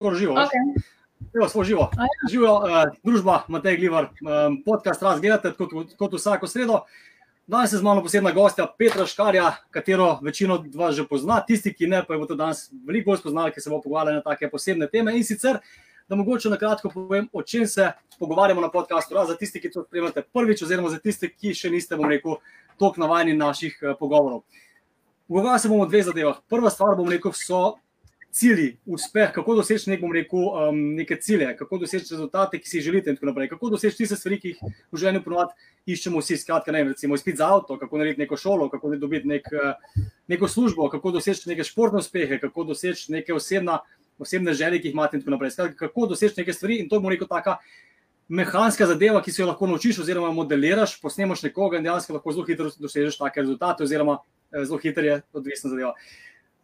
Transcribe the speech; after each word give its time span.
Skoro 0.00 0.16
živo. 0.16 0.34
Okay. 0.34 0.82
Evo, 1.36 1.48
smo 1.48 1.64
živo. 1.64 1.90
Ja. 1.96 2.06
Živijo 2.30 2.54
uh, 2.56 2.62
družba 3.04 3.42
Matej 3.48 3.76
Glivar, 3.76 4.04
um, 4.04 4.62
podcast 4.64 5.02
razgledate 5.02 5.52
kot, 5.52 5.92
kot 5.98 6.14
vsako 6.16 6.46
sredo. 6.48 6.78
Danes 7.46 7.72
je 7.72 7.78
z 7.78 7.84
mano 7.84 8.00
posebna 8.02 8.32
gostja 8.32 8.64
Petra 8.78 9.04
Škarja, 9.06 9.50
katero 9.70 10.18
večino 10.22 10.64
vas 10.74 10.94
že 10.96 11.04
pozna, 11.04 11.42
tisti, 11.44 11.74
ki 11.74 11.86
ne, 11.86 12.00
pa 12.06 12.14
je 12.14 12.18
bo 12.22 12.26
to 12.26 12.34
danes 12.34 12.70
veliko 12.86 13.10
bolj 13.10 13.20
spoznali, 13.20 13.52
ker 13.52 13.62
se 13.62 13.70
bo 13.70 13.82
pogovarjali 13.82 14.16
na 14.16 14.24
take 14.24 14.48
posebne 14.48 14.88
teme. 14.88 15.12
In 15.18 15.24
sicer, 15.24 15.60
da 16.08 16.16
mogoče 16.16 16.48
na 16.48 16.56
kratko 16.56 16.88
povem, 16.94 17.28
o 17.32 17.42
čem 17.42 17.66
se 17.68 17.90
pogovarjamo 18.18 18.64
na 18.64 18.72
podkastu. 18.72 19.20
Za 19.28 19.36
tisti, 19.36 19.60
ki 19.60 19.70
to 19.70 19.84
spremljate 19.84 20.24
prvič, 20.32 20.64
oziroma 20.64 20.88
za 20.88 20.98
tiste, 20.98 21.28
ki 21.28 21.52
še 21.52 21.68
niste, 21.76 22.00
bom 22.00 22.08
rekel, 22.08 22.40
tok 22.80 22.96
navajeni 22.96 23.36
naših 23.36 23.76
uh, 23.82 23.92
pogovorov. 24.00 24.46
Pogovarjamo 25.28 25.58
se 25.58 25.68
bomo 25.68 25.84
o 25.84 25.92
dveh 25.92 26.08
zadevah. 26.08 26.40
Prva 26.48 26.72
stvar, 26.72 26.96
bom 26.96 27.12
rekel, 27.12 27.36
so 27.36 27.76
cilji, 28.32 28.76
uspeh, 28.86 29.32
kako 29.34 29.54
doseči 29.58 29.90
nek, 29.90 30.02
um, 30.02 30.78
neke 30.94 31.16
cilje, 31.20 31.48
kako 31.58 31.78
doseči 31.82 32.14
rezultate, 32.14 32.60
ki 32.60 32.68
si 32.68 32.76
jih 32.78 32.84
želite, 32.84 33.10
in 33.10 33.16
tako 33.16 33.26
naprej. 33.26 33.48
Kako 33.48 33.70
doseči 33.74 33.96
tiste 33.96 34.16
stvari, 34.16 34.38
ki 34.40 34.52
jih 34.52 34.60
v 34.92 35.00
življenju 35.02 35.22
ponovadi 35.24 35.94
iščemo 35.94 36.22
vsi, 36.22 36.38
skratka, 36.38 36.72
ne, 36.72 36.84
recimo, 36.92 37.18
izpit 37.18 37.40
za 37.40 37.50
avto, 37.50 37.78
kako 37.80 37.98
narediti 37.98 38.22
neko 38.22 38.38
šolo, 38.38 38.70
kako 38.70 38.94
dobiti 38.96 39.28
nek, 39.28 39.50
uh, 39.52 40.06
neko 40.30 40.48
službo, 40.48 40.88
kako 40.92 41.16
doseči 41.18 41.50
neke 41.50 41.66
športne 41.66 42.04
uspehe, 42.04 42.38
kako 42.40 42.68
doseči 42.70 43.12
neke 43.16 43.34
osebna, 43.34 43.80
osebne 44.20 44.54
želje, 44.54 44.80
ki 44.80 44.90
jih 44.90 44.98
imate, 44.98 45.18
in 45.18 45.24
tako 45.24 45.36
naprej. 45.36 45.56
Skratka, 45.56 45.86
kako 45.88 46.10
doseči 46.14 46.42
neke 46.44 46.54
stvari, 46.54 46.80
in 46.84 46.88
to 46.88 47.00
bo 47.00 47.10
neko 47.10 47.26
taka. 47.30 47.58
Mehanska 48.30 48.86
zadeva, 48.86 49.18
ki 49.24 49.32
se 49.34 49.42
jo 49.42 49.48
lahko 49.48 49.66
naučiš, 49.66 50.04
oziroma 50.04 50.28
modeliraš, 50.30 51.00
posnemaš 51.02 51.40
nekoga 51.42 51.80
in 51.80 51.86
dejansko 51.88 52.14
lahko 52.14 52.30
zelo 52.30 52.44
hitro 52.46 52.68
dosežeš 52.78 53.16
take 53.18 53.42
rezultate, 53.42 53.82
oziroma 53.82 54.20
eh, 54.52 54.62
zelo 54.62 54.78
hitro 54.78 55.02
je 55.02 55.16
odvisna 55.34 55.72
zadeva. 55.72 55.96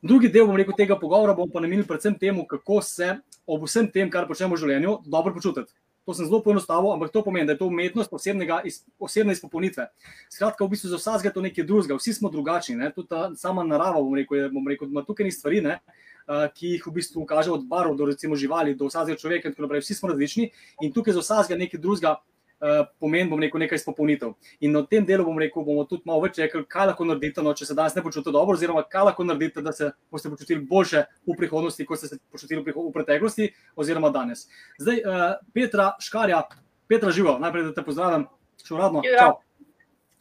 Drugi 0.03 0.29
del, 0.29 0.45
bom 0.47 0.57
rekel, 0.57 0.75
tega 0.77 0.97
pogovora 1.01 1.33
bom 1.35 1.49
pa 1.51 1.61
namenil 1.65 1.87
predvsem 1.89 2.15
temu, 2.21 2.45
kako 2.47 2.83
se 2.85 3.15
ob 3.47 3.65
vsem 3.65 3.89
tem, 3.91 4.11
kar 4.13 4.27
počnemo 4.29 4.57
v 4.57 4.61
življenju, 4.61 4.99
dobro 5.09 5.33
počutiti. 5.33 5.73
To 6.07 6.15
sem 6.15 6.29
zelo 6.29 6.39
poenostavil, 6.39 6.93
ampak 6.95 7.11
to 7.11 7.23
pomeni, 7.27 7.49
da 7.49 7.57
je 7.57 7.59
to 7.59 7.67
umetnost 7.67 8.13
osebnega, 8.15 8.61
osebne 9.03 9.35
izpopolnitve. 9.35 9.89
Skratka, 10.31 10.63
v 10.63 10.71
bistvu 10.77 10.93
za 10.93 11.01
vsakega 11.01 11.33
to 11.35 11.43
nekaj 11.43 11.67
drugega, 11.67 11.97
vsi 11.99 12.15
smo 12.15 12.31
drugačni. 12.31 12.77
Ne? 12.79 12.93
Tudi 12.95 13.11
ta 13.11 13.31
sama 13.35 13.65
narava, 13.67 13.99
bom 13.99 14.15
rekel, 14.15 14.39
je, 14.39 14.51
bom 14.55 14.69
rekel, 14.71 14.93
ima 14.93 15.03
tukaj 15.03 15.27
ni 15.27 15.35
stvari, 15.35 15.65
ne? 15.65 15.81
ki 16.27 16.77
jih 16.77 16.87
v 16.87 16.93
bistvu 16.95 17.23
kaže 17.27 17.53
od 17.55 17.67
barov 17.71 17.95
do 17.99 18.07
recimo 18.07 18.35
živali, 18.39 18.75
do 18.75 18.87
vsakega 18.91 19.19
človeka 19.19 19.49
in 19.49 19.55
tako 19.55 19.67
naprej. 19.67 19.83
Vsi 19.83 19.99
smo 19.99 20.11
različni 20.11 20.49
in 20.83 20.95
tukaj 20.95 21.15
za 21.15 21.23
vsakega 21.23 21.59
nekaj 21.59 21.83
drugega 21.83 22.17
Eh, 22.57 22.85
pomen, 23.01 23.29
bom 23.29 23.41
rekel, 23.41 23.61
nekaj 23.61 23.77
izpopolnitev. 23.77 24.31
In 24.65 24.73
na 24.73 24.81
tem 24.89 25.05
delu 25.05 25.27
bom 25.27 25.37
rekel, 25.37 25.61
bomo 25.61 25.83
tudi 25.85 26.09
malo 26.09 26.23
več 26.25 26.39
rekli, 26.41 26.63
kaj 26.65 26.87
lahko 26.89 27.05
naredite, 27.05 27.43
no, 27.45 27.53
če 27.53 27.67
se 27.69 27.75
danes 27.77 27.93
ne 27.93 28.01
počutite 28.01 28.33
dobro, 28.33 28.57
oziroma 28.57 28.81
kaj 28.89 29.11
lahko 29.11 29.27
naredite, 29.29 29.61
da 29.61 29.75
se 29.77 29.91
boste 30.09 30.33
počutili 30.33 30.65
boljše 30.65 31.03
v 31.29 31.37
prihodnosti, 31.37 31.85
kot 31.85 32.01
ste 32.01 32.09
se 32.15 32.17
počutili 32.33 32.65
v 32.65 32.93
preteklosti, 32.95 33.51
oziroma 33.77 34.09
danes. 34.15 34.47
Zdaj, 34.81 35.03
uh, 35.05 35.37
Petra 35.53 35.91
Škarja, 36.01 36.41
Petra 36.89 37.13
Živo, 37.13 37.37
najprej 37.45 37.69
da 37.69 37.77
te 37.77 37.85
pozdravim, 37.85 38.25
še 38.65 38.73
uradno. 38.73 39.05
Ja. 39.05 39.35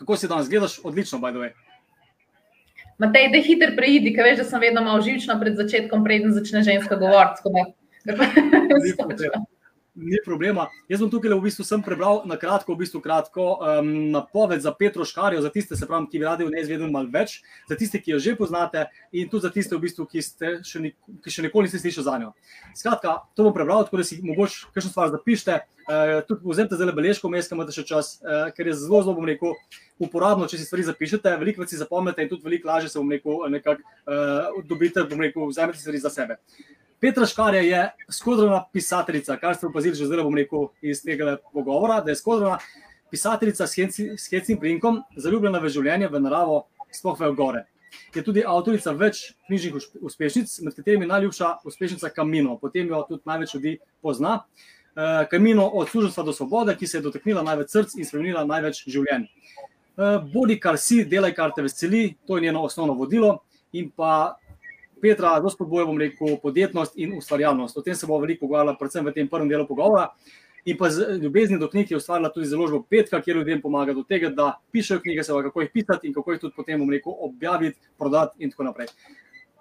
Kako 0.04 0.20
si 0.20 0.28
danes 0.28 0.52
gledaš? 0.52 0.82
Odlično, 0.84 1.24
by 1.24 1.32
the 1.32 1.40
way. 1.40 1.56
Matej, 3.00 3.32
da 3.32 3.40
hiter 3.48 3.76
preidi, 3.80 4.12
ker 4.16 4.28
veš, 4.28 4.44
da 4.44 4.50
sem 4.52 4.60
vedno 4.60 4.84
malo 4.84 5.00
živčna 5.08 5.40
pred 5.40 5.56
začetkom, 5.56 6.04
preden 6.04 6.36
začne 6.36 6.68
ženska 6.68 7.00
govoriti. 7.00 7.40
Ni 9.96 10.18
problema. 10.26 10.68
Jaz 10.90 11.02
bom 11.02 11.10
tukaj 11.12 11.34
v 11.34 11.44
bistvu 11.48 11.66
sem 11.66 11.82
prebral 11.84 12.22
na 12.28 12.38
kratko, 12.40 12.76
v 12.76 12.84
bistvu 12.84 13.00
kratko 13.04 13.46
um, 13.56 13.92
napoved 14.12 14.62
za 14.62 14.74
Petro 14.76 15.06
Škarjo, 15.08 15.42
za 15.42 15.50
tiste, 15.50 15.76
se 15.76 15.88
pravi, 15.88 16.10
ki 16.12 16.20
bi 16.20 16.28
radi 16.28 16.46
v 16.46 16.52
njej 16.54 16.66
izvedeli 16.68 16.92
malo 16.92 17.10
več, 17.12 17.40
za 17.70 17.78
tiste, 17.80 18.02
ki 18.04 18.16
jo 18.16 18.20
že 18.20 18.36
poznate 18.36 18.86
in 19.12 19.30
tudi 19.32 19.48
za 19.48 19.54
tiste, 19.56 19.76
v 19.76 19.86
bistvu, 19.88 20.08
ki, 20.12 20.24
še, 20.68 20.84
ni, 20.84 20.92
ki 21.24 21.32
še 21.32 21.48
nikoli 21.48 21.70
niste 21.70 21.80
slišali 21.80 22.08
za 22.08 22.18
njo. 22.22 22.34
Skratka, 22.76 23.18
to 23.36 23.48
bom 23.48 23.56
prebral, 23.56 23.88
tako 23.88 24.04
da 24.04 24.08
si 24.08 24.20
mogoče 24.24 24.76
kakšno 24.76 24.92
stvar 24.92 25.16
zapišite. 25.16 25.64
Uh, 25.86 26.20
tudi 26.26 26.42
vzemite 26.50 26.80
zelo 26.80 26.94
beležko, 26.98 27.30
mesta 27.30 27.56
imate 27.56 27.76
še 27.76 27.86
čas, 27.86 28.16
uh, 28.26 28.50
ker 28.56 28.72
je 28.72 28.78
zelo, 28.80 29.04
zelo, 29.06 29.14
bom 29.16 29.28
rekel, 29.30 29.54
uporabno, 30.02 30.48
če 30.50 30.58
si 30.58 30.66
stvari 30.66 30.88
zapišete, 30.88 31.36
veliko 31.38 31.62
več 31.62 31.76
si 31.76 31.80
zapomnite 31.80 32.26
in 32.26 32.32
tudi 32.32 32.42
veliko 32.48 32.72
lažje 32.72 32.90
se, 32.90 32.98
bom 32.98 33.14
rekel, 33.14 33.46
nekako 33.54 33.86
uh, 33.86 34.64
dobite, 34.66 35.06
bom 35.06 35.22
rekel, 35.22 35.46
vzemite 35.52 35.80
stvari 35.80 36.02
za 36.02 36.10
sebe. 36.10 36.42
Petra 37.06 37.26
Škarja 37.26 37.62
je 37.62 37.90
skodrona 38.10 38.64
pisateljica, 38.74 39.36
kar 39.38 39.56
ste 39.56 39.68
opazili 39.68 39.96
že 39.96 40.08
zdaj, 40.10 40.24
bom 40.26 40.34
rekel, 40.34 40.64
iz 40.82 41.04
tega 41.06 41.36
pogovora, 41.54 42.00
da 42.02 42.10
je 42.10 42.16
skodrona 42.18 42.56
pisateljica 43.12 43.68
s 43.68 44.30
hecnim 44.32 44.58
prinkom, 44.58 45.04
zaljubljena 45.14 45.60
v 45.62 45.70
življenje, 45.70 46.08
v 46.10 46.22
naravo, 46.24 46.56
sploh 46.90 47.20
v 47.20 47.30
gore. 47.38 47.62
Je 48.16 48.24
tudi 48.26 48.42
avtorica 48.42 48.96
več 48.98 49.20
knjižnih 49.46 50.02
uspešnic, 50.02 50.56
med 50.66 50.74
katerimi 50.74 51.06
najljubša 51.06 51.52
uspešnica 51.70 52.10
Kamino, 52.10 52.56
potem 52.58 52.90
jo 52.90 53.04
tudi 53.12 53.22
največ 53.30 53.54
ljudi 53.54 53.76
pozna. 54.02 54.40
Kamino 55.30 55.68
eh, 55.68 55.78
od 55.84 55.92
služenstva 55.94 56.26
do 56.26 56.34
svobode, 56.34 56.74
ki 56.74 56.90
se 56.90 56.98
je 56.98 57.04
dotaknila 57.06 57.46
največ 57.46 57.70
src 57.70 57.94
in 58.00 58.10
spremenila 58.10 58.48
največ 58.50 58.82
življenj. 58.90 59.30
Eh, 59.30 60.18
bodi 60.34 60.58
kar 60.58 60.82
si, 60.82 61.04
delaj 61.06 61.38
kar 61.38 61.54
te 61.54 61.70
veseli, 61.70 62.16
to 62.26 62.42
je 62.42 62.48
njeno 62.50 62.66
osnovno 62.66 62.98
vodilo. 62.98 63.44
In 63.78 63.92
pa 63.94 64.40
Petra, 65.06 65.36
zelo 65.38 65.52
spodbuja, 65.54 65.86
bom 65.86 66.00
rekel, 66.02 66.40
podjetnost 66.42 66.96
in 66.98 67.12
ustvarjalnost. 67.14 67.78
O 67.78 67.84
tem 67.86 67.94
se 67.94 68.08
bomo 68.10 68.24
veliko 68.24 68.48
pogovarjali, 68.48 68.78
predvsem 68.80 69.06
v 69.06 69.12
tem 69.14 69.28
prvem 69.30 69.52
delu 69.52 69.68
pogovora. 69.70 70.08
In 70.66 70.80
pa 70.80 70.90
z 70.90 71.20
ljubezni 71.22 71.60
do 71.62 71.68
knjig 71.70 71.92
je 71.92 71.98
ustvarila 72.00 72.32
tudi 72.34 72.48
založbo 72.50 72.80
Petka, 72.90 73.20
kjer 73.22 73.38
ljudem 73.38 73.62
pomaga 73.62 73.94
do 73.94 74.02
tega, 74.02 74.32
da 74.34 74.48
pišejo 74.74 75.04
knjige, 75.04 75.24
se 75.24 75.36
kako 75.50 75.62
jih 75.62 75.70
pisati 75.74 76.08
in 76.08 76.14
kako 76.14 76.32
jih 76.32 76.42
tudi 76.42 76.56
potem, 76.56 76.82
bom 76.82 76.90
rekel, 76.90 77.14
objaviti, 77.28 77.78
prodati 78.00 78.44
in 78.44 78.50
tako 78.50 78.66
naprej. 78.72 78.90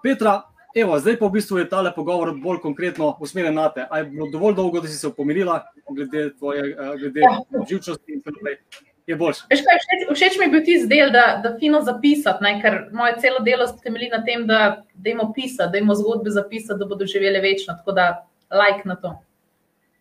Petra, 0.03 0.33
evo, 0.75 0.97
zdaj 0.99 1.19
pa 1.21 1.29
v 1.29 1.37
bistvu 1.37 1.61
je 1.61 1.69
tale 1.69 1.93
pogovor 1.95 2.33
bolj 2.41 2.63
konkretno 2.65 3.13
usmerjen 3.21 3.61
na 3.61 3.69
te. 3.69 3.85
Ali 3.91 4.07
je 4.07 4.11
bilo 4.17 4.31
dovolj 4.33 4.57
dolgo, 4.57 4.81
da 4.81 4.89
si 4.89 4.97
se 4.97 5.13
upomirila 5.13 5.61
glede 5.91 6.31
tvoje 6.39 6.71
uh, 6.73 6.97
glede 6.97 7.29
živčnosti 7.69 8.17
in 8.17 8.25
tako 8.25 8.39
naprej? 8.41 8.59
Je 9.07 9.17
boljši. 9.17 9.43
Všeč, 9.53 10.07
všeč 10.15 10.39
mi 10.39 10.47
je 10.47 10.51
bil 10.51 10.65
ti 10.65 10.79
zdel, 10.85 11.13
da, 11.13 11.25
da 11.45 11.57
fino 11.61 11.83
zapisati, 11.85 12.45
ne? 12.45 12.57
ker 12.63 12.79
moje 12.93 13.19
celo 13.21 13.43
delo 13.45 13.67
temelji 13.83 14.09
na 14.13 14.23
tem, 14.25 14.47
da 14.47 14.85
dajmo 14.95 15.33
pisati, 15.37 15.67
da 15.67 15.73
dajmo 15.77 15.95
zgodbe 15.95 16.31
zapisati, 16.31 16.79
da 16.79 16.89
bodo 16.89 17.07
živele 17.07 17.41
večno. 17.45 17.77
Tako 17.77 17.93
da 17.93 18.09
like 18.51 18.89
na 18.89 18.97
to. 18.97 19.17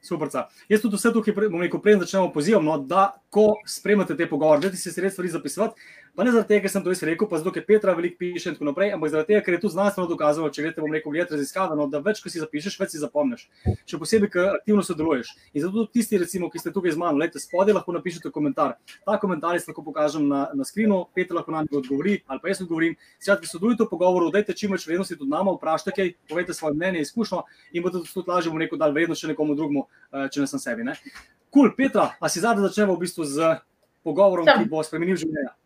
Super. 0.03 0.28
Jaz 0.69 0.81
tudi 0.81 1.00
vse 1.00 1.14
tukaj, 1.16 1.36
bom 1.47 1.62
rekel, 1.64 1.80
prej 1.80 2.02
začnemo 2.02 2.31
pozivom, 2.34 2.66
no, 2.66 2.75
da 2.78 3.14
ko 3.31 3.53
spremljate 3.68 4.18
te 4.19 4.28
pogovore, 4.28 4.59
da 4.68 4.75
si 4.75 4.91
se 4.91 5.02
res 5.02 5.16
stvari 5.16 5.31
zapisati. 5.31 5.80
Pa 6.16 6.22
ne 6.24 6.29
zaradi 6.29 6.51
tega, 6.51 6.62
ker 6.62 6.69
sem 6.69 6.84
to 6.85 6.91
res 6.91 7.00
rekel, 7.01 7.25
pa 7.25 7.40
zato, 7.41 7.50
ker 7.50 7.63
Petra 7.66 7.96
veliko 7.97 8.19
piše 8.22 8.51
in 8.51 8.53
tako 8.53 8.68
naprej, 8.68 8.91
ampak 8.94 9.09
zaradi 9.09 9.31
tega, 9.31 9.40
ker 9.41 9.56
je 9.56 9.59
tu 9.63 9.69
znanstveno 9.74 10.06
dokazano, 10.12 10.51
če 10.53 10.62
greste, 10.62 10.81
bom 10.84 10.91
rekel, 10.94 11.09
gledati 11.09 11.34
raziskave, 11.34 11.74
no, 11.74 11.88
da 11.90 12.03
več, 12.06 12.19
ko 12.22 12.29
si 12.29 12.38
zapišeš, 12.38 12.75
več 12.78 12.91
si 12.94 13.01
zapomniš. 13.01 13.47
Še 13.90 13.97
posebej, 13.97 14.29
ker 14.35 14.52
aktivno 14.59 14.84
sodeluješ. 14.85 15.31
In 15.57 15.63
zato 15.63 15.73
tudi 15.79 15.97
tisti, 15.97 16.19
recimo, 16.22 16.52
ki 16.53 16.62
ste 16.62 16.69
tukaj 16.75 16.94
z 16.94 17.02
mano, 17.02 17.18
lejte 17.18 17.41
spodaj, 17.41 17.73
lahko 17.79 17.96
napišete 17.97 18.29
komentar. 18.35 18.75
Ta 19.09 19.16
komentar 19.18 19.57
jaz 19.57 19.66
lahko 19.72 19.81
pokažem 19.88 20.28
na, 20.29 20.44
na 20.53 20.68
skrinu, 20.69 21.00
Petra 21.18 21.40
lahko 21.40 21.56
na 21.56 21.63
njega 21.66 21.79
odgovori, 21.81 22.19
ali 22.29 22.44
pa 22.46 22.53
jaz 22.53 22.62
odgovorim. 22.62 22.94
Skratka, 23.18 23.50
sodelujte 23.50 23.88
v 23.88 23.90
pogovoru, 23.96 24.29
dajte 24.38 24.53
čim 24.53 24.78
več 24.78 24.85
vrednosti 24.85 25.18
tudi 25.18 25.34
nama, 25.34 25.57
vprašajte 25.57 25.96
kaj, 25.97 26.13
povejte 26.29 26.53
svoje 26.53 26.78
mnenje, 26.78 27.07
izkušnjo 27.07 27.41
in 27.73 27.88
boste 27.88 28.06
tudi 28.06 28.29
lažje, 28.29 28.53
bom 28.53 28.62
rekel, 28.62 28.78
dal 28.78 28.94
vrednost 28.94 29.25
še 29.25 29.34
nekomu 29.34 29.57
drugemu, 29.57 29.88
eh, 30.13 30.29
če 30.29 30.46
ne 30.46 30.52
sem 30.53 30.62
sebi. 30.62 30.85
Kul, 30.85 31.73
cool, 31.73 31.73
Petra, 31.73 32.12
a 32.22 32.29
si 32.29 32.44
zadnji 32.44 32.69
začnemo 32.69 32.94
v 32.94 33.06
bistvu 33.07 33.25
z 33.25 33.57
pogovorom, 34.06 34.46
ki 34.46 34.69
bo 34.69 34.85
spremenil 34.85 35.18
življenje. 35.18 35.57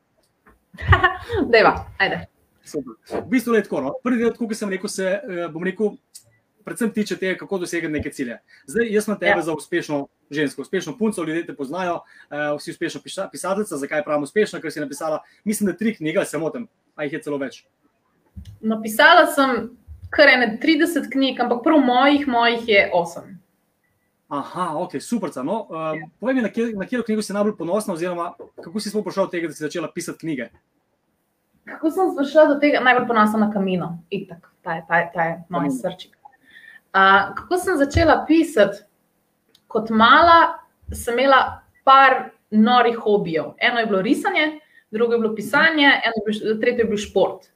Deva, 1.53 1.73
ajde. 1.97 2.25
V 2.73 3.29
bistvu 3.29 3.55
je 3.55 3.63
tako. 3.63 3.81
No. 3.81 3.93
Prvi 4.03 4.23
del, 4.23 4.33
kot 4.35 4.55
sem 4.57 4.69
rekel, 4.69 4.91
se 4.91 5.07
eh, 5.07 5.47
bom 5.51 5.63
rekel, 5.63 5.95
predvsem 6.67 6.91
tiče 6.91 7.15
tega, 7.15 7.37
kako 7.39 7.61
dosegati 7.63 7.93
neke 7.93 8.11
cilje. 8.11 8.41
Zdaj, 8.67 8.91
jaz 8.91 9.07
sem 9.07 9.15
tebe 9.15 9.39
ja. 9.39 9.45
za 9.47 9.55
uspešno 9.55 10.07
žensko, 10.29 10.61
uspešno 10.61 10.97
punco, 10.97 11.23
ljudje 11.23 11.45
te 11.47 11.55
poznajo, 11.55 12.01
uh, 12.01 12.57
vsi 12.57 12.71
uspešno 12.75 13.01
pisateljica. 13.31 13.77
Zakaj 13.77 14.03
pravim 14.03 14.27
uspešno? 14.27 14.59
Ker 14.61 14.71
si 14.71 14.83
napisala, 14.83 15.21
mislim, 15.47 15.71
da 15.71 15.77
tri 15.77 15.95
knjige, 15.95 16.25
se 16.25 16.37
motim, 16.37 16.67
a 16.95 17.07
jih 17.07 17.13
je 17.13 17.21
celo 17.23 17.39
več. 17.39 17.63
Napisala 18.59 19.29
sem 19.31 19.69
kar 20.11 20.29
ene 20.29 20.57
30 20.63 21.07
knjig, 21.11 21.39
ampak 21.39 21.63
prav 21.63 21.79
mojih, 21.79 22.27
mojih 22.27 22.67
je 22.67 22.89
8. 22.93 23.35
Aha, 24.27 24.73
ok, 24.75 24.99
super. 24.99 25.31
No, 25.43 25.61
um, 25.71 26.01
povej 26.19 26.35
mi, 26.35 26.41
na 26.43 26.51
katero 26.51 27.03
knjigo 27.07 27.23
si 27.23 27.33
najbolj 27.33 27.55
ponosna, 27.57 27.95
oziroma 27.95 28.33
kako 28.59 28.79
si 28.83 28.91
sploh 28.91 29.05
prišel 29.07 29.29
do 29.29 29.31
tega, 29.31 29.47
da 29.47 29.55
si 29.55 29.63
začela 29.63 29.87
pisati 29.87 30.19
knjige? 30.19 30.49
Kako 31.67 31.91
sem 31.91 32.13
prišla 32.17 32.45
do 32.45 32.59
tega, 32.59 32.79
najbolj 32.79 33.07
ponosna 33.07 33.39
na 33.45 33.49
kamino, 33.53 33.97
itak, 34.09 34.47
ta 34.63 34.77
je, 34.77 34.85
ta 34.87 34.99
je, 35.01 35.09
ta 35.13 35.23
je 35.23 35.33
moj 35.49 35.69
srčik. 35.81 36.15
Uh, 36.95 37.35
kako 37.35 37.57
sem 37.59 37.77
začela 37.77 38.23
pisati? 38.27 38.85
Kot 39.67 39.89
mala 39.89 40.63
sem 40.95 41.17
imela 41.19 41.61
par 41.83 42.31
norih 42.51 42.95
hobijev. 42.95 43.51
Eno 43.59 43.79
je 43.79 43.85
bilo 43.85 44.01
risanje, 44.01 44.59
drugo 44.91 45.13
je 45.13 45.19
bilo 45.19 45.35
pisanje, 45.35 45.87
eno 45.87 46.15
je 46.15 46.23
bilo, 46.25 46.59
tretje 46.61 46.83
je 46.83 46.89
bil 46.89 46.97
šport. 46.97 47.49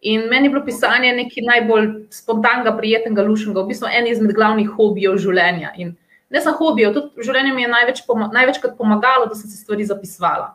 In 0.00 0.28
meni 0.30 0.46
je 0.46 0.50
bilo 0.50 0.64
pisanje 0.64 1.12
nekaj 1.12 1.44
najbolj 1.44 1.88
spontanega, 2.10 2.76
prijetnega, 2.76 3.22
lušnega, 3.22 3.60
v 3.60 3.72
bistvu 3.72 3.88
en 3.92 4.06
izmed 4.06 4.32
glavnih 4.34 4.70
hobijev 4.76 5.18
življenja. 5.18 5.72
In 5.76 5.96
ne 6.30 6.40
samo 6.40 6.56
hobijo, 6.56 6.92
tudi 6.94 7.20
v 7.20 7.26
življenju 7.26 7.54
mi 7.54 7.66
je 7.66 7.72
največ, 7.74 8.04
največkrat 8.32 8.78
pomagalo, 8.78 9.26
da 9.26 9.36
sem 9.36 9.50
se 9.50 9.60
stvari 9.60 9.84
zapisovala. 9.84 10.54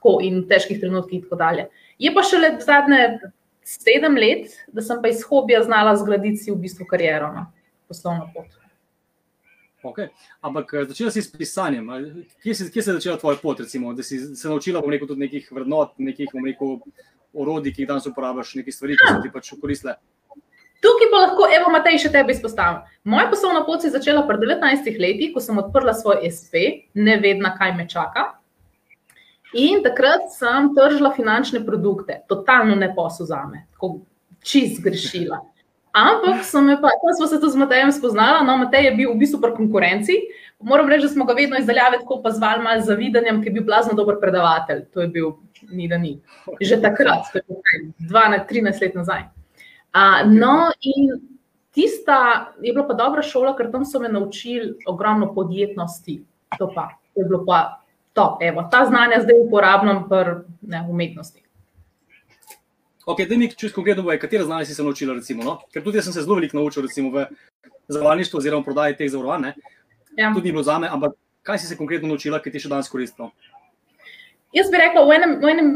Tako 0.00 0.18
in 0.24 0.42
v 0.42 0.48
težkih 0.48 0.80
trenutkih, 0.80 1.20
in 1.20 1.26
tako 1.28 1.38
dalje. 1.38 1.68
Je 2.00 2.12
pa 2.14 2.24
šele 2.24 2.54
zadnje 2.64 3.02
sedem 3.66 4.16
let, 4.16 4.54
da 4.72 4.82
sem 4.82 5.02
pa 5.02 5.12
iz 5.12 5.20
hobija 5.28 5.62
znala 5.66 5.92
zgraditi 6.00 6.40
si 6.40 6.50
v 6.50 6.56
bistvu 6.62 6.86
kariero, 6.88 7.28
no, 7.34 7.44
poslovno 7.88 8.30
pot. 8.34 8.56
Okay. 9.82 10.10
Ampak 10.44 10.74
eh, 10.74 10.84
začela 10.84 11.10
si 11.10 11.22
s 11.22 11.32
pisanjem. 11.32 11.86
Kje 12.42 12.54
si, 12.54 12.68
kje 12.72 12.82
si 12.82 12.96
začela 12.98 13.16
tvoja 13.20 13.38
pot, 13.40 13.60
recimo, 13.60 13.94
da 13.96 14.04
si 14.04 14.18
se 14.36 14.48
naučila 14.48 14.82
rekel, 14.84 15.08
tudi 15.08 15.24
nekih 15.24 15.48
vrednot, 15.52 15.94
nekih 15.98 16.32
rekel, 16.44 16.80
orodij, 17.32 17.72
ki 17.72 17.84
jih 17.84 17.88
danes 17.88 18.08
uporabljaš, 18.10 18.54
nekih 18.60 18.74
stvari, 18.74 18.98
ki 18.98 19.08
so 19.08 19.22
ti 19.24 19.32
pač 19.32 19.52
koristile? 19.60 19.96
Tukaj 20.84 21.10
pa 21.12 21.22
lahko, 21.24 21.46
evo, 21.52 21.70
Matej, 21.72 21.98
še 22.00 22.12
tebe 22.12 22.32
izpostavim. 22.32 22.82
Moja 23.08 23.28
poslovna 23.32 23.62
pot 23.66 23.80
se 23.80 23.88
je 23.88 23.96
začela 23.96 24.24
pred 24.28 24.40
19 24.40 25.00
leti, 25.00 25.28
ko 25.32 25.40
sem 25.44 25.58
odprla 25.60 25.92
svoj 25.96 26.24
SP, 26.28 26.88
ne 26.96 27.18
vedno, 27.20 27.52
kaj 27.56 27.74
me 27.76 27.88
čaka. 27.88 28.39
In 29.54 29.82
takrat 29.82 30.30
sem 30.30 30.70
tržila 30.74 31.10
finančne 31.16 31.64
produkte, 31.66 32.20
totalno 32.28 32.76
ne 32.78 32.92
posel 32.94 33.26
za 33.26 33.42
me, 33.50 33.66
čist 34.42 34.82
grešila. 34.82 35.40
Ampak 35.92 36.44
smo 36.44 37.26
se 37.26 37.40
tudi 37.40 37.52
z 37.52 37.56
Matejem 37.56 37.92
spoznali, 37.92 38.46
no, 38.46 38.56
Matej 38.56 38.84
je 38.84 38.94
bil 38.94 39.10
v 39.10 39.18
bistvu 39.18 39.40
pri 39.42 39.56
konkurenci. 39.56 40.14
Moram 40.62 40.88
reči, 40.88 41.02
da 41.02 41.08
smo 41.08 41.24
ga 41.24 41.34
vedno 41.34 41.58
izdaljali 41.58 41.98
tako 41.98 42.20
pa 42.22 42.30
zvali 42.30 42.62
malo 42.62 42.84
zavidanjem, 42.84 43.40
ker 43.42 43.50
je 43.50 43.54
bil 43.58 43.64
blazno 43.64 43.96
dober 43.98 44.20
predavatelj. 44.20 44.84
To 44.94 45.00
je 45.00 45.08
bil 45.08 45.32
ni 45.70 45.88
da 45.88 45.98
ni. 45.98 46.20
Že 46.60 46.80
takrat, 46.82 47.32
to 47.32 47.38
je 47.38 47.44
bilo 47.48 47.60
12-13 47.98 48.82
let 48.82 48.94
nazaj. 48.94 49.26
A, 49.92 50.22
no, 50.24 50.70
in 50.80 51.10
tista 51.74 52.52
je 52.62 52.72
bila 52.72 52.86
pa 52.86 52.94
dobra 52.94 53.22
šola, 53.22 53.56
ker 53.58 53.72
tam 53.72 53.84
so 53.84 53.98
me 53.98 54.08
naučili 54.08 54.76
ogromno 54.86 55.34
podjetnosti. 55.34 56.20
To 56.58 56.70
pa 56.74 56.90
je 57.16 57.24
bilo 57.24 57.42
pa 57.46 57.79
top. 58.12 58.42
Evo, 58.42 58.68
ta 58.70 58.84
znanja 58.86 59.22
zdaj 59.22 59.38
uporabljam 59.46 60.04
v 60.08 60.90
umetnosti. 60.90 61.42
Ok, 63.06 63.20
da 63.28 63.36
mi 63.36 63.50
čisto 63.50 63.74
konkretno 63.74 64.02
boje, 64.02 64.18
katera 64.20 64.44
znanja 64.44 64.64
si 64.64 64.74
se 64.74 64.82
naučila, 64.82 65.14
recimo, 65.14 65.44
no? 65.44 65.58
ker 65.72 65.82
tudi 65.82 65.98
jaz 65.98 66.04
sem 66.04 66.12
se 66.12 66.22
zelo 66.22 66.34
veliko 66.34 66.56
naučil 66.56 66.82
recimo, 66.82 67.10
v 67.10 67.26
zavarovalništvu 67.88 68.38
oziroma 68.38 68.64
prodaji 68.64 68.96
teh 68.96 69.10
zavarovanj. 69.10 69.52
Ja. 70.16 70.32
Tudi 70.34 70.48
ni 70.48 70.52
bilo 70.52 70.62
za 70.62 70.78
me, 70.78 70.88
ampak 70.88 71.16
kaj 71.42 71.58
si 71.58 71.66
se 71.66 71.76
konkretno 71.76 72.08
naučila, 72.08 72.38
ki 72.42 72.52
ti 72.52 72.60
še 72.60 72.68
danes 72.68 72.90
koristilo? 72.92 73.30
Jaz 74.52 74.70
bi 74.70 74.78
rekla, 74.82 75.04
v 75.06 75.16
enem, 75.16 75.32
v 75.40 75.50
enem, 75.54 75.70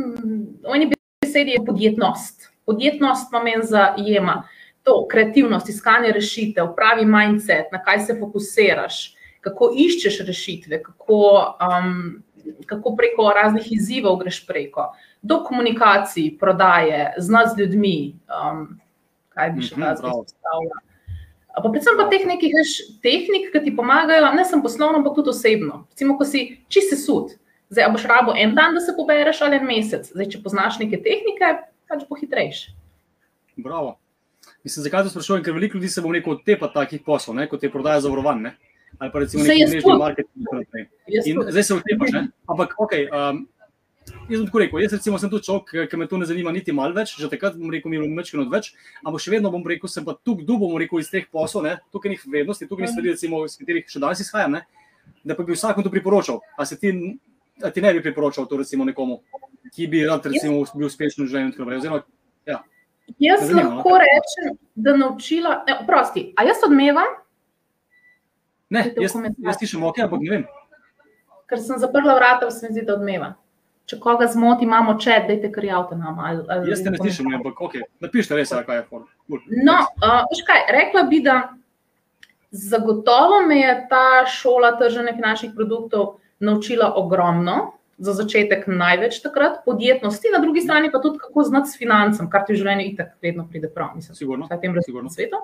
v 0.63 0.77
enem 0.77 0.93
besedi 1.23 1.57
je 1.57 1.65
podjetnost. 1.67 2.51
Podjetnost 2.67 3.31
pomeni 3.33 3.67
zajema 3.67 4.43
to 4.85 5.07
kreativnost, 5.09 5.69
iskanje 5.69 6.13
rešitev, 6.13 6.75
pravi 6.77 7.07
mindset, 7.09 7.73
na 7.73 7.81
kaj 7.83 8.05
se 8.07 8.17
fokusiraš, 8.21 9.15
kako 9.45 9.71
iščeš 9.77 10.23
rešitve, 10.27 10.81
kako, 10.83 11.19
um, 11.61 12.23
kako 12.67 12.95
preko 12.97 13.29
raznih 13.37 13.69
izzivov 13.77 14.17
greš 14.23 14.41
preko 14.49 14.91
do 15.23 15.43
komunikacij, 15.45 16.35
prodaje, 16.41 17.15
znati 17.19 17.51
z 17.55 17.61
ljudmi, 17.61 17.99
um, 18.29 18.67
kaj 19.37 19.55
bi 19.55 19.65
še 19.65 19.79
lahko 19.79 20.09
mhm, 20.09 20.25
predstavljal. 20.25 20.83
Pa 21.55 21.71
predvsem 21.71 21.97
pa 21.97 22.09
teh 22.11 22.25
nekih 22.27 22.53
veš, 22.57 22.75
tehnik, 23.05 23.53
ki 23.53 23.63
ti 23.63 23.73
pomagajo, 23.77 24.33
ne 24.35 24.45
samo 24.45 24.67
poslovno, 24.67 24.99
ampak 24.99 25.15
tudi 25.21 25.31
osebno. 25.31 25.85
Recimo, 25.95 26.17
ko 26.19 26.27
si 26.27 26.49
čisi 26.69 26.99
sud, 26.99 27.37
zdaj 27.71 27.93
boš 27.95 28.09
rabo 28.11 28.35
en 28.37 28.57
dan, 28.59 28.75
da 28.75 28.83
se 28.83 28.97
pobereš 28.97 29.45
ali 29.47 29.61
en 29.61 29.69
mesec. 29.69 30.09
Zdaj, 30.11 30.33
če 30.35 30.43
poznaš 30.43 30.81
neke 30.83 30.99
tehnike, 31.05 31.53
pač 31.89 32.03
pohitrejš. 32.11 32.67
Bravo. 33.57 33.95
Mislim, 34.67 34.83
zakaj 34.83 35.07
to 35.07 35.15
sprašujem? 35.15 35.45
Ker 35.47 35.55
veliko 35.55 35.79
ljudi 35.79 35.89
se 35.89 36.03
bo 36.03 36.13
neko 36.13 36.41
tepa 36.45 36.69
takih 36.75 37.05
poslov, 37.07 37.37
ne? 37.39 37.47
kot 37.49 37.63
je 37.63 37.71
prodaja 37.73 38.03
zavarovanj. 38.05 38.51
Ne? 39.05 39.09
Ali 39.09 39.13
pa 39.13 39.25
recimo 39.25 39.45
neki 39.45 39.67
mrežni 39.71 39.99
marketing. 39.99 41.43
Zdaj 41.49 41.65
se 41.65 41.81
vtepaš, 41.81 42.15
ampak 42.49 42.79
ok. 42.79 42.97
Um, 43.11 43.45
Jaz 44.29 44.37
sem 44.37 44.47
tako 44.47 44.61
rekel, 44.61 44.81
jaz 44.85 44.93
recimo 44.93 45.19
sem 45.21 45.31
tu 45.33 45.39
človek, 45.41 45.89
ki 45.89 45.97
me 45.97 46.07
to 46.09 46.19
ne 46.21 46.27
zanima 46.29 46.53
niti 46.53 46.73
malo 46.77 46.93
več, 46.97 47.15
že 47.17 47.29
takrat 47.33 47.57
bom 47.57 47.71
rekel, 47.73 47.89
mi 47.89 47.97
imamo 47.97 48.21
večkrat 48.21 48.51
več, 48.53 48.67
ampak 49.01 49.23
še 49.25 49.33
vedno 49.33 49.49
bom 49.53 49.65
rekel, 49.65 49.89
sem 49.89 50.05
pa 50.05 50.13
tu 50.17 50.35
kdo 50.41 50.59
bom 50.61 50.77
rekel 50.81 51.01
iz 51.01 51.09
teh 51.13 51.25
poslov, 51.33 51.71
tukaj 51.93 52.13
nekih 52.13 52.27
vrednosti, 52.29 52.69
tukaj 52.69 52.85
nekih 52.85 52.93
stvari, 52.93 53.15
recimo, 53.17 53.41
iz 53.49 53.57
katerih 53.57 53.89
še 53.89 54.03
danes 54.05 54.21
izhajam, 54.21 54.59
ne? 54.59 54.65
da 55.25 55.37
pa 55.37 55.45
bi 55.45 55.57
vsakom 55.57 55.85
to 55.85 55.93
priporočal. 55.93 56.41
A 56.57 56.69
se 56.69 56.77
ti, 56.81 56.93
a 57.65 57.73
ti 57.73 57.81
ne 57.81 57.93
bi 57.97 58.05
priporočal 58.05 58.49
to 58.49 58.61
recimo 58.61 58.85
nekomu, 58.85 59.21
ki 59.73 59.89
bi 59.89 60.05
rad 60.05 60.27
recimo 60.29 60.65
bil 60.77 60.89
uspešen 60.89 61.25
v 61.25 61.29
življenju 61.29 61.49
in 61.49 61.57
tako 61.57 61.65
naprej. 61.65 61.81
Oziroma, 61.81 62.05
ja. 62.49 62.61
Jaz 63.21 63.45
zanima, 63.49 63.81
lahko 63.81 63.93
no? 63.93 64.01
rečem, 64.05 64.57
da 64.77 64.97
naučila, 64.97 65.59
ne, 65.69 65.81
prosti, 65.89 66.31
a 66.37 66.45
jaz 66.49 66.65
odmevam? 66.65 67.21
Ne, 68.71 68.89
jaz, 69.01 69.17
jaz 69.39 69.59
tišem 69.61 69.83
ok, 69.85 70.05
ampak 70.07 70.21
ne 70.23 70.31
vem. 70.31 70.45
Ker 71.51 71.61
sem 71.61 71.79
zaprla 71.79 72.15
vrata, 72.17 72.51
se 72.51 72.69
mi 72.69 72.73
zdi, 72.73 72.87
da 72.87 72.97
odmevam 72.97 73.35
če 73.91 73.99
koga 74.01 74.29
zmoti, 74.33 74.65
imamo 74.65 74.97
čet, 75.01 75.27
da 75.29 75.37
je 75.37 75.51
kar 75.53 75.67
javno 75.69 75.99
nam. 76.01 76.19
Ali, 76.25 76.43
ali 76.49 76.73
Jaz 76.73 76.83
te 76.85 76.93
ne 76.93 77.01
slišim, 77.01 77.29
ampak 77.37 77.61
ok, 77.67 77.77
napišite 78.05 78.39
res, 78.39 78.55
kaj 78.55 78.81
je 78.81 78.87
for. 78.89 79.05
No, 79.29 79.77
uh, 80.01 80.43
kaj, 80.49 80.67
rekla 80.73 81.05
bi, 81.11 81.21
da 81.25 81.39
zagotovo 82.55 83.43
me 83.49 83.61
je 83.61 83.79
ta 83.91 84.25
šola 84.31 84.75
trženja 84.81 85.17
finančnih 85.17 85.55
produktov 85.57 86.19
naučila 86.41 86.95
ogromno. 87.01 87.73
Za 87.95 88.11
začetek 88.19 88.65
največ 88.67 89.21
takrat 89.23 89.61
podjetnosti, 89.63 90.33
na 90.33 90.41
drugi 90.43 90.65
strani 90.65 90.89
pa 90.91 90.99
tudi 90.99 91.21
kako 91.23 91.45
znati 91.47 91.71
s 91.71 91.79
financami, 91.79 92.27
kar 92.31 92.43
ti 92.43 92.51
v 92.51 92.59
življenju 92.59 92.87
itak 92.89 93.13
vedno 93.23 93.45
pride 93.47 93.71
prav, 93.71 93.93
mislim, 93.95 94.17
sigurno, 94.19 94.49
v 94.51 94.59
tem 94.59 94.75
razvitem 94.75 95.07
svetu. 95.15 95.39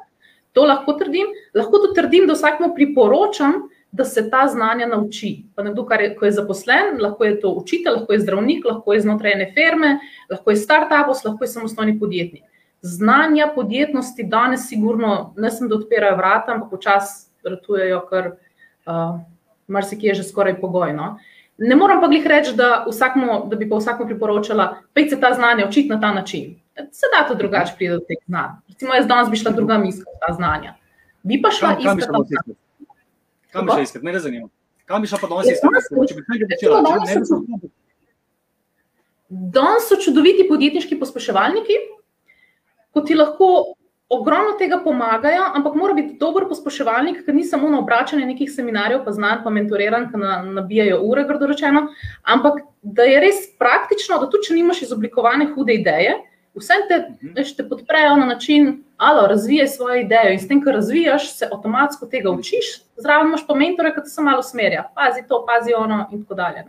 To 0.52 0.64
lahko 0.64 0.92
trdim. 0.98 1.26
Lahko 1.54 1.78
tudi 1.78 1.94
trdim, 1.94 2.26
da 2.26 2.34
vsakmu 2.34 2.72
priporočam, 2.74 3.68
da 3.92 4.04
se 4.04 4.30
ta 4.30 4.46
znanja 4.48 4.86
nauči. 4.86 5.44
Pa 5.54 5.62
nekdo, 5.62 5.86
je, 6.00 6.14
ko 6.16 6.24
je 6.24 6.32
zaposlen, 6.32 7.00
lahko 7.00 7.24
je 7.24 7.40
to 7.40 7.50
učitelj, 7.50 7.92
lahko 7.92 8.12
je 8.12 8.20
zdravnik, 8.20 8.64
lahko 8.64 8.92
je 8.92 9.00
znotraj 9.00 9.32
ene 9.32 9.50
firme, 9.54 9.98
lahko 10.30 10.50
je 10.50 10.56
start-up, 10.56 11.10
lahko 11.24 11.44
je 11.44 11.48
samostojni 11.48 11.98
podjetnik. 11.98 12.44
Znanja 12.82 13.50
podjetnosti 13.54 14.22
danes, 14.22 14.68
sigurno, 14.68 15.34
ne 15.36 15.50
samo 15.50 15.68
da 15.68 15.76
odpirajo 15.76 16.16
vrata, 16.16 16.52
ampak 16.52 16.70
počasi 16.70 17.28
vrtujejo, 17.44 18.00
kar 18.10 18.30
uh, 18.30 19.20
marsikje 19.66 20.08
je 20.08 20.14
že 20.14 20.28
skoraj 20.28 20.60
pogojno. 20.60 21.18
Ne 21.58 21.76
moram 21.76 22.00
pa 22.00 22.08
jih 22.12 22.26
reči, 22.26 22.54
da, 22.56 22.84
vsakmo, 22.88 23.46
da 23.50 23.56
bi 23.56 23.68
pa 23.68 23.76
vsakmu 23.76 24.06
priporočala, 24.06 24.76
pej 24.94 25.10
se 25.10 25.20
ta 25.20 25.32
znanja 25.34 25.66
učiti 25.68 25.88
na 25.88 26.00
ta 26.00 26.12
način. 26.12 26.59
Se 26.76 27.06
da 27.12 27.28
to 27.28 27.34
drugače 27.34 27.74
pride 27.76 27.94
do 27.94 28.04
teh 28.08 28.18
znanj. 28.26 28.60
Recimo, 28.68 28.94
jaz 28.94 29.06
danes 29.06 29.30
bi 29.30 29.36
šla 29.36 29.50
druga 29.52 29.78
misel, 29.78 30.04
ta 30.26 30.32
znanja. 30.34 30.74
Bi 31.22 31.40
pa 31.42 31.50
šla 31.50 31.76
iskati. 31.78 32.54
Kam 33.50 33.66
bi 33.66 33.72
šel 33.72 33.82
iskati, 33.82 34.06
ne 34.06 34.18
zanima. 34.18 34.48
Kam 34.84 35.02
bi 35.02 35.10
šel 35.10 35.18
pa 35.22 35.28
danes 35.28 35.50
iskati, 35.52 36.08
če 36.08 36.14
bi 36.14 36.24
kaj 36.26 36.46
začela? 36.54 36.82
Danes 39.28 39.86
so 39.88 39.98
čudoviti 40.02 40.48
podjetniški 40.48 40.98
pospeševalniki, 40.98 41.76
ko 42.90 43.02
ti 43.06 43.14
lahko 43.14 43.50
ogromno 44.10 44.56
tega 44.58 44.80
pomagajo, 44.82 45.44
ampak 45.54 45.76
mora 45.78 45.94
biti 45.94 46.16
dober 46.18 46.48
pospeševalnik, 46.50 47.20
ker 47.26 47.34
ni 47.34 47.44
samo 47.46 47.68
na 47.70 47.78
obračanje 47.78 48.26
nekih 48.26 48.50
seminarjev, 48.50 49.04
pa 49.04 49.14
znanj, 49.14 49.44
pa 49.44 49.52
mentoriran, 49.54 50.08
ki 50.10 50.18
nabijajo 50.56 50.98
ure, 51.06 51.22
grdo 51.28 51.46
rečeno, 51.46 51.84
ampak 52.26 52.64
da 52.82 53.06
je 53.06 53.20
res 53.22 53.44
praktično, 53.58 54.18
da 54.18 54.26
tudi 54.26 54.48
če 54.48 54.58
nimaš 54.58 54.82
izoblikovane 54.88 55.52
hude 55.54 55.78
ideje, 55.78 56.16
vse 56.54 56.74
te, 56.88 56.98
mhm. 56.98 57.34
veš, 57.36 57.56
te 57.56 57.68
podprejo 57.68 58.16
na 58.16 58.26
način, 58.26 58.84
da 58.98 59.26
razvijaj 59.26 59.68
svojo 59.68 60.00
idejo 60.00 60.32
in 60.32 60.40
s 60.40 60.48
tem, 60.48 60.62
kar 60.64 60.74
razvijaš, 60.74 61.32
se 61.38 61.48
avtomatsko 61.52 62.06
tega 62.06 62.30
učiš. 62.30 62.82
Zraven 62.96 63.26
imaš 63.26 63.46
pa 63.46 63.54
mentore, 63.54 63.94
ki 63.94 64.02
te 64.04 64.10
samo 64.10 64.30
malo 64.30 64.40
usmerja, 64.40 64.90
pazi 64.94 65.22
to, 65.28 65.44
pazi 65.48 65.72
ono 65.76 66.08
in 66.12 66.22
tako 66.22 66.34
dalje. 66.34 66.64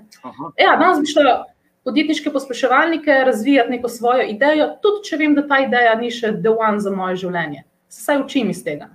Ja, 0.58 0.78
danes 0.78 1.00
bi 1.00 1.12
šlo 1.12 1.44
podjetniške 1.84 2.32
pospeševalnike 2.32 3.12
razvijati 3.26 3.72
neko 3.72 3.90
svojo 3.90 4.24
idejo, 4.30 4.68
tudi 4.82 5.10
če 5.10 5.18
vem, 5.18 5.36
da 5.36 5.48
ta 5.48 5.60
ideja 5.60 5.96
ni 5.96 6.12
še 6.12 6.34
the 6.40 6.50
one 6.50 6.80
za 6.80 6.92
moje 6.94 7.16
življenje. 7.26 7.64
Se 7.90 8.04
saj 8.06 8.22
učim 8.22 8.50
iz 8.50 8.64
tega. 8.64 8.90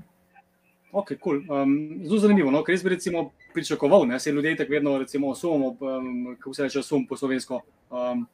Ok, 0.97 1.13
cool. 1.21 1.43
um, 1.51 1.73
zelo 2.07 2.19
zanimivo. 2.23 2.51
No? 2.51 2.63
Ker 2.65 2.73
jaz 2.73 2.85
bi 2.87 2.95
recimo 2.95 3.31
pričakoval, 3.53 4.07
da 4.09 4.19
se 4.19 4.33
ljudje 4.33 4.55
tako 4.57 4.73
vedno, 4.73 4.99
recimo, 4.99 5.35
sumimo, 5.35 5.75
um, 5.81 6.37
kako 6.39 6.55
se 6.55 6.63
reče, 6.63 6.83
sum 6.83 7.07
po 7.07 7.17
slovensko. 7.17 7.61
Um, 7.91 8.27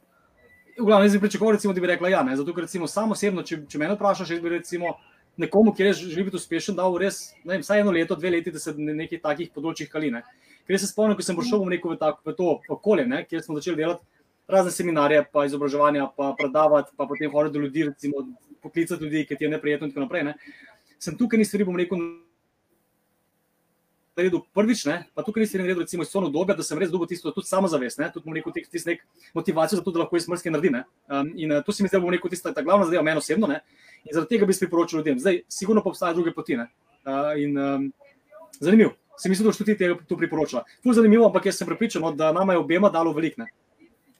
v 0.78 0.84
glavnem, 0.84 1.06
jaz 1.06 1.16
bi 1.16 1.22
pričakoval, 1.24 1.56
recimo, 1.56 1.72
da 1.74 1.80
bi 1.80 1.90
rekla 1.90 2.08
ja. 2.12 2.22
Ne? 2.22 2.36
Zato, 2.36 2.54
ker 2.54 2.66
recimo, 2.66 2.86
samo 2.88 3.16
osebno, 3.16 3.42
če, 3.42 3.62
če 3.68 3.80
me 3.80 3.90
vprašaš, 3.92 4.32
bi 4.42 4.54
recimo 4.56 4.96
nekomu, 5.40 5.72
ki 5.76 5.84
res 5.88 6.00
želi 6.00 6.28
biti 6.28 6.38
uspešen, 6.40 6.76
dal 6.76 6.96
res, 7.00 7.32
vem, 7.44 7.62
vsaj 7.64 7.84
eno 7.84 7.92
leto, 7.94 8.16
dve 8.18 8.34
leti, 8.34 8.52
da 8.52 8.60
se 8.60 8.74
na 8.76 8.94
nekih 8.96 9.22
takih 9.22 9.52
področjih 9.54 9.88
kaline. 9.92 10.22
Ker 10.68 10.78
se 10.78 10.90
spomnim, 10.90 11.16
ko 11.18 11.24
sem 11.24 11.36
prišel 11.36 11.64
v 11.64 11.74
neko 11.74 11.94
v, 11.94 11.98
tak, 12.00 12.20
v 12.26 12.34
to 12.36 12.58
okolje, 12.70 13.06
ne? 13.08 13.24
kjer 13.28 13.42
smo 13.44 13.56
začeli 13.58 13.80
delati 13.80 14.04
razne 14.52 14.72
seminarje, 14.74 15.22
pa 15.32 15.46
izobraževanja, 15.46 16.10
pa 16.16 16.34
predavati, 16.38 16.92
pa 16.96 17.06
potem 17.06 17.30
hoditi 17.32 17.56
do 17.56 17.64
ljudi, 17.64 17.86
recimo, 17.88 18.26
poklicati 18.62 19.04
ljudi, 19.04 19.24
ki 19.26 19.36
ti 19.36 19.44
je 19.44 19.50
neprijetno 19.50 19.88
in 19.88 19.94
tako 19.94 20.04
naprej. 20.04 20.24
Ne? 20.28 20.34
Sem 21.02 21.16
tukaj 21.18 21.40
ni 21.40 21.46
stvari, 21.48 21.64
bom 21.64 21.78
rekel, 21.78 22.02
naredil 24.16 24.42
prvič, 24.54 24.84
ne? 24.84 24.96
pa 25.14 25.24
tukaj 25.24 25.44
nisem 25.44 25.62
naredil, 25.62 25.82
recimo, 25.82 26.04
iz 26.04 26.10
sono 26.12 26.28
dobe, 26.32 26.54
da 26.56 26.64
sem 26.66 26.78
res 26.78 26.90
dobil 26.92 27.08
tisto, 27.08 27.32
tudi 27.32 27.48
samozavest, 27.48 28.00
ne? 28.02 28.10
tudi 28.12 28.34
rekel, 28.36 28.54
tisto 28.60 28.90
nek 28.90 29.04
motivacijo 29.34 29.80
za 29.80 29.84
to, 29.84 29.94
da 29.94 30.02
lahko 30.04 30.16
iz 30.16 30.26
smrske 30.28 30.52
naredim. 30.52 30.82
Um, 31.08 31.32
in 31.34 31.52
uh, 31.52 31.62
to 31.64 31.72
se 31.72 31.82
mi 31.82 31.88
zdaj 31.88 32.02
bo 32.02 32.12
rekel, 32.12 32.30
tista 32.30 32.52
ta 32.52 32.64
glavna 32.64 32.88
zadeva, 32.88 33.04
meni 33.06 33.22
osebno. 33.22 33.48
Ne? 33.48 33.62
In 34.04 34.12
zaradi 34.12 34.34
tega 34.34 34.48
bi 34.48 34.58
priporočil 34.58 35.00
ljudem. 35.00 35.20
Zdaj, 35.22 35.42
sigurno 35.48 35.82
pa 35.82 35.92
obstajajo 35.92 36.20
druge 36.20 36.34
poti. 36.36 36.58
Uh, 36.58 37.32
in 37.40 37.56
um, 37.58 37.88
zanimivo, 38.60 38.92
se 39.18 39.28
mi 39.28 39.34
zdi, 39.34 39.44
da 39.44 39.52
tudi 39.56 39.76
ti 39.78 39.90
to 40.08 40.16
priporočila. 40.16 40.64
Ful 40.82 40.94
zanimivo, 40.94 41.26
ampak 41.26 41.46
jaz 41.48 41.62
sem 41.62 41.68
prepričan, 41.68 42.02
no, 42.02 42.12
da 42.12 42.32
nama 42.32 42.52
je 42.52 42.62
obema 42.62 42.90
dalo 42.90 43.12
veliko. 43.12 43.48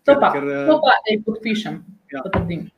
To 0.02 0.16
pa, 0.18 0.32
ker, 0.34 0.46
to 0.66 0.78
pa, 0.82 0.94
ej, 1.10 1.20
podpišem. 1.22 1.76
Ja. 2.10 2.22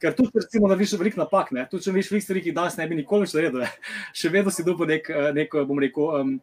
Ker 0.00 0.12
tu, 0.14 0.26
recimo, 0.34 0.68
narediš 0.68 0.98
veliko 1.00 1.22
napak, 1.22 1.54
tu 1.70 1.80
če 1.80 1.94
veš 1.94 2.10
veliko 2.12 2.26
stvari, 2.26 2.42
ki 2.44 2.52
danes 2.54 2.76
ne 2.76 2.86
bi 2.90 2.98
nikoli 2.98 3.24
več 3.24 3.32
naredil, 3.34 3.64
še 4.20 4.30
vedno 4.34 4.52
si 4.52 4.66
dobil 4.66 4.92
nek, 4.92 5.08
nek, 5.34 5.56
bom 5.64 5.80
rekel, 5.80 6.20
um, 6.20 6.34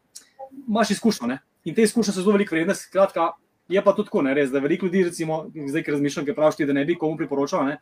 imaš 0.68 0.92
izkušnjo 0.98 1.28
ne? 1.28 1.40
in 1.64 1.76
te 1.76 1.84
izkušnje 1.86 2.14
so 2.14 2.22
zelo 2.22 2.34
velike 2.34 2.56
vrednosti. 2.56 2.88
Skratka, 2.90 3.32
je 3.70 3.84
pa 3.84 3.94
tudi 3.96 4.10
tako, 4.10 4.22
ne 4.26 4.34
res, 4.34 4.52
da 4.52 4.60
veliko 4.60 4.86
ljudi, 4.86 5.04
recimo, 5.08 5.46
zdaj, 5.56 5.84
ki 5.84 5.92
razmišljam, 5.96 6.26
ki 6.26 6.36
praviš, 6.36 6.64
da 6.68 6.74
ne 6.74 6.86
bi 6.86 6.98
komu 6.98 7.18
priporočal. 7.18 7.66
Ne? 7.66 7.78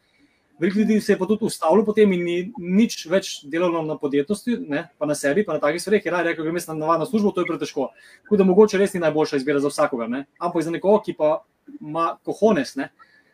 Veliko 0.59 0.79
ljudi 0.79 0.99
se 1.01 1.13
je 1.13 1.17
pa 1.17 1.25
tudi 1.25 1.45
ustavilo 1.47 1.85
potem 1.85 2.11
in 2.13 2.23
ni 2.23 2.38
nič 2.57 3.05
več 3.07 3.29
delalo 3.47 3.81
na 3.88 3.95
podjetnosti, 3.97 4.57
ne? 4.67 4.83
pa 4.99 5.07
na 5.07 5.15
sebi, 5.15 5.45
pa 5.47 5.55
na 5.55 5.63
takih 5.63 5.81
stvareh, 5.81 6.03
ker 6.03 6.13
je 6.13 6.23
rekel, 6.27 6.45
je 6.45 6.65
na 6.67 6.73
navadno 6.73 7.07
službo, 7.07 7.31
to 7.31 7.41
je 7.41 7.47
pretežko. 7.47 7.89
Tako 8.23 8.38
da 8.38 8.47
mogoče 8.49 8.77
res 8.77 8.93
ni 8.93 8.99
najboljša 9.05 9.39
izbira 9.39 9.59
za 9.63 9.71
vsakogar, 9.71 10.09
ne? 10.09 10.25
ampak 10.39 10.63
za 10.63 10.71
nekoga, 10.75 11.03
ki 11.05 11.15
pa 11.15 11.31
ima 11.79 12.17
kohones, 12.25 12.75
ne? 12.75 12.91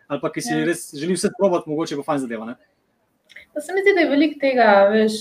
ali 0.08 0.22
pa 0.22 0.30
ki 0.30 0.42
si 0.46 0.54
ja. 0.54 0.65
res 0.70 0.92
želi 0.94 1.18
vse 1.18 1.34
probati, 1.38 1.70
mogoče 1.70 1.98
pa 1.98 2.06
fajn 2.12 2.27
zadeva. 2.27 2.54
Se 3.58 3.74
mi 3.74 3.82
zdi, 3.82 3.96
da 3.96 4.06
je 4.06 4.12
veliko 4.12 4.39
tega, 4.39 4.70
veš 4.94 5.18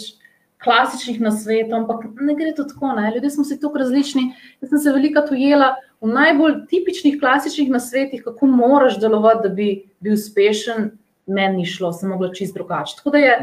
klasičnih 0.65 1.21
nasvetov, 1.21 1.83
ampak 1.83 2.07
ne 2.21 2.35
gre 2.35 2.55
to 2.57 2.65
tako. 2.65 2.95
Ne? 2.97 3.13
Ljudje 3.15 3.31
smo 3.31 3.45
si 3.45 3.61
tako 3.61 3.83
različni. 3.83 4.31
Jaz 4.61 4.73
sem 4.73 4.79
se 4.79 4.93
veliko 4.93 5.23
ujela 5.31 5.75
v 6.01 6.11
najbolj 6.13 6.65
tipičnih 6.71 7.21
klasičnih 7.21 7.71
nasvetih, 7.71 8.25
kako 8.25 8.47
moraš 8.47 8.99
delovati, 9.01 9.49
da 9.49 9.55
bi 9.55 9.69
bil 10.01 10.17
uspešen. 10.19 10.91
Meni 11.27 11.63
ni 11.63 11.65
šlo, 11.65 11.89
sem 11.93 12.11
mogla 12.13 12.29
čist 12.37 12.53
drugače. 12.55 12.99
Tako 12.99 13.15
da 13.15 13.21
je 13.23 13.37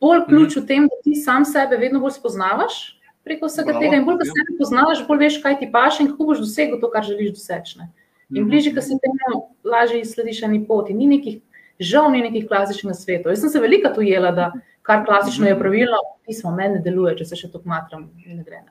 bolj 0.00 0.26
ključ 0.28 0.56
v 0.58 0.66
tem, 0.68 0.88
da 0.90 0.98
ti 1.04 1.14
sam 1.16 1.46
sebe 1.48 1.78
vedno 1.80 2.02
bolj 2.02 2.18
spoznavaš 2.18 2.82
preko 3.24 3.46
vsega 3.46 3.70
Bravo, 3.70 3.80
tega 3.80 3.96
in 3.96 4.04
bolj, 4.04 4.18
ko 4.20 4.26
ja. 4.26 4.34
sebe 4.34 4.56
poznaš, 4.58 5.04
bolj 5.08 5.22
veš, 5.22 5.38
kaj 5.44 5.58
ti 5.60 5.68
paše 5.72 6.02
in 6.02 6.10
kako 6.10 6.26
boš 6.32 6.42
dosegel 6.42 6.80
to, 6.82 6.90
kar 6.90 7.06
želiš 7.06 7.36
doseči. 7.38 7.86
In 8.32 8.48
bližje, 8.48 8.74
ko 8.74 8.82
si 8.82 8.96
temu, 9.02 9.42
lažje 9.64 10.04
slediš 10.08 10.42
eni 10.48 10.62
poti. 10.66 10.96
Ni 10.96 11.06
nekih, 11.06 11.40
žal, 11.80 12.10
ni 12.12 12.22
nekih 12.24 12.48
klasičnih 12.48 12.90
nasvetov. 12.90 13.32
Jaz 13.32 13.44
sem 13.44 13.52
se 13.52 13.60
veliko 13.60 13.92
ujela, 14.00 14.32
da 14.32 14.50
kar 14.82 15.04
klasično 15.06 15.46
je 15.46 15.58
pravilno, 15.58 15.98
pismo 16.26 16.52
meni 16.56 16.82
deluje, 16.82 17.16
če 17.20 17.28
se 17.30 17.38
še 17.38 17.50
tako 17.52 17.70
matram 17.70 18.08
in 18.24 18.40
ne 18.40 18.46
gre. 18.46 18.62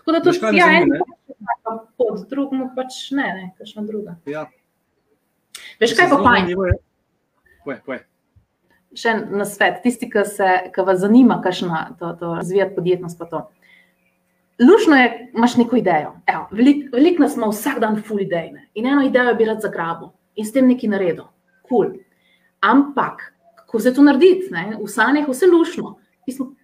Tako 0.00 0.14
da 0.16 0.22
to 0.24 0.34
še 0.36 0.52
ja, 0.56 0.70
en 0.78 0.94
pod 2.00 2.24
drugim, 2.30 2.68
pač 2.76 3.02
ne, 3.16 3.26
ne, 3.36 3.48
kakšna 3.58 3.84
druga. 3.88 4.16
Ja. 4.30 4.46
Veš, 5.80 5.96
kaj 5.98 6.10
pa 6.12 6.20
fajn? 6.24 8.04
Še 8.96 9.14
na 9.30 9.46
svet, 9.46 9.82
tisti, 9.84 10.08
ki, 10.10 10.24
se, 10.26 10.50
ki 10.74 10.84
vas 10.86 11.02
zanima, 11.02 11.38
kakšna 11.44 11.82
to, 12.00 12.12
to 12.18 12.34
razvijati 12.38 12.74
podjetnost, 12.78 13.18
pa 13.20 13.28
to. 13.30 13.42
Lušno 14.60 14.96
je, 14.96 15.10
imaš 15.34 15.56
neko 15.56 15.78
idejo. 15.80 16.14
Veliko 16.52 16.96
velik 16.96 17.20
nas 17.22 17.36
ima 17.36 17.48
vsak 17.48 17.78
dan 17.80 17.96
full 18.04 18.20
idejne 18.20 18.66
in 18.76 18.86
eno 18.86 19.06
idejo 19.06 19.32
bi 19.38 19.46
rad 19.48 19.62
zagrabil 19.64 20.10
in 20.36 20.44
s 20.44 20.52
tem 20.52 20.68
nekaj 20.68 20.90
naredil. 20.92 21.30
Cool. 21.68 21.94
Ampak 22.60 23.22
kako 23.70 23.80
se 23.80 23.94
to 23.94 24.02
narediti, 24.02 24.50
v 24.82 24.88
sanjah 24.88 25.28
vse 25.28 25.46
lušno. 25.46 25.96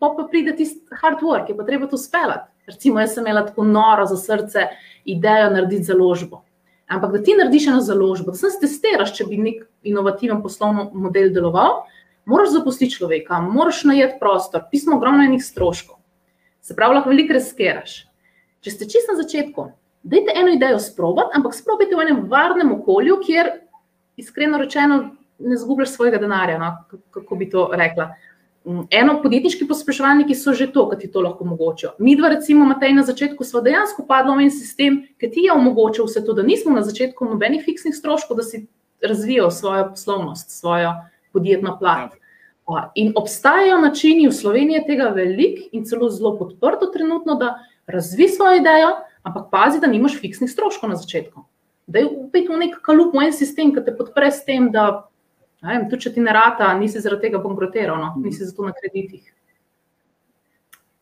Pa, 0.00 0.08
pa 0.16 0.26
pride 0.30 0.56
tisti 0.56 0.82
hard 1.00 1.22
work, 1.22 1.48
je 1.48 1.56
pa 1.56 1.64
treba 1.64 1.86
to 1.86 1.96
speljati. 1.96 2.50
Recimo, 2.66 3.00
jaz 3.00 3.14
sem 3.14 3.22
imela 3.22 3.44
tako 3.46 3.64
noro 3.64 4.06
za 4.06 4.16
srce 4.16 4.66
idejo 5.04 5.50
narediti 5.50 5.86
založbo. 5.86 6.42
Ampak 6.86 7.12
da 7.12 7.22
ti 7.22 7.34
narediš 7.38 7.66
eno 7.66 7.80
založbo, 7.80 8.34
da 8.34 8.38
se 8.38 8.58
testiraš, 8.60 9.14
če 9.16 9.26
bi 9.30 9.38
nek 9.38 9.62
inovativen 9.86 10.42
poslovni 10.42 10.88
model 10.94 11.30
deloval, 11.34 11.84
moraš 12.26 12.56
zaposliti 12.56 12.98
človeka, 12.98 13.38
moraš 13.40 13.84
najeti 13.86 14.18
prostor, 14.20 14.66
pismo 14.70 14.98
ogromno 14.98 15.22
enih 15.24 15.44
stroškov. 15.44 16.00
Se 16.60 16.74
pravi, 16.74 16.98
lahko 16.98 17.10
veliko 17.14 17.38
riskiraš. 17.38 18.00
Če 18.66 18.74
ste 18.74 18.90
čisto 18.90 19.14
na 19.14 19.22
začetku, 19.22 19.68
dajte 20.02 20.34
eno 20.34 20.54
idejo 20.58 20.82
sprobati, 20.82 21.38
ampak 21.38 21.54
sprobajte 21.54 21.94
v 21.94 22.06
enem 22.08 22.24
varnem 22.30 22.74
okolju, 22.80 23.20
kjer, 23.22 23.52
iskreno 24.18 24.58
rečeno, 24.58 25.04
ne 25.38 25.56
zgubljaš 25.56 25.94
svojega 25.94 26.18
denarja, 26.18 26.58
no? 26.58 27.00
kako 27.10 27.36
bi 27.36 27.50
to 27.50 27.68
rekla. 27.72 28.14
Mm, 28.66 28.86
eno 28.90 29.20
podjetniški 29.22 29.68
pospeševalniki 29.68 30.34
so 30.34 30.52
že 30.52 30.66
to, 30.72 30.88
kar 30.90 30.98
ti 30.98 31.10
to 31.12 31.20
lahko 31.22 31.44
omogočajo. 31.44 31.92
Mi 31.98 32.16
dva, 32.18 32.32
recimo, 32.34 32.64
Matej, 32.66 32.96
na 32.96 33.04
začetku 33.06 33.44
smo 33.44 33.60
dejansko 33.62 34.06
padli 34.08 34.34
v 34.34 34.46
en 34.48 34.50
sistem, 34.50 34.96
ki 35.20 35.30
ti 35.30 35.46
je 35.46 35.52
omogočil 35.54 36.08
vse 36.08 36.24
to, 36.26 36.34
da 36.34 36.42
nismo 36.42 36.74
na 36.74 36.82
začetku 36.82 37.28
nobenih 37.30 37.62
fiksnih 37.62 37.94
stroškov, 37.94 38.40
da 38.40 38.42
si 38.42 38.64
razvijal 39.02 39.50
svojo 39.50 39.90
poslovnost, 39.92 40.50
svojo 40.50 40.96
podjetno 41.32 41.76
plat. 41.78 42.16
Ja. 42.66 42.90
In 42.98 43.12
obstajajo 43.14 43.78
načini 43.80 44.26
v 44.26 44.34
Sloveniji 44.34 44.82
tega 44.86 45.12
velik 45.14 45.68
in 45.72 45.84
celo 45.86 46.08
zelo 46.10 46.34
podprto 46.38 46.90
trenutno, 46.90 47.36
da 47.38 47.54
razvi 47.86 48.28
svojo 48.28 48.58
idejo, 48.58 48.96
ampak 49.22 49.50
pazi, 49.50 49.78
da 49.80 49.86
nimaš 49.86 50.18
fiksnih 50.18 50.50
stroškov 50.50 50.90
na 50.90 50.96
začetku. 50.96 51.44
Da 51.86 52.02
je 52.02 52.10
upet 52.10 52.48
v 52.50 52.58
nek 52.58 52.80
kalup, 52.82 53.14
v 53.14 53.28
en 53.28 53.36
sistem, 53.36 53.70
ki 53.70 53.84
te 53.86 53.94
podpre 53.94 54.32
s 54.34 54.42
tem, 54.42 54.72
da 54.74 55.06
Vem, 55.64 55.86
tudi 55.88 56.06
če 56.06 56.12
ti 56.16 56.20
ne 56.20 56.34
rata, 56.36 56.68
nisi 56.78 57.00
zaradi 57.00 57.28
tega 57.28 57.40
bankrotiral, 57.42 57.96
no? 58.00 58.12
nisi 58.20 58.44
zato 58.44 58.66
na 58.66 58.74
kreditih. 58.76 59.24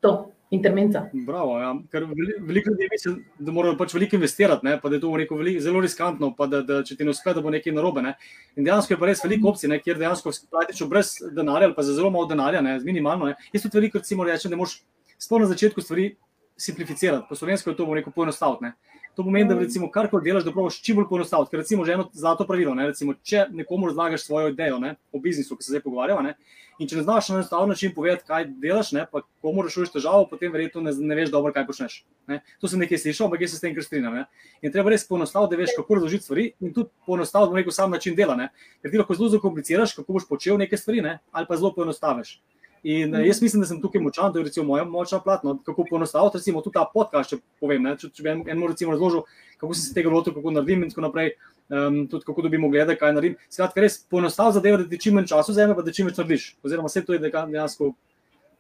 To, 0.05 0.13
intermenca. 0.55 1.09
Bravo, 1.27 1.57
ja. 1.59 1.73
Ker 1.91 2.07
veliko 2.07 2.71
ljudi 2.71 2.89
misli, 2.93 3.15
da 3.39 3.53
morajo 3.53 3.77
pač 3.81 3.95
veliko 3.97 4.17
investirati, 4.19 4.67
ne? 4.67 4.77
pa 4.81 4.89
da 4.89 4.99
je 4.99 5.03
to 5.03 5.11
rekel, 5.19 5.41
veliko, 5.41 5.63
zelo 5.65 5.83
riskantno, 5.83 6.31
pa 6.39 6.47
da, 6.51 6.63
da 6.67 6.81
če 6.87 6.97
ti 6.99 7.07
ne 7.07 7.15
uspe, 7.15 7.35
da 7.35 7.43
bo 7.43 7.53
nekaj 7.55 7.75
narobe. 7.75 8.05
Ne? 8.05 8.15
In 8.55 8.69
dejansko 8.69 8.95
je 8.95 9.01
pa 9.01 9.11
res 9.11 9.25
veliko 9.25 9.51
opcij, 9.51 9.73
ne? 9.73 9.81
kjer 9.83 9.99
dejansko 10.01 10.33
platiš 10.53 10.85
brez 10.91 11.17
denarja 11.35 11.71
ali 11.71 11.77
pa 11.77 11.87
za 11.87 11.97
zelo 11.97 12.13
malo 12.15 12.31
denarja, 12.31 12.63
ne? 12.65 12.79
z 12.81 12.87
minimalno. 12.87 13.33
Ne? 13.33 13.51
Jaz 13.53 13.67
tudi 13.67 13.81
veliko 13.81 14.03
recimo 14.03 14.27
rečem, 14.29 14.55
da 14.55 14.61
moraš 14.61 14.79
sploh 15.19 15.43
na 15.43 15.51
začetku 15.51 15.83
stvari 15.83 16.13
simplificirati. 16.57 17.27
Po 17.29 17.35
slovensko 17.35 17.73
je 17.73 17.77
to, 17.77 17.87
bom 17.89 17.99
rekel, 17.99 18.15
poenostaviti. 18.15 18.71
To 19.17 19.23
pomeni, 19.23 19.49
da 19.49 19.55
recimo 19.55 19.91
karkoli 19.91 20.25
delaš, 20.25 20.45
da 20.45 20.53
probiš 20.53 20.81
čim 20.83 20.97
bolj 20.99 21.07
poenostaviti. 21.09 21.51
Ker 21.51 21.61
recimo 21.63 21.85
že 21.85 21.93
eno 21.95 22.09
zlato 22.13 22.47
pravilo, 22.47 22.75
ne? 22.75 22.87
recimo, 22.91 23.15
če 23.23 23.47
nekomu 23.51 23.87
razlagaš 23.87 24.25
svojo 24.27 24.51
idejo 24.51 24.79
ne? 24.83 24.97
o 25.13 25.21
biznisu, 25.23 25.57
ki 25.57 25.63
se 25.65 25.75
zdaj 25.75 25.83
pogovarjava, 25.85 26.23
ne? 26.23 26.35
in 26.79 26.89
če 26.91 26.99
ne 26.99 27.05
znaš 27.07 27.29
na 27.31 27.37
enostaven 27.39 27.71
način 27.71 27.93
povedati, 27.95 28.27
kaj 28.27 28.49
delaš, 28.63 28.91
ne? 28.97 29.05
pa 29.11 29.23
komu 29.43 29.63
rešuješ 29.63 29.93
težavo, 29.95 30.27
potem 30.31 30.51
verjetno 30.53 30.83
ne, 30.83 30.91
ne 30.99 31.19
veš 31.21 31.31
dobro, 31.31 31.53
kaj 31.55 31.67
počneš. 31.69 32.01
Ne? 32.27 32.41
To 32.59 32.71
sem 32.71 32.83
nekaj 32.83 32.99
slišal, 33.05 33.29
ampak 33.29 33.45
jaz 33.47 33.55
se 33.55 33.61
s 33.61 33.63
tem 33.63 33.79
strinjam. 33.83 34.25
In 34.63 34.75
treba 34.75 34.91
res 34.91 35.07
poenostaviti, 35.07 35.55
da 35.55 35.63
veš, 35.63 35.77
kako 35.79 36.01
razložiti 36.01 36.27
stvari 36.27 36.49
in 36.59 36.75
tudi 36.75 36.91
poenostaviti, 37.07 37.65
da 37.69 37.77
sam 37.79 37.95
način 37.95 38.19
dela. 38.19 38.35
Ne? 38.35 38.49
Ker 38.83 38.91
ti 38.91 38.99
lahko 38.99 39.15
zelo 39.15 39.31
zakompliciraš, 39.37 39.95
kako 40.01 40.19
boš 40.19 40.27
počel 40.29 40.59
neke 40.59 40.77
stvari, 40.77 41.05
ne? 41.07 41.19
ali 41.31 41.47
pa 41.47 41.61
zelo 41.61 41.71
poenostaviš. 41.77 42.41
In 42.85 43.11
mm. 43.11 43.25
jaz 43.25 43.43
mislim, 43.43 43.63
da 43.63 43.67
sem 43.67 43.81
tukaj 43.81 44.01
močan, 44.05 44.33
to 44.33 44.39
je 44.39 44.45
recimo 44.45 44.67
moja 44.67 44.85
močna 44.85 45.19
plat. 45.25 45.45
No, 45.45 45.57
kako 45.65 45.87
poenostaviti, 45.89 46.37
recimo 46.37 46.61
tudi 46.61 46.75
ta 46.75 46.85
podcast, 46.93 47.31
če 47.33 47.39
povem, 47.61 47.83
ne, 47.83 47.95
če, 47.97 48.11
če 48.13 48.23
bi 48.23 48.33
en, 48.35 48.43
en 48.53 48.65
recimo 48.69 48.93
razložil, 48.93 49.23
kako 49.57 49.73
sem 49.73 49.87
se 49.87 49.95
tega 49.97 50.13
lotil, 50.13 50.35
kako 50.37 50.53
naredim 50.53 50.85
in 50.85 50.91
tako 50.93 51.07
naprej, 51.07 51.31
um, 51.73 52.03
tudi 52.13 52.29
kako 52.29 52.45
dobimo 52.45 52.69
gledati, 52.69 52.99
kaj 53.01 53.15
naredim. 53.17 53.39
Skratka, 53.49 53.81
res 53.81 53.97
poenostaviti 54.13 54.59
zadeve, 54.59 54.83
da 54.83 54.89
ti 54.91 55.01
čim 55.01 55.17
manj 55.17 55.31
časa 55.33 55.55
vzame, 55.55 55.77
pa 55.79 55.85
da 55.87 55.95
čim 55.97 56.11
več 56.11 56.21
narediš. 56.21 56.45
Oziroma, 56.61 56.93
vse 56.93 57.05
to 57.07 57.17
je 57.17 57.23
dejansko 57.25 57.89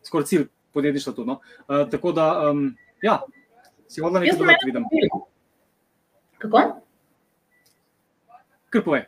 skoraj 0.08 0.30
cilj 0.32 0.46
podjetništva 0.72 1.12
tudi. 1.18 1.28
No. 1.28 1.40
Uh, 1.68 1.84
tako 1.92 2.14
da, 2.16 2.30
um, 2.48 2.70
ja, 3.04 3.18
si 3.92 4.00
hodila 4.00 4.24
nekaj 4.24 4.38
drugega, 4.40 4.64
vidim. 4.64 4.88
Kako? 6.40 6.64
Kar 8.72 8.88
povej. 8.88 9.04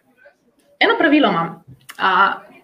Eno 0.84 1.00
pravilo 1.00 1.32
imam. 1.32 1.56
Uh, 1.96 2.55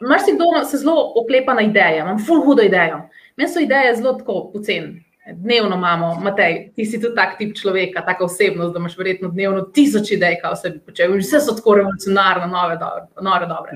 Marsikdo 0.00 0.44
se 0.70 0.76
zelo 0.76 1.12
oklepa 1.16 1.54
na 1.54 1.62
ideje, 1.62 1.98
imam 1.98 2.18
full 2.26 2.44
hudo 2.44 2.62
idejo. 2.62 3.00
Meni 3.36 3.48
so 3.48 3.60
ideje 3.60 3.96
zelo 3.96 4.12
tako 4.12 4.50
poceni. 4.52 5.02
Dnevno 5.32 5.76
imamo, 5.76 6.20
Matej, 6.22 6.70
ti 6.76 6.84
si 6.84 7.00
tudi 7.00 7.14
tak 7.14 7.38
tip 7.38 7.56
človeka, 7.56 8.04
taka 8.06 8.24
osebnost, 8.24 8.72
da 8.72 8.78
imaš 8.78 8.98
verjetno 8.98 9.28
dnevno 9.28 9.64
tisoč 9.74 10.12
idej, 10.14 10.36
kaj 10.42 10.52
vse 10.54 10.70
bi 10.70 10.78
počel. 10.78 11.16
Vse 11.18 11.40
so 11.42 11.56
tako 11.56 11.74
revolucionarne, 11.80 12.46
nove, 12.46 12.76
dobre, 12.78 13.08
nore, 13.22 13.48
dobre. 13.50 13.74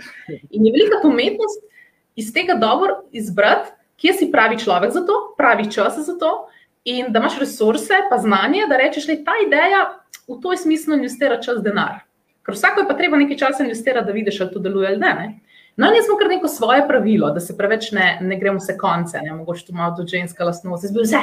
In 0.51 0.67
je 0.67 0.73
velika 0.77 1.01
umetnost 1.09 1.65
iz 2.15 2.31
tega 2.33 2.55
dobro 2.55 3.01
izbrati, 3.13 3.73
kje 3.97 4.13
si 4.13 4.31
pravi 4.33 4.59
človek 4.59 4.93
za 4.93 5.03
to, 5.07 5.35
pravi 5.39 5.67
čas 5.73 5.99
za 5.99 6.15
to, 6.19 6.31
in 6.85 7.11
da 7.13 7.19
imaš 7.19 7.41
resurse, 7.41 7.99
pa 8.11 8.19
znanje, 8.19 8.69
da 8.69 8.77
rečeš, 8.77 9.07
da 9.07 9.13
je 9.13 9.25
ta 9.25 9.35
ideja 9.47 9.83
v 10.29 10.39
toj 10.43 10.57
smislu 10.57 10.95
investira 10.95 11.41
čas 11.43 11.59
denar. 11.63 12.05
Ker 12.47 12.55
vsako 12.55 12.81
je 12.81 12.89
pa 12.89 12.95
treba 12.95 13.19
nekaj 13.19 13.37
časa 13.37 13.65
investirati, 13.67 14.07
da 14.07 14.13
vidiš, 14.13 14.41
ali 14.41 14.53
to 14.53 14.59
deluje 14.59 14.89
ali 14.89 14.99
ne. 14.99 15.15
ne? 15.15 15.29
No, 15.81 15.89
in 15.89 15.97
jaz 15.97 16.05
smo 16.07 16.19
kar 16.21 16.29
neko 16.29 16.49
svoje 16.49 16.83
pravilo, 16.89 17.31
da 17.33 17.41
se 17.41 17.57
preveč 17.57 17.87
ne, 17.97 18.19
ne 18.21 18.37
gremo 18.37 18.59
vse 18.61 18.75
konce, 18.79 19.21
ne 19.25 19.33
mogoče 19.33 19.67
tu 19.67 19.73
malo 19.73 19.95
tudi 19.97 20.19
ženska 20.19 20.45
lastnost, 20.45 20.85
zdaj 20.85 21.07
vse. 21.07 21.21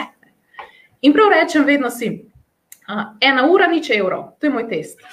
In 1.06 1.14
prav 1.14 1.30
rečem, 1.30 1.66
vedno 1.66 1.92
si, 1.94 2.10
uh, 2.90 3.04
ena 3.22 3.46
ura, 3.52 3.68
nič 3.70 3.92
evrov, 3.94 4.32
to 4.40 4.50
je 4.50 4.54
moj 4.56 4.66
test. 4.72 5.04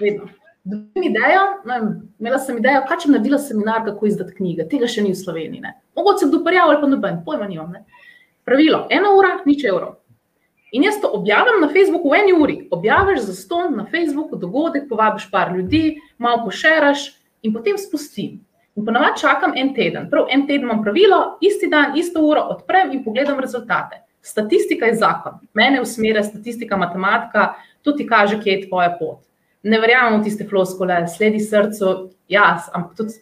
Vedno. 0.00 0.28
Dobim 0.64 1.08
idejo, 1.08 1.46
no, 1.64 1.78
imela 2.20 2.38
sem 2.38 2.60
idejo, 2.60 2.84
kaj 2.88 3.00
če 3.00 3.08
bi 3.08 3.16
naredila 3.16 3.40
seminar, 3.40 3.80
kako 3.88 4.06
izdati 4.06 4.36
knjige, 4.36 4.68
tega 4.70 4.86
še 4.86 5.02
ni 5.02 5.14
v 5.14 5.18
Sloveniji. 5.22 5.72
Mogoče 5.96 6.26
se 6.26 6.28
kdo 6.28 6.44
prijavil 6.44 6.76
ali 6.76 6.84
pa 6.84 6.92
noben, 6.92 7.18
pojma 7.24 7.48
nimam. 7.48 7.72
Ne. 7.72 8.04
Pravilo, 8.44 8.84
ena 8.92 9.16
ura, 9.16 9.32
nič 9.48 9.64
evrov. 9.64 9.96
In 10.76 10.84
jaz 10.84 11.00
to 11.00 11.08
objavim 11.16 11.64
na 11.64 11.72
Facebooku 11.72 12.12
v 12.12 12.20
eni 12.20 12.36
uri. 12.36 12.60
Objaviš 12.70 13.24
za 13.24 13.40
ston 13.40 13.74
na 13.80 13.88
Facebooku 13.88 14.36
dogodek, 14.36 14.86
povabiš 14.92 15.30
par 15.32 15.56
ljudi, 15.56 15.98
malo 16.18 16.44
pošeraš 16.44 17.10
in 17.42 17.56
potem 17.56 17.80
spustim. 17.80 18.38
In 18.74 18.84
ponovadi 18.84 19.20
čakam 19.20 19.52
en 19.56 19.74
teden. 19.74 20.08
Prav 20.10 20.30
en 20.30 20.46
teden 20.46 20.64
imam 20.64 20.82
pravilo, 20.82 21.38
isti 21.40 21.68
dan, 21.68 21.96
isto 21.96 22.22
uro 22.24 22.40
odprem 22.54 22.92
in 22.92 23.02
pogledam 23.04 23.40
rezultate. 23.40 24.00
Statistika 24.22 24.86
je 24.86 24.94
zakon, 24.94 25.40
mene 25.54 25.80
usmerja 25.82 26.22
statistika, 26.22 26.76
matematika, 26.76 27.54
to 27.82 27.92
ti 27.92 28.06
kaže, 28.06 28.38
kje 28.40 28.52
je 28.52 28.68
tvoja 28.68 28.94
pot. 28.98 29.24
Ne 29.62 29.80
verjamem 29.82 30.20
v 30.20 30.24
tiste 30.24 30.46
floskole, 30.48 31.02
sledi 31.10 31.40
srcu, 31.42 32.12
jaz, 32.30 32.70
ampak 32.72 32.96
tudi 32.96 33.18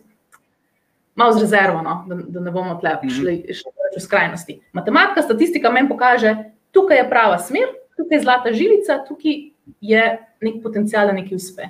malo 1.16 1.33
z 1.33 1.40
rezervo, 1.40 1.83
no, 1.83 2.04
da, 2.09 2.21
da 2.28 2.40
ne 2.40 2.52
bomo 2.52 2.76
tle 2.80 2.95
mhm. 3.00 3.14
šli, 3.16 3.35
šli 3.54 3.73
v 3.97 4.00
skrajnosti. 4.00 4.61
Matematika, 4.73 5.23
statistika 5.23 5.73
meni 5.73 5.88
pokaže, 5.88 6.37
tukaj 6.71 7.02
je 7.02 7.09
prava 7.11 7.38
smer, 7.42 7.73
tukaj 7.97 8.19
je 8.19 8.23
zlata 8.23 8.52
žilica, 8.52 9.00
tukaj 9.09 9.40
je 9.80 10.04
nek 10.40 10.62
potencial, 10.62 11.11
da 11.11 11.16
nekaj 11.16 11.37
uspe. 11.37 11.69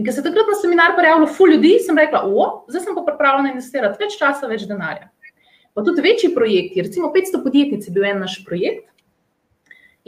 In 0.00 0.04
ker 0.06 0.14
se 0.16 0.22
takrat 0.24 0.46
na 0.48 0.56
seminar 0.56 0.94
pojavilo 0.96 1.26
ful 1.28 1.50
ljudi, 1.52 1.74
sem 1.84 1.98
rekla, 1.98 2.22
o, 2.24 2.44
zdaj 2.72 2.86
sem 2.86 2.94
pa 2.96 3.02
pripravljena 3.04 3.50
investirati 3.52 4.00
več 4.00 4.14
časa, 4.16 4.48
več 4.48 4.62
denarja. 4.64 5.10
Pa 5.76 5.84
tudi 5.84 6.00
večji 6.00 6.30
projekti, 6.32 6.80
recimo 6.86 7.10
500 7.12 7.42
podjetnic 7.44 7.84
je 7.84 7.92
bil 7.92 8.06
en 8.08 8.22
naš 8.24 8.38
projekt. 8.46 8.86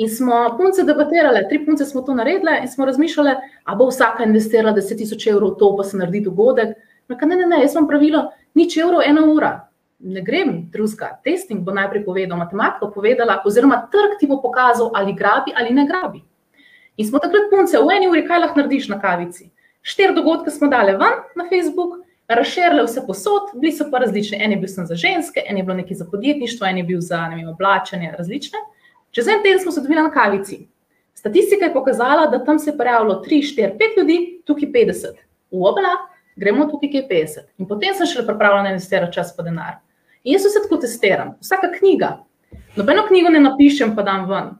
In 0.00 0.08
smo 0.08 0.38
punce 0.56 0.86
debatirali, 0.88 1.44
tri 1.50 1.60
punce 1.66 1.84
smo 1.84 2.00
to 2.06 2.16
naredili 2.16 2.56
in 2.62 2.72
smo 2.72 2.88
razmišljali, 2.88 3.36
a 3.68 3.76
bo 3.76 3.90
vsaka 3.90 4.24
investirala 4.24 4.72
10 4.80 5.02
tisoč 5.02 5.28
evrov 5.28 5.52
v 5.52 5.60
to, 5.60 5.72
pa 5.76 5.84
se 5.84 6.00
naredi 6.00 6.24
dogodek. 6.24 6.72
No, 7.12 7.20
ne, 7.20 7.36
ne, 7.36 7.52
ne, 7.52 7.62
jaz 7.66 7.76
sem 7.76 7.84
pravilo, 7.84 8.30
nič 8.56 8.80
evrov, 8.80 9.04
ena 9.04 9.28
ura. 9.28 9.54
Ne 10.00 10.24
grem 10.24 10.70
drugega. 10.72 11.18
Testing 11.20 11.60
bo 11.60 11.76
najprej 11.76 12.08
povedal, 12.08 12.40
matematika 12.40 12.88
povedala, 12.88 13.42
oziroma 13.44 13.84
trg 13.92 14.16
ti 14.16 14.26
bo 14.26 14.40
pokazal, 14.40 14.88
ali 14.96 15.12
grabi 15.12 15.52
ali 15.52 15.76
ne 15.76 15.84
grabi. 15.84 16.24
In 16.96 17.12
smo 17.12 17.20
takrat 17.20 17.52
punce, 17.52 17.76
v 17.76 17.98
eni 18.00 18.08
uri, 18.08 18.24
kaj 18.24 18.48
lahko 18.48 18.64
narediš 18.64 18.88
na 18.88 18.96
kavici. 18.96 19.52
Štiri 19.82 20.14
dogodke 20.14 20.50
smo 20.50 20.68
dali 20.68 20.92
ven 20.92 21.22
na 21.36 21.44
Facebook, 21.48 21.98
razširile 22.28 22.84
vse 22.86 23.02
posod, 23.06 23.50
bili 23.54 23.72
so 23.72 23.88
pa 23.90 23.98
različni. 23.98 24.38
En 24.40 24.52
je 24.52 24.56
bil 24.56 24.68
za 24.70 24.94
ženske, 24.94 25.42
en 25.46 25.58
je 25.58 25.64
bil 25.64 25.76
nekaj 25.76 25.96
za 25.96 26.06
podjetništvo, 26.10 26.66
en 26.66 26.78
je 26.78 26.84
bil 26.84 27.00
za 27.00 27.26
vem, 27.28 27.48
oblačenje, 27.48 28.14
različne. 28.18 28.58
Čez 29.10 29.28
en 29.28 29.42
teden 29.42 29.60
smo 29.60 29.72
se 29.72 29.80
dobili 29.80 30.02
na 30.02 30.10
kavici. 30.10 30.66
Statistika 31.14 31.64
je 31.64 31.72
pokazala, 31.72 32.26
da 32.26 32.44
tam 32.44 32.58
se 32.58 32.70
je 32.70 32.76
pojavilo 32.78 33.22
3, 33.26 33.42
4, 33.58 33.76
5 33.78 33.98
ljudi, 33.98 34.40
tukaj 34.44 34.68
50. 34.68 35.20
V 35.50 35.66
obla, 35.66 35.92
gremo 36.36 36.66
tukaj, 36.70 36.90
ki 36.90 36.96
je 36.96 37.08
50. 37.10 37.50
In 37.58 37.68
potem 37.68 37.94
sem 37.94 38.06
šele 38.06 38.26
pripravljena 38.26 38.72
investirati 38.72 39.12
čas 39.12 39.36
pa 39.36 39.42
denar. 39.42 39.82
In 40.24 40.32
jaz 40.32 40.42
se 40.42 40.62
tako 40.62 40.80
testiram. 40.80 41.36
Vsaka 41.40 41.72
knjiga. 41.78 42.16
Nobeno 42.76 43.06
knjigo 43.08 43.28
ne 43.28 43.40
napišem, 43.40 43.96
pa 43.96 44.02
dam 44.02 44.28
ven 44.30 44.50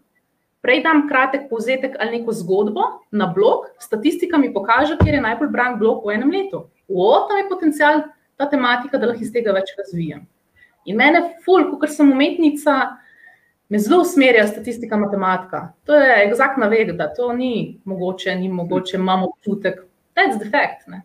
prej 0.62 0.82
dam 0.82 1.06
kratek 1.08 1.48
povzetek 1.50 1.96
ali 2.00 2.18
neko 2.18 2.32
zgodbo 2.32 2.86
na 3.10 3.26
blog, 3.26 3.66
statistika 3.78 4.38
mi 4.38 4.52
pokaže, 4.54 4.96
kje 5.02 5.18
je 5.18 5.20
najbolj 5.20 5.50
bran 5.50 5.78
blog 5.78 6.06
v 6.06 6.14
enem 6.16 6.30
letu. 6.30 6.64
O, 6.88 7.26
tam 7.28 7.38
je 7.38 7.48
potencial 7.50 8.02
ta 8.38 8.48
tematika, 8.50 8.98
da 8.98 9.10
lahko 9.10 9.26
iz 9.26 9.32
tega 9.34 9.52
več 9.52 9.74
razvijam. 9.78 10.26
In 10.86 10.98
mene, 10.98 11.22
ful, 11.44 11.66
ker 11.80 11.90
sem 11.90 12.10
umetnica, 12.10 12.78
me 13.72 13.78
zelo 13.78 14.02
usmerja 14.02 14.46
statistika, 14.50 14.98
matematika. 14.98 15.62
To 15.88 15.96
je 15.98 16.18
egzaktna 16.26 16.68
vega, 16.68 16.94
da 16.98 17.08
to 17.14 17.32
ni 17.32 17.80
mogoče, 17.84 18.34
ni 18.36 18.50
mogoče, 18.52 18.96
imamo 18.98 19.30
občutek, 19.32 19.82
that's 20.18 20.38
the 20.38 20.50
fact. 20.50 20.86
Ne? 20.86 21.02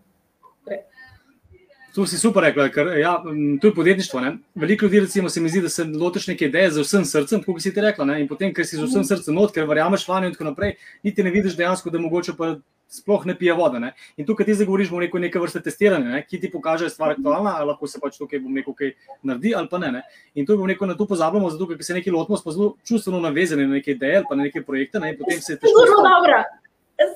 To 1.97 2.05
si 2.05 2.19
super 2.21 2.43
rekla, 2.45 2.67
ker 2.69 2.91
ja, 3.01 3.15
to 3.61 3.71
je 3.71 3.73
podjetništvo. 3.73 4.21
Ne? 4.21 4.35
Veliko 4.55 4.85
ljudi, 4.85 4.99
recimo, 4.99 5.29
se 5.33 5.41
mi 5.41 5.49
zdi, 5.49 5.63
da 5.65 5.69
se 5.69 5.83
lotiš 5.83 6.27
neke 6.27 6.45
ideje 6.45 6.71
z 6.71 6.83
vsem 6.85 7.05
srcem, 7.09 7.41
kot 7.41 7.57
si 7.61 7.71
ti 7.73 7.81
rekla. 7.81 8.05
Ne? 8.05 8.19
In 8.21 8.27
potem, 8.29 8.51
ker 8.53 8.67
si 8.69 8.77
z 8.77 8.85
vsem 8.85 9.05
srcem 9.07 9.33
not, 9.33 9.49
ker 9.55 9.65
verjameš 9.65 10.05
vanjo 10.05 10.29
in 10.29 10.35
tako 10.35 10.51
naprej, 10.51 10.75
niti 11.03 11.25
ne 11.25 11.33
vidiš 11.33 11.55
dejansko, 11.57 11.89
da 11.89 11.97
mogoče 12.03 12.35
pa 12.37 12.51
sploh 12.87 13.25
ne 13.25 13.33
pije 13.39 13.55
vode. 13.57 13.81
Ne? 13.81 13.95
In 14.17 14.29
tukaj 14.29 14.45
ti 14.45 14.53
zdaj 14.53 14.69
govoriš 14.69 14.93
o 14.93 15.01
neko, 15.01 15.17
neke 15.25 15.41
vrste 15.41 15.63
testiranja, 15.65 16.13
ne? 16.13 16.21
ki 16.21 16.37
ti 16.39 16.51
pokaže, 16.53 16.85
da 16.85 16.91
je 16.91 16.95
stvar 16.99 17.15
aktualna, 17.17 17.55
ali 17.57 17.71
lahko 17.71 17.89
se 17.89 17.97
pač 18.03 18.21
tukaj 18.21 18.45
bom 18.45 18.53
neko 18.53 18.77
kaj 18.77 18.93
naredi 19.25 19.55
ali 19.57 19.73
pa 19.73 19.81
ne. 19.81 19.91
ne? 19.97 20.05
In 20.35 20.45
to 20.45 20.53
bomo 20.53 20.69
neko 20.69 20.85
na 20.85 20.93
to 20.93 21.09
pozabljamo, 21.09 21.49
zato 21.49 21.67
ker 21.67 21.81
se 21.81 21.97
nekaj 21.97 22.13
lotimo, 22.13 22.37
smo 22.37 22.53
zelo 22.53 22.71
čustveno 22.85 23.25
navezani 23.25 23.65
na 23.65 23.81
neke 23.81 23.97
ideje 23.97 24.21
ali 24.21 24.29
pa 24.29 24.37
na 24.37 24.51
neke 24.51 24.61
projekte. 24.61 25.01
Ne? 25.01 25.17
Sigurno 25.17 25.97
dobro, 26.05 26.43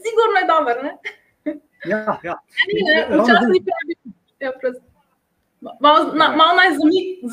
sigurno 0.02 0.42
je 0.42 0.48
dobro. 0.56 0.96
Ja, 1.86 2.20
ja. 2.24 2.36
Včasih 3.10 3.50
ni 3.50 3.62
pravi. 3.66 3.91
Ja, 3.91 3.91
Malo 5.82 6.14
mal 6.16 6.56
naj 6.58 6.76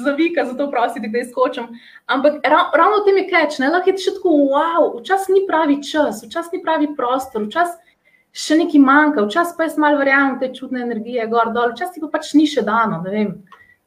zavika, 0.05 0.45
zato 0.45 0.71
prosim, 0.71 1.05
da 1.13 1.19
izkočim. 1.19 1.69
Ampak 2.07 2.41
rav, 2.45 2.73
ravno 2.75 3.03
v 3.03 3.05
tem 3.05 3.19
je 3.21 3.27
keč, 3.29 3.59
ne 3.61 3.69
lahko 3.73 3.93
je 3.93 4.05
še 4.05 4.15
tako, 4.17 4.33
wow, 4.55 4.89
včasih 5.01 5.35
ni 5.37 5.43
pravi 5.49 5.83
čas, 5.85 6.23
včasih 6.25 6.57
ni 6.57 6.63
pravi 6.65 6.89
prostor, 6.97 7.45
včasih 7.45 7.97
še 8.33 8.59
nekaj 8.63 8.81
manjka, 8.81 9.27
včasih 9.27 9.59
pa 9.59 9.69
jaz 9.69 9.77
malo 9.81 10.01
verjamem 10.01 10.39
te 10.41 10.49
čudne 10.55 10.81
energije, 10.87 11.27
gor 11.29 11.53
dol, 11.53 11.75
včasih 11.75 12.05
pa 12.07 12.13
pač 12.17 12.33
ni 12.39 12.47
še 12.49 12.65
dano. 12.65 13.03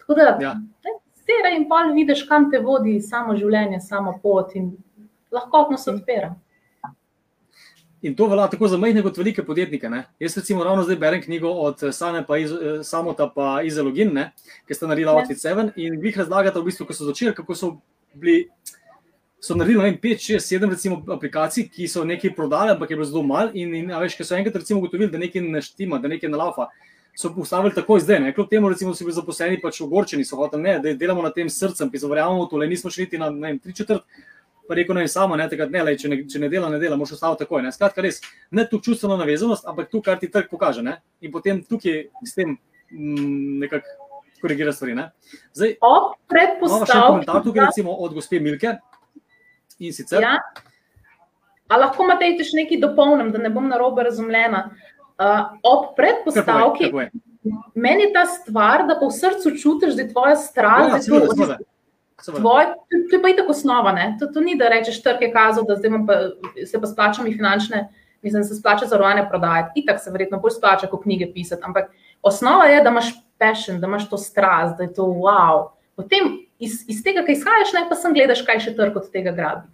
Tako 0.01 0.17
da, 0.19 0.29
ja. 0.41 0.53
stera 1.23 1.53
in 1.55 1.67
pol 1.69 1.93
vidiš, 1.95 2.25
kam 2.29 2.49
te 2.51 2.61
vodi 2.61 2.99
samo 3.01 3.35
življenje, 3.37 3.81
samo 3.81 4.17
pot 4.21 4.55
in 4.59 4.73
lahko 5.31 5.69
se 5.77 5.91
odpira. 5.91 6.35
In 8.01 8.15
to 8.15 8.25
velja 8.27 8.47
tako 8.49 8.67
za 8.67 8.77
majhne 8.77 9.03
kot 9.05 9.17
velike 9.17 9.43
podjetnike. 9.45 9.89
Ne? 9.89 10.03
Jaz 10.19 10.37
recimo 10.37 10.63
ravno 10.63 10.83
zdaj 10.83 10.95
berem 10.95 11.21
knjigo 11.21 11.49
od 11.49 11.83
eh, 11.83 11.91
Sane 11.91 12.25
pa 12.27 12.37
iz, 12.37 12.51
eh, 12.51 12.83
Samota 12.83 13.29
pa 13.35 13.61
Izelogin, 13.63 14.17
ki 14.67 14.73
sta 14.73 14.87
naredila 14.89 15.13
Outfit 15.13 15.37
7 15.37 15.69
in 15.75 15.99
vi 16.01 16.13
razlagate, 16.17 16.59
v 16.59 16.65
bistvu, 16.65 16.87
ko 16.89 16.97
so 16.97 17.05
začeli, 17.05 17.35
kako 17.37 17.55
so 17.55 17.75
bili. 18.13 18.47
So 19.41 19.55
naredili 19.57 19.97
5, 20.01 20.25
6, 20.33 20.49
7 20.57 20.69
recimo, 20.69 20.99
aplikacij, 21.13 21.67
ki 21.69 21.87
so 21.87 22.03
nekaj 22.05 22.33
prodali, 22.35 22.73
ampak 22.73 22.89
je 22.89 22.97
bilo 22.97 23.05
zelo 23.05 23.23
malo. 23.23 23.53
In, 23.53 23.73
in 23.75 23.93
veš, 24.01 24.17
ki 24.17 24.25
so 24.25 24.35
enkrat 24.37 24.69
ugotovili, 24.71 25.09
da 25.09 25.21
nekaj 25.21 25.41
ne 25.41 25.61
štima, 25.61 25.97
da 25.97 26.09
nekaj 26.09 26.29
ne 26.29 26.37
lava, 26.37 26.67
so 27.17 27.33
postavili 27.33 27.73
tako 27.73 27.99
zdaj. 27.99 28.19
Ne? 28.19 28.33
Kljub 28.33 28.49
temu, 28.49 28.69
recimo, 28.69 28.93
so 28.93 29.05
bili 29.05 29.17
zaposleni 29.17 29.61
pač 29.61 29.81
ogorčeni, 29.81 30.25
so 30.25 30.37
hoteli, 30.37 30.63
ne, 30.63 30.75
da 30.79 30.93
delamo 30.93 31.21
na 31.25 31.33
tem 31.33 31.49
srcem, 31.49 31.89
ki 31.89 32.01
so 32.01 32.09
verjamemo 32.09 32.45
v 32.45 32.49
to, 32.49 32.61
le 32.61 32.69
nismo 32.69 32.93
šli 32.93 33.09
na 33.17 33.31
3 33.33 33.77
četrt 33.77 34.05
pa 34.67 34.77
rekel, 34.77 34.95
ne, 34.95 35.07
samo, 35.11 35.35
ne, 35.35 35.47
tega, 35.49 35.67
ne, 35.71 35.83
lej, 35.87 35.97
če, 36.03 36.11
ne, 36.11 36.19
če 36.29 36.39
ne 36.43 36.49
dela, 36.51 36.69
ne 36.71 36.79
dela, 36.81 36.97
moraš 36.99 37.17
ostati 37.17 37.43
takoj. 37.43 37.63
Ne. 37.65 37.71
Skratka, 37.75 38.03
res, 38.05 38.21
ne 38.51 38.65
tu 38.69 38.79
čustveno 38.83 39.17
navezanost, 39.19 39.67
ampak 39.67 39.89
tu, 39.91 40.01
kar 40.05 40.19
ti 40.21 40.29
trg 40.31 40.49
pokaže. 40.51 40.83
Ne. 40.85 40.99
In 41.25 41.33
potem 41.33 41.63
tukaj 41.67 42.05
s 42.25 42.37
tem 42.37 42.55
mm, 42.91 43.59
nekako 43.65 44.11
korigira 44.41 44.73
stvari. 44.73 44.95
Ne. 44.97 45.09
Zdaj, 45.53 45.75
imamo 45.81 46.85
še 46.85 46.99
komentar 46.99 47.43
tukaj, 47.45 47.67
recimo 47.69 47.95
od 47.95 48.15
gospe 48.17 48.41
Milke. 48.43 48.77
In 49.81 49.93
sicer. 49.97 50.21
Ja. 50.21 50.37
A 51.71 51.77
lahko 51.79 52.05
imate 52.05 52.45
še 52.45 52.61
nekaj 52.61 52.81
dopolnim, 52.81 53.31
da 53.33 53.41
ne 53.41 53.49
bom 53.53 53.69
narobe 53.69 54.03
razumljena. 54.05 54.65
Uh, 55.21 55.53
ob 55.67 55.91
predpostavki, 55.97 56.89
meni 57.77 58.07
je 58.07 58.13
ta 58.15 58.25
stvar, 58.29 58.87
da 58.89 58.97
po 58.99 59.11
srcu 59.13 59.53
čutiš, 59.53 59.93
da 59.97 60.05
je 60.05 60.09
tvoja 60.09 60.35
strast. 60.41 61.09
Ja, 61.09 61.59
Tvoj, 62.25 62.65
to 63.09 63.15
je 63.15 63.21
pa 63.21 63.29
itak 63.29 63.49
osnova. 63.49 63.95
To, 64.19 64.27
to 64.33 64.41
ni, 64.41 64.55
da 64.57 64.69
rečeš, 64.69 65.01
trg 65.03 65.21
je 65.21 65.31
kazal, 65.33 65.65
da 65.65 65.77
pa, 66.07 66.17
se 66.65 66.81
pa 66.81 66.87
splača 66.87 67.23
mi 67.23 67.33
finančne, 67.33 67.87
mislim, 68.21 68.43
se 68.43 68.55
splača 68.55 68.85
zarovane 68.85 69.29
prodajati. 69.29 69.81
Itak 69.81 69.99
se 70.03 70.11
verjetno 70.11 70.39
bolj 70.39 70.57
splača, 70.57 70.87
kot 70.87 71.03
knjige 71.03 71.31
pisati. 71.33 71.61
Ampak 71.65 71.91
osnova 72.21 72.65
je, 72.65 72.83
da 72.83 72.89
imaš 72.89 73.13
passion, 73.37 73.79
da 73.81 73.87
imaš 73.87 74.09
to 74.09 74.17
strast, 74.17 74.77
da 74.77 74.83
je 74.83 74.93
to 74.93 75.03
wow. 75.03 75.69
Potem 75.95 76.37
iz, 76.59 76.83
iz 76.87 77.03
tega, 77.03 77.25
kaj 77.25 77.39
izhajaš, 77.39 77.73
ne 77.73 77.85
pa 77.89 77.97
sem 77.97 78.13
gledaš, 78.13 78.45
kaj 78.45 78.61
še 78.67 78.75
trg 78.77 78.97
od 79.01 79.09
tega 79.11 79.33
grabi. 79.35 79.67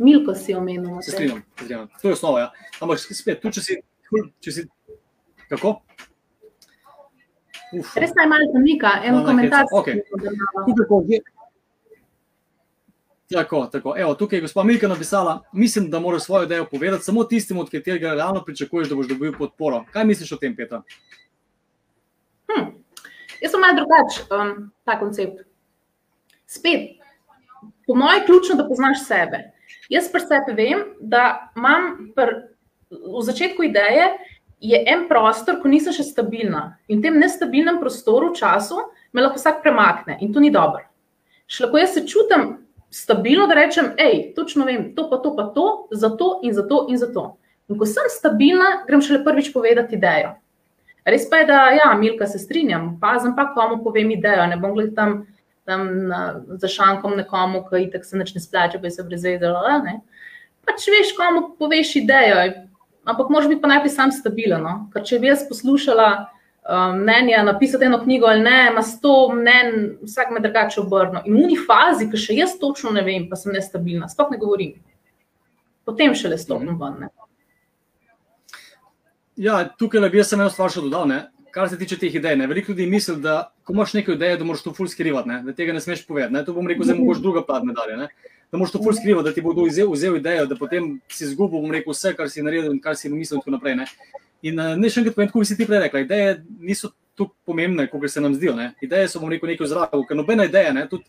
Milko 0.00 0.34
si 0.34 0.54
omenil. 0.56 0.98
Se 1.04 1.12
strinjam, 1.12 1.42
to 2.02 2.08
je 2.08 2.16
osnova. 2.16 2.40
Ja. 2.40 2.50
Ampak 2.80 3.02
spet, 3.04 3.42
tu 3.42 3.52
če 3.52 3.62
si, 3.62 3.76
če 4.40 4.54
si 4.56 4.66
kako? 5.52 5.76
Uf. 7.78 7.96
Res 7.96 8.14
naj 8.16 8.26
malo 8.26 8.48
zamika, 8.52 8.96
eno 9.04 9.20
no, 9.20 9.26
komentar. 9.26 9.66
Okay. 9.72 10.00
Tako, 13.30 13.66
tako. 13.72 13.94
Evo, 13.96 14.14
tukaj 14.14 14.36
je 14.36 14.40
gospod 14.42 14.66
Milka 14.66 14.88
napisala, 14.88 15.42
mislim, 15.52 15.90
da 15.90 16.00
moraš 16.00 16.24
svojo 16.24 16.44
idejo 16.44 16.64
povedati 16.70 17.04
samo 17.04 17.24
tistim, 17.24 17.58
od 17.58 17.70
katerega 17.70 18.14
realno 18.14 18.42
pričakuješ, 18.44 18.88
da 18.88 18.96
boš 18.96 19.06
dobil 19.08 19.32
podporo. 19.38 19.84
Kaj 19.92 20.04
misliš 20.04 20.32
o 20.32 20.36
tem, 20.36 20.56
Petra? 20.56 20.82
Hm. 22.50 22.66
Jaz 23.40 23.52
sem 23.52 23.60
malo 23.60 23.78
drugačen, 23.78 24.26
um, 24.34 24.72
ta 24.84 24.98
koncept. 24.98 25.44
Spet, 26.46 26.98
po 27.86 27.94
mojem, 27.94 28.26
ključno, 28.26 28.56
da 28.58 28.66
poznaš 28.68 29.06
sebe. 29.06 29.44
Jaz 29.88 30.10
pri 30.10 30.20
sebi 30.26 30.56
vem, 30.58 30.82
da 31.00 31.52
imam 31.56 32.10
pr, 32.16 32.34
v 32.90 33.22
začetku 33.22 33.62
ideje, 33.62 34.10
je 34.60 34.84
en 34.86 35.06
prostor, 35.08 35.58
ko 35.62 35.68
nisem 35.68 35.94
še 35.96 36.04
stabilna. 36.04 36.76
In 36.88 37.00
v 37.00 37.08
tem 37.08 37.18
nestabilnem 37.20 37.80
prostoru, 37.80 38.34
času, 38.36 38.76
me 39.12 39.24
lahko 39.24 39.40
vsak 39.40 39.62
premakne 39.64 40.18
in 40.20 40.32
to 40.32 40.40
ni 40.40 40.52
dobro. 40.52 40.84
Še 41.50 41.64
lahko 41.64 41.80
jaz 41.80 41.96
se 41.96 42.04
čutim 42.06 42.60
stabilno, 42.90 43.46
da 43.46 43.56
rečem, 43.56 43.94
hej, 43.98 44.32
točno 44.36 44.66
vem, 44.68 44.90
to 44.94 45.06
pa 45.10 45.18
to, 45.22 45.32
pa 45.36 45.48
to, 45.54 45.66
zato 45.94 46.40
in 46.42 46.54
zato 46.54 46.86
in 46.90 46.98
zato. 46.98 47.36
In 47.70 47.78
ko 47.78 47.86
sem 47.86 48.06
stabilna, 48.10 48.84
grem 48.86 49.02
šele 49.02 49.22
prvič 49.24 49.52
povedati 49.54 49.96
idejo. 49.96 50.34
Res 51.06 51.24
pa 51.30 51.40
je, 51.40 51.46
da 51.48 51.60
ja, 51.72 51.90
Milka 51.96 52.26
se 52.26 52.38
strinjam, 52.38 52.96
pazem 53.00 53.32
pa, 53.36 53.48
komu 53.54 53.80
povem 53.84 54.10
idejo, 54.12 54.44
ne 54.50 54.58
bom 54.60 54.74
gledal 54.74 54.94
tam, 54.94 55.14
tam 55.64 55.86
na, 56.10 56.20
za 56.60 56.68
šankom 56.68 57.14
nekomu, 57.16 57.62
ki 57.70 57.86
itak 57.86 58.04
se 58.04 58.18
neč 58.18 58.34
ne 58.34 58.42
splača, 58.42 58.82
pa 58.82 58.90
se 58.90 59.06
brezvedela. 59.06 59.78
Pač 60.66 60.90
veš, 60.92 61.14
komu 61.16 61.54
poveš 61.58 61.94
idejo, 62.02 62.42
ampak 63.10 63.30
moraš 63.32 63.48
biti 63.50 63.62
pa 63.62 63.70
najprej 63.70 63.94
sam 63.94 64.12
stabilen. 64.14 64.62
No? 64.64 64.74
Ker 64.92 65.04
če 65.06 65.18
bi 65.22 65.30
jaz 65.30 65.42
poslušala 65.48 66.08
um, 66.20 67.00
mnenja, 67.02 67.42
napisati 67.46 67.88
eno 67.88 68.00
knjigo 68.02 68.28
ali 68.30 68.44
ne, 68.46 68.58
ima 68.70 68.82
sto 68.86 69.16
mnen, 69.34 69.96
vsak 70.06 70.34
me 70.34 70.42
drugače 70.44 70.80
obrno. 70.80 71.24
In 71.26 71.36
v 71.36 71.44
uni 71.48 71.58
fazi, 71.58 72.10
ki 72.10 72.20
še 72.20 72.38
jaz 72.38 72.56
točno 72.60 72.94
ne 72.94 73.04
vem, 73.06 73.28
pa 73.30 73.38
sem 73.40 73.52
nestabilna, 73.56 74.08
sploh 74.10 74.32
ne 74.34 74.40
govorim. 74.40 74.78
Potem 75.88 76.14
šele 76.14 76.38
stopim 76.38 76.78
ven. 76.78 77.08
Ja, 79.40 79.62
tukaj 79.64 80.08
bi 80.12 80.20
jaz 80.20 80.34
samo 80.34 80.44
eno 80.44 80.52
stvar 80.52 80.72
še 80.72 80.84
dodal. 80.84 81.08
Ne? 81.10 81.20
kar 81.50 81.68
se 81.68 81.78
tiče 81.78 81.98
teh 81.98 82.14
idej, 82.14 82.36
ne, 82.36 82.46
veliko 82.46 82.72
ljudi 82.72 82.86
misli, 82.86 83.16
da 83.20 83.52
ko 83.64 83.72
imaš 83.72 83.94
neko 83.94 84.12
idejo, 84.12 84.38
da 84.38 84.44
moraš 84.44 84.62
to 84.62 84.72
ful 84.74 84.88
skrivati, 84.88 85.28
ne, 85.28 85.40
da 85.42 85.54
tega 85.54 85.72
ne 85.72 85.80
smeš 85.80 86.06
povedati. 86.06 86.32
Ne, 86.34 86.44
to 86.44 86.54
bom 86.54 86.68
rekel, 86.68 86.86
zdaj 86.86 86.98
mogoče 86.98 87.22
druga 87.24 87.42
plat 87.46 87.64
medalje. 87.66 87.96
Ne, 87.96 88.08
da 88.52 88.58
moraš 88.58 88.72
to 88.72 88.82
ful 88.82 88.92
skrivati, 88.92 89.28
da 89.28 89.34
ti 89.34 89.42
bo 89.44 89.52
kdo 89.54 89.64
vzel, 89.68 89.92
vzel 89.92 90.16
idejo, 90.16 90.46
da 90.46 90.56
potem 90.58 90.96
si 91.08 91.24
izgubil, 91.24 91.60
bom 91.60 91.70
rekel, 91.70 91.94
vse, 91.94 92.14
kar 92.18 92.30
si 92.30 92.42
naredil 92.42 92.72
in 92.74 92.80
kar 92.82 92.96
si 92.96 93.08
mislil 93.08 93.38
in 93.38 93.44
tako 93.44 93.54
naprej. 93.56 93.76
Ne. 93.78 93.86
In 94.42 94.58
uh, 94.58 94.72
ne 94.76 94.90
še 94.90 95.02
enkrat 95.02 95.18
povem, 95.18 95.30
kot 95.30 95.44
bi 95.44 95.50
si 95.50 95.56
ti 95.58 95.68
prej 95.68 95.84
rekla, 95.86 96.02
ideje 96.06 96.38
niso 96.58 96.90
tako 97.18 97.34
pomembne, 97.46 97.86
kot 97.90 98.08
se 98.10 98.20
nam 98.20 98.34
zdijo. 98.34 98.56
Ne. 98.56 98.72
Ideje 98.82 99.10
so, 99.12 99.20
bom 99.22 99.30
rekel, 99.30 99.52
nekaj 99.52 99.68
v 99.68 99.70
zraku, 99.74 100.02
ker 100.08 100.18
nobena 100.18 100.48
ideja, 100.48 100.72
ne, 100.74 100.86
tudi 100.90 101.06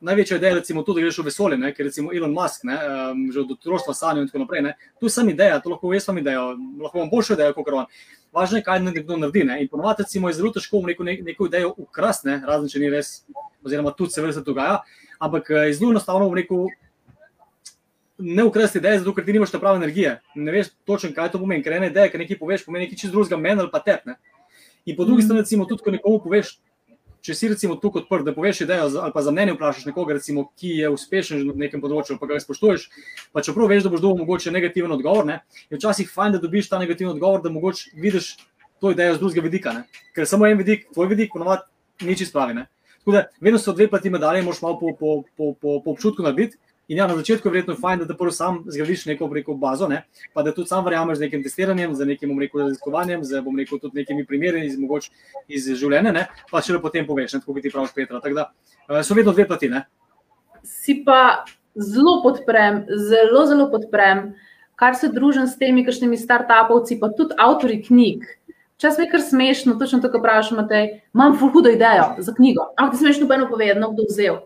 največja 0.00 0.36
ideja, 0.38 0.54
recimo, 0.54 0.82
tudi, 0.86 1.00
da 1.00 1.08
greš 1.08 1.18
v 1.18 1.24
vesolje, 1.26 1.58
ne, 1.58 1.72
ker 1.74 1.88
recimo 1.88 2.12
Elon 2.14 2.32
Musk, 2.32 2.62
ne, 2.68 2.76
um, 2.78 3.24
že 3.34 3.40
od 3.42 3.50
otroštva 3.56 3.94
sanjal 3.98 4.22
in 4.22 4.30
tako 4.30 4.44
naprej. 4.44 4.62
Ne, 4.68 4.76
tu 5.00 5.10
sem 5.10 5.28
ideja, 5.32 5.58
to 5.60 5.72
lahko 5.72 5.90
jaz 5.92 6.06
vam 6.08 6.20
idejo, 6.22 6.44
lahko 6.84 7.02
vam 7.02 7.10
boljšo 7.10 7.34
idejo, 7.34 7.56
kot 7.56 7.72
on. 7.74 7.90
Važno 8.32 8.60
je, 8.60 8.64
kaj 8.64 8.80
nekdo 8.84 9.16
naredi. 9.18 9.42
Ne. 9.48 9.58
In 9.64 9.68
ponovadi 9.72 10.04
recimo, 10.04 10.30
je 10.30 10.38
zelo 10.38 10.52
težko 10.54 10.84
neko, 10.86 11.04
neko 11.04 11.48
idejo 11.50 11.74
ukrasti, 11.82 12.38
razen 12.46 12.70
če 12.70 12.82
ni 12.82 12.92
res, 12.92 13.12
oziroma 13.64 13.90
tudi 13.96 14.14
se 14.14 14.22
vse 14.22 14.44
dogaja, 14.46 14.82
ampak 15.18 15.50
je 15.50 15.74
zelo 15.74 15.90
enostavno 15.90 16.28
v 16.28 16.42
neko. 16.42 16.66
Ne 18.18 18.42
ukrasti 18.44 18.80
ideje, 18.80 18.98
zato 18.98 19.14
ker 19.14 19.24
ti 19.24 19.32
nimaš 19.32 19.52
prave 19.54 19.78
energije. 19.78 20.16
Ne 20.34 20.52
veš 20.52 20.72
točno, 20.84 21.12
kaj 21.14 21.30
to 21.30 21.38
pomeni. 21.38 21.62
Ker 21.62 21.76
ena 21.76 21.86
ideja, 21.86 22.10
ki 22.10 22.18
nekaj 22.18 22.38
poveš, 22.38 22.64
pomeni 22.66 22.86
nekaj 22.86 22.98
čist 22.98 23.14
drugega, 23.14 23.38
meni 23.38 23.62
ali 23.62 23.70
pa 23.70 23.78
tep. 23.78 24.06
Ne? 24.06 24.16
In 24.90 24.96
po 24.96 25.04
drugi 25.04 25.22
strani, 25.22 25.44
recimo, 25.44 25.68
tudi 25.70 25.84
ko 25.84 25.94
nekomu 25.94 26.18
poveš, 26.24 26.56
če 27.22 27.34
si 27.34 27.48
recimo 27.50 27.76
tu 27.76 27.90
odprt, 27.94 28.24
da 28.26 28.34
poveš 28.34 28.62
idejo 28.64 28.88
ali 29.02 29.12
pa 29.14 29.22
za 29.22 29.32
mnenje 29.34 29.54
vprašaš 29.56 29.88
nekoga, 29.90 30.16
recimo, 30.16 30.48
ki 30.58 30.70
je 30.82 30.90
uspešen 30.94 31.42
na 31.46 31.54
nekem 31.66 31.82
področju, 31.82 32.18
pa 32.20 32.28
ga 32.30 32.38
spoštuješ, 32.40 32.88
pa 33.34 33.42
čeprav 33.44 33.70
veš, 33.70 33.84
da 33.86 33.92
boš 33.92 34.04
dobil 34.04 34.22
mogoče 34.22 34.54
negativen 34.54 34.94
odgovor, 34.94 35.26
ne? 35.28 35.40
je 35.68 35.78
včasih 35.78 36.10
fajn, 36.10 36.38
da 36.38 36.42
dobiš 36.42 36.70
ta 36.70 36.80
negativen 36.80 37.12
odgovor, 37.12 37.42
da 37.44 37.52
mogoče 37.52 37.92
vidiš 37.98 38.36
to 38.80 38.94
idejo 38.94 39.18
z 39.18 39.22
drugega 39.22 39.44
vidika. 39.44 39.74
Ne? 39.74 39.84
Ker 40.14 40.28
samo 40.30 40.46
en 40.46 40.58
vidik, 40.58 40.88
tvoj 40.94 41.10
vidik, 41.10 41.34
ponovadi 41.34 42.06
nič 42.06 42.24
spravi. 42.30 42.62
Tako 43.08 43.16
da 43.16 43.24
vedno 43.40 43.58
so 43.58 43.72
dve 43.72 43.88
plati 43.88 44.10
medalje, 44.10 44.42
moš 44.42 44.62
malo 44.62 44.78
po, 44.78 44.92
po, 45.00 45.22
po, 45.36 45.54
po, 45.60 45.80
po 45.84 45.90
občutku 45.90 46.22
narediti. 46.22 46.58
In 46.88 46.98
ja, 46.98 47.06
na 47.06 47.14
začetku 47.16 47.48
je 47.48 47.52
verjetno 47.52 47.76
fajn, 47.80 48.02
da 48.04 48.16
prvo 48.16 48.30
sam 48.30 48.58
zgradiš 48.66 49.06
neko 49.06 49.28
preko 49.32 49.54
bazo, 49.54 49.88
ne? 49.88 50.02
pa 50.34 50.42
da 50.42 50.52
tudi 50.52 50.68
sam 50.68 50.84
verjameš 50.84 51.16
z 51.16 51.20
nekim 51.24 51.42
testiranjem, 51.42 51.94
z 51.94 52.04
nekim 52.04 52.34
rekel, 52.40 52.60
raziskovanjem, 52.60 53.24
z 53.24 53.40
rekel, 53.58 53.78
tudi 53.78 54.00
nekimi 54.02 54.26
primeri 54.26 54.66
iz, 54.66 54.76
mogoč, 54.76 55.08
iz 55.48 55.70
življenja, 55.72 56.12
ne? 56.12 56.26
pa 56.50 56.60
še 56.60 56.76
le 56.76 56.82
potem 56.84 57.06
poveš, 57.08 57.32
ne? 57.32 57.40
tako 57.40 57.56
kot 57.56 57.64
ti 57.64 57.72
praviš, 57.72 57.94
Petra. 57.96 58.20
Tako 58.20 58.36
da 58.36 58.46
uh, 58.50 59.00
so 59.00 59.16
vedno 59.16 59.32
dve 59.32 59.48
plati. 59.48 59.72
Ne? 59.72 59.86
Si 60.64 60.98
pa 61.04 61.46
zelo 61.76 62.18
podprem, 62.26 62.84
zelo, 62.92 63.46
zelo 63.48 63.70
podprem, 63.72 64.34
kar 64.76 65.00
se 65.00 65.08
družim 65.08 65.48
s 65.48 65.56
temi, 65.56 65.86
kakšnimi 65.88 66.20
start-upovci, 66.20 67.00
pa 67.00 67.08
tudi 67.16 67.40
avtori 67.40 67.80
knjig. 67.88 68.28
Čas 68.78 68.98
mi 68.98 69.04
je 69.04 69.10
kar 69.10 69.20
smešno, 69.20 69.74
točno 69.74 69.98
tako 70.00 70.22
praviš, 70.22 70.52
imam 71.14 71.38
fulhudo 71.38 71.70
idejo 71.70 72.14
za 72.18 72.34
knjigo. 72.34 72.70
Ampak 72.76 72.94
ti 72.94 72.98
smeš 72.98 73.20
nobeno 73.20 73.48
povedati, 73.50 73.80
no 73.80 73.90
kdo 73.92 74.06
vzel 74.10 74.38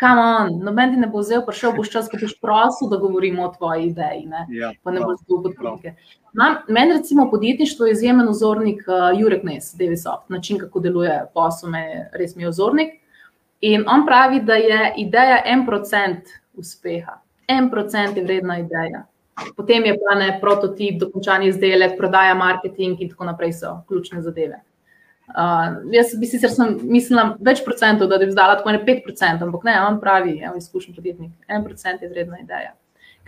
kam 0.00 0.18
on, 0.18 0.64
noben 0.64 0.94
ti 0.94 1.00
ne 1.00 1.08
bo 1.12 1.20
vzel, 1.20 1.42
prišel 1.44 1.74
boš 1.76 1.90
čas, 1.92 2.08
ko 2.08 2.18
boš 2.20 2.32
prosil, 2.40 2.88
da 2.88 2.98
govorimo 3.02 3.44
o 3.44 3.52
tvoji 3.52 3.90
ideji. 3.90 4.24
Ne? 4.30 4.46
Ja, 4.56 4.72
pa 4.82 4.94
ne 4.96 5.02
boš 5.04 5.20
zgubil 5.26 5.52
podpore. 5.58 5.92
Meni, 6.68 6.96
recimo, 6.96 7.28
podjetništvo 7.30 7.86
je 7.86 7.92
izjemen 7.92 8.28
ozornik 8.28 8.82
uh, 8.88 9.10
Jurek 9.20 9.44
Nes, 9.44 9.74
Devisoft, 9.76 10.30
način, 10.32 10.58
kako 10.58 10.80
deluje 10.80 11.18
posel, 11.34 11.76
res 12.16 12.36
mi 12.36 12.46
je 12.46 12.48
ozornik. 12.48 12.96
In 13.60 13.84
on 13.88 14.06
pravi, 14.06 14.40
da 14.40 14.56
je 14.56 14.94
ideja 15.04 15.42
en 15.44 15.66
procent 15.66 16.32
uspeha, 16.56 17.20
en 17.48 17.68
procent 17.70 18.16
je 18.16 18.24
vredna 18.24 18.58
ideja. 18.58 19.04
Potem 19.56 19.84
je 19.86 19.94
pa 20.00 20.16
ne 20.18 20.32
prototip, 20.40 20.98
dokončanje 21.00 21.48
izdelek, 21.48 21.96
prodaja, 21.98 22.34
marketing 22.34 23.00
in 23.00 23.12
tako 23.12 23.28
naprej 23.30 23.54
so 23.60 23.78
ključne 23.88 24.22
zadeve. 24.22 24.60
Uh, 25.30 25.76
jaz 25.94 26.10
bi 26.18 26.26
sicer 26.26 26.50
mislila 26.82 27.36
več 27.38 27.60
procentov, 27.62 28.08
da 28.10 28.18
bi 28.18 28.32
zdala 28.32 28.56
tako 28.58 28.72
ne 28.74 28.80
5 28.86 29.04
procentov, 29.04 29.46
ampak 29.48 29.66
ne, 29.68 29.76
on 29.86 30.00
pravi, 30.02 30.40
evo, 30.42 30.56
izkušen 30.58 30.96
podjetnik, 30.96 31.30
1 31.46 31.66
procent 31.66 32.02
je 32.02 32.10
vredna 32.10 32.40
ideja. 32.42 32.72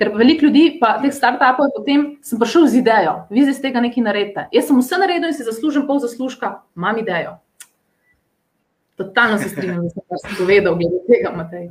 Ker 0.01 0.11
veliko 0.17 0.49
ljudi, 0.49 0.79
pa 0.81 0.97
teh 1.03 1.15
startupov, 1.15 1.71
potem 1.77 2.17
sem 2.27 2.41
prišel 2.41 2.67
z 2.73 2.81
idejo, 2.81 3.15
vi 3.31 3.45
zdaj 3.45 3.55
iz 3.55 3.63
tega 3.63 3.83
nekaj 3.85 4.07
naredite. 4.09 4.47
Jaz 4.57 4.67
sem 4.67 4.81
vse 4.81 4.99
naredil 4.99 5.31
in 5.31 5.37
si 5.37 5.47
zaslužim 5.47 5.87
pol 5.87 6.01
zaslužka, 6.03 6.57
imam 6.75 6.99
idejo. 6.99 7.37
Totalno 8.99 9.39
se 9.39 9.53
strinjam, 9.53 9.87
da 9.87 10.21
sem 10.25 10.35
povedal 10.41 10.75
glede 10.81 11.05
tega, 11.07 11.31
Matej. 11.37 11.71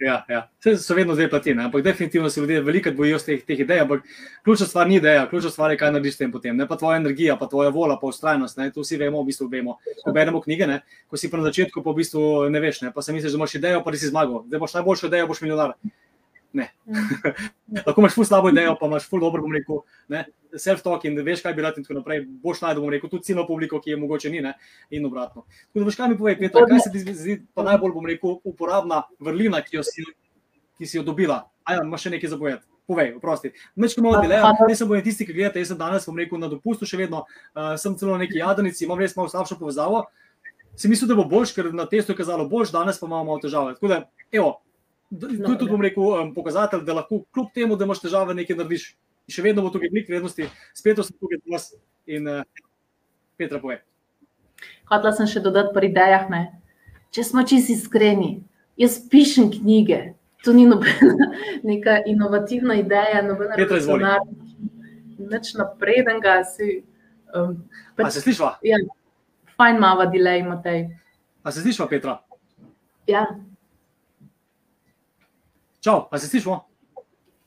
Ja, 0.00 0.24
ja. 0.28 0.48
So 0.76 0.94
vedno 0.94 1.14
dve 1.14 1.28
plati, 1.30 1.52
ampak 1.52 1.82
definitivno 1.82 2.30
se 2.30 2.40
ljudje 2.40 2.60
veliko 2.60 2.90
bojijo 2.96 3.18
teh, 3.18 3.42
teh 3.44 3.60
idej. 3.60 3.80
Ampak 3.80 4.02
ključna 4.44 4.66
stvar 4.66 4.88
ni 4.88 4.96
ideja, 4.96 5.26
ključna 5.28 5.50
stvar 5.50 5.70
je, 5.70 5.76
kaj 5.76 5.92
narediš 5.92 6.14
s 6.14 6.18
tem 6.18 6.32
potem. 6.32 6.56
Ne 6.56 6.68
pa 6.68 6.76
tvoja 6.76 6.96
energija, 6.96 7.36
pa 7.36 7.46
tvoja 7.46 7.68
vola, 7.68 7.98
pa 8.00 8.06
ustrajnost. 8.06 8.56
Ne? 8.56 8.70
To 8.72 8.80
vsi 8.80 8.96
vemo, 8.96 9.20
v 9.22 9.28
bistvu 9.28 9.48
vemo. 9.52 9.76
Ko 10.04 10.12
beremo 10.12 10.40
knjige, 10.40 10.66
ne? 10.66 10.80
ko 11.08 11.20
si 11.20 11.30
pa 11.30 11.36
na 11.36 11.44
začetku, 11.50 11.82
pa 11.84 11.92
v 11.92 12.00
bistvu 12.00 12.48
ne 12.48 12.60
veš, 12.60 12.80
ne? 12.86 12.92
pa 12.94 13.02
se 13.02 13.12
misliš, 13.12 13.32
da 13.32 13.42
imaš 13.42 13.54
idejo, 13.60 13.82
pa 13.84 13.92
si 13.92 14.08
zmagal. 14.08 14.44
Da 14.48 14.58
boš 14.58 14.78
najboljšo 14.78 15.12
idejo, 15.12 15.26
boš 15.28 15.44
milijonar. 15.44 15.76
Ne. 16.52 16.66
Lahko 17.86 18.00
imaš 18.00 18.14
ful 18.14 18.24
slabo 18.24 18.50
idejo, 18.50 18.74
pa 18.80 18.86
imaš 18.86 19.06
ful 19.08 19.20
dobro, 19.22 19.42
bom 19.44 19.52
rekel, 19.54 19.82
self-talk 20.58 21.04
in 21.06 21.18
veš, 21.24 21.44
kaj 21.44 21.54
bi 21.54 21.62
rad 21.62 21.78
in 21.78 21.86
tako 21.86 22.00
naprej. 22.00 22.24
Boš 22.42 22.62
najdel, 22.64 22.82
bom 22.82 22.90
rekel, 22.90 23.10
tudi 23.12 23.28
ciljno 23.28 23.44
publiko, 23.46 23.78
ki 23.80 23.94
je 23.94 23.98
mogoče 24.00 24.32
ni 24.32 24.40
ne? 24.42 24.56
in 24.90 25.06
obratno. 25.06 25.44
Tudi, 25.72 25.84
veš, 25.86 25.98
kaj 26.00 26.10
mi 26.10 26.18
pove, 26.18 26.34
Petra, 26.38 26.64
kaj 26.66 26.82
se 26.86 26.92
ti 26.94 27.04
zdi 27.14 27.38
pa 27.54 27.66
najbolj, 27.66 27.94
bom 27.94 28.08
rekel, 28.10 28.40
uporabna 28.44 29.04
vrlina, 29.22 29.62
ki, 29.62 29.84
si, 29.86 30.06
ki 30.78 30.90
si 30.90 30.98
jo 30.98 31.06
dobila? 31.06 31.44
Ajaj, 31.64 31.84
imaš 31.86 32.08
še 32.08 32.14
nekaj 32.16 32.34
zapovedati. 32.34 32.66
Povej, 32.90 33.12
oprosti. 33.20 33.52
Meč, 33.78 33.94
ko 33.94 34.02
imamo 34.02 34.18
delejo, 34.24 34.48
ne 34.66 34.74
sem 34.74 34.88
bojen 34.90 35.04
tisti, 35.06 35.22
ki 35.28 35.36
gledate, 35.36 35.62
jaz 35.62 35.70
sem 35.70 35.78
danes, 35.78 36.08
bom 36.10 36.16
rekel, 36.18 36.40
na 36.42 36.48
dopustu 36.50 36.88
še 36.90 36.98
vedno, 36.98 37.20
uh, 37.54 37.76
sem 37.78 37.94
celo 38.00 38.16
na 38.16 38.24
neki 38.24 38.40
jadrnici, 38.40 38.82
imam 38.82 38.98
res 38.98 39.14
malo 39.14 39.30
slabšo 39.30 39.60
povezavo. 39.60 40.08
Si 40.74 40.90
mislil, 40.90 41.06
da 41.12 41.14
bo 41.14 41.22
boljš, 41.30 41.52
ker 41.54 41.68
na 41.76 41.86
testu 41.86 42.10
je 42.10 42.18
kazalo 42.18 42.48
boljš, 42.50 42.72
danes 42.74 42.98
pa 42.98 43.06
imamo 43.06 43.28
malo 43.28 43.38
težave. 43.42 43.76
Tako 43.78 43.92
da, 43.92 44.00
evo, 44.34 44.56
To 45.10 45.26
je 45.26 45.42
tudi, 45.42 45.66
bom 45.66 45.82
rekel, 45.82 46.04
um, 46.06 46.34
pokazatelj, 46.34 46.84
da 46.86 46.94
lahko 47.00 47.24
kljub 47.34 47.48
temu, 47.54 47.76
da 47.76 47.86
imaš 47.86 48.02
težave, 48.04 48.34
nekaj 48.38 48.60
narediš. 48.60 48.92
In 49.26 49.34
še 49.34 49.42
vedno 49.42 49.64
bo 49.64 49.72
tukaj 49.74 49.90
veliko 49.90 50.12
vrednosti, 50.12 50.46
spet 50.74 51.00
so 51.02 51.10
tukaj 51.10 51.40
vas 51.50 51.72
in 52.06 52.28
uh, 52.30 52.44
Petra 53.38 53.58
pove. 53.62 53.80
Hotela 54.90 55.12
sem 55.16 55.26
še 55.30 55.42
dodati 55.42 55.74
pri 55.74 55.90
idejah. 55.90 56.30
Ne? 56.30 56.40
Če 57.14 57.26
smo 57.26 57.42
čisto 57.46 57.74
iskreni, 57.74 58.30
jaz 58.78 59.00
pišem 59.10 59.50
knjige, 59.54 60.00
to 60.46 60.54
ni 60.54 60.68
nobena 60.70 61.30
neka 61.70 62.00
inovativna 62.10 62.78
ideja, 62.78 63.24
nobena 63.26 63.58
revolucionarna. 63.58 64.38
Nič 65.20 65.52
napredenega. 65.58 66.40
Si, 66.48 66.80
um, 67.34 67.58
pač, 67.98 68.14
se 68.14 68.24
slišva? 68.28 68.54
Ja, 68.66 68.78
fajn 69.58 69.82
mava 69.82 70.06
delay, 70.10 70.46
Matej. 70.46 70.86
A 71.42 71.50
se 71.50 71.66
slišva, 71.66 71.90
Petra? 71.90 72.20
Ja. 73.10 73.26
Čau, 75.80 76.08
a 76.10 76.18
se 76.18 76.28
slišimo? 76.28 76.64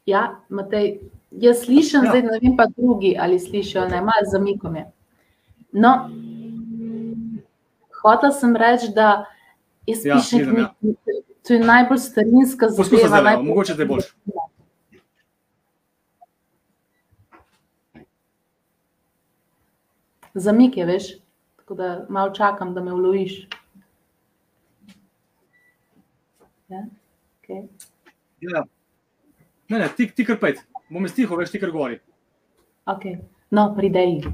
Ja, 0.06 0.40
Matej, 0.50 1.00
jaz 1.32 1.66
slišim, 1.66 2.04
ja. 2.04 2.10
zdaj 2.10 2.22
ne 2.22 2.40
vem 2.42 2.56
pa 2.58 2.66
drugi, 2.78 3.16
ali 3.20 3.40
slišijo, 3.40 3.86
ne, 3.90 4.02
malo 4.02 4.26
zamikom 4.32 4.76
je. 4.76 4.86
No, 5.72 5.92
hotel 8.02 8.32
sem 8.32 8.56
reči, 8.56 8.90
da 8.96 9.26
jaz 9.86 10.06
ja, 10.06 10.18
pišem 10.18 10.50
knjige, 10.50 11.14
ja. 11.14 11.22
to 11.48 11.54
je 11.54 11.60
najbolj 11.60 12.02
starinska 12.02 12.70
zadeva. 12.70 12.84
Poskuša 12.84 13.08
zdaj, 13.08 13.24
najbolj... 13.24 13.48
mogoče 13.48 13.78
te 13.78 13.86
boš. 13.86 14.10
Zamik 20.34 20.78
je, 20.78 20.86
veš, 20.90 21.10
tako 21.62 21.78
da 21.78 21.96
malo 22.10 22.34
čakam, 22.34 22.74
da 22.74 22.82
me 22.82 22.94
uloviš. 22.94 23.44
Ja. 26.68 26.86
Okay. 27.44 27.68
Ja. 28.44 28.66
Ne, 29.70 29.80
ne, 29.80 29.88
ti, 29.98 30.10
ti 30.12 30.26
kar 30.28 30.40
pet, 30.42 30.60
bom 30.92 31.06
jaz 31.08 31.16
tiho, 31.16 31.38
veš 31.40 31.54
ti 31.54 31.62
kar 31.62 31.72
govori. 31.72 32.00
Okay. 32.90 33.22
No, 33.54 33.70
pri 33.78 33.88
ideji. 33.88 34.34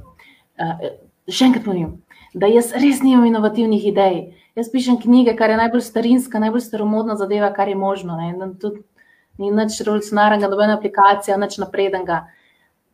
Uh, 0.59 0.87
še 1.29 1.49
enkrat 1.49 1.65
povem, 1.67 1.91
da 2.33 2.49
jaz 2.49 2.71
res 2.73 3.03
nimam 3.05 3.27
inovativnih 3.29 3.85
idej. 3.91 4.19
Jaz 4.57 4.71
pišem 4.73 4.97
knjige, 5.03 5.35
kar 5.37 5.53
je 5.53 5.59
najbolj 5.59 5.85
starinska, 5.85 6.41
najbolj 6.41 6.65
staromodna 6.65 7.15
zadeva, 7.19 7.51
kar 7.55 7.69
je 7.69 7.77
možno. 7.79 8.17
Ne? 8.17 8.33
Tudi 8.59 8.81
ni 9.39 9.53
nič 9.55 9.77
revolucionarnega, 9.83 10.49
nobena 10.51 10.75
aplikacija, 10.79 11.37
nič 11.39 11.59
napredenega. 11.61 12.23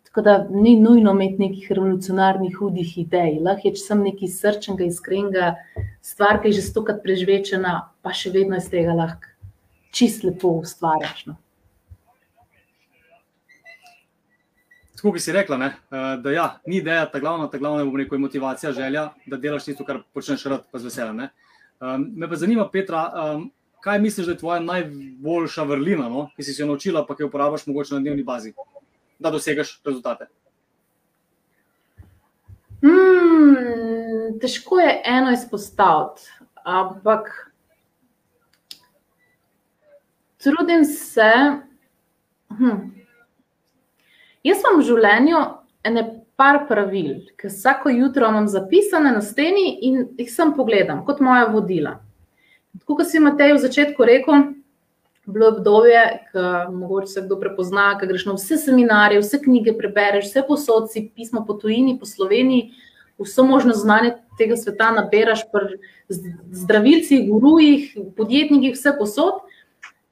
Tako 0.09 0.23
da 0.23 0.35
ni 0.51 0.75
nujno 0.79 1.15
imeti 1.15 1.41
nekih 1.41 1.71
revolucionarnih, 1.71 2.59
hudih 2.59 2.91
idej. 3.01 3.39
Lahko 3.43 3.69
je, 3.69 3.75
če 3.79 3.83
sem 3.83 4.03
neki 4.05 4.29
srčnega, 4.31 4.87
iskrenega, 4.87 5.53
stvar, 6.05 6.39
ki 6.43 6.51
je 6.51 6.59
že 6.59 6.67
stokrat 6.67 7.01
prežvečena, 7.03 7.79
pa 8.03 8.13
še 8.15 8.31
vedno 8.35 8.59
iz 8.61 8.69
tega 8.71 8.95
lahko 8.95 9.34
čist 9.95 10.23
lepo 10.23 10.57
ustvarjaš. 10.59 11.25
No. 11.25 11.37
Tako 14.95 15.11
bi 15.11 15.19
si 15.19 15.31
rekla, 15.31 15.57
ne, 15.57 15.65
eh, 15.65 16.17
da 16.23 16.31
ja, 16.31 16.45
ni 16.67 16.79
ideja, 16.81 17.05
ta 17.11 17.19
glavna, 17.19 17.47
ta 17.51 17.57
glavna 17.57 17.83
rekel, 17.97 18.15
je 18.15 18.19
motivacija, 18.19 18.71
želja, 18.73 19.09
da 19.25 19.37
delaš 19.37 19.67
tisto, 19.67 19.85
kar 19.85 20.01
počneš 20.13 20.45
rad, 20.51 20.63
pa 20.71 20.79
z 20.79 20.89
veseljem. 20.89 21.27
Um, 21.79 22.07
me 22.15 22.29
pa 22.29 22.35
zanima, 22.35 22.69
Petra, 22.71 23.03
um, 23.35 23.49
kaj 23.83 23.99
misliš, 23.99 24.25
da 24.25 24.31
je 24.31 24.39
tvoja 24.39 24.59
najboljša 24.63 25.63
vrlina, 25.63 26.07
no, 26.09 26.29
ki 26.35 26.43
si 26.43 26.53
se 26.53 26.63
jo 26.63 26.67
naučila, 26.67 27.05
pa 27.05 27.15
ki 27.15 27.23
jo 27.23 27.27
uporabljaš 27.27 27.67
mogoče 27.67 27.93
na 27.93 27.99
dnevni 27.99 28.23
bazi, 28.23 28.53
da 29.19 29.31
dosegaš 29.31 29.81
rezultate? 29.85 30.29
Hmm, 32.81 34.39
težko 34.41 34.79
je 34.79 35.01
eno 35.05 35.35
izpostaviti, 35.35 36.31
ampak 36.63 37.29
trudim 40.45 40.85
se. 40.85 41.31
Hm. 42.57 42.77
Jaz 44.45 44.61
imam 44.61 44.79
v 44.79 44.85
življenju 44.85 45.41
ene 45.85 46.03
par 46.37 46.65
pravil, 46.69 47.23
ki 47.39 47.49
vsako 47.49 47.89
jutro 47.95 48.27
imam 48.29 48.47
zapisane 48.51 49.13
na 49.15 49.23
steni 49.25 49.71
in 49.87 50.03
jih 50.19 50.29
sem 50.29 50.51
pogledam 50.53 51.01
kot 51.07 51.23
moja 51.23 51.47
vodila. 51.49 51.97
Tako 52.75 52.99
kot 52.99 53.09
si 53.09 53.21
Matej 53.23 53.55
v 53.55 53.61
začetku 53.63 54.05
rekel, 54.05 54.49
bilo 55.25 55.47
obdobje, 55.53 56.01
ki 56.29 56.43
mogoče 56.75 57.07
se 57.07 57.23
kdo 57.25 57.39
prepozna, 57.41 57.93
ki 57.99 58.09
greš 58.09 58.27
na 58.29 58.35
vse 58.35 58.59
seminarje, 58.61 59.21
vse 59.23 59.39
knjige 59.41 59.73
prebereš, 59.79 60.27
vse 60.29 60.43
posodci, 60.47 61.07
pismo 61.15 61.45
po 61.47 61.55
tujini, 61.57 61.95
po 61.99 62.05
Sloveniji, 62.05 62.75
vso 63.17 63.47
možno 63.47 63.73
znanje 63.73 64.17
tega 64.37 64.59
sveta 64.59 64.91
naberaš 64.91 65.45
pri 65.51 65.79
zdravilcih, 66.51 67.29
gurujih, 67.31 67.95
podjetnikih, 68.17 68.75
vse 68.75 68.93
posod. 68.99 69.41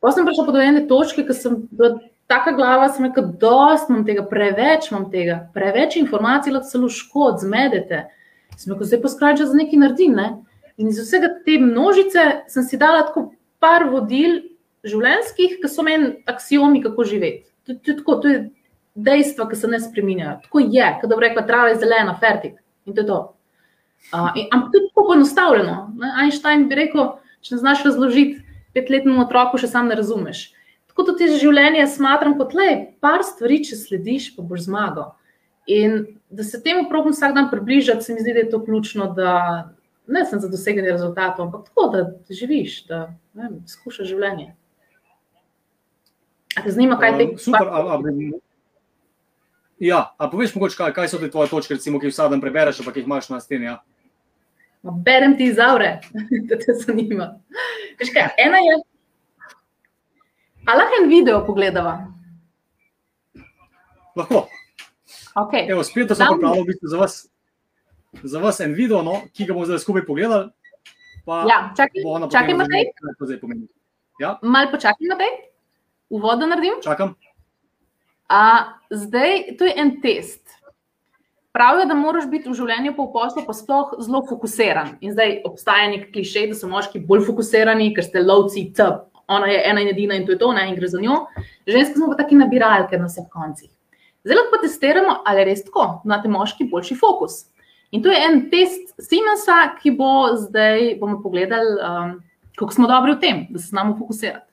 Pa 0.04 0.12
sem 0.12 0.26
prišla 0.28 0.52
do 0.52 0.60
ene 0.60 0.82
točke, 0.88 1.24
ki 1.24 1.36
sem 1.38 1.62
bila 1.72 1.94
taka 2.28 2.52
glava, 2.58 2.90
sem 2.92 3.06
rekla, 3.08 3.24
dost 3.40 3.88
imam 3.88 4.04
tega, 4.04 4.26
preveč 4.28 4.90
imam 4.92 5.06
tega, 5.12 5.38
preveč 5.56 5.96
informacij, 5.96 6.52
lahko 6.52 6.68
celo 6.68 6.90
škod, 6.92 7.40
zmedete. 7.46 8.02
Sem 8.58 8.74
rekel, 8.74 8.90
zdaj 8.90 9.02
poskrajam, 9.06 9.40
za 9.48 9.56
nekaj 9.56 9.80
naredim. 9.80 10.18
Ne? 10.20 10.28
In 10.76 10.92
iz 10.92 11.00
vsega 11.00 11.32
te 11.46 11.56
množice 11.62 12.26
sem 12.52 12.68
si 12.68 12.80
dala 12.82 13.06
tako 13.08 13.30
par 13.64 13.88
vodil 13.94 14.42
življenjskih, 14.84 15.62
ki 15.64 15.72
so 15.72 15.88
meni 15.88 16.18
axiomi, 16.28 16.84
kako 16.84 17.08
živeti. 17.08 17.48
To, 17.64 17.80
to, 17.80 17.96
to, 18.02 18.20
to 18.26 18.34
je 18.34 18.44
dejstva, 19.08 19.48
ki 19.48 19.56
se 19.56 19.72
ne 19.72 19.80
spremenjajo. 19.80 20.42
Tako 20.50 20.68
je, 20.68 20.90
kot 21.00 21.10
da 21.10 21.16
bi 21.16 21.30
rekla, 21.30 21.48
trava 21.48 21.72
je 21.72 21.80
zelena, 21.80 22.18
fertik. 22.20 22.60
In 22.84 22.98
to 22.98 23.06
je 23.06 23.08
to. 23.08 23.22
Uh, 24.12 24.34
in, 24.36 24.52
ampak 24.52 24.74
to 24.74 24.82
je 24.82 24.90
tako 24.90 25.08
poenostavljeno. 25.14 25.78
Einstein 26.20 26.68
bi 26.68 26.84
rekel, 26.84 27.14
če 27.40 27.56
ne 27.56 27.64
znaš 27.64 27.88
razložiti 27.88 28.43
petletnemu 28.74 29.24
otroku, 29.26 29.60
še 29.62 29.70
sam 29.72 29.90
ne 29.92 29.98
razumeš. 30.00 30.52
Tako 30.94 31.16
ti 31.18 31.28
življenje 31.42 31.86
smatram 31.90 32.36
kot 32.38 32.54
le, 32.58 32.70
par 33.02 33.24
stvari, 33.26 33.64
če 33.66 33.78
slediš, 33.80 34.34
pa 34.36 34.46
boš 34.46 34.68
zmagal. 34.68 35.14
In 35.70 36.20
da 36.30 36.44
se 36.44 36.60
temu 36.62 36.86
probam 36.90 37.16
vsak 37.16 37.34
dan 37.34 37.50
približati, 37.50 38.04
se 38.04 38.14
mi 38.14 38.22
zdi, 38.22 38.34
da 38.36 38.44
je 38.44 38.50
to 38.52 38.60
ključno, 38.66 39.08
da 39.16 39.34
ne 40.08 40.26
sem 40.26 40.42
za 40.44 40.50
doseganje 40.52 40.92
rezultatov, 40.92 41.48
ampak 41.48 41.70
tako, 41.70 41.88
da 41.94 42.36
živiš, 42.36 42.84
da 42.90 43.06
skušaš 43.72 44.12
življenje. 44.12 44.52
A 46.54 46.62
te 46.62 46.74
zanima, 46.74 47.00
kaj 47.02 47.16
te 47.18 47.28
super. 47.42 47.70
A, 47.70 47.96
a, 47.96 48.00
ja, 49.82 50.04
a 50.18 50.30
poveš 50.30 50.54
mogoče, 50.58 50.78
kaj, 50.78 50.94
kaj 50.94 51.10
so 51.10 51.22
te 51.22 51.32
tvoje 51.32 51.50
točke, 51.50 51.78
recimo, 51.80 52.02
ki 52.02 52.12
jih 52.12 52.14
vsak 52.14 52.36
dan 52.36 52.44
prebereš, 52.44 52.84
pa 52.86 52.94
ki 52.94 53.02
jih 53.02 53.10
imaš 53.10 53.32
na 53.34 53.40
steni? 53.42 53.72
Ja? 53.72 53.80
Berem 54.84 55.38
ti 55.38 55.54
zaure, 55.54 56.00
da 56.50 56.58
te 56.60 56.74
zanima. 56.80 57.30
Veš 58.00 58.12
kaj, 58.16 58.34
ena 58.46 58.60
je. 58.64 58.80
A 60.68 60.76
lahko 60.80 61.00
en 61.02 61.10
video 61.12 61.44
pogledava? 61.48 61.94
Lahko. 64.16 64.48
Okay. 65.34 65.66
Evo, 65.72 65.84
spet 65.84 66.12
sem 66.14 66.28
pripravil 66.30 66.64
v 66.64 66.70
bistvu 66.70 66.92
za 66.92 67.00
vas, 67.00 67.16
za 68.24 68.42
vas 68.44 68.60
en 68.62 68.76
video, 68.78 69.02
no, 69.02 69.24
ki 69.34 69.48
ga 69.48 69.56
bomo 69.56 69.66
zdaj 69.66 69.82
skupaj 69.82 70.06
pogledali. 70.06 70.52
Ja, 71.26 71.72
čakaj, 71.78 72.04
čakaj, 72.30 72.54
Matej. 72.60 72.92
Ja? 74.20 74.36
Mal 74.44 74.70
počakaj, 74.70 75.10
Matej 75.10 75.34
uvoda 76.14 76.46
naredim? 76.46 76.74
Čakam. 76.84 77.16
A, 78.30 78.74
zdaj, 78.92 79.58
to 79.58 79.66
je 79.66 79.74
en 79.78 80.02
test. 80.02 80.42
Pravijo, 81.54 81.86
da 81.86 81.94
moraš 81.94 82.26
biti 82.32 82.50
v 82.50 82.56
življenju 82.58 82.96
po 82.98 83.06
poslu 83.14 83.44
pa 83.46 83.54
sploh 83.54 83.92
zelo 84.02 84.24
fokusiran. 84.26 84.96
In 85.06 85.12
zdaj 85.14 85.36
obstaja 85.46 85.92
nek 85.92 86.08
klišej, 86.16 86.48
da 86.50 86.56
so 86.58 86.66
moški 86.72 87.04
bolj 87.06 87.28
fokusirani, 87.28 87.92
ker 87.94 88.08
ste 88.08 88.24
lovci, 88.26 88.72
tep. 88.74 89.04
Ona 89.30 89.52
je 89.52 89.60
ena 89.70 89.84
in 89.84 89.92
edina 89.92 90.18
in 90.18 90.26
to 90.26 90.34
je 90.34 90.40
to, 90.42 90.50
ne 90.52 90.64
in 90.72 90.74
gre 90.76 90.90
za 90.90 91.02
njo. 91.02 91.20
Ženske 91.70 92.00
smo 92.00 92.10
pa 92.10 92.18
taki 92.24 92.40
nabiralke 92.40 92.98
na 92.98 93.06
vseh 93.06 93.28
koncih. 93.30 93.70
Zdaj 94.26 94.40
lahko 94.40 94.60
testiramo, 94.64 95.14
ali 95.30 95.44
je 95.44 95.46
res 95.52 95.62
tako, 95.68 95.86
imate 96.08 96.32
moški 96.34 96.68
boljši 96.72 96.98
fokus. 96.98 97.38
In 97.94 98.02
to 98.02 98.10
je 98.10 98.24
en 98.26 98.42
test 98.50 98.96
Siemensa, 98.98 99.60
ki 99.78 99.94
bo 100.00 100.10
zdaj, 100.42 100.96
bomo 100.98 101.20
pogledali, 101.22 101.78
um, 101.78 102.18
kako 102.58 102.80
smo 102.80 102.90
dobri 102.90 103.14
v 103.14 103.20
tem, 103.22 103.46
da 103.54 103.62
se 103.62 103.70
znamo 103.70 103.94
fokusirati. 104.00 104.50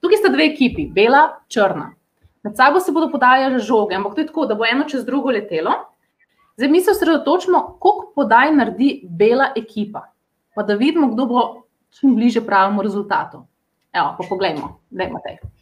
Tukaj 0.00 0.22
sta 0.22 0.32
dve 0.32 0.48
ekipi, 0.48 0.88
bela, 0.96 1.26
črna. 1.52 1.90
Med 2.46 2.56
sabo 2.56 2.80
se 2.80 2.96
bodo 2.96 3.10
podajali 3.12 3.60
žoge, 3.60 4.00
ampak 4.00 4.16
to 4.16 4.24
je 4.24 4.30
tako, 4.32 4.48
da 4.48 4.56
bo 4.56 4.64
eno 4.64 4.88
čez 4.88 5.04
drugo 5.04 5.36
letelo. 5.36 5.76
Zdaj 6.58 6.68
mi 6.68 6.80
se 6.80 6.90
osredotočimo, 6.90 7.76
koliko 7.80 8.12
podaj 8.14 8.50
naredi 8.54 9.00
bela 9.08 9.52
ekipa, 9.56 10.00
pa 10.54 10.62
da 10.62 10.74
vidimo, 10.74 11.06
kdo 11.12 11.26
bo 11.26 11.42
čim 11.94 12.16
bliže 12.16 12.42
pravemu 12.42 12.82
rezultatu. 12.82 13.44
Evo, 13.92 14.14
pa 14.18 14.26
poglejmo, 14.28 14.72
da 14.90 15.04
imate. 15.04 15.36
Stop. 15.38 15.57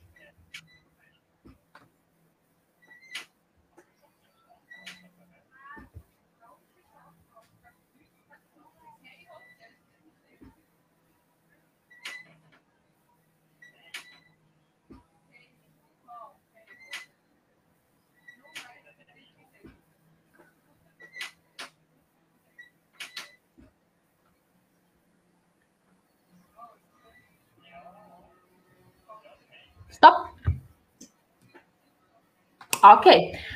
Ok, 32.82 33.06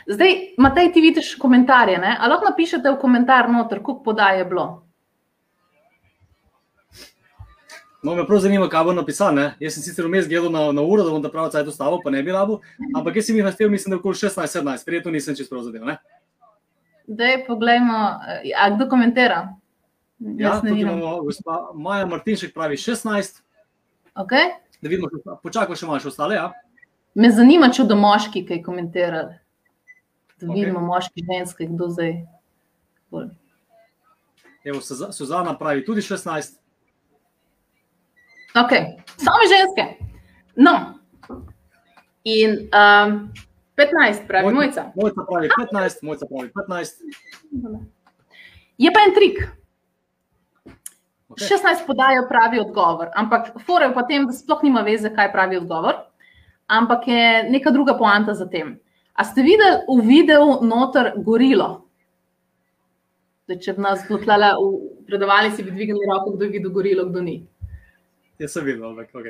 zdaj, 0.06 0.54
Matej, 0.58 0.92
ti 0.92 1.00
vidiš 1.00 1.34
komentarje. 1.34 1.96
Ali 1.96 2.30
lahko 2.30 2.44
napišete 2.50 2.90
v 2.90 3.00
komentar, 3.00 3.50
noter, 3.50 3.82
koliko 3.82 4.02
podaj 4.02 4.38
je 4.38 4.44
bilo? 4.44 4.66
No, 8.02 8.14
me 8.14 8.24
prav 8.26 8.40
zanima, 8.40 8.68
kaj 8.68 8.84
bo 8.84 8.94
napisano. 8.96 9.50
Jaz 9.60 9.76
sem 9.76 9.84
sicer 9.84 10.06
vmes 10.08 10.28
gledal 10.28 10.52
na, 10.52 10.62
na 10.72 10.82
uro, 10.82 11.04
da 11.04 11.12
bom 11.12 11.22
ta 11.22 11.28
pravi 11.28 11.52
cajt 11.52 11.68
ustavil, 11.68 12.00
pa 12.04 12.10
ne 12.10 12.22
bi 12.22 12.32
rabo. 12.32 12.60
Ampak 12.96 13.20
jaz 13.20 13.28
sem 13.28 13.36
jih 13.36 13.44
nastavil, 13.44 13.72
mislim, 13.72 13.92
da 13.92 14.00
okoli 14.00 14.16
16-17, 14.16 14.86
prijetno 14.86 15.12
nisem 15.12 15.36
čez 15.36 15.50
prav 15.50 15.66
zadev. 15.66 15.84
Dej, 17.06 17.44
poglejmo, 17.46 18.00
a 18.56 18.70
kdo 18.72 18.88
komentira? 18.88 19.44
Ja, 20.20 20.56
tukaj 20.60 20.80
imamo 20.80 21.20
gospa 21.26 21.60
Maja 21.74 22.06
Martinšek 22.06 22.54
pravi 22.54 22.76
16. 22.80 23.42
Okay 24.14 24.56
da 24.80 24.88
vidimo, 24.88 25.08
počakaj, 25.42 25.76
še 25.76 25.86
imaš 25.86 26.08
ostale. 26.10 26.38
Ja? 26.38 26.50
Me 27.14 27.30
zanima, 27.30 27.70
če 27.74 27.84
do 27.90 27.96
moški 27.98 28.44
kaj 28.46 28.62
komentirali. 28.62 29.34
Da 30.40 30.46
okay. 30.46 30.54
vidimo, 30.54 30.80
moški, 30.80 31.24
ženske, 31.26 31.66
kdo 31.72 31.90
zdaj. 31.90 32.14
Evo, 34.64 34.80
Suzana 35.12 35.56
pravi 35.58 35.84
tudi 35.84 36.04
16. 36.04 36.56
Ok, 38.60 38.72
samo 39.16 39.48
ženske. 39.50 39.84
No, 40.56 40.74
in 42.24 42.50
um, 42.72 43.32
15, 43.76 44.26
pravi 44.28 44.54
mojca. 44.54 44.92
Mojca 44.96 45.26
pravi 45.30 45.48
15, 45.72 46.02
mojca 46.02 46.26
pravi 46.26 46.50
15. 46.54 46.90
Je 48.78 48.92
pa 48.92 49.00
en 49.08 49.14
trik. 49.14 49.48
16 51.30 51.86
podajo 51.86 52.26
pravi 52.28 52.60
odgovor, 52.60 53.08
ampak 53.14 53.52
fore 53.66 53.92
pa 53.94 54.02
tem, 54.02 54.26
da 54.26 54.32
sploh 54.34 54.64
nima 54.66 54.82
veze, 54.82 55.12
kaj 55.14 55.30
pravi 55.32 55.56
odgovor, 55.56 55.94
ampak 56.70 57.08
je 57.08 57.50
neka 57.50 57.70
druga 57.74 57.98
poanta 57.98 58.34
za 58.34 58.46
tem. 58.46 58.78
A 59.18 59.26
ste 59.26 59.42
videli 59.42 59.82
v 59.88 59.98
videu 60.06 60.62
noter 60.62 61.12
gorilo? 61.18 61.90
Da, 63.50 63.58
če 63.58 63.74
bi 63.74 63.82
nas 63.82 64.06
potlala 64.06 64.54
v 64.54 65.02
predavali, 65.10 65.50
si 65.50 65.66
bi 65.66 65.74
dvignili 65.74 66.06
roko, 66.06 66.36
kdo 66.36 66.46
je 66.46 66.54
videl 66.54 66.70
gorilo, 66.70 67.08
kdo 67.10 67.22
ni. 67.26 67.40
Jaz 68.38 68.54
sem 68.54 68.64
videl, 68.64 68.86
ampak 68.92 69.10
ok. 69.10 69.26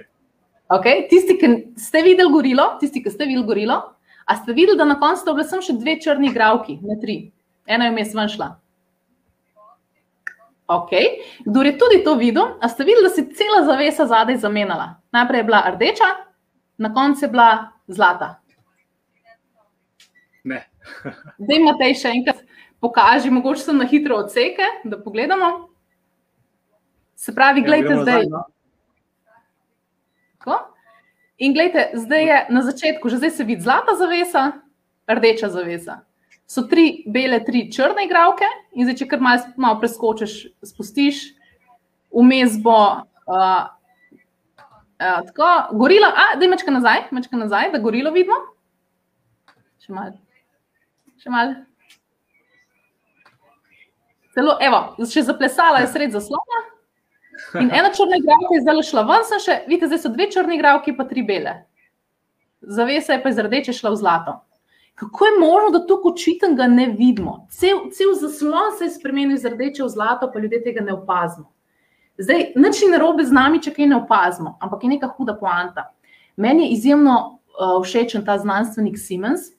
okay. 0.77 1.07
Tisti, 1.09 1.39
ki 1.41 1.49
ste 1.81 2.05
videli 2.05 2.31
gorilo, 2.31 2.77
tisti, 2.83 3.01
ki 3.03 3.11
ste 3.11 3.25
videli 3.25 3.49
gorilo, 3.49 3.81
a 4.29 4.37
ste 4.37 4.53
videli, 4.53 4.77
da 4.79 4.85
na 4.85 5.01
koncu 5.01 5.25
sta 5.25 5.35
bile 5.35 5.49
samo 5.49 5.65
še 5.65 5.79
dve 5.81 5.97
črni 6.05 6.29
igravki, 6.31 6.79
ne 6.85 7.01
tri. 7.01 7.17
Ena 7.67 7.89
je 7.89 7.97
vmes 7.97 8.13
ven 8.15 8.31
šla. 8.31 8.51
Ok, 10.71 10.93
kdo 11.49 11.65
je 11.67 11.73
tudi 11.81 12.05
to 12.07 12.15
videl, 12.15 12.55
a 12.63 12.69
ste 12.71 12.87
videli, 12.87 13.09
da 13.09 13.11
se 13.11 13.25
je 13.25 13.35
cela 13.35 13.65
zavesa 13.67 14.07
zadaj 14.07 14.39
zamenjala? 14.45 15.01
Najprej 15.11 15.43
je 15.43 15.47
bila 15.49 15.65
rdeča, 15.75 16.11
na 16.81 16.95
koncu 16.95 17.25
je 17.25 17.29
bila 17.29 17.73
zlata. 17.87 18.41
Ne. 20.45 20.65
Zdaj 21.43 21.59
imate 21.59 21.91
še 21.95 22.13
enkrat, 22.17 22.41
pokaži, 22.81 23.31
mogoče 23.31 23.67
sem 23.67 23.77
na 23.77 23.87
hitro 23.89 24.17
odseke, 24.25 24.65
da 24.89 24.97
pogledamo. 25.03 25.51
Se 27.21 27.35
pravi, 27.37 27.61
gledajte 27.67 27.99
ja, 27.99 28.03
zdaj. 28.03 28.29
Ko? 30.41 30.57
In 31.45 31.53
gledajte, 31.53 32.01
zdaj 32.01 32.25
je 32.25 32.39
na 32.57 32.63
začetku, 32.65 33.13
že 33.13 33.19
zdaj 33.21 33.35
se 33.37 33.45
vidi 33.45 33.67
zlata 33.67 33.93
zavesa, 34.01 34.47
rdeča 35.09 35.53
zavesa. 35.53 36.01
so 36.51 36.65
tri 36.67 37.05
bele, 37.07 37.45
tri 37.47 37.69
črne 37.71 38.09
igravke, 38.09 38.49
in 38.75 38.89
zdaj, 38.89 38.97
če 38.99 39.07
kar 39.13 39.21
malo 39.23 39.53
mal 39.61 39.77
preskočiš, 39.79 40.33
spustiš, 40.67 41.21
vmes 42.11 42.57
bo. 42.65 43.05
Uh, 43.31 43.69
uh, 45.01 45.21
tako, 45.27 45.79
gorila, 45.79 46.13
a, 46.13 46.37
da 46.37 46.45
je 46.45 46.51
mečka 46.53 46.71
nazaj, 46.71 47.09
mečka 47.11 47.37
nazaj, 47.37 47.73
da 47.73 47.81
gorilo 47.83 48.13
vidimo. 48.15 48.37
Še 49.81 49.93
malo. 49.97 50.19
Še 51.21 51.33
malo. 51.33 51.57
Celo, 54.35 54.55
evo, 54.63 54.83
še 55.11 55.25
zaplesala 55.27 55.83
je 55.83 55.91
sred 55.91 56.13
zaslona. 56.15 56.61
In 57.59 57.73
ena 57.75 57.91
črna 57.91 58.21
igralka 58.21 58.55
je 58.55 58.63
zdaj 58.63 58.83
šla 58.91 59.03
ven, 59.09 59.27
še, 59.43 59.57
vidite, 59.67 59.89
zdaj 59.91 60.03
so 60.05 60.13
dve 60.13 60.29
črne 60.31 60.55
igralke, 60.55 60.95
pa 60.97 61.09
tri 61.09 61.25
bele. 61.27 61.57
Zavesa 62.61 63.17
je 63.17 63.23
pa 63.25 63.33
iz 63.33 63.41
rdeče 63.41 63.75
šla 63.75 63.95
v 63.95 63.99
zlato. 63.99 64.37
Kako 65.01 65.27
je 65.27 65.39
možno, 65.41 65.71
da 65.73 65.87
tukaj 65.87 66.13
očitnega 66.13 66.67
ne 66.69 66.87
vidimo? 66.93 67.47
Cel, 67.51 67.87
cel 67.97 68.13
zaslon 68.21 68.77
se 68.79 68.85
je 68.85 68.95
spremenil 68.99 69.39
iz 69.39 69.47
rdeče 69.49 69.83
v 69.83 69.89
zlato, 69.89 70.29
pa 70.33 70.39
ljudje 70.39 70.61
tega 70.67 70.85
ne 70.85 70.93
opazimo. 70.93 71.49
Zdaj, 72.19 72.53
nič 72.57 72.83
ni 72.83 72.91
narobe 72.93 73.25
z 73.25 73.33
nami, 73.33 73.61
če 73.63 73.73
kaj 73.77 73.87
ne 73.91 73.99
opazimo, 74.01 74.57
ampak 74.61 74.83
je 74.85 74.95
neka 74.95 75.13
huda 75.17 75.37
poanta. 75.39 75.91
Meni 76.37 76.67
je 76.67 76.77
izjemno 76.77 77.17
uh, 77.21 77.79
všečen 77.85 78.25
ta 78.25 78.39
znanstvenik 78.39 78.99
Simons, 78.99 79.53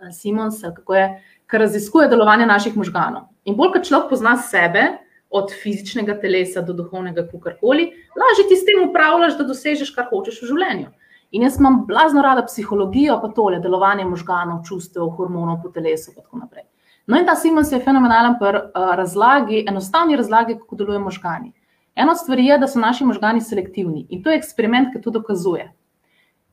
uh, 0.00 0.12
Simons, 0.12 0.62
kako 0.62 0.94
je, 0.94 1.08
ki 1.50 1.58
raziskuje 1.58 2.08
delovanje 2.08 2.46
naših 2.46 2.76
možganov. 2.76 3.28
In 3.44 3.56
bolj, 3.58 3.76
ko 3.76 3.84
človek 3.84 4.14
pozna 4.14 4.36
sebe, 4.36 4.86
od 5.30 5.50
fizičnega 5.62 6.14
telesa 6.20 6.62
do 6.62 6.72
duhovnega, 6.72 7.26
kakorkoli, 7.26 7.90
lažje 8.16 8.46
ti 8.48 8.56
s 8.56 8.64
tem 8.66 8.88
upravljaš, 8.88 9.36
da 9.38 9.44
dosežeš, 9.44 9.90
kar 9.94 10.08
hočeš 10.10 10.40
v 10.42 10.50
življenju. 10.52 10.92
In 11.34 11.42
jaz 11.42 11.58
imam 11.58 11.82
blazno 11.86 12.22
rada 12.22 12.44
psihologijo, 12.46 13.18
pa 13.22 13.32
tole, 13.34 13.58
delovanje 13.60 14.06
možganov, 14.06 14.62
čustev, 14.68 15.08
hormonov 15.18 15.58
po 15.62 15.72
telesu 15.74 16.12
in 16.12 16.20
tako 16.22 16.40
naprej. 16.44 16.64
No, 17.06 17.18
in 17.18 17.26
ta 17.26 17.36
Simons 17.36 17.70
je 17.72 17.80
fenomenalen 17.80 18.34
pri 18.40 18.58
uh, 18.58 18.94
razlagi, 18.98 19.64
enostavni 19.68 20.16
razlagi, 20.16 20.58
kako 20.58 20.76
delujejo 20.76 21.00
možgani. 21.04 21.52
Eno 21.94 22.14
stvar 22.14 22.38
je, 22.38 22.58
da 22.58 22.68
so 22.68 22.78
naši 22.78 23.04
možgani 23.04 23.40
selektivni 23.40 24.06
in 24.10 24.22
to 24.22 24.30
je 24.30 24.36
eksperiment, 24.36 24.92
ki 24.92 25.02
to 25.02 25.10
dokazuje. 25.10 25.72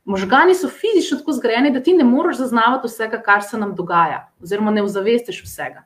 Možgani 0.05 0.55
so 0.55 0.67
fizično 0.69 1.17
tako 1.17 1.31
zgrajeni, 1.31 1.71
da 1.71 1.79
ti 1.83 1.93
ne 1.93 2.03
moreš 2.03 2.37
zaznavati 2.37 2.87
vsega, 2.87 3.21
kar 3.21 3.43
se 3.43 3.57
nam 3.57 3.75
dogaja, 3.75 4.29
oziroma 4.41 4.71
ne 4.71 4.83
ozavestiš 4.83 5.43
vsega. 5.43 5.83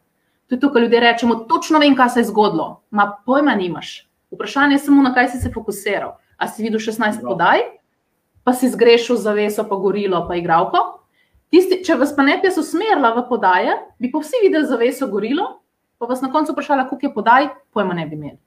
To 0.48 0.56
je 0.56 0.60
to, 0.60 0.72
kar 0.74 0.82
ljudje 0.82 1.00
rečemo, 1.00 1.36
točno 1.36 1.80
vem, 1.80 1.96
kaj 1.96 2.10
se 2.10 2.20
je 2.20 2.30
zgodilo, 2.32 2.84
ma 2.90 3.12
pojma 3.26 3.56
nimaš. 3.56 4.10
Vprašanje 4.32 4.76
je 4.76 4.80
samo, 4.80 5.04
na 5.04 5.14
kaj 5.14 5.30
si 5.30 5.40
se 5.40 5.52
fokusiral. 5.54 6.18
A 6.38 6.48
si 6.48 6.64
videl 6.64 6.80
16 6.80 7.24
no. 7.24 7.30
podaj, 7.30 7.64
pa 8.44 8.54
si 8.54 8.70
zgrešil 8.70 9.16
zaveso, 9.16 9.64
pa 9.70 9.76
gorilo, 9.76 10.26
pa 10.28 10.36
igralko. 10.36 10.97
Tisti, 11.54 11.80
če 11.88 11.96
vas 11.96 12.12
pa 12.16 12.26
ne 12.28 12.36
bi 12.42 12.50
jaz 12.50 12.58
usmerila 12.60 13.14
v 13.16 13.24
podaje, 13.30 13.76
bi 14.02 14.12
pa 14.12 14.20
vsi 14.20 14.42
videli 14.44 14.68
zaveso, 14.68 15.08
gorilo, 15.08 15.48
pa 15.98 16.10
vas 16.10 16.22
na 16.22 16.32
koncu 16.32 16.52
vprašala, 16.52 16.88
koliko 16.90 17.08
je 17.08 17.14
podaj, 17.14 17.48
pojma 17.74 17.96
ne 17.96 18.06
bi 18.08 18.18
imeli. 18.20 18.38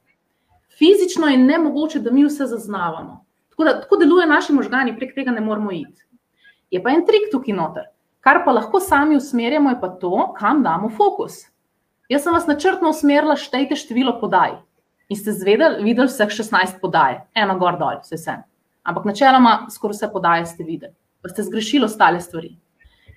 Fizično 0.78 1.28
je 1.28 1.38
nemogoče, 1.40 2.00
da 2.04 2.12
mi 2.12 2.26
vse 2.26 2.46
zaznavamo. 2.46 3.24
Tako, 3.50 3.64
da, 3.64 3.80
tako 3.80 3.96
deluje 3.96 4.26
naši 4.26 4.52
možgani, 4.52 4.96
prek 4.96 5.14
tega 5.14 5.32
ne 5.32 5.40
moramo 5.40 5.72
iti. 5.72 6.04
Je 6.70 6.82
pa 6.82 6.92
en 6.94 7.06
trik 7.06 7.30
tukaj 7.32 7.56
noter. 7.56 7.88
Kar 8.20 8.42
pa 8.44 8.52
lahko 8.52 8.80
sami 8.80 9.16
usmerjamo, 9.16 9.72
je 9.72 9.80
pa 9.80 9.88
to, 9.88 10.34
kam 10.38 10.62
damo 10.62 10.92
fokus. 10.96 11.46
Jaz 12.08 12.24
sem 12.24 12.36
vas 12.36 12.46
načrtno 12.46 12.92
usmerila, 12.92 13.36
štejte 13.36 13.76
število 13.80 14.18
podaj. 14.20 14.58
In 15.10 15.18
ste 15.18 15.32
zvedeli, 15.34 15.82
videli 15.82 16.08
vseh 16.08 16.28
16 16.28 16.78
podaj, 16.82 17.22
eno 17.34 17.56
gor 17.58 17.80
dol, 17.80 17.98
vse 18.04 18.20
sem. 18.20 18.42
Ampak 18.86 19.08
načeloma 19.08 19.66
skoraj 19.72 19.96
vse 19.96 20.08
podaje 20.12 20.46
ste 20.46 20.64
videli, 20.64 20.94
pa 21.22 21.32
ste 21.32 21.42
zgrešili 21.48 21.88
ostale 21.88 22.20
stvari. 22.20 22.54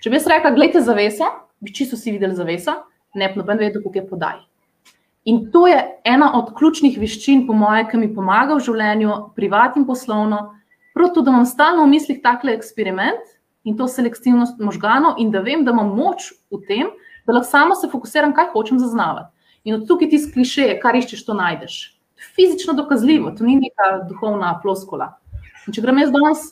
Če 0.03 0.11
bi 0.11 0.17
jaz 0.17 0.25
rekla, 0.27 0.49
gledajte 0.51 0.81
zaveso, 0.83 1.29
bi 1.63 1.71
čisto 1.71 1.95
vsi 1.95 2.11
videli 2.11 2.35
zaveso, 2.35 2.73
ne 3.15 3.29
pa 3.31 3.39
noben 3.39 3.61
vedel, 3.61 3.79
koliko 3.79 4.01
je 4.01 4.09
podaj. 4.09 4.41
In 5.31 5.45
to 5.53 5.61
je 5.71 5.77
ena 6.03 6.33
od 6.35 6.49
ključnih 6.57 6.97
veščin, 6.99 7.45
po 7.47 7.55
mojem, 7.55 7.87
ki 7.87 8.01
mi 8.01 8.09
pomaga 8.11 8.57
v 8.57 8.65
življenju, 8.65 9.13
privat 9.37 9.77
in 9.79 9.85
poslovno, 9.87 10.41
prav 10.91 11.13
to, 11.15 11.23
da 11.23 11.31
imam 11.31 11.47
stalno 11.47 11.85
v 11.85 11.93
mislih 11.93 12.19
takle 12.19 12.51
eksperiment 12.51 13.31
in 13.63 13.79
to 13.79 13.87
selektivnost 13.87 14.59
možganov 14.59 15.23
in 15.23 15.31
da 15.31 15.39
vem, 15.39 15.63
da 15.63 15.71
imam 15.71 15.95
moč 15.95 16.33
v 16.51 16.59
tem, 16.67 16.91
da 17.23 17.39
lahko 17.39 17.53
samo 17.53 17.79
se 17.79 17.87
fokusiram, 17.87 18.35
kaj 18.35 18.51
hočem 18.51 18.83
zaznavati. 18.83 19.31
In 19.63 19.79
od 19.79 19.87
tukaj 19.87 20.11
ti 20.11 20.19
sklišeje, 20.19 20.81
kar 20.83 20.99
iščeš, 20.99 21.23
to 21.23 21.39
najdeš. 21.39 21.79
Fizično 22.35 22.75
dokazljivo, 22.75 23.31
to 23.39 23.47
ni 23.47 23.55
neka 23.63 23.93
duhovna 24.11 24.57
ploskola. 24.59 25.13
In 25.63 25.71
če 25.71 25.87
grem 25.87 26.03
jaz 26.03 26.11
danes, 26.11 26.47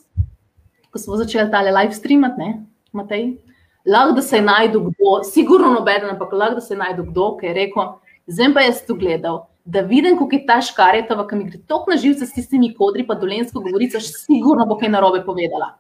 ko 0.87 1.03
smo 1.03 1.19
začeli 1.19 1.51
tale 1.51 1.75
live 1.75 1.99
streamati, 1.99 2.39
ne, 2.39 2.70
Matej, 2.91 3.37
lahko 3.85 4.15
da 4.17 4.21
se 4.21 4.35
je 4.35 4.41
najdu 4.41 4.79
kdo, 4.89 5.21
sigurno 5.23 5.71
nobeden, 5.73 6.09
ampak 6.09 6.33
lahko 6.33 6.55
da 6.55 6.61
se 6.61 6.73
je 6.73 6.77
najdu 6.77 7.05
kdo, 7.11 7.37
ki 7.37 7.45
je 7.45 7.53
rekel, 7.53 7.93
zdaj 8.27 8.53
pa 8.53 8.65
jaz 8.65 8.81
tu 8.87 8.95
gledal, 8.95 9.45
da 9.65 9.81
vidim, 9.81 10.17
kako 10.17 10.35
je 10.35 10.45
ta 10.45 10.57
škarjetova, 10.61 11.27
ki 11.29 11.37
mi 11.37 11.45
gre 11.49 11.61
tok 11.67 11.87
na 11.89 11.97
živce 11.97 12.25
s 12.25 12.33
tistimi 12.33 12.73
kodri, 12.75 13.05
pa 13.07 13.15
dolensko 13.15 13.61
govorica, 13.61 14.01
sigurno 14.01 14.65
bo 14.65 14.77
kaj 14.81 14.89
narobe 14.89 15.21
povedala. 15.25 15.75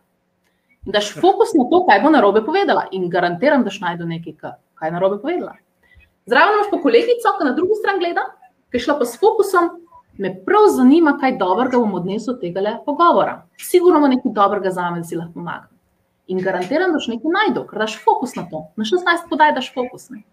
In 0.85 0.95
daš 0.95 1.11
fokus 1.13 1.53
na 1.57 1.65
to, 1.69 1.83
kaj 1.89 2.01
bo 2.01 2.13
narobe 2.13 2.45
povedala 2.45 2.87
in 2.91 3.09
garantiram, 3.09 3.63
da 3.63 3.73
šlo 3.73 3.89
najdu 3.89 4.07
nekaj, 4.09 4.37
kaj 4.41 4.89
je 4.89 4.93
narobe 4.95 5.19
povedala. 5.21 5.57
Zraven 6.29 6.57
imaš 6.57 6.71
pa 6.71 6.81
kolegico, 6.81 7.35
ki 7.37 7.45
na 7.45 7.53
drugi 7.57 7.77
strani 7.81 8.05
gleda, 8.05 8.23
ki 8.69 8.77
je 8.77 8.85
šla 8.85 8.97
pa 8.99 9.05
s 9.05 9.19
fokusom 9.19 9.69
me 10.21 10.31
prav 10.45 10.69
zanima, 10.75 11.17
kaj 11.21 11.37
dobrega 11.37 11.79
bom 11.81 11.93
odnesel 11.97 12.35
od 12.35 12.41
tega 12.41 12.77
pogovora. 12.85 13.41
Sigurno 13.57 13.99
bo 13.99 14.07
nekaj 14.07 14.31
dobrega 14.35 14.71
za 14.71 14.89
me, 14.91 15.01
da 15.01 15.09
si 15.09 15.15
lahko 15.15 15.33
pomagam. 15.33 15.70
In 16.27 16.41
garantiram, 16.41 16.91
da 16.91 16.99
boš 16.99 17.07
nekaj 17.11 17.33
najdel, 17.33 17.65
ker 17.69 17.81
daš 17.81 17.97
fokus 18.03 18.35
na 18.37 18.45
to. 18.49 18.65
Na 18.77 18.85
16 18.87 19.29
podaj 19.29 19.53
daš 19.57 19.71
fokus. 19.73 20.09
Ne? 20.09 20.23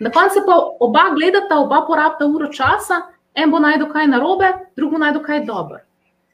Na 0.00 0.10
koncu 0.14 0.42
pa 0.46 0.56
oba 0.86 1.08
gledata, 1.14 1.58
oba 1.58 1.82
porabita 1.86 2.26
uro 2.26 2.48
časa, 2.52 3.02
en 3.34 3.50
bo 3.50 3.60
najdel 3.62 3.90
kaj 3.92 4.08
narobe, 4.12 4.52
drug 4.76 4.96
bo 4.96 5.02
najdel 5.02 5.24
kaj 5.26 5.44
dobro. 5.48 5.80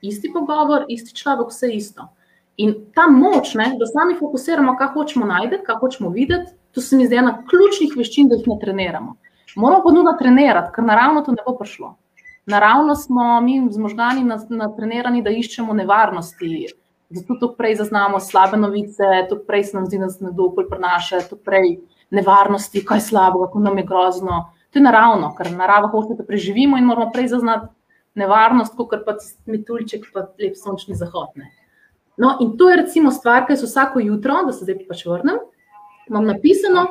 Isti 0.02 0.30
pogovor, 0.32 0.84
isti 0.92 1.14
človek, 1.16 1.50
vse 1.50 1.70
isto. 1.74 2.08
In 2.56 2.74
ta 2.94 3.06
moč, 3.12 3.54
ne, 3.54 3.72
da 3.80 3.86
sami 3.88 4.16
fokusiramo, 4.18 4.76
kaj 4.78 4.92
hočemo 4.94 5.26
najti, 5.28 5.60
kaj 5.66 5.80
hočemo 5.80 6.10
videti, 6.10 6.52
to 6.72 6.80
se 6.80 6.96
mi 6.96 7.06
zdi 7.06 7.18
ena 7.20 7.38
ključnih 7.48 7.96
veščin, 7.96 8.28
da 8.28 8.36
jih 8.36 8.48
ne 8.48 8.58
treniramo. 8.60 9.16
Moramo 9.56 9.84
pa 9.84 9.92
nujno 9.92 10.12
trenirati, 10.18 10.72
ker 10.74 10.84
naravno 10.84 11.22
to 11.24 11.32
ne 11.32 11.44
bo 11.46 11.56
prišlo 11.56 11.96
naravno 12.46 12.94
smo 12.94 13.40
mi 13.40 13.68
z 13.70 13.78
možgani 13.78 14.24
natrenirani, 14.48 15.22
da 15.22 15.30
iščemo 15.30 15.74
nevarnosti. 15.74 16.66
Zato 17.10 17.36
tu 17.40 17.54
prej 17.58 17.76
zaznamo 17.76 18.20
slabe 18.20 18.56
novice, 18.56 19.26
tu 19.28 19.38
prej 19.46 19.64
se 19.64 19.76
nam 19.76 19.86
zdi, 19.86 19.98
da 19.98 20.08
se 20.08 20.24
nekdo 20.24 20.48
bolj 20.48 20.66
prenaša, 20.70 21.20
tu 21.28 21.36
prej 21.36 21.76
nevarnosti, 22.10 22.84
kaj 22.84 22.98
je 22.98 23.08
slabo, 23.10 23.44
kako 23.46 23.60
nam 23.62 23.78
je 23.78 23.84
grozno. 23.86 24.40
To 24.70 24.78
je 24.78 24.82
naravno, 24.82 25.30
ker 25.38 25.52
narava 25.54 25.88
hoče, 25.88 26.16
da 26.18 26.26
preživimo 26.26 26.78
in 26.78 26.84
moramo 26.84 27.12
prej 27.14 27.28
zaznati 27.34 27.70
nevarnost, 28.14 28.74
kot 28.76 29.04
pa 29.06 29.14
metuljček, 29.46 30.08
pa 30.12 30.26
lep 30.40 30.56
sončni 30.58 30.96
zahod. 30.96 31.30
Ne. 31.36 31.52
No, 32.16 32.36
in 32.40 32.56
to 32.56 32.70
je 32.70 32.80
recimo 32.82 33.10
stvar, 33.10 33.46
ki 33.46 33.56
se 33.56 33.66
vsako 33.66 34.00
jutro, 34.00 34.40
da 34.46 34.52
se 34.52 34.64
zdaj 34.64 34.80
pač 34.88 35.04
vrnem, 35.06 35.38
imam 36.08 36.26
napisano, 36.26 36.86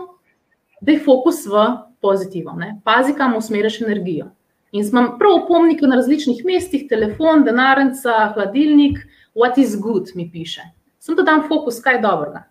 da 0.81 0.91
je 0.91 1.01
fokus 1.03 1.45
v 1.49 1.65
pozitivno. 2.01 2.71
Pazi, 2.83 3.15
kam 3.17 3.35
usmeriš 3.35 3.81
energijo. 3.81 4.29
In 4.71 4.85
imam 4.85 5.15
prav 5.19 5.39
opomnike 5.43 5.87
na 5.87 5.95
različnih 5.95 6.43
mestih, 6.45 6.85
telefon, 6.89 7.43
denarnica, 7.43 8.33
hladilnik, 8.35 8.99
what 9.35 9.57
is 9.57 9.75
good, 9.75 10.09
mi 10.15 10.29
piše. 10.31 10.61
Sem 10.99 11.15
da 11.15 11.23
dam 11.23 11.43
fokus, 11.47 11.79
kaj 11.83 11.99
je 11.99 12.01
dobrega, 12.01 12.43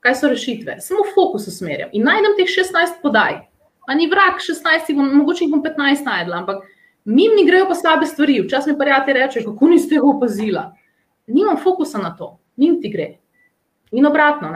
kaj 0.00 0.14
so 0.14 0.28
rešitve. 0.28 0.78
Samo 0.80 1.06
fokus 1.14 1.48
usmerjam 1.48 1.90
in 1.92 2.04
najdem 2.06 2.36
teh 2.38 2.46
16 2.46 3.00
podaj. 3.02 3.40
Pa 3.86 3.94
ni 3.96 4.06
vrak 4.06 4.42
16, 4.44 4.92
bom, 4.94 5.08
mogoče 5.22 5.46
jih 5.46 5.52
bom 5.52 5.62
15 5.64 6.04
najdla, 6.04 6.42
ampak 6.42 6.66
mi 7.04 7.28
mi 7.34 7.46
grejo 7.46 7.66
pa 7.68 7.74
slabe 7.74 8.06
stvari. 8.06 8.40
Včasih 8.44 8.72
mi 8.72 8.78
prijatelji 8.78 9.20
rečejo, 9.20 9.44
kako 9.46 9.68
niste 9.68 9.94
tega 9.94 10.06
opazila. 10.06 10.64
Nimam 11.26 11.56
fokusa 11.56 11.98
na 11.98 12.16
to, 12.16 12.38
njim 12.56 12.82
ti 12.82 12.90
gre. 12.92 13.14
In 13.90 14.06
obratno. 14.06 14.52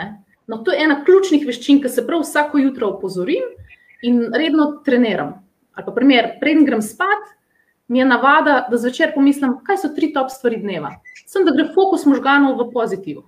No, 0.47 0.59
to 0.59 0.73
je 0.73 0.85
ena 0.85 0.99
ključnih 1.05 1.47
veščin, 1.47 1.81
ki 1.83 1.89
se 1.89 2.05
prav 2.07 2.21
vsako 2.21 2.59
jutro 2.59 2.91
opozorim 2.93 3.47
in 4.03 4.27
redno 4.35 4.83
treniram. 4.85 5.33
Ali 5.73 5.87
pa 5.87 5.93
primer, 5.93 6.35
preden 6.41 6.67
grem 6.69 6.83
spat, 6.83 7.31
mi 7.89 7.99
je 7.99 8.05
navada, 8.05 8.67
da 8.71 8.77
zvečer 8.77 9.13
pomislim, 9.15 9.59
kaj 9.67 9.83
so 9.83 9.91
tri 9.97 10.13
top 10.13 10.31
stvari 10.31 10.61
dneva. 10.63 10.95
Sem, 11.27 11.45
da 11.45 11.55
gre 11.55 11.69
fokus 11.75 12.07
možganov 12.07 12.59
v 12.61 12.71
pozitivu. 12.73 13.25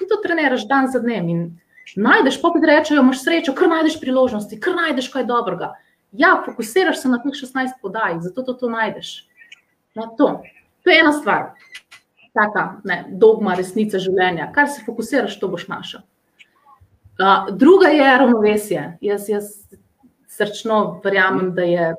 In 0.00 0.08
to 0.08 0.18
treniraš 0.22 0.66
dan 0.68 0.88
za 0.92 1.00
dnem. 1.02 1.28
In 1.28 1.42
najdeš, 1.96 2.40
pa 2.42 2.52
ti 2.54 2.66
rečejo, 2.66 3.02
imaš 3.02 3.24
srečo, 3.24 3.54
kar 3.54 3.68
najdeš 3.68 3.98
priložnosti, 4.00 4.60
kar 4.60 4.76
najdeš 4.78 5.10
kaj 5.12 5.26
dobrega. 5.28 5.72
Ja, 6.12 6.36
fokusiraš 6.44 7.02
se 7.02 7.08
na 7.08 7.18
teh 7.22 7.32
16 7.32 7.78
podaj, 7.82 8.20
zato 8.20 8.42
to, 8.42 8.52
to 8.52 8.70
najdeš. 8.70 9.26
Na 9.94 10.08
to. 10.18 10.42
to 10.84 10.90
je 10.90 11.00
ena 11.00 11.12
stvar, 11.12 11.52
taka 12.32 12.80
ne, 12.84 13.04
dogma, 13.08 13.54
resnica 13.54 13.98
življenja. 13.98 14.50
Kar 14.52 14.68
se 14.68 14.84
fokusiraš, 14.86 15.38
to 15.40 15.48
boš 15.48 15.68
našel. 15.68 16.00
Uh, 17.20 17.52
druga 17.56 17.92
je 17.92 18.18
ravnovesje. 18.18 18.84
Jaz, 19.00 19.28
jaz 19.28 19.52
srčno 20.32 21.00
verjamem, 21.04 21.52
da 21.54 21.62
je 21.62 21.92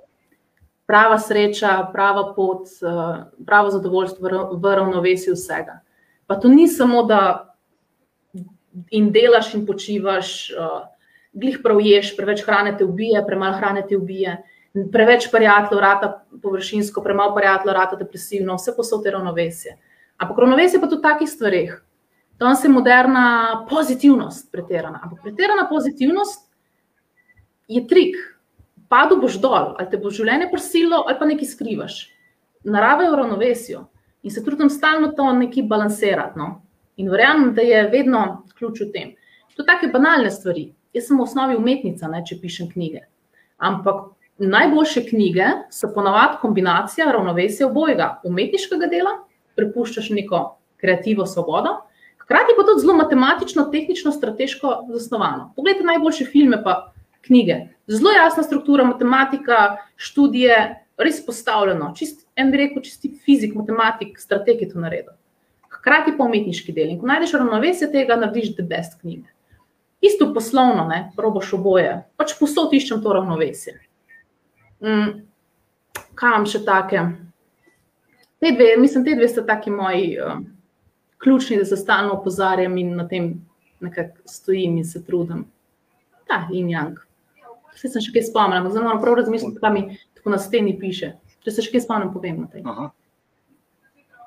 prava 0.86 1.20
sreča, 1.20 1.90
prava 1.94 2.34
pot, 2.36 2.68
eh, 2.68 3.24
pravo 3.46 3.72
zadovoljstvo 3.72 4.30
v 4.62 4.76
ravnovesju 4.76 5.34
vsega. 5.34 5.80
Pa 6.28 6.36
to 6.36 6.48
ni 6.48 6.68
samo, 6.68 7.04
da 7.04 7.50
in 8.92 9.12
delaš 9.12 9.54
in 9.54 9.66
počivaš, 9.66 10.50
eh, 10.50 10.88
glih 11.34 11.60
prav 11.64 11.82
ješ, 11.82 12.16
preveč 12.18 12.44
hrane 12.46 12.78
te 12.78 12.86
ubije, 12.86 13.24
premalo 13.28 13.58
hrane 13.58 13.86
te 13.90 13.98
ubije, 13.98 14.38
preveč 14.92 15.30
prijateljev, 15.32 15.82
rata 15.82 16.26
površinsko, 16.42 17.02
premalo 17.02 17.36
prijateljev, 17.36 17.74
rata 17.74 17.96
depresivno, 17.96 18.56
vse 18.56 18.76
posod 18.78 19.06
je 19.06 19.12
ravnovesje. 19.12 19.78
Ampak 20.18 20.38
ravnovesje 20.38 20.82
pa 20.82 20.88
tudi 20.88 21.00
v 21.00 21.10
takih 21.10 21.30
stvarih. 21.30 21.84
Danes 22.40 22.64
je 22.64 22.70
moderna 22.70 23.66
pozitivnost 23.70 24.52
pretirana. 24.52 25.00
Ampak 25.04 25.22
pretirana 25.24 25.68
pozitivnost 25.70 26.50
je 27.68 27.88
trik. 27.88 28.16
Padel 28.94 29.18
boš 29.18 29.40
dol, 29.42 29.72
ali 29.80 29.90
te 29.90 29.98
bo 29.98 30.12
življenje 30.14 30.52
prosilo, 30.52 31.00
ali 31.08 31.18
pa 31.18 31.26
nekaj 31.26 31.50
skrivaš. 31.50 31.96
Narava 32.70 33.08
je 33.08 33.10
v 33.10 33.18
ravnovesju 33.18 33.80
in 34.24 34.32
se 34.32 34.44
trudim 34.46 34.70
stalno 34.70 35.10
to 35.18 35.26
nekaj 35.34 35.66
balansirati. 35.72 36.38
No? 36.38 36.62
In 37.02 37.10
verjamem, 37.10 37.56
da 37.58 37.66
je 37.66 37.88
vedno 37.90 38.44
ključ 38.60 38.84
v 38.84 38.92
tem. 38.94 39.16
To 39.56 39.64
so 39.64 39.66
take 39.66 39.90
banalne 39.90 40.30
stvari. 40.30 40.68
Jaz 40.94 41.10
sem 41.10 41.18
v 41.18 41.26
osnovi 41.26 41.58
umetnica, 41.58 42.06
ne, 42.12 42.22
če 42.22 42.38
pišem 42.38 42.70
knjige. 42.70 43.08
Ampak 43.58 44.14
najboljše 44.38 45.08
knjige 45.10 45.50
so 45.74 45.90
ponavadi 45.96 46.38
kombinacija 46.42 47.10
ravnovesja 47.12 47.66
obojega, 47.72 48.20
umetniškega 48.30 48.90
dela, 48.94 49.18
prepuščaš 49.58 50.12
neko 50.14 50.44
kreativno 50.82 51.26
svobodo, 51.26 51.80
hkrati 52.22 52.54
pa 52.58 52.66
tudi 52.70 52.86
zelo 52.86 52.94
matematično, 53.02 53.72
tehnično, 53.74 54.14
strateško 54.14 54.76
zasnovano. 54.94 55.50
Poglejte 55.58 55.86
najboljše 55.90 56.30
filme, 56.30 56.62
pa 56.64 56.94
knjige. 57.26 57.60
Zelo 57.88 58.12
jasna 58.12 58.44
struktura, 58.44 58.86
matematika, 58.88 59.78
študije, 59.96 60.58
res 60.98 61.20
postavljeno. 61.26 61.92
Čist, 61.98 62.28
en 62.36 62.52
bi 62.52 62.62
rekel, 62.64 62.84
čisti 62.86 63.12
fizik, 63.26 63.56
matematik, 63.56 64.20
strateg 64.20 64.62
je 64.62 64.72
to 64.72 64.84
naredil. 64.84 65.16
Hkrati 65.74 66.16
pa 66.18 66.28
umetniški 66.28 66.76
del. 66.76 66.94
In 66.94 67.00
ko 67.02 67.10
najdeš 67.10 67.36
ravnovesje 67.40 67.92
tega, 67.92 68.20
narediš 68.20 68.56
the 68.56 68.68
best 68.68 69.00
knjige 69.02 69.34
isto 70.04 70.34
poslovno, 70.34 70.88
ne, 70.88 71.12
proboš 71.16 71.54
oboje, 71.56 71.94
pač 72.20 72.34
posod 72.40 72.74
iščem 72.76 73.00
to 73.02 73.14
ravnovesje. 73.16 73.78
Mm, 74.84 75.22
kaj 76.20 76.34
imam 76.34 76.48
še 76.50 76.60
take? 76.68 77.04
Te 78.44 78.52
dve, 78.52 78.74
mislim, 78.82 79.06
te 79.08 79.16
dve 79.16 79.30
sta 79.32 79.46
taki 79.48 79.72
moji 79.72 80.18
uh, 80.20 80.42
ključni, 81.24 81.62
da 81.62 81.68
se 81.70 81.80
stalno 81.80 82.18
opozarjam 82.18 82.76
in 82.82 82.92
na 83.00 83.08
tem 83.08 83.30
nekako 83.80 84.28
stojim 84.28 84.76
in 84.82 84.84
se 84.88 85.00
trudim. 85.08 85.46
Ta 86.28 86.44
in 86.52 86.68
jang. 86.74 87.00
Vse 87.76 87.92
sem 87.94 88.04
še 88.04 88.14
kaj 88.16 88.28
spomnil, 88.30 88.72
zelo 88.72 88.88
moram 88.88 89.02
prav 89.02 89.20
razmisliti, 89.22 89.62
kaj 89.62 89.74
mi 89.74 89.86
tako 90.18 90.34
na 90.36 90.42
steni 90.42 90.76
piše. 90.80 91.16
Če 91.44 91.56
se 91.56 91.66
še 91.66 91.74
kaj 91.74 91.86
spomnim, 91.86 92.12
povem 92.14 92.44
na 92.46 92.52
tej. 92.52 92.64
Aha. 92.70 92.92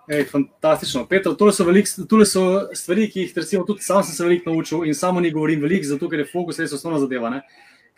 Ej, 0.06 0.28
fantastično. 0.30 1.02
Petro, 1.10 1.32
tole 1.34 1.52
so, 1.52 1.64
velik, 1.66 1.88
tole 2.06 2.26
so 2.28 2.42
stvari, 2.78 3.08
ki 3.10 3.24
jih 3.24 3.32
recimo, 3.40 3.64
tudi 3.66 3.82
sam 3.82 4.04
sem 4.06 4.14
se 4.14 4.22
veliko 4.22 4.52
naučil 4.52 4.84
in 4.86 4.94
samo 4.94 5.20
ni 5.20 5.32
govorim 5.34 5.64
veliko, 5.64 5.88
zato 5.88 6.06
ker 6.10 6.22
je 6.22 6.28
fokus 6.30 6.60
res 6.62 6.74
osnovna 6.76 7.00
zadeva. 7.02 7.30
Ne? 7.32 7.40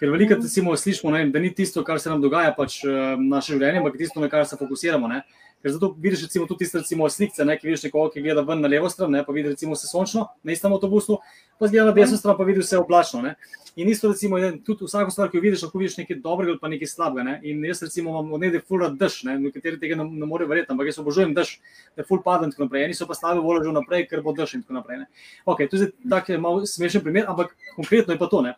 Ker 0.00 0.08
veliko 0.14 0.38
recimo, 0.38 0.72
slišimo, 0.76 1.12
ne, 1.12 1.26
da 1.34 1.42
ni 1.42 1.50
tisto, 1.54 1.84
kar 1.84 2.00
se 2.00 2.08
nam 2.08 2.22
dogaja 2.24 2.54
pač, 2.56 2.78
v 2.86 2.94
uh, 2.94 3.20
našem 3.20 3.58
življenju, 3.58 3.82
ampak 3.82 4.00
tisto, 4.00 4.22
na 4.24 4.30
kar 4.32 4.46
se 4.48 4.56
fokusiramo. 4.56 5.10
Ne? 5.12 5.20
Ker 5.62 5.72
zato 5.74 5.90
vidiš 5.98 6.22
recimo, 6.22 6.46
tudi 6.46 6.64
tiste 6.64 6.78
recimo, 6.78 7.08
slike, 7.10 7.44
ne, 7.44 7.56
ki 7.58 7.66
vidiš 7.66 7.88
nekoga, 7.88 8.12
ki 8.14 8.22
gleda 8.22 8.44
ven 8.46 8.60
na 8.62 8.68
levo 8.70 8.86
stran, 8.90 9.10
ne, 9.10 9.24
pa 9.26 9.34
vidiš 9.34 9.56
recimo 9.56 9.74
vse 9.74 9.88
sončno 9.90 10.28
na 10.46 10.54
istem 10.54 10.72
avtobusu, 10.72 11.16
pa 11.58 11.66
zgleda 11.66 11.88
na 11.88 11.94
desno 11.96 12.18
stran, 12.20 12.36
pa 12.38 12.46
vidiš 12.46 12.68
vse 12.68 12.78
oblačno. 12.78 13.22
Ne. 13.24 13.34
In 13.78 13.90
isto 13.90 14.08
recimo, 14.12 14.38
tudi 14.66 14.86
vsako 14.86 15.10
stvar, 15.10 15.32
ki 15.32 15.38
jo 15.38 15.42
vidiš, 15.42 15.64
lahko 15.66 15.82
vidiš 15.82 15.98
nekaj 15.98 16.20
dobrega 16.22 16.54
ali 16.54 16.62
pa 16.62 16.70
nekaj 16.70 16.92
slabega. 16.92 17.26
Ne. 17.26 17.34
In 17.50 17.64
jaz 17.66 17.82
recimo 17.82 18.14
imam 18.14 18.32
od 18.38 18.46
nekaj 18.46 18.62
fura 18.70 18.90
dež, 18.90 19.20
ne, 19.26 19.38
nekateri 19.48 19.80
tega 19.82 19.98
ne, 19.98 20.06
ne 20.06 20.26
morejo 20.30 20.50
verjeti, 20.50 20.70
ampak 20.74 20.92
jaz 20.92 20.98
obožujem 21.02 21.34
dež, 21.34 21.56
da 21.98 22.06
ful 22.06 22.22
padem 22.22 22.48
in 22.48 22.54
tako 22.54 22.68
naprej. 22.68 22.86
Eni 22.86 22.98
so 22.98 23.06
pa 23.10 23.18
slabe 23.18 23.42
volje 23.42 23.66
že 23.66 23.74
naprej, 23.74 24.06
ker 24.10 24.22
bo 24.22 24.34
dež 24.34 24.54
in 24.54 24.62
tako 24.62 24.78
naprej. 24.78 25.02
Ne. 25.02 25.06
Ok, 25.46 25.66
to 25.70 25.82
je 25.82 25.90
tak 26.10 26.30
malo 26.38 26.66
smešen 26.66 27.02
primer, 27.02 27.26
ampak 27.26 27.54
konkretno 27.74 28.14
je 28.14 28.18
pa 28.18 28.30
to. 28.30 28.42
Ne. 28.46 28.54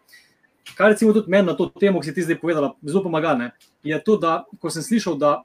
Kar 0.76 0.92
recimo 0.92 1.12
tudi 1.16 1.30
meni 1.32 1.48
na 1.48 1.56
to 1.56 1.68
temo, 1.68 2.00
ki 2.00 2.12
si 2.12 2.14
ti 2.14 2.24
zdaj 2.24 2.40
povedala, 2.40 2.74
zelo 2.84 3.02
pomaga, 3.02 3.34
ne, 3.34 3.50
je 3.82 3.96
to, 4.04 4.16
da 4.20 4.44
ko 4.60 4.70
sem 4.70 4.84
slišal, 4.84 5.16
da 5.18 5.42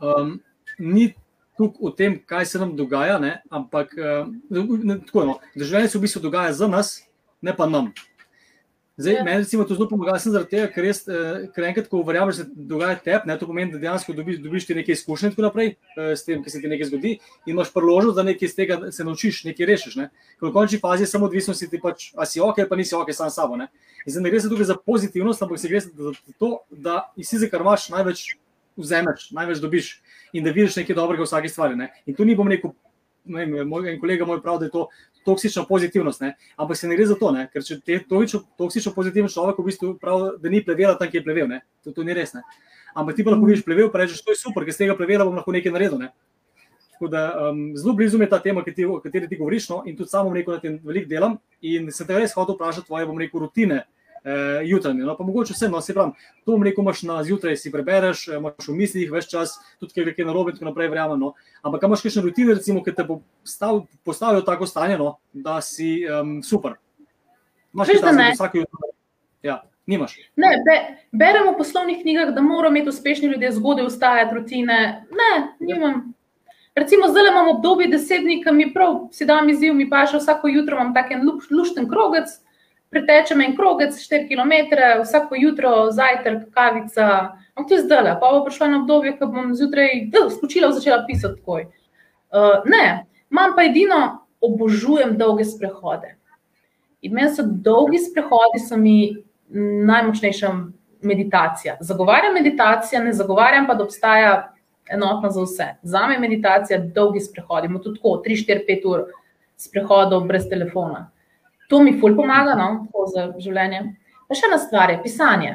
um, 0.00 0.38
ni 0.78 1.12
tukaj 1.60 1.90
v 1.90 1.94
tem, 1.96 2.18
kaj 2.26 2.46
se 2.46 2.60
nam 2.60 2.76
dogaja, 2.76 3.18
ne, 3.20 3.38
ampak 3.52 3.92
uh, 3.98 4.28
tako, 5.06 5.26
no, 5.28 5.40
da 5.54 5.66
življenje 5.66 5.92
se 5.92 5.98
v 5.98 6.04
bistvu 6.06 6.24
dogaja 6.24 6.54
za 6.56 6.68
nas, 6.70 6.96
ne 7.44 7.56
pa 7.56 7.68
nam. 7.68 7.92
Zdaj, 9.00 9.14
ja. 9.14 9.24
Meni 9.24 9.38
recimo, 9.38 9.64
to 9.64 9.74
zelo 9.74 9.88
pomaga, 9.88 10.18
zaradi 10.20 10.50
tega, 10.50 10.66
ker, 10.68 10.84
res, 10.84 10.98
eh, 11.08 11.46
ker 11.54 11.64
enkrat, 11.70 11.86
ko 11.88 12.02
verjameš, 12.04 12.42
da 12.42 12.44
se 12.44 12.66
dogaja 12.68 12.98
tebi, 13.00 13.36
to 13.40 13.46
pomeni, 13.48 13.72
da 13.72 13.78
dejansko 13.80 14.12
dobiš, 14.12 14.42
dobiš 14.44 14.66
ti 14.68 14.76
nekaj 14.76 14.92
izkušnje 14.98 15.30
in 15.30 15.32
tako 15.32 15.44
naprej, 15.46 15.70
eh, 15.70 16.10
s 16.12 16.26
tem, 16.26 16.42
ki 16.44 16.52
se 16.52 16.60
ti 16.60 16.68
nekaj 16.68 16.90
zgodi, 16.90 17.12
in 17.46 17.54
imaš 17.54 17.72
priložnost, 17.72 18.18
da 18.18 18.26
nekaj 18.28 18.50
iz 18.50 18.56
tega 18.58 18.92
se 18.92 19.04
naučiš, 19.04 19.44
nekaj 19.48 19.70
rešiš. 19.72 19.96
Ne? 19.96 20.10
Ker 20.36 20.50
v 20.50 20.52
končni 20.52 20.80
fazi 20.82 21.06
je 21.06 21.12
samo 21.14 21.30
odvisno, 21.30 21.54
si 21.56 21.70
ti 21.70 21.80
pač, 21.80 22.10
a 22.12 22.28
si 22.28 22.44
ok, 22.44 22.60
pa 22.68 22.76
nisi 22.76 22.94
ok, 22.94 23.14
sam 23.16 23.32
sabo. 23.32 23.56
Ne? 23.56 23.70
In 24.04 24.12
zdaj 24.12 24.26
ne 24.26 24.34
gre 24.34 24.40
se 24.44 24.52
tukaj 24.52 24.68
za 24.68 24.76
pozitivnost, 24.76 25.42
ampak 25.42 25.62
se 25.64 25.72
gre 25.72 25.80
za 25.80 26.12
to, 26.36 26.58
da 26.68 27.06
si 27.16 27.40
za 27.40 27.48
kar 27.48 27.64
imaš 27.64 27.88
največ 27.96 28.36
vzameš, 28.76 29.30
največ 29.36 29.58
dobiš 29.62 29.90
in 30.32 30.44
da 30.44 30.52
vidiš 30.54 30.76
nekaj 30.80 30.96
dobrega 30.96 31.24
v 31.24 31.28
vsaki 31.28 31.48
stvari. 31.48 31.76
Ne? 31.76 31.90
In 32.06 32.14
tu 32.14 32.24
ni 32.24 32.36
bom 32.38 32.48
rekel, 32.48 32.72
ne 33.24 33.44
vem, 33.44 33.68
moj 33.68 33.98
kolega 34.00 34.26
moj 34.26 34.42
prav, 34.42 34.58
da 34.60 34.68
je 34.68 34.74
to 34.74 34.86
toksična 35.24 35.64
pozitivnost, 35.68 36.20
ne? 36.20 36.34
ampak 36.56 36.76
se 36.76 36.88
ne 36.88 36.96
gre 36.96 37.06
za 37.06 37.14
to, 37.18 37.30
ne? 37.32 37.46
ker 37.52 37.64
če 37.64 37.80
te 37.84 38.00
toksično 38.08 38.94
pozitivno 38.96 39.28
človek 39.28 39.60
v 39.60 39.68
bistvu 39.68 39.94
pravi, 40.00 40.32
da 40.40 40.52
ni 40.52 40.62
plevela 40.64 40.96
tam, 40.98 41.10
kjer 41.10 41.20
je 41.20 41.26
plevel, 41.26 41.54
to, 41.84 41.92
to 41.92 42.06
ni 42.06 42.16
res. 42.16 42.32
Ne? 42.34 42.42
Ampak 42.94 43.16
ti 43.16 43.24
pa 43.26 43.34
lahko 43.34 43.46
vidiš 43.46 43.64
plevel, 43.66 43.90
pa 43.92 44.02
rečeš, 44.02 44.24
to 44.24 44.34
je 44.34 44.40
super, 44.40 44.64
ker 44.64 44.74
z 44.74 44.84
tega 44.84 44.96
plevela 44.98 45.26
bom 45.28 45.36
lahko 45.36 45.52
nekaj 45.54 45.74
naredil. 45.74 46.00
Ne? 46.00 46.10
Da, 47.00 47.48
um, 47.48 47.70
zelo 47.76 47.94
blizu 47.96 48.18
mi 48.18 48.26
je 48.26 48.32
ta 48.32 48.38
tema, 48.44 48.60
o 48.60 48.98
kateri 49.00 49.28
ti 49.28 49.38
govoriš, 49.38 49.70
no, 49.70 49.78
in 49.88 49.96
tudi 49.96 50.10
samo 50.12 50.34
rekel, 50.34 50.58
da 50.58 50.60
ti 50.60 50.74
veliko 50.84 51.08
delam. 51.08 51.38
In 51.64 51.88
se 51.92 52.04
te 52.04 52.16
res 52.16 52.34
hotel 52.36 52.58
vprašati, 52.58 52.86
tvoje, 52.90 53.06
bom 53.08 53.16
rekel, 53.20 53.40
rutine, 53.40 53.84
uh, 54.24 54.60
jutranje. 54.64 55.04
No, 55.04 55.16
pa 55.16 55.24
mogoče 55.24 55.54
vse, 55.56 55.68
no, 55.68 55.80
se 55.80 55.94
pravi, 55.94 56.12
to 56.44 56.52
bom 56.52 56.62
rekel, 56.62 56.84
imaš 56.84 57.02
na 57.08 57.22
zjutraj, 57.24 57.56
si 57.56 57.72
prebereš, 57.72 58.28
eh, 58.28 58.36
imaš 58.36 58.68
v 58.68 58.76
mislih 58.76 59.12
več 59.12 59.30
čas, 59.30 59.56
tudi 59.80 59.96
kaj 59.96 60.14
je 60.16 60.28
na 60.28 60.36
robu 60.36 60.50
in 60.50 60.58
tako 60.58 60.70
naprej, 60.70 60.90
verjamem. 60.92 61.20
No. 61.20 61.32
Ampak 61.62 61.88
imaš 61.88 62.04
kakšne 62.04 62.26
rutine, 62.26 62.54
recimo, 62.54 62.84
ki 62.84 62.94
te 62.96 63.04
bo 63.04 63.20
stav, 63.44 63.84
postavil 64.04 64.44
tako 64.46 64.68
stanje, 64.68 64.98
no, 64.98 65.16
da 65.32 65.60
si 65.64 66.00
um, 66.04 66.40
super. 66.42 66.78
Imaš 67.74 67.94
še 67.94 68.00
nekaj 68.04 68.38
vsake 68.38 68.64
jutranje. 68.64 68.96
Ja. 69.42 69.62
Nimaš. 69.90 70.12
Ne, 70.38 70.50
be, 70.62 70.74
beremo 71.10 71.54
v 71.54 71.58
poslovnih 71.58 72.02
knjigah, 72.02 72.28
da 72.36 72.42
moramo 72.44 72.76
imeti 72.76 72.92
uspešni 72.92 73.28
ljudje 73.32 73.48
zgodaj 73.56 73.88
vstajati, 73.88 74.34
rutine. 74.36 74.76
Ne, 75.10 75.30
nimam. 75.58 76.12
Recimo, 76.74 77.08
zdaj 77.08 77.30
imamo 77.30 77.50
obdobje 77.50 77.88
deset 77.88 78.22
dni, 78.22 78.38
ki 78.44 78.52
mi 78.54 78.68
prav, 78.74 79.08
si 79.12 79.26
dam 79.26 79.48
izziv, 79.50 79.74
mi 79.74 79.88
pa 79.90 80.04
še 80.06 80.20
vsako 80.20 80.52
jutro 80.52 80.78
imam 80.78 80.94
tak 80.94 81.10
en 81.16 81.26
lušten 81.50 81.88
krogec, 81.90 82.30
pretečem 82.90 83.40
en 83.40 83.56
krogec, 83.56 83.94
4 84.02 84.28
km, 84.28 84.76
vsako 85.02 85.38
jutro, 85.38 85.90
zajtrk, 85.90 86.50
kavica. 86.54 87.06
Ampak 87.54 87.68
to 87.68 87.74
je 87.74 87.84
zdaj, 87.84 88.14
pa 88.20 88.32
bo 88.32 88.44
prišlo 88.44 88.66
na 88.66 88.80
obdobje, 88.82 89.16
ko 89.18 89.26
bom 89.30 89.54
zjutraj 89.54 90.10
skočila 90.36 90.70
in 90.70 90.74
začela 90.74 91.04
pisati 91.06 91.38
takoj. 91.38 91.66
Uh, 92.30 92.62
ne, 92.66 93.06
imam 93.30 93.54
pa 93.56 93.66
edino, 93.66 94.26
obožujem 94.40 95.16
dolge 95.18 95.44
sprehode. 95.44 96.16
In 97.02 97.14
meni 97.14 97.30
so 97.34 97.42
dolgi 97.46 97.98
sprehodi, 97.98 98.60
so 98.62 98.76
mi 98.76 99.16
najmočnejša 99.86 100.52
meditacija. 101.02 101.76
Zagovarjam 101.80 102.34
meditacijo, 102.34 103.02
ne 103.04 103.12
zagovarjam 103.12 103.66
pa, 103.66 103.74
da 103.74 103.84
obstaja 103.84 104.34
enotno 104.90 105.30
za 105.30 105.42
vse. 105.42 105.68
Za 105.82 106.06
me 106.06 106.14
je 106.14 106.20
meditacija 106.20 106.78
dolgi 106.78 107.20
sprehodi, 107.20 107.66
imamo 107.66 107.82
tudi 107.82 107.98
tako 107.98 108.22
3, 108.26 108.44
4, 108.46 108.64
5 108.68 108.86
ur 108.90 109.06
sprehodov 109.56 110.26
brez 110.26 110.48
telefona. 110.48 111.10
To 111.70 111.80
mi 111.80 111.94
ful 112.00 112.16
pomaga 112.18 112.56
no, 112.58 112.70
za 113.14 113.30
življenje. 113.38 113.84
Pa 114.26 114.38
še 114.38 114.48
ena 114.48 114.58
stvar 114.58 114.90
je 114.90 115.02
pisanje. 115.02 115.52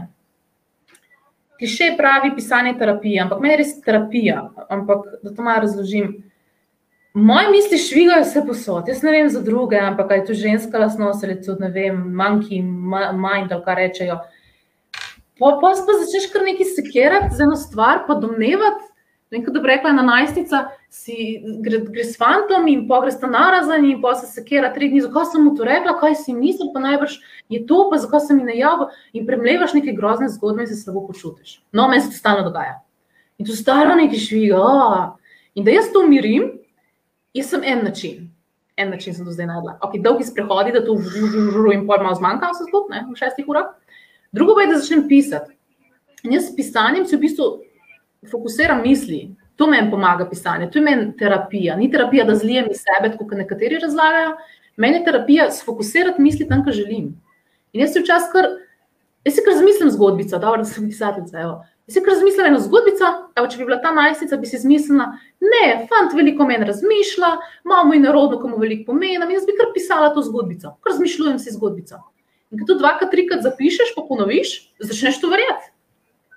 Kliše 1.59 1.93
pravi 1.95 2.33
pisanje 2.35 2.73
terapije, 2.79 3.19
ampak 3.23 3.41
meni 3.43 3.55
je 3.55 3.59
res 3.61 3.73
terapija. 3.83 4.45
Ampak 4.71 5.05
da 5.23 5.33
to 5.35 5.43
malo 5.43 5.63
razložim. 5.63 6.15
Moje 7.15 7.51
misli 7.51 7.79
švigajo 7.79 8.23
vse 8.25 8.43
posod. 8.47 8.89
Jaz 8.91 9.03
ne 9.03 9.11
vem 9.15 9.29
za 9.31 9.39
druge, 9.43 9.79
ampak 9.79 10.11
je 10.11 10.25
to 10.29 10.33
ženska 10.35 10.79
lasnost 10.79 11.23
ali 11.23 11.37
tudi 11.43 11.63
ne 11.63 11.69
vem, 11.71 12.01
manjki, 12.15 12.59
manj, 12.63 13.47
da 13.51 13.61
kar 13.63 13.79
rečejo. 13.79 14.17
Pa 15.39 15.53
pa 15.59 15.71
začneš 15.75 16.27
kar 16.31 16.43
nekaj 16.47 16.67
sekirati 16.75 17.35
za 17.35 17.47
eno 17.47 17.55
stvar, 17.59 18.03
pa 18.07 18.19
domnevati, 18.19 18.91
In 19.35 19.43
kot 19.43 19.57
bi 19.59 19.67
rekla, 19.67 19.91
ena 19.91 20.03
najstnica 20.05 20.61
si 20.93 21.41
gre, 21.63 21.81
gre 21.91 22.03
s 22.07 22.15
fantom 22.19 22.67
in 22.71 22.85
pa 22.87 23.01
gre 23.03 23.11
sta 23.11 23.27
narazan 23.27 23.83
in 23.85 23.99
pa 24.01 24.13
se 24.15 24.29
sekera 24.31 24.71
tri 24.73 24.87
dni. 24.91 25.01
Zakaj 25.03 25.31
sem 25.33 25.43
mu 25.43 25.51
to 25.57 25.67
rekla, 25.67 25.97
kaj 25.99 26.15
si 26.21 26.35
mislil, 26.35 26.71
pa 26.73 26.83
najbrž 26.83 27.17
je 27.51 27.59
to, 27.67 27.81
pa 27.91 27.99
zakaj 27.99 28.23
sem 28.27 28.39
mi 28.39 28.47
najavil 28.47 28.93
in 29.13 29.25
premlevaš 29.27 29.75
neke 29.75 29.95
grozne 29.97 30.29
zgodbe 30.31 30.63
in 30.63 30.69
se 30.71 30.79
slabo 30.79 31.03
počutiš. 31.09 31.59
No, 31.75 31.89
meni 31.91 32.05
se 32.05 32.13
to 32.13 32.19
stalno 32.21 32.45
dogaja. 32.47 32.79
In 33.37 33.49
to 33.49 33.57
staro 33.57 33.97
nekaj 33.99 34.23
šviga. 34.23 34.63
In 35.55 35.67
da 35.67 35.75
jaz 35.75 35.91
to 35.91 36.05
umirim, 36.05 36.53
jaz 37.35 37.51
sem 37.51 37.63
en 37.63 37.83
način. 37.83 38.29
En 38.77 38.89
način 38.91 39.15
sem 39.15 39.27
do 39.27 39.31
zdaj 39.31 39.51
najdla. 39.51 39.77
Ok, 39.83 39.99
dolgi 40.03 40.23
sprehodi, 40.27 40.71
da 40.75 40.83
to 40.85 40.95
vžuru 40.95 41.71
in 41.73 41.85
pol 41.87 42.03
malo 42.03 42.15
zmanjka, 42.15 42.53
vse 42.55 42.67
skupaj, 42.69 43.03
v 43.07 43.19
šestih 43.19 43.51
urah. 43.51 43.71
Drugo 44.35 44.55
pa 44.55 44.63
je, 44.63 44.71
da 44.71 44.79
začnem 44.79 45.07
pisati. 45.07 45.55
In 46.23 46.33
jaz 46.35 46.49
s 46.49 46.55
pisanjem 46.55 47.05
si 47.07 47.15
v 47.15 47.23
bistvu 47.27 47.45
fokusiram 48.31 48.81
misli. 48.81 49.35
To 49.55 49.67
meni 49.67 49.91
pomaga 49.91 50.25
pisanje, 50.29 50.67
to 50.71 50.79
je 50.79 50.83
meni 50.83 51.11
terapija. 51.17 51.75
Ni 51.75 51.91
terapija, 51.91 52.25
da 52.25 52.35
zlijem 52.35 52.67
iz 52.71 52.81
sebe, 52.83 53.13
kot 53.17 53.31
nekateri 53.37 53.79
razlagajo. 53.79 54.35
Meni 54.77 54.97
je 54.97 55.05
terapija 55.05 55.51
sfokusirati 55.51 56.21
misli 56.21 56.47
tam, 56.47 56.63
kjer 56.63 56.75
želim. 56.75 57.13
In 57.73 57.81
jaz 57.81 57.93
si 57.93 58.01
včasih 58.03 58.33
kar, 58.33 58.49
jaz 59.25 59.37
si 59.37 59.43
kar 59.45 59.55
zamislim 59.55 59.91
zgodbico, 59.91 60.39
dobro, 60.39 60.63
da 60.63 60.67
sem 60.67 60.89
pisateljica. 60.89 61.39
Evo. 61.39 61.55
Jaz 61.87 61.95
si 61.95 62.03
kar 62.03 62.17
zamislim 62.19 62.49
eno 62.49 62.59
zgodbico, 62.59 63.11
evo, 63.37 63.47
če 63.47 63.61
bi 63.61 63.69
bila 63.69 63.77
ta 63.83 63.93
najstnica, 63.95 64.39
bi 64.41 64.49
si 64.49 64.59
zmislila, 64.59 65.05
ne, 65.45 65.63
fant 65.91 66.15
veliko 66.17 66.47
meni 66.49 66.67
razmišlja, 66.67 67.31
imamo 67.67 67.95
in 67.95 68.03
narodno, 68.07 68.39
komu 68.41 68.57
veliko 68.59 68.89
pomeni, 68.91 69.37
jaz 69.37 69.47
bi 69.47 69.55
kar 69.55 69.71
pisala 69.75 70.11
to 70.15 70.23
zgodbico, 70.25 70.73
kar 70.83 70.97
zmišljujem 70.97 71.39
si 71.39 71.55
zgodbico. 71.55 72.01
In 72.51 72.59
ko 72.61 72.67
to 72.71 72.77
dvakrat, 72.79 73.11
trikrat 73.11 73.43
zapišeš, 73.45 73.93
pa 73.95 74.03
ponoviš, 74.07 74.55
začneš 74.81 75.21
to 75.21 75.29
verjeti. 75.31 75.71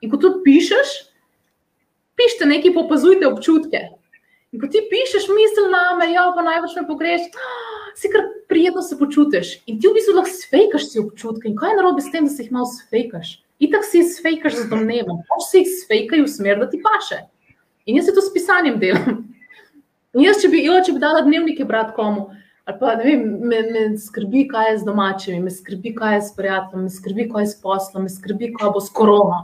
In 0.02 0.12
ko 0.12 0.20
to 0.20 0.36
pišeš, 0.44 0.94
pišite 2.18 2.50
nekaj, 2.50 2.74
popazujte 2.74 3.30
občutke. 3.30 3.86
In 4.52 4.62
ko 4.62 4.68
ti 4.72 4.80
pišeš, 4.90 5.28
misli 5.28 5.66
na 5.72 5.82
me, 5.98 6.08
ja, 6.12 6.24
pa 6.34 6.44
največ 6.44 6.76
me 6.78 6.86
pogreš, 6.88 7.26
si 8.00 8.10
kar 8.12 8.24
prijetno 8.48 8.82
se 8.82 8.98
počutiš. 8.98 9.58
In 9.68 9.80
ti 9.80 9.90
v 9.90 9.96
bistvu 9.98 10.16
lahko 10.16 10.32
svejkaš 10.32 10.88
si 10.92 11.02
občutke. 11.02 11.50
In 11.50 11.56
kaj 11.58 11.74
je 11.74 11.78
narobe 11.80 12.04
s 12.04 12.12
tem, 12.12 12.28
da 12.28 12.32
si 12.32 12.46
jih 12.46 12.54
malo 12.54 12.70
svejkaš? 12.72 13.38
Itak 13.58 13.84
si 13.84 14.00
jih 14.00 14.12
svejkaš 14.14 14.62
z 14.62 14.68
domnevom, 14.70 15.24
pač 15.28 15.48
si 15.50 15.62
jih 15.64 15.72
svejkaj 15.82 16.22
v 16.24 16.30
smer, 16.30 16.60
da 16.62 16.68
ti 16.70 16.80
paše. 16.80 17.24
In 17.88 17.98
jaz 17.98 18.08
se 18.08 18.14
to 18.14 18.22
s 18.22 18.32
pisanjem 18.32 18.78
delam. 18.80 19.24
In 20.16 20.24
jaz, 20.24 20.40
če 20.40 20.48
bi, 20.52 20.62
jo, 20.64 20.76
če 20.84 20.94
bi 20.96 21.02
dala 21.02 21.20
dnevnike 21.26 21.66
brat 21.68 21.92
komu, 21.96 22.30
ali 22.64 22.78
pa 22.80 22.94
ne 22.96 23.04
vem, 23.04 23.24
me, 23.44 23.58
me 23.68 23.82
skrbi, 24.00 24.46
kaj 24.48 24.70
je 24.70 24.78
z 24.80 24.86
domačimi, 24.88 25.40
me 25.44 25.52
skrbi, 25.52 25.92
kaj 25.96 26.14
je 26.16 26.22
s 26.24 26.32
prijateljem, 26.36 26.86
me 26.86 26.92
skrbi, 26.92 27.26
kaj 27.28 27.44
je 27.44 27.50
s 27.52 27.58
poslom, 27.60 28.06
me 28.08 28.12
skrbi, 28.12 28.48
kaj 28.56 28.72
bo 28.72 28.80
s 28.80 28.88
korono. 28.96 29.42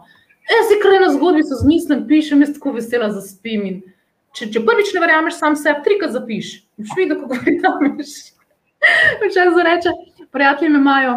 Jaz 0.51 0.68
si 0.68 0.78
kar 0.82 0.97
eno 0.99 1.11
zgodbico 1.14 1.57
zmišljam, 1.61 2.05
pišem, 2.09 2.42
jaz 2.45 2.55
tako 2.57 2.74
vesela 2.76 3.11
za 3.12 3.22
spim. 3.24 3.66
In 3.68 3.76
če, 4.36 4.51
če 4.53 4.64
prvič 4.66 4.92
ne 4.95 5.03
verjameš, 5.05 5.38
sam 5.40 5.57
sebi 5.57 5.84
trikrat 5.86 6.12
zapiš. 6.16 6.57
Boš 6.80 6.97
videl, 6.99 7.20
kako 7.22 7.38
verjameš. 7.47 8.16
Včasih 9.22 9.62
reče, 9.68 9.95
prijatelji 10.34 10.74
me 10.74 10.82
imajo. 10.82 11.14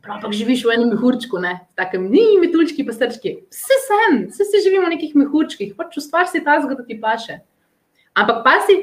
Prav, 0.00 0.16
ampak 0.16 0.32
živiš 0.32 0.64
v 0.64 0.72
enem 0.74 0.94
mehurčku, 0.94 1.38
ne, 1.42 1.58
tako 1.76 1.98
ni 2.00 2.22
metuljčki, 2.40 2.86
pa 2.88 2.94
srčki. 2.96 3.34
Vse 3.52 3.76
sem, 3.84 4.14
vse 4.30 4.46
si 4.48 4.62
živimo 4.64 4.88
v 4.88 4.94
nekih 4.94 5.12
mehurčkih, 5.20 5.74
pač 5.76 5.98
ustvar 6.00 6.24
si 6.30 6.40
ta 6.40 6.56
zgodba, 6.62 6.80
da 6.80 6.88
ti 6.88 6.96
paše. 6.96 7.36
Ampak 8.16 8.40
pa 8.46 8.54
si, 8.64 8.78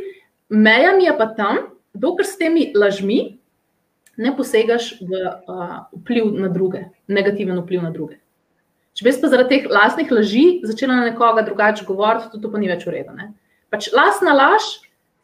meja 0.53 0.93
mi 0.93 1.07
je 1.09 1.15
pa 1.17 1.25
tam, 1.33 1.63
dokler 1.97 2.29
s 2.29 2.37
temi 2.37 2.69
lažmi 2.77 3.39
ne 4.17 4.33
posegaš 4.37 4.93
v 5.01 5.09
uh, 5.25 5.89
vpliv 6.03 6.29
na 6.37 6.53
druge, 6.53 6.85
negativen 7.09 7.57
vpliv 7.65 7.81
na 7.81 7.91
druge. 7.93 8.21
Če 8.97 9.05
bi 9.05 9.13
pa 9.21 9.29
zaradi 9.29 9.51
teh 9.53 9.69
lastnih 9.69 10.09
laži 10.09 10.45
začela 10.65 10.95
na 10.97 11.11
nekoga 11.11 11.43
drugače 11.45 11.85
govoriti, 11.85 12.31
to, 12.31 12.41
to 12.41 12.49
pa 12.49 12.57
ni 12.57 12.69
več 12.69 12.87
urejeno. 12.89 13.29
Pač 13.69 13.91
lastna 13.93 14.33
laž, 14.33 14.65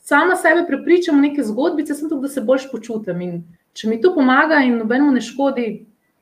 sama 0.05 0.35
sebe 0.37 0.67
prepričam 0.67 1.17
v 1.17 1.29
neke 1.29 1.45
zgodbice, 1.47 1.95
sem 1.97 2.11
tukaj, 2.11 2.27
da 2.27 2.33
se 2.35 2.43
boljš 2.45 2.67
počutim. 2.69 3.23
In 3.25 3.39
če 3.73 3.89
mi 3.89 3.97
to 4.03 4.13
pomaga 4.13 4.61
in 4.61 4.77
nobenemu 4.77 5.15
ne 5.15 5.23
škodi, 5.25 5.67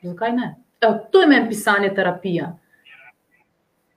zakaj 0.08 0.36
ne? 0.38 0.54
Evo, 0.82 0.96
to 1.12 1.26
je 1.26 1.28
meni 1.28 1.50
pisanje 1.50 1.92
terapija. 1.98 2.54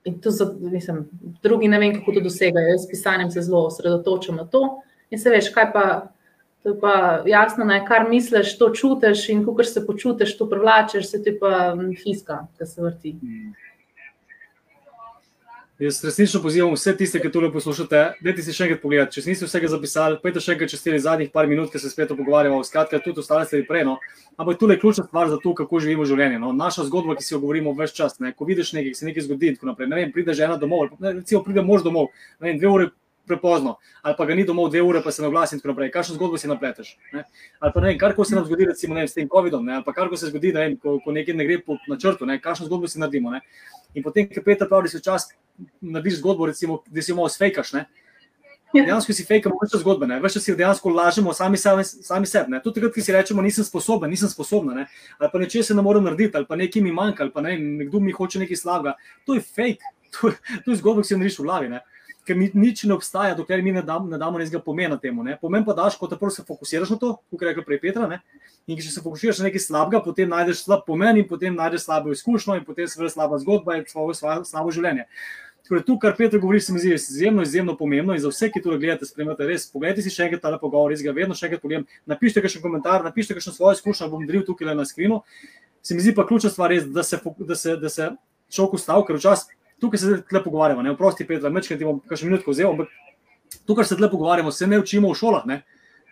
In 0.05 0.19
to 0.21 0.35
za, 0.35 0.49
mislim, 0.59 1.05
drugi 1.41 1.71
ne 1.71 1.79
vem, 1.79 1.95
kako 1.95 2.17
to 2.17 2.25
dosegajo. 2.27 2.75
Jaz 2.75 2.83
s 2.83 2.91
pisanjem 2.91 3.31
se 3.31 3.41
zelo 3.41 3.63
osredotočam 3.71 4.35
na 4.35 4.43
to. 4.45 4.81
In 5.09 5.21
se 5.21 5.31
veš, 5.31 5.47
kaj 5.55 5.71
pa, 5.71 5.85
to 6.65 6.73
pa 6.81 7.21
jasno, 7.25 7.65
ne, 7.65 7.77
kar 7.85 8.07
misliš, 8.09 8.55
to 8.57 8.71
čutiš 8.73 9.29
in 9.29 9.43
kako 9.45 9.63
se 9.63 9.85
počutiš, 9.85 10.37
to 10.37 10.49
privlačeš, 10.49 11.11
se 11.11 11.23
ti 11.23 11.37
pa 11.39 11.75
hiska, 12.03 12.47
da 12.59 12.65
se 12.65 12.81
vrti. 12.81 13.13
Mm. 13.21 13.53
Jaz 15.79 16.03
resnično 16.03 16.41
pozivam 16.41 16.73
vse 16.73 16.95
tiste, 16.97 17.19
ki 17.19 17.29
tole 17.31 17.51
poslušate, 17.53 18.01
da 18.23 18.33
si 18.39 18.53
še 18.55 18.63
enkrat 18.65 18.81
pogledate. 18.81 19.19
Če 19.19 19.27
niste 19.27 19.45
vsega 19.45 19.69
zapisali, 19.75 20.17
pojďte 20.23 20.41
še 20.41 20.53
enkrat 20.55 20.73
čez 20.73 20.81
te 20.81 20.99
zadnjih 21.03 21.29
par 21.33 21.49
minut, 21.51 21.69
ki 21.69 21.83
se 21.83 21.91
spet 21.91 22.15
pogovarjamo, 22.15 22.63
skratka, 22.65 23.01
tudi 23.03 23.21
ostale 23.21 23.45
stvari 23.45 23.67
prej. 23.67 23.85
No. 23.85 23.97
Ampak 24.39 24.57
tole 24.57 24.79
je 24.79 24.81
ključna 24.81 25.05
stvar 25.05 25.29
za 25.29 25.37
to, 25.43 25.53
kako 25.53 25.83
živimo 25.83 26.07
življenje. 26.07 26.39
No. 26.41 26.53
Naša 26.55 26.87
zgodba, 26.87 27.17
ki 27.19 27.27
si 27.27 27.35
jo 27.35 27.43
govorimo 27.43 27.75
več 27.77 27.93
čas, 27.93 28.17
ne. 28.23 28.33
ko 28.33 28.47
vidiš 28.49 28.73
nekaj, 28.73 28.95
ki 28.95 29.01
se 29.01 29.09
nekaj 29.11 29.27
zgodi 29.27 29.53
tako 29.57 29.73
naprej. 29.73 29.91
Ne 29.91 29.99
vem, 29.99 30.15
pride 30.15 30.33
žena 30.33 30.55
domov, 30.57 30.95
ne, 30.97 31.17
recimo 31.19 31.43
pride 31.43 31.61
mož 31.61 31.83
domov, 31.85 32.13
ne 32.39 32.49
vem, 32.49 32.61
dve 32.63 32.71
ure 32.71 32.93
prepozno, 33.27 33.75
ali 34.01 34.15
pa 34.17 34.25
ga 34.25 34.35
ni 34.35 34.45
domov, 34.45 34.69
dve 34.69 34.81
ure 34.81 35.01
pa 35.03 35.11
se 35.11 35.23
na 35.23 35.29
glas 35.29 35.53
in 35.53 35.59
tako 35.59 35.73
naprej. 35.73 35.91
Kakšno 35.91 36.15
zgodbo 36.15 36.37
si 36.37 36.47
napleteš? 36.47 36.95
Ne? 37.13 37.25
Ali 37.59 37.73
pa 37.73 37.81
ne 37.81 37.91
vem, 37.91 37.99
kar 37.99 38.15
se 38.25 38.35
nam 38.35 38.45
zgodi, 38.45 38.69
recimo, 38.69 38.95
vem, 38.95 39.07
s 39.07 39.13
tem 39.13 39.29
COVID-om, 39.29 39.69
ali 39.69 39.83
pa 39.83 39.93
kar 39.93 40.09
se 40.17 40.31
zgodi, 40.31 40.51
vem, 40.55 40.77
ko, 40.77 40.99
ko 41.03 41.11
nekaj 41.11 41.35
ne 41.35 41.45
gre 41.45 41.59
po 41.65 41.77
načrtu, 41.89 42.25
ne? 42.25 42.39
kakšno 42.39 42.69
zgodbo 42.69 42.87
si 42.87 42.99
naredimo. 42.99 43.31
Ne? 43.31 43.41
In 43.95 44.03
potem, 44.03 44.27
ki 44.29 44.43
Peter 44.43 44.67
pravi, 44.67 44.89
da 44.89 44.95
si 44.95 45.01
včasih 45.01 45.35
narediš 45.81 46.19
zgodbo, 46.19 46.45
recimo, 46.45 46.81
da 46.87 47.01
si 47.01 47.11
jo 47.11 47.19
malo 47.19 47.29
fejkaš. 47.29 47.73
Ne? 47.73 47.85
Dejansko 48.83 49.13
si 49.15 49.23
fejkamo 49.23 49.55
več 49.61 49.75
zgodbe, 49.79 50.07
več 50.19 50.37
si 50.41 50.55
dejansko 50.57 50.91
lažemo 50.91 51.33
sami, 51.33 51.57
sami, 51.57 51.85
sami 51.85 52.27
sebi. 52.27 52.59
Tudi 52.63 52.81
takrat, 52.81 52.95
ki 52.95 53.03
si 53.05 53.13
rečemo, 53.15 53.43
nisem 53.45 53.63
sposoben, 53.63 54.11
nisem 54.11 54.31
sposobna, 54.31 54.75
ne? 54.75 54.87
ali 55.19 55.31
pa 55.31 55.39
nečesa 55.39 55.77
ne 55.77 55.85
morem 55.85 56.03
narediti, 56.03 56.35
ali 56.35 56.49
pa 56.49 56.57
nekaj 56.59 56.83
mi 56.83 56.91
manjka, 56.95 57.23
ali 57.23 57.31
pa 57.31 57.43
ne, 57.45 57.55
nekdo 57.83 58.01
mi 58.03 58.15
hoče 58.15 58.41
nekaj 58.43 58.59
slabega. 58.59 58.97
To 59.29 59.37
je 59.37 59.43
fake, 59.45 59.93
to, 60.11 60.33
to 60.65 60.73
je 60.73 60.79
zgodba, 60.81 61.05
ki 61.05 61.11
si 61.11 61.15
jo 61.15 61.21
narediš 61.21 61.39
v 61.39 61.47
glavi. 61.47 61.71
Ne? 61.71 61.83
Ker 62.25 62.37
mi 62.37 62.49
nič 62.53 62.83
ne 62.89 62.95
obstaja, 62.97 63.35
dokler 63.37 63.61
mi 63.63 63.71
ne, 63.75 63.83
dam, 63.85 64.09
ne 64.09 64.17
damo 64.17 64.41
nekaj 64.41 64.63
pomena 64.65 64.97
temu. 65.01 65.23
Ne. 65.23 65.37
Pomen 65.41 65.65
pa 65.65 65.75
daš, 65.77 65.97
ko 66.01 66.09
te 66.09 66.17
prvo 66.17 66.33
se 66.33 66.43
fokusiraš 66.47 66.95
na 66.95 66.97
to, 67.01 67.11
kot 67.29 67.41
je 67.41 67.51
rekel 67.51 67.65
prej 67.67 67.81
Petra. 67.83 68.09
Ne. 68.09 68.19
In 68.67 68.79
če 68.81 68.89
se 68.89 69.03
fokusiraš 69.05 69.43
na 69.43 69.49
nekaj 69.49 69.63
slabega, 69.67 70.01
potem 70.03 70.29
najdeš 70.31 70.65
slab 70.65 70.85
pomen 70.87 71.21
in 71.21 71.27
potem 71.29 71.55
najdeš 71.55 71.85
slabo 71.85 72.13
izkušnjo 72.15 72.59
in 72.59 72.65
potem 72.65 72.89
se 72.89 72.99
vrne 72.99 73.13
slaba 73.13 73.39
zgodba 73.41 73.77
in 73.77 73.85
svoje 73.89 74.17
slabo 74.17 74.73
življenje. 74.73 75.05
Torej, 75.65 75.81
tu, 75.85 75.95
kar 75.97 76.13
Petr 76.13 76.37
govori, 76.37 76.59
se 76.61 76.73
mi 76.73 76.79
zdi 76.79 76.91
izjemno, 76.93 77.41
izjemno 77.41 77.73
pomembno 77.77 78.13
in 78.13 78.21
za 78.21 78.29
vse, 78.29 78.51
ki 78.53 78.61
to 78.61 78.75
gledate, 78.77 79.07
spremljate, 79.09 79.47
res 79.49 79.65
pogledajte 79.73 80.03
si 80.05 80.13
še 80.13 80.27
enkrat 80.27 80.43
ta 80.43 80.51
pogovor, 80.61 80.91
res 80.93 81.01
ga 81.01 81.13
vedno 81.13 81.33
še 81.33 81.47
enkrat 81.47 81.63
pogledam. 81.63 81.87
Napišite 82.05 82.51
še 82.53 82.61
komentar, 82.61 83.01
napišite 83.01 83.41
še 83.41 83.53
svojo 83.55 83.73
izkušnjo, 83.73 84.11
bom 84.11 84.27
dril 84.29 84.45
tukaj 84.45 84.75
na 84.77 84.85
skrinu. 84.85 85.23
Se 85.81 85.97
mi 85.97 86.05
zdi 86.05 86.13
pa 86.13 86.25
ključna 86.29 86.53
stvar, 86.53 86.69
res, 86.69 86.85
da 86.85 87.01
se, 87.01 87.17
da 87.17 87.57
se, 87.57 87.73
da 87.81 87.89
se 87.89 88.11
človek 88.53 88.77
ustavi, 88.77 89.07
ker 89.09 89.17
včasih 89.17 89.57
tukaj 89.85 90.01
se 90.01 90.17
zdaj 90.17 90.43
pogovarjamo, 90.43 90.83
ne 90.83 90.91
oprosti, 90.95 91.27
Petra, 91.27 91.49
mečkaj 91.53 91.79
ti 91.79 91.87
bom 91.87 92.01
kakšno 92.09 92.31
minutko 92.31 92.51
vzel, 92.51 92.73
ampak 92.73 92.91
tukaj 93.69 93.85
se 93.85 93.97
zdaj 93.99 94.11
pogovarjamo, 94.11 94.51
se 94.51 94.67
ne 94.67 94.81
učimo 94.81 95.13
v 95.13 95.19
šolah, 95.21 95.45
ne? 95.49 95.61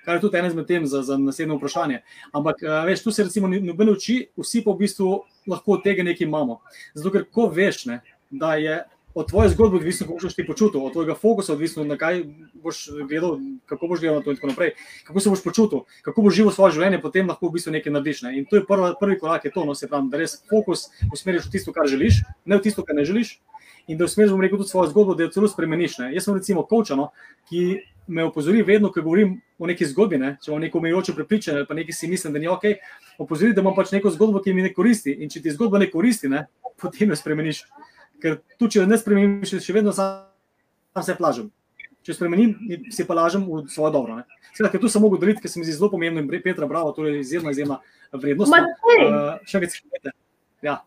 kar 0.03 0.17
je 0.17 0.21
tudi 0.21 0.37
ena 0.37 0.49
izmed 0.51 0.67
tem 0.67 0.85
za, 0.87 1.01
za 1.01 1.17
naslednje 1.17 1.55
vprašanje. 1.55 2.01
Ampak, 2.35 2.59
veš, 2.85 3.03
tu 3.05 3.11
se 3.11 3.23
recimo 3.23 3.47
noben 3.47 3.89
uči, 3.89 4.17
vsi 4.35 4.63
pa 4.65 4.73
v 4.73 4.83
bistvu 4.83 5.11
lahko 5.47 5.77
od 5.77 5.85
tega 5.85 6.03
nekaj 6.03 6.27
imamo. 6.27 6.59
Zato, 6.93 7.13
ker 7.13 7.23
ko 7.31 7.47
veš, 7.47 7.85
ne, 7.87 8.01
da 8.27 8.55
je 8.59 8.81
od 9.13 9.29
tvoje 9.29 9.49
zgodbe 9.49 9.77
odvisno, 9.77 10.07
kako 10.07 10.19
boš 10.21 10.35
ti 10.35 10.45
počutil, 10.47 10.85
od 10.85 10.91
tvojega 10.91 11.15
fokusa 11.15 11.53
odvisno, 11.53 11.83
na 11.83 11.97
kaj 11.97 12.23
boš 12.53 12.87
gledal, 13.09 13.37
kako 13.65 13.87
boš 13.87 13.99
gledal 13.99 14.17
na 14.17 14.23
to 14.23 14.31
in 14.31 14.37
tako 14.37 14.47
naprej, 14.47 14.71
kako 15.03 15.19
se 15.19 15.29
boš 15.29 15.43
počutil, 15.43 15.79
kako 16.01 16.21
boš 16.21 16.35
živel 16.35 16.51
svoje 16.51 16.73
življenje, 16.73 17.01
potem 17.01 17.29
lahko 17.29 17.47
v 17.47 17.57
bistvu 17.57 17.75
nekaj 17.77 17.93
narediš. 17.93 18.23
Ne? 18.25 18.37
In 18.39 18.49
to 18.49 18.57
je 18.57 18.65
prva, 18.65 18.93
prvi 18.99 19.19
korak, 19.19 19.45
je 19.45 19.51
to, 19.51 19.65
no, 19.65 19.75
se 19.75 19.87
pravi, 19.87 20.09
da 20.09 20.17
res 20.17 20.39
fokus 20.49 20.89
usmeriš 21.13 21.47
v 21.47 21.55
tisto, 21.57 21.73
kar 21.73 21.87
želiš, 21.87 22.23
ne 22.45 22.57
v 22.57 22.65
tisto, 22.65 22.83
kar 22.83 22.97
ne 22.97 23.05
želiš. 23.05 23.37
In 23.87 23.97
da 23.99 24.07
usmeriš, 24.07 24.31
bom 24.31 24.41
rekel, 24.41 24.57
tudi 24.57 24.69
svojo 24.69 24.89
zgodbo, 24.89 25.15
da 25.15 25.27
jo 25.27 25.33
celo 25.35 25.47
spremeniš. 25.47 25.97
Ne? 25.99 26.13
Jaz 26.15 26.25
sem 26.25 26.37
recimo 26.37 26.63
kočano, 26.65 27.11
ki 27.49 27.83
me 28.07 28.23
opozori 28.23 28.63
vedno, 28.63 28.91
ko 28.91 29.01
govorim 29.01 29.41
o 29.59 29.67
neki 29.67 29.85
zgodbi, 29.85 30.17
ne? 30.17 30.37
če 30.43 30.51
imam 30.51 30.63
neko 30.63 30.77
omejujoče 30.77 31.13
prepričanje 31.15 31.61
ali 31.61 31.67
pa 31.67 31.75
nekaj 31.77 31.95
si 31.95 32.07
mislim, 32.07 32.33
da 32.33 32.39
ni 32.39 32.47
ok, 32.51 32.63
opozori, 33.19 33.53
da 33.53 33.61
imam 33.61 33.75
pač 33.75 33.91
neko 33.91 34.11
zgodbo, 34.11 34.41
ki 34.43 34.53
mi 34.53 34.65
ne 34.65 34.73
koristi. 34.73 35.13
In 35.23 35.31
če 35.31 35.43
ti 35.43 35.53
zgodba 35.55 35.79
ne 35.79 35.91
koristi, 35.91 36.31
ne? 36.31 36.47
potem 36.81 37.11
jo 37.11 37.15
spremeniš 37.15 37.63
ker 38.23 38.39
tu, 38.57 38.69
če 38.71 38.87
ne 38.87 38.99
spremenim, 38.99 39.43
še, 39.47 39.59
še 39.63 39.75
vedno 39.75 39.91
sam, 39.95 40.23
sam 40.95 41.05
se 41.05 41.17
plažem. 41.19 41.51
Če 42.03 42.15
spremenim, 42.17 42.55
si 42.91 43.05
pa 43.07 43.15
lažem 43.15 43.43
v 43.47 43.63
svoje 43.71 43.93
dobro. 43.95 44.17
Skratka, 44.53 44.79
tu 44.79 44.89
sem 44.91 45.03
mogel 45.03 45.21
deliti, 45.21 45.43
ker 45.43 45.51
se 45.51 45.59
mi 45.59 45.67
zdi 45.67 45.75
zelo 45.75 45.91
pomembno 45.91 46.19
in 46.23 46.27
Petra, 46.43 46.67
bravo, 46.67 46.91
to 46.95 47.07
je 47.07 47.21
izjemna, 47.21 47.53
izjemna 47.55 47.79
vrednost. 48.11 48.51
Uh, 48.51 49.37
še 49.47 49.61
več 49.63 49.77
skrbite. 49.77 50.11
Ja. 50.65 50.81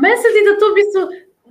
Meni 0.00 0.16
se 0.20 0.32
zdi, 0.32 0.46
da 0.48 0.54
to 0.60 0.70
v 0.70 0.78
bistvu 0.78 1.02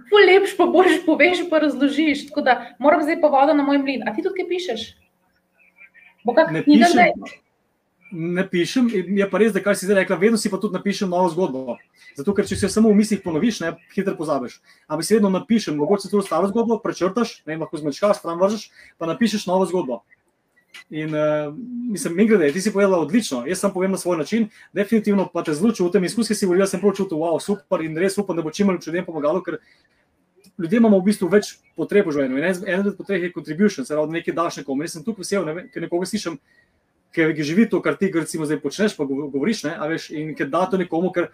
polepš, 0.10 0.55
pa 0.57 0.66
boš 0.70 0.97
poveš, 1.05 1.43
pa 1.51 1.62
razložiš. 1.64 2.26
Tako 2.30 2.43
da 2.47 2.57
moram 2.82 3.05
zdaj 3.05 3.22
pa 3.22 3.30
voda 3.32 3.53
na 3.53 3.66
moj 3.66 3.82
mlin. 3.84 4.07
A 4.07 4.16
ti 4.16 4.26
tudi 4.26 4.41
kaj 4.41 4.49
pišeš? 4.49 4.88
Bo 6.26 6.36
kak 6.38 6.51
knjiga 6.66 6.89
zdaj? 6.91 7.14
Ne 8.12 8.43
pišem, 8.49 8.89
je 8.91 9.28
pa 9.30 9.39
res, 9.41 9.53
da 9.53 9.62
kar 9.64 9.78
si 9.78 9.88
zdaj 9.88 10.01
rekla, 10.01 10.18
vedno 10.22 10.38
si 10.38 10.49
pa 10.49 10.57
tudi 10.62 10.78
napišem 10.78 11.10
novo 11.10 11.30
zgodbo. 11.34 11.78
Zato, 12.18 12.34
ker 12.36 12.47
če 12.47 12.57
si 12.57 12.66
jo 12.66 12.70
samo 12.74 12.91
v 12.91 12.97
mislih 12.99 13.22
ponoviš, 13.24 13.62
ne, 13.64 13.74
hitro 13.93 14.16
pozabiš. 14.18 14.60
Ampak 14.88 15.05
si 15.05 15.18
vedno 15.18 15.32
napišem, 15.34 15.78
mogoče 15.78 16.10
tudi 16.12 16.26
staro 16.28 16.49
zgodbo, 16.49 16.80
prečrtaš, 16.84 17.39
ne 17.45 17.53
vem, 17.53 17.66
lahko 17.66 17.82
zmečkaš, 17.82 18.22
stran 18.22 18.39
vržeš, 18.41 18.70
pa 18.97 19.10
napišeš 19.10 19.45
novo 19.49 19.68
zgodbo. 19.70 20.01
In 20.93 21.14
uh, 21.14 21.53
mislim, 21.91 22.16
mi 22.18 22.26
gre, 22.30 22.51
ti 22.53 22.62
si 22.62 22.74
povedala 22.74 23.01
odlično, 23.01 23.43
jaz 23.49 23.62
sem 23.62 23.74
povedal 23.74 23.97
na 23.97 24.01
svoj 24.01 24.18
način, 24.18 24.47
definitivno 24.74 25.28
pa 25.34 25.43
te 25.45 25.53
zelo 25.53 25.74
čutim, 25.74 26.03
izkušnje 26.05 26.36
si 26.36 26.49
govorila, 26.49 26.68
sem 26.70 26.82
prav 26.82 26.95
čutil, 26.97 27.18
wow, 27.22 27.38
super 27.41 27.82
in 27.86 27.97
res 27.97 28.18
upam, 28.18 28.38
da 28.38 28.45
bo 28.45 28.53
čim 28.53 28.70
bolj 28.70 28.82
ljudem 28.86 29.05
pomagalo, 29.05 29.41
ker 29.45 29.60
ljudje 30.60 30.78
imamo 30.78 30.99
v 30.99 31.07
bistvu 31.10 31.30
več 31.30 31.55
potreb 31.78 32.07
v 32.07 32.16
življenju. 32.16 32.41
Ena 32.68 32.82
od 32.84 32.97
potreb 32.97 33.24
je 33.24 33.34
contribution, 33.34 33.86
se 33.86 33.95
pravi, 33.95 34.18
nekaj 34.18 34.36
daš 34.36 34.60
nekomu. 34.62 34.84
Jaz 34.84 34.97
sem 34.97 35.05
tukaj 35.05 35.24
vesel, 35.24 35.45
ne, 35.47 35.68
ker 35.74 35.86
nekoga 35.86 36.10
slišim, 36.10 36.39
ker 37.16 37.34
živi 37.43 37.70
to, 37.70 37.82
kar 37.82 37.97
ti 37.97 38.12
recimo 38.14 38.45
zdaj 38.45 38.62
počneš, 38.62 38.95
pa 38.97 39.05
govoriš, 39.10 39.64
ne, 39.68 39.74
veš, 39.89 40.10
in 40.16 40.36
ker 40.38 40.49
da 40.49 40.66
to 40.70 40.78
nekomu, 40.78 41.12
ker 41.16 41.30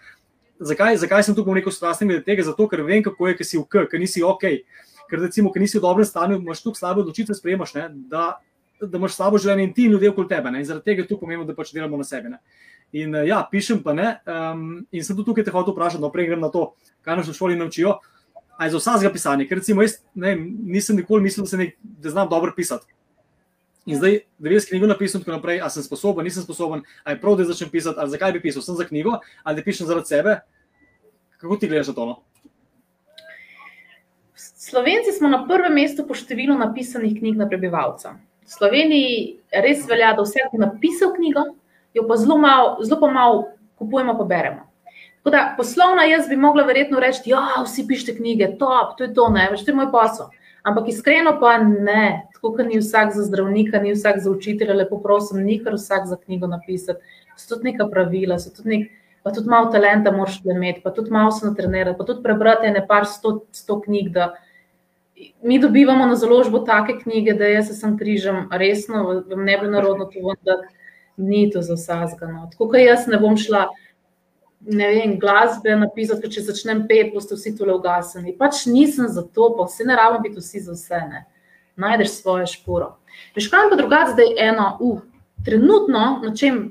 zakaj, 0.58 0.96
zakaj 1.02 1.26
sem 1.26 1.36
tukaj 1.36 1.52
v 1.52 1.58
neko 1.60 1.72
strastnem 1.74 2.12
glede 2.12 2.24
tega, 2.24 2.46
zato 2.46 2.68
ker 2.68 2.82
vem, 2.86 3.04
kako 3.04 3.30
je, 3.30 3.38
ker 3.38 3.48
si 3.48 3.60
v 3.60 3.66
K, 3.68 3.86
ker 3.90 4.00
nisi 4.00 4.24
ok, 4.24 4.46
ker 5.10 5.22
recimo, 5.26 5.52
ker 5.52 5.62
nisi 5.62 5.78
v 5.78 5.84
dobrem 5.84 6.08
stanju, 6.08 6.40
imaš 6.40 6.64
tukaj 6.64 6.80
slabe 6.80 7.04
odločitve, 7.04 7.36
sprejemaš, 7.36 7.74
ne, 7.76 7.88
da, 8.08 8.38
da 8.80 9.00
imaš 9.00 9.18
slabo 9.18 9.40
življenje 9.42 9.68
in 9.68 9.74
ti 9.76 9.86
in 9.86 9.96
ljudje 9.96 10.14
okoli 10.14 10.32
tebe, 10.32 10.52
ne, 10.54 10.64
in 10.64 10.68
zaradi 10.68 10.88
tega 10.88 11.04
je 11.04 11.10
tu 11.12 11.20
pomembno, 11.20 11.46
da 11.48 11.56
pač 11.56 11.74
delamo 11.76 12.00
na 12.00 12.08
sebi, 12.08 12.32
ne. 12.32 12.40
In 12.96 13.14
uh, 13.14 13.24
ja, 13.26 13.40
pišem 13.50 13.82
pa 13.82 13.92
ne. 13.96 14.12
Um, 14.30 14.86
in 14.94 15.04
sem 15.04 15.16
tudi 15.16 15.32
tukaj 15.32 15.44
te 15.46 15.54
hotel 15.54 15.74
vprašati, 15.74 16.00
no, 16.02 16.12
prej 16.14 16.30
grem 16.30 16.44
na 16.44 16.52
to, 16.54 16.70
kaj 17.04 17.18
nas 17.18 17.28
v 17.28 17.34
šoli 17.34 17.58
naučijo. 17.58 17.98
A 18.56 18.64
je 18.64 18.72
za 18.72 18.78
vsakega 18.80 19.10
pisanja, 19.12 19.44
ker 19.50 19.58
recimo 19.58 19.84
jaz 19.84 19.98
ne, 20.16 20.32
nisem 20.70 20.96
nikoli 20.96 21.26
mislil, 21.26 21.44
da, 21.50 21.58
nek, 21.60 21.74
da 21.82 22.12
znam 22.14 22.30
dobro 22.30 22.54
pisati. 22.56 22.88
In 23.86 23.96
zdaj, 23.96 24.18
da 24.38 24.50
jaz 24.50 24.66
knjigo 24.66 24.86
napisal, 24.90 25.20
tako 25.22 25.36
naprej, 25.36 25.60
ali 25.62 25.70
sem 25.70 25.82
sposoben, 25.82 26.26
nisem 26.26 26.42
sposoben, 26.42 26.82
ali 27.04 27.14
je 27.14 27.20
prav, 27.20 27.36
da 27.38 27.44
začnem 27.46 27.70
pisati, 27.70 28.00
ali 28.02 28.10
zakaj 28.10 28.32
bi 28.34 28.40
pisal, 28.42 28.62
sem 28.62 28.74
za 28.74 28.84
knjigo, 28.84 29.18
ali 29.42 29.56
da 29.56 29.62
pišem 29.62 29.86
zaradi 29.86 30.10
sebe. 30.10 30.40
Kako 31.36 31.56
ti 31.56 31.68
gledaš 31.70 31.92
na 31.92 31.94
to? 31.94 32.06
No? 32.06 32.16
Slovenci 34.34 35.12
smo 35.18 35.28
na 35.28 35.44
prvem 35.46 35.74
mestu 35.78 36.02
po 36.06 36.16
številu 36.18 36.56
napisanih 36.58 37.14
knjig 37.14 37.36
na 37.38 37.46
prebivalca. 37.46 38.16
V 38.42 38.50
Sloveniji 38.50 39.36
res 39.54 39.84
velja, 39.86 40.10
da 40.18 40.24
vsak, 40.26 40.50
ki 40.50 40.58
je 40.58 40.64
napisal 40.64 41.12
knjigo, 41.14 41.44
jo 41.94 42.06
pa 42.08 42.16
zelo 42.18 42.38
malo, 42.42 42.82
zelo 42.82 42.98
pa 43.00 43.10
malo 43.12 43.44
kupujemo, 43.78 44.16
pa 44.18 44.26
beremo. 44.26 44.66
Tako 45.22 45.34
da 45.34 45.54
poslovna 45.56 46.08
jaz 46.10 46.26
bi 46.28 46.36
mogla 46.36 46.66
verjetno 46.66 46.98
reči, 47.02 47.22
da 47.26 47.30
ja, 47.30 47.62
vsi 47.62 47.86
pišete 47.86 48.16
knjige, 48.18 48.56
top, 48.58 48.96
to 48.98 49.06
je 49.06 49.14
to, 49.14 49.28
ne, 49.34 49.46
več 49.50 49.62
to 49.62 49.70
je 49.70 49.78
moj 49.78 49.88
posel. 49.94 50.34
Ampak 50.66 50.88
iskreno 50.90 51.36
pa 51.40 51.58
ne, 51.62 52.26
tako 52.34 52.50
kot 52.56 52.66
ni 52.66 52.80
vsak 52.80 53.12
za 53.14 53.22
zdravnika, 53.22 53.78
ni 53.78 53.92
vsak 53.94 54.18
za 54.18 54.30
učitelja, 54.30 54.74
lepo 54.74 54.98
prosim, 54.98 55.44
ni 55.46 55.60
kar 55.62 55.76
vsak 55.78 56.08
za 56.10 56.16
knjigo 56.18 56.48
napisati. 56.50 56.98
So 57.36 57.54
tudi 57.54 57.70
neka 57.70 57.86
pravila, 57.92 58.38
so 58.42 58.50
tudi 58.50 58.72
nek, 58.72 58.88
pa 59.22 59.30
tudi 59.30 59.52
malo 59.52 59.70
talenta 59.70 60.10
moraš 60.10 60.40
imeti, 60.44 60.82
pa 60.82 60.90
tudi 60.90 61.14
malo 61.14 61.30
se 61.30 61.46
natrenirati, 61.46 61.98
pa 61.98 62.04
tudi 62.04 62.22
prebrati 62.22 62.70
ne 62.74 62.82
par 62.86 63.06
sto, 63.06 63.44
sto 63.52 63.78
knjig. 63.80 64.18
Mi 65.42 65.60
dobivamo 65.62 66.06
na 66.06 66.16
založbo 66.18 66.58
take 66.66 66.98
knjige, 66.98 67.36
da 67.38 67.46
jaz 67.46 67.70
sem 67.80 67.94
križem, 67.98 68.48
resno, 68.50 69.04
vam 69.30 69.44
ne 69.44 69.58
bi 69.62 69.70
narodno 69.70 70.10
povedal, 70.10 70.64
da 70.66 70.76
ni 71.16 71.46
to 71.50 71.62
za 71.62 71.78
vsega. 71.78 72.26
No. 72.26 72.48
Tako 72.50 72.72
kot 72.74 72.82
jaz 72.82 73.06
ne 73.06 73.22
bom 73.22 73.38
šla, 73.38 73.68
ne 74.60 74.88
vem, 74.88 75.18
glasbe 75.18 75.76
napisati, 75.76 76.22
ker 76.22 76.32
če 76.32 76.44
začnem 76.48 76.84
pet, 76.88 77.12
boste 77.14 77.36
vsi 77.36 77.54
tole 77.58 77.74
ugasnili. 77.76 78.34
Pač 78.38 78.64
nisem 78.70 79.08
za 79.12 79.22
to, 79.22 79.52
pa 79.56 79.66
vse 79.68 79.86
ne 79.86 79.96
rabim 79.98 80.24
biti 80.24 80.40
vsi 80.42 80.64
za 80.66 80.76
vse. 80.76 81.02
Ne. 81.10 81.24
Najdeš 81.76 82.20
svojo 82.20 82.46
šporo. 82.50 82.94
Veš, 83.36 83.50
kaj 83.52 83.70
pa 83.70 83.78
drugače 83.78 84.14
zdaj 84.14 84.32
eno, 84.48 84.70
uh, 84.80 85.02
trenutno, 85.44 86.06
na 86.24 86.32
čem 86.36 86.64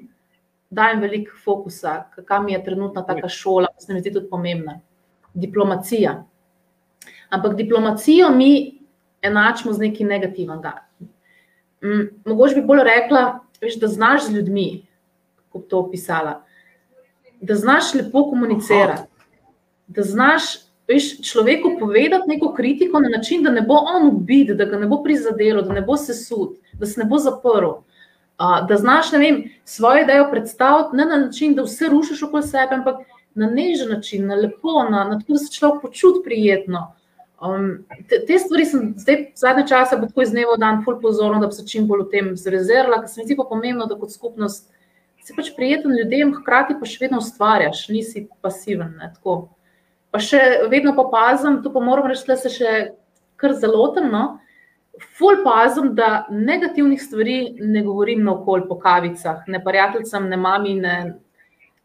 dajem 0.74 1.04
veliko 1.06 1.38
fokusa, 1.44 2.10
kam 2.28 2.50
je 2.50 2.64
trenutna 2.64 3.06
taka 3.06 3.30
šola, 3.30 3.70
se 3.80 3.94
mi 3.94 4.02
zdi 4.02 4.14
tudi 4.14 4.30
pomembna. 4.30 4.80
Diplomacija. 5.34 6.24
Ampak 7.30 7.56
diplomacijo 7.56 8.30
mi 8.32 8.80
enačimo 9.22 9.74
z 9.74 9.88
nekaj 9.88 10.08
negativnega. 10.08 10.74
Mogoče 12.26 12.56
bi 12.56 12.66
bolj 12.66 12.84
rekla, 12.88 13.24
veš, 13.62 13.78
da 13.80 13.88
znaš 13.88 14.28
z 14.28 14.38
ljudmi, 14.38 14.86
kako 15.46 15.60
bi 15.60 15.68
to 15.70 15.80
opisala 15.80 16.45
da 17.42 17.56
znaš 17.56 17.94
lepo 17.94 18.30
komunicirati, 18.30 19.10
da 19.88 20.02
znaš 20.02 20.44
veš, 20.88 21.22
človeku 21.22 21.72
povedati 21.80 22.30
neko 22.30 22.54
kritiko 22.54 23.00
na 23.00 23.10
način, 23.10 23.44
da 23.44 23.52
ne 23.52 23.62
bo 23.62 23.74
on 23.74 24.08
ubit, 24.08 24.52
da 24.58 24.66
ga 24.66 24.80
ne 24.80 24.88
bo 24.88 25.04
prizadelo, 25.04 25.62
da 25.62 25.74
ne 25.74 25.82
bo 25.82 25.98
sesud, 25.98 26.56
da 26.74 26.86
se 26.86 27.00
ne 27.00 27.06
bo 27.06 27.18
zaprl. 27.18 27.70
Uh, 28.36 28.68
da 28.68 28.78
znaš 28.78 29.12
vem, 29.12 29.44
svoje 29.66 30.04
ideje 30.04 30.32
predstaviti 30.32 30.96
ne 30.96 31.06
na 31.06 31.18
način, 31.18 31.56
da 31.56 31.64
vse 31.64 31.88
rušiš 31.90 32.24
okoli 32.24 32.44
sebe, 32.44 32.76
ampak 32.76 32.96
na 33.36 33.48
nežen 33.48 33.90
način, 33.90 34.28
na 34.28 34.36
lepo, 34.36 34.84
na, 34.90 35.04
na 35.04 35.20
tako, 35.20 35.34
da 35.34 35.40
se 35.40 35.54
človek 35.54 35.82
počuti 35.82 36.20
prijetno. 36.24 36.94
Um, 37.42 37.86
te, 38.10 38.26
te 38.28 38.40
stvari 38.40 38.66
sem 38.66 38.94
zdaj, 38.98 39.32
zadnje 39.36 39.68
čase, 39.68 39.98
tako 40.02 40.22
iz 40.22 40.32
dneva 40.32 40.56
v 40.56 40.60
dan, 40.60 40.84
fulj 40.86 41.00
pozorna, 41.02 41.40
da 41.40 41.48
bi 41.48 41.54
se 41.54 41.68
čim 41.68 41.88
bolj 41.88 42.06
v 42.06 42.12
tem 42.12 42.30
zrezerla, 42.38 43.00
ker 43.02 43.12
se 43.12 43.22
mi 43.22 43.26
zdi 43.28 43.36
pa 43.40 43.44
pomembno, 43.50 43.88
da 43.88 43.98
kot 44.00 44.12
skupnost 44.12 44.70
si 45.26 45.34
pač 45.34 45.52
prijeten 45.58 45.96
ljudem, 45.98 46.34
hkrati 46.38 46.78
pa 46.80 46.88
še 46.88 47.02
vedno 47.02 47.20
ustvarjaš, 47.24 47.88
nisi 47.90 48.28
pasiven. 48.46 48.94
Ne, 49.00 49.12
pa 50.14 50.22
še 50.22 50.42
vedno 50.72 50.94
pa 50.98 51.08
pazim, 51.12 51.62
to 51.64 51.72
pa 51.74 51.82
moram 51.84 52.12
reči, 52.12 52.28
da 52.30 52.38
se 52.40 52.52
še 52.54 52.74
kar 53.42 53.56
zelo 53.58 53.88
temno. 53.96 54.26
Ful 55.18 55.42
pazim, 55.44 55.90
da 55.98 56.28
negativnih 56.32 57.02
stvari 57.02 57.40
ne 57.60 57.82
govorim 57.84 58.22
na 58.24 58.38
okolju 58.38 58.70
po 58.70 58.78
kavicah, 58.80 59.42
ne 59.52 59.60
prijateljcem, 59.64 60.30
ne 60.32 60.40
mami. 60.40 60.78
Ne. 60.80 60.96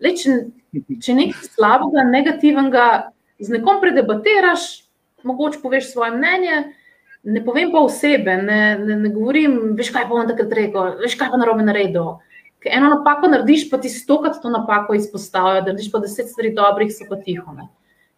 Le, 0.00 0.12
če, 0.14 0.36
če 1.02 1.16
nekaj 1.16 1.48
slabega, 1.56 2.04
negativnega 2.06 2.86
z 3.40 3.56
nekom 3.56 3.80
predebatiraš, 3.82 4.68
mogoče 5.26 5.58
poveš 5.64 5.90
svoje 5.90 6.12
mnenje, 6.14 6.60
ne 7.24 7.42
povem 7.44 7.72
pa 7.72 7.82
osebe, 7.84 8.36
ne, 8.44 8.60
ne, 8.78 8.96
ne 9.00 9.10
govorim, 9.12 9.58
veš 9.76 9.90
kaj 9.96 10.06
bom 10.08 10.28
takrat 10.28 10.52
rekel, 10.56 10.94
veš 11.02 11.18
kaj 11.18 11.32
pa 11.32 11.40
narobe 11.40 11.66
naredil. 11.66 12.20
Ker 12.60 12.74
eno 12.76 12.90
napako 12.92 13.30
narediš, 13.32 13.68
pa 13.70 13.78
ti 13.80 13.88
stokrat 13.88 14.40
to 14.42 14.50
napako 14.52 14.94
izpostavljajo, 14.94 15.62
da 15.64 15.72
narediš 15.72 15.92
pa 15.92 15.98
deset 15.98 16.28
stvari 16.28 16.52
dobrih, 16.54 16.92
so 16.92 17.06
pa 17.08 17.16
tiho. 17.16 17.52
Ne? 17.56 17.68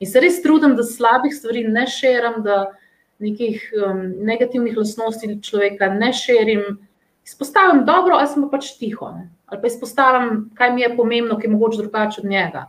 In 0.02 0.10
se 0.10 0.20
res 0.20 0.40
trudim, 0.42 0.74
da 0.76 0.82
slabih 0.82 1.34
stvari 1.34 1.62
ne 1.70 1.86
širim, 1.86 2.40
da 2.42 2.64
nekih 3.22 3.68
um, 3.78 4.00
negativnih 4.26 4.76
lastnosti 4.76 5.36
človeka 5.46 5.92
ne 5.94 6.10
širim. 6.12 6.64
Izpostavim 7.22 7.84
dobro, 7.86 8.18
ali 8.18 8.26
sem 8.28 8.42
pa 8.42 8.56
pač 8.56 8.72
tiho. 8.80 9.12
Ne? 9.14 9.28
Ali 9.46 9.62
pa 9.62 9.70
izpostavim, 9.70 10.48
kaj 10.58 10.72
mi 10.74 10.82
je 10.82 10.94
pomembno, 10.96 11.38
ki 11.38 11.46
je 11.46 11.52
mogoče 11.54 11.82
drugače 11.84 12.22
od 12.24 12.30
njega. 12.30 12.66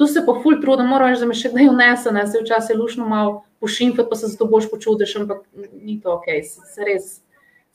Tu 0.00 0.06
se 0.08 0.22
pa 0.24 0.32
ful 0.42 0.56
trudim, 0.62 0.88
moram 0.88 1.12
reči, 1.12 1.20
da 1.20 1.28
me 1.28 1.36
še 1.36 1.50
kdaj 1.52 1.68
unese, 1.68 2.12
ne? 2.16 2.24
se 2.24 2.40
včasih 2.40 2.78
lušno 2.80 3.08
malo 3.08 3.42
pošimfati, 3.60 4.08
pa 4.08 4.16
se 4.16 4.30
zato 4.32 4.48
boš 4.48 4.70
počutiš, 4.70 5.18
ampak 5.20 5.44
ni 5.82 6.00
to 6.00 6.14
ok, 6.16 6.30
se, 6.48 6.64
se 6.64 6.86
res 6.88 7.18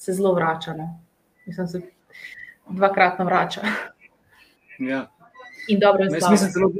se 0.01 0.13
zelo 0.13 0.33
vrača. 0.33 0.73
Mislim, 1.45 1.67
se 1.67 1.81
dvakrat 2.69 3.19
vrača. 3.19 3.61
Ja. 4.79 5.07
In 5.67 5.79
dobro 5.79 6.03
je 6.03 6.19
zelo. 6.19 6.71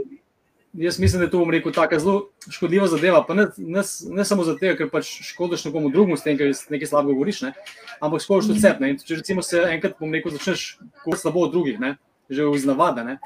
Jaz 0.78 1.00
mislim, 1.00 1.20
da 1.20 1.26
je 1.26 1.32
to 1.32 1.48
rekel, 1.52 1.72
tako 1.72 2.00
zelo 2.00 2.30
škodljiva 2.52 2.88
zadeva. 2.88 3.26
Ne, 3.30 3.48
ne, 3.58 3.82
ne 4.10 4.26
samo 4.26 4.44
zato, 4.44 4.74
ker 4.78 4.90
pač 4.92 5.08
škodiš 5.24 5.66
nekomu 5.66 5.90
drugemu, 5.90 6.18
s 6.18 6.24
tem, 6.24 6.38
ker 6.38 6.52
nekaj 6.70 6.90
slabo 6.92 7.14
govoriš, 7.14 7.42
ne? 7.48 7.54
ampak 8.04 8.22
škodiš 8.22 8.50
tudi 8.50 8.60
sebi. 8.60 8.92
Če 9.00 9.22
recimo 9.22 9.42
se 9.46 9.62
enkrat, 9.72 9.96
bom 10.00 10.12
rekel, 10.14 10.36
začneš 10.36 10.66
govoriti 11.06 11.22
slabo 11.22 11.46
od 11.48 11.56
drugih, 11.56 11.80
ne? 11.80 11.96
že 12.30 12.50
iz 12.56 12.66
navade, 12.68 13.04
ne? 13.08 13.18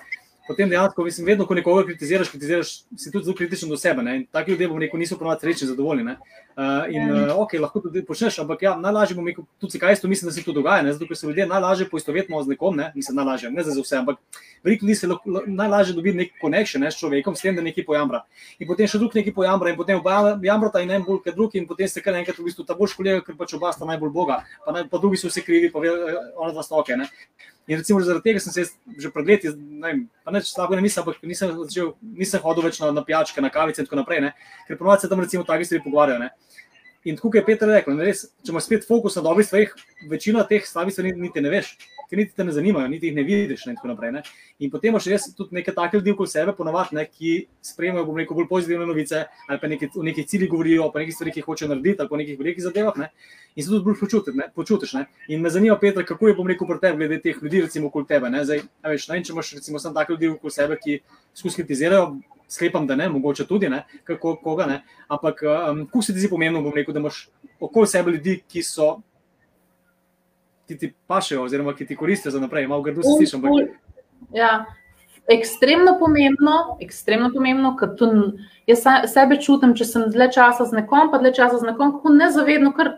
Potem 0.50 0.70
dejansko, 0.70 1.04
mislim, 1.06 1.28
vedno, 1.30 1.46
ko 1.46 1.54
nekoga 1.54 1.84
kritiziraš, 1.86 2.32
kritiziraš, 2.34 2.70
si 2.98 3.12
tudi 3.14 3.28
zelo 3.28 3.38
kritičen 3.38 3.70
do 3.70 3.78
sebe. 3.78 4.02
Ne? 4.02 4.16
In 4.18 4.24
taki 4.34 4.56
ljudje, 4.56 4.68
bom 4.72 4.80
rekel, 4.82 5.00
niso 5.00 5.18
prav 5.18 5.38
srečni, 5.38 5.68
zadovoljni. 5.70 6.16
Uh, 6.60 6.90
in 6.92 7.12
uh, 7.14 7.36
ok, 7.40 7.54
lahko 7.62 7.80
tudi 7.86 8.02
počneš, 8.06 8.40
ampak 8.42 8.66
ja, 8.66 8.74
najlažje 8.76 9.16
bom 9.16 9.28
rekel, 9.30 9.46
tudi 9.62 9.80
kaj 9.80 9.94
isto 9.94 10.10
mislim, 10.10 10.28
da 10.28 10.34
se 10.34 10.44
to 10.44 10.56
dogaja, 10.58 10.82
ne? 10.84 10.94
zato 10.94 11.06
ker 11.08 11.18
se 11.18 11.28
ljudje 11.28 11.46
najlažje 11.48 11.86
poistovetimo 11.92 12.42
z 12.44 12.52
nekom, 12.52 12.76
ne? 12.76 12.90
mislim, 12.96 13.16
najlažje, 13.22 13.52
ne 13.54 13.64
za 13.64 13.76
vse, 13.78 13.96
ampak 14.02 14.18
veliko 14.64 14.86
ljudi 14.86 14.96
se 14.96 15.08
najlažje 15.48 15.96
dobi 15.96 16.14
nek 16.18 16.34
connection 16.42 16.84
ne? 16.84 16.92
s 16.92 17.00
človekom, 17.00 17.38
s 17.38 17.46
tem, 17.46 17.56
da 17.56 17.64
nekaj 17.64 17.86
pojambra. 17.86 18.24
In 18.60 18.68
potem 18.68 18.90
še 18.90 19.00
drug 19.00 19.16
nekaj 19.16 19.38
pojambra 19.38 19.72
in 19.72 19.78
potem 19.80 20.02
oba 20.02 20.34
jamrata 20.44 20.82
in 20.84 20.92
en 20.98 21.06
bolj 21.06 21.22
kot 21.30 21.38
drug 21.38 21.56
in 21.56 21.70
potem 21.70 21.88
se 21.88 22.04
kar 22.04 22.18
enkrat 22.18 22.42
v 22.42 22.50
bistvu 22.50 22.66
ta 22.68 22.76
boš 22.76 22.98
kolega, 22.98 23.22
ker 23.24 23.38
pač 23.40 23.54
oba 23.56 23.72
sta 23.72 23.88
najbolj 23.88 24.12
boga, 24.18 24.42
pa, 24.66 24.76
naj, 24.76 24.90
pa 24.92 25.00
drugi 25.00 25.22
so 25.22 25.32
vse 25.32 25.46
krivi, 25.46 25.72
pa 25.72 25.86
eh, 25.86 26.20
ona 26.36 26.52
dva 26.52 26.66
stoke. 26.66 26.98
In 27.70 27.78
recimo 27.78 28.02
zaradi 28.02 28.26
tega 28.26 28.40
sem 28.42 28.54
se 28.54 28.64
že 28.98 29.12
pred 29.14 29.28
leti, 29.30 29.50
ne 29.54 29.88
vem, 29.88 30.00
pa 30.26 30.34
neč 30.34 30.48
slabo 30.50 30.74
ne 30.74 30.82
mislim, 30.82 31.04
ampak 31.06 31.22
nisem, 31.30 31.52
začel, 31.68 31.92
nisem 32.02 32.42
hodil 32.42 32.66
več 32.66 32.80
na, 32.82 32.90
na 32.98 33.04
pijačke, 33.06 33.44
na 33.46 33.52
kavice 33.54 33.84
in 33.84 33.86
tako 33.86 34.00
naprej, 34.00 34.24
ne? 34.26 34.32
ker 34.66 34.80
ponovadi 34.80 35.06
se 35.06 35.10
tam 35.12 35.22
recimo 35.22 35.46
taki 35.46 35.68
stvari 35.70 35.84
pogovarjajo. 35.86 36.32
In 37.10 37.16
tako 37.18 37.32
je 37.34 37.42
Petr 37.46 37.66
rekel, 37.66 37.98
res, 38.06 38.28
če 38.46 38.52
imaš 38.54 38.68
spet 38.68 38.84
fokus 38.86 39.16
na 39.18 39.24
dobrih 39.26 39.48
stvareh, 39.48 39.72
večina 40.12 40.44
teh 40.46 40.66
stvari 40.68 41.16
niti 41.18 41.42
ne 41.42 41.50
veš, 41.50 41.72
ki 42.10 42.18
niti 42.20 42.36
te 42.38 42.46
ne 42.46 42.54
zanimajo, 42.54 42.90
niti 42.92 43.10
jih 43.10 43.16
ne 43.18 43.24
vidiš. 43.26 43.64
Ne, 43.66 43.74
naprej, 43.90 44.12
ne. 44.14 44.22
In 44.62 44.70
potem 44.70 44.94
imaš 44.94 45.08
res 45.10 45.26
tudi 45.38 45.58
nekaj 45.58 45.74
takih 45.78 46.00
ljudi 46.00 46.14
okoli 46.14 46.30
sebe, 46.30 46.54
ponovadi, 46.58 47.02
ki 47.10 47.34
sprejemajo 47.66 48.16
rekel, 48.18 48.38
bolj 48.38 48.48
pozitivne 48.52 48.86
novice, 48.86 49.24
ali 49.48 49.62
pa 49.62 49.72
nekaj, 49.72 49.94
o 49.98 50.06
nekih 50.06 50.28
ciljih 50.30 50.52
govorijo, 50.54 50.90
pa 50.94 51.02
nekaj 51.02 51.18
stvari, 51.18 51.34
ki 51.34 51.46
hočejo 51.46 51.72
narediti, 51.74 52.02
ali 52.02 52.14
pa 52.14 52.22
nekih 52.22 52.40
velikih 52.40 52.66
zadevah. 52.70 52.98
Ne. 53.02 53.12
In 53.56 53.66
se 53.66 53.70
tudi 53.74 53.86
bolj 53.90 54.00
počuti, 54.02 54.34
ne, 54.38 54.50
počutiš. 54.56 54.98
Ne. 55.00 55.06
In 55.34 55.42
me 55.42 55.50
zanima, 55.54 55.78
Petr, 55.82 56.06
kako 56.06 56.30
je 56.30 56.38
bom 56.38 56.50
rekel 56.50 56.70
pri 56.70 56.82
tebi, 56.84 57.06
glede 57.06 57.22
teh 57.26 57.42
ljudi, 57.42 57.64
recimo 57.66 57.90
okoli 57.90 58.10
tebe. 58.10 58.30
Ne. 58.30 58.46
Zdaj, 58.46 58.68
veš, 58.86 59.10
ne, 59.14 59.24
če 59.26 59.34
imaš 59.34 59.56
recimo 59.58 59.82
samo 59.82 59.98
take 59.98 60.14
ljudi 60.14 60.34
okoli 60.36 60.58
sebe, 60.58 60.78
ki 60.82 61.02
skušajo 61.34 61.64
kritizirajo 61.64 62.12
sklepam, 62.50 62.88
da 62.88 62.96
ne, 62.96 63.10
mogoče 63.10 63.46
tudi 63.48 63.70
ne, 63.70 63.84
kako 64.04 64.36
koga 64.44 64.66
ne. 64.66 64.82
Ampak, 65.08 65.44
um, 65.44 65.86
kako 65.86 66.02
se 66.02 66.14
ti 66.14 66.20
zdi 66.20 66.30
pomembno, 66.30 66.62
bom 66.62 66.74
rekel, 66.76 66.94
da 66.94 67.00
imaš 67.00 67.30
okoli 67.60 67.88
sebe 67.88 68.12
ljudi, 68.12 68.42
ki 68.48 68.64
so 68.64 69.00
ti, 70.68 70.78
ti 70.78 70.94
pašejo, 71.08 71.44
oziroma 71.44 71.74
ki 71.76 71.86
ti 71.86 71.96
koristijo 71.96 72.32
za 72.32 72.40
naprej, 72.40 72.68
malo 72.68 72.82
grdo 72.82 73.04
se 73.04 73.10
slišiš. 73.18 73.34
Ampak... 73.34 73.52
Ja. 74.34 74.66
Ekstremno 75.30 75.94
pomembno, 76.00 76.78
ekstremno 76.82 77.30
pomembno, 77.34 77.76
ker 77.78 77.94
tu 77.98 78.08
jaz 78.68 78.82
sebe 79.14 79.38
čutim, 79.42 79.76
če 79.78 79.86
sem 79.86 80.08
dlje 80.10 80.32
časa 80.40 80.66
z 80.66 80.82
nekom, 80.82 81.12
pa 81.12 81.20
dlje 81.22 81.36
časa 81.38 81.60
z 81.62 81.70
nekom, 81.70 81.94
kako 81.98 82.14
nezavedno, 82.16 82.72
ker 82.78 82.96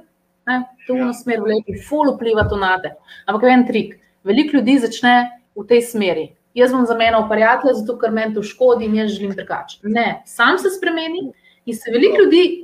ne, 0.47 0.61
to 0.87 0.95
v 0.95 1.03
ja. 1.03 1.13
smer 1.15 1.43
vleče, 1.43 1.81
ful 1.87 2.13
vpliva 2.15 2.47
to 2.47 2.59
na 2.59 2.77
te. 2.83 2.93
Ampak 3.27 3.49
en 3.51 3.65
trik, 3.67 3.97
veliko 4.23 4.57
ljudi 4.57 4.77
začne 4.79 5.15
v 5.59 5.67
tej 5.67 5.83
smeri 5.91 6.29
jaz 6.53 6.71
bom 6.71 6.85
zamenjal 6.85 7.27
prijatelje, 7.29 7.79
zato 7.79 7.97
ker 7.99 8.11
meni 8.11 8.35
to 8.35 8.43
škodi 8.43 8.85
in 8.85 8.95
jaz 9.01 9.11
želim 9.15 9.35
drugače. 9.35 9.79
Ne, 9.83 10.21
sam 10.25 10.59
se 10.59 10.69
spremeni 10.69 11.31
in 11.65 11.77
se 11.77 11.91
veliko 11.91 12.23
ljudi 12.23 12.61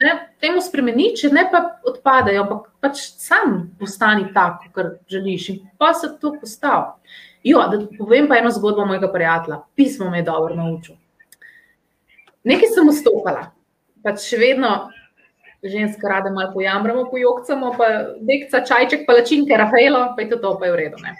ne, 0.00 0.14
temu 0.40 0.62
spremeni, 0.64 1.10
če 1.16 1.32
ne 1.34 1.44
pa 1.52 1.62
odpadejo, 1.86 2.44
ampak 2.44 2.70
pač 2.80 3.02
sam 3.20 3.58
postani 3.80 4.30
tako, 4.34 4.70
kar 4.74 4.94
želiš 5.10 5.48
in 5.52 5.60
pa 5.78 5.92
se 5.94 6.14
to 6.20 6.34
postavi. 6.40 6.96
Jo, 7.44 7.64
da 7.72 7.80
povem 7.98 8.28
pa 8.28 8.36
eno 8.40 8.50
zgodbo 8.52 8.84
mojega 8.88 9.08
prijatelja, 9.12 9.62
pismo 9.76 10.10
me 10.10 10.20
je 10.20 10.28
dobro 10.28 10.56
naučil. 10.56 10.96
Nekaj 12.44 12.72
sem 12.74 12.88
ustopala, 12.88 13.50
pač 14.04 14.24
še 14.24 14.40
vedno 14.40 14.74
ženska 15.64 16.08
rade 16.08 16.30
malo 16.32 16.52
pojamramo, 16.54 17.06
pojokcamo, 17.10 17.72
pa 17.76 17.88
dekca, 18.24 18.62
čajček, 18.64 19.04
palačinke, 19.08 19.56
Rafaelo, 19.56 20.06
pa 20.16 20.24
je 20.24 20.30
to, 20.30 20.40
to 20.40 20.54
pa 20.60 20.68
je 20.68 20.72
v 20.72 20.78
redu. 20.80 21.00
Ne? 21.04 21.16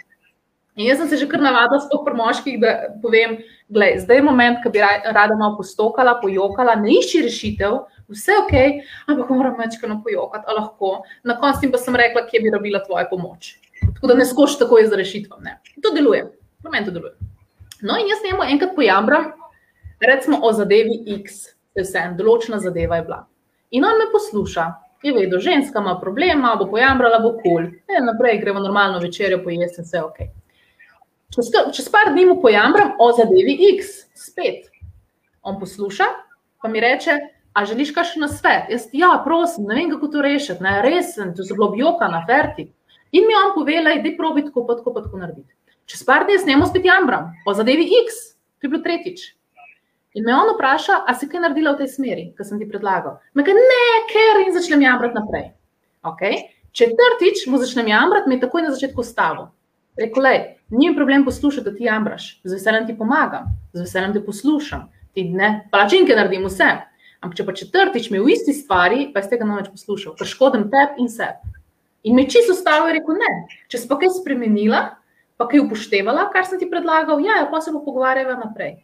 In 0.75 0.87
jaz 0.87 1.01
sem 1.01 1.09
se 1.09 1.17
že 1.17 1.27
kar 1.27 1.41
navadila, 1.43 1.81
sploh 1.83 2.03
pri 2.05 2.15
moških, 2.15 2.59
da 2.61 2.69
povem, 3.03 3.41
zdaj 3.69 4.15
je 4.17 4.23
moment, 4.23 4.61
ko 4.63 4.69
bi 4.71 4.79
rada 4.79 5.35
malo 5.35 5.57
postokala, 5.57 6.15
pojokala, 6.21 6.77
ne 6.79 6.93
išči 6.95 7.25
rešitev, 7.25 7.81
vse 8.11 8.37
ok, 8.39 8.53
ampak 9.11 9.33
moram 9.35 9.57
večkrat 9.59 9.99
pojokati, 10.03 10.47
a 10.47 10.55
lahko. 10.55 11.01
Na 11.27 11.35
koncu 11.39 11.71
pa 11.71 11.81
sem 11.81 11.95
rekla, 11.95 12.23
kje 12.29 12.39
bi 12.39 12.53
rabila 12.55 12.79
tvoja 12.85 13.03
pomoč. 13.09 13.57
Tako 13.81 14.07
da 14.07 14.15
ne 14.15 14.25
skoči 14.25 14.59
takoj 14.59 14.87
za 14.87 14.95
rešitvam. 14.95 15.43
Ne. 15.43 15.57
To 15.83 15.91
deluje, 15.95 16.23
v 16.63 16.71
meni 16.71 16.87
to 16.87 16.95
deluje. 16.95 17.17
No, 17.81 17.97
in 17.99 18.07
jaz 18.07 18.23
njemu 18.23 18.47
enkrat 18.53 18.75
pojambram, 18.75 19.31
recimo 19.99 20.39
o 20.43 20.53
zadevi 20.53 21.01
X, 21.19 21.49
da 21.75 21.81
je 21.81 21.87
vse 21.89 21.99
en, 21.99 22.15
določena 22.15 22.61
zadeva 22.63 23.01
je 23.01 23.09
bila. 23.09 23.25
In 23.75 23.83
on 23.85 23.99
me 23.99 24.07
posluša, 24.13 24.71
je 25.03 25.13
vedel, 25.13 25.39
ženska 25.39 25.81
ima 25.81 25.97
problema, 25.99 26.55
bo 26.55 26.67
pojamrala, 26.69 27.19
bo 27.19 27.35
kul. 27.41 27.65
Cool. 27.65 28.05
Naprej 28.05 28.39
gremo 28.39 28.59
normalno 28.59 28.99
večerjo, 29.03 29.41
pojesti, 29.43 29.83
vse 29.83 30.03
ok. 30.03 30.21
Čez, 31.31 31.47
čez 31.71 31.87
par 31.87 32.11
dni 32.11 32.25
mu 32.27 32.41
pojamram 32.43 32.97
o 32.99 33.11
zadevi 33.15 33.55
X, 33.77 34.03
spet. 34.19 34.67
On 35.41 35.55
posluša, 35.59 36.07
pa 36.61 36.67
mi 36.67 36.81
reče, 36.83 37.15
a 37.55 37.63
želiš 37.65 37.93
kaj 37.95 38.09
še 38.09 38.19
na 38.19 38.27
svet? 38.27 38.67
Jaz, 38.73 38.89
ja, 38.91 39.13
prosim, 39.23 39.63
ne 39.69 39.77
vem, 39.79 39.93
kako 39.93 40.09
to 40.11 40.23
rešiti, 40.25 40.63
ne, 40.63 40.81
resen, 40.83 41.31
to 41.35 41.45
se 41.47 41.55
bilo 41.55 41.69
objoka 41.71 42.09
na 42.11 42.19
ferti. 42.27 42.67
In 43.15 43.27
mi 43.27 43.35
on 43.35 43.53
pove, 43.55 43.79
da 43.83 43.95
je 43.95 44.11
probi 44.17 44.43
tako, 44.43 44.65
pa 44.67 44.75
tako, 44.79 44.93
pa 44.95 45.05
tako 45.05 45.21
narediti. 45.21 45.47
Čez 45.87 46.03
par 46.07 46.27
dni 46.27 46.35
s 46.39 46.47
njim 46.47 46.65
spet 46.67 46.85
jambram 46.87 47.31
o 47.47 47.55
zadevi 47.55 47.87
X, 48.03 48.19
to 48.59 48.67
je 48.67 48.73
bilo 48.75 48.83
tretjič. 48.83 49.23
In 50.19 50.27
me 50.27 50.35
on 50.35 50.51
vpraša, 50.51 50.99
a 51.07 51.15
si 51.15 51.31
kaj 51.31 51.45
naredila 51.45 51.77
v 51.77 51.85
tej 51.85 51.93
smeri, 51.95 52.27
ki 52.35 52.43
sem 52.43 52.59
ti 52.59 52.67
predlagal. 52.67 53.21
Me 53.31 53.47
kaže, 53.47 53.63
ne, 53.71 53.87
ker 54.11 54.43
in 54.43 54.51
začnem 54.51 54.83
jamrati 54.83 55.15
naprej. 55.15 55.47
Okay? 56.11 56.43
Četrtič 56.75 57.47
mu 57.47 57.59
začnem 57.63 57.87
jamrati, 57.87 58.27
me 58.27 58.35
je 58.35 58.43
takoj 58.43 58.67
na 58.67 58.75
začetku 58.75 59.03
stavil. 59.07 59.47
Rekl 59.99 60.25
je, 60.25 60.57
ni 60.69 60.95
problem 60.95 61.25
poslušati, 61.25 61.65
da 61.69 61.75
ti 61.75 61.83
jamraš, 61.83 62.41
z 62.43 62.53
veseljem 62.53 62.87
ti 62.87 62.97
pomagam, 62.97 63.51
z 63.73 63.83
veseljem 63.83 64.13
te 64.13 64.25
poslušam, 64.25 64.87
ti 65.13 65.23
ne, 65.23 65.67
palačinke 65.71 66.15
naredim 66.15 66.45
vse. 66.47 66.69
Ampak 67.21 67.37
če 67.37 67.45
pa 67.45 67.53
četrtič 67.53 68.07
mi 68.09 68.19
v 68.19 68.31
isti 68.33 68.53
stvari, 68.55 69.11
pa 69.13 69.21
iz 69.21 69.27
tega 69.29 69.45
ne 69.45 69.59
več 69.59 69.67
poslušal, 69.69 70.15
ker 70.17 70.29
škodim 70.29 70.69
tebi 70.71 71.03
in 71.03 71.11
sebi. 71.11 71.51
In 72.07 72.15
me 72.17 72.25
čisto 72.25 72.55
stavil 72.57 72.89
in 72.89 72.97
rekel: 72.97 73.19
Ne, 73.19 73.59
če 73.69 73.83
si 73.83 73.89
pa 73.89 73.99
kaj 74.01 74.15
spremenila, 74.15 74.79
pa 75.37 75.45
kaj 75.51 75.61
upoštevala, 75.67 76.31
kar 76.33 76.47
sem 76.47 76.57
ti 76.57 76.69
predlagal, 76.71 77.21
ja, 77.21 77.43
pa 77.51 77.61
se 77.61 77.75
bo 77.75 77.83
pogovarjala 77.85 78.39
naprej. 78.39 78.79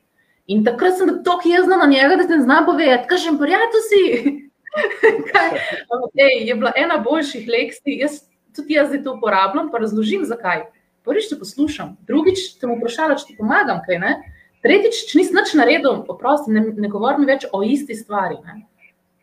In 0.53 0.61
takrat 0.67 0.99
sem 0.99 1.09
tako 1.25 1.49
jezna 1.49 1.79
na 1.81 1.89
njega, 1.89 2.19
da 2.19 2.27
ti 2.27 2.35
ne 2.35 2.43
znam 2.45 2.67
povedati, 2.67 3.07
kaj 3.09 3.23
že 3.23 3.33
prijatelj 3.39 3.85
si. 3.89 4.03
ej, 6.27 6.35
je 6.45 6.53
bila 6.53 6.75
ena 6.77 7.01
boljših 7.01 7.49
lekcij, 7.49 8.05
tudi 8.53 8.77
jaz 8.77 8.93
to 9.03 9.17
uporabljam, 9.17 9.71
pa 9.71 9.81
razložim 9.81 10.27
zakaj 10.29 10.67
prvič 11.07 11.29
te 11.31 11.39
poslušam, 11.39 11.95
drugič 12.07 12.57
te 12.59 12.67
bom 12.67 12.77
vprašala, 12.81 13.17
če 13.19 13.31
ti 13.31 13.37
pomagam, 13.39 13.81
kaj 13.85 14.01
ne. 14.03 14.13
Tretjič, 14.65 15.03
če 15.09 15.19
nisi 15.19 15.35
nič 15.35 15.53
naredil, 15.57 16.03
oprosti, 16.11 16.53
ne, 16.53 16.65
ne 16.75 16.89
govorim 16.91 17.27
več 17.29 17.45
o 17.53 17.61
isti 17.63 17.95
stvari. 17.95 18.39
Ne. 18.43 18.61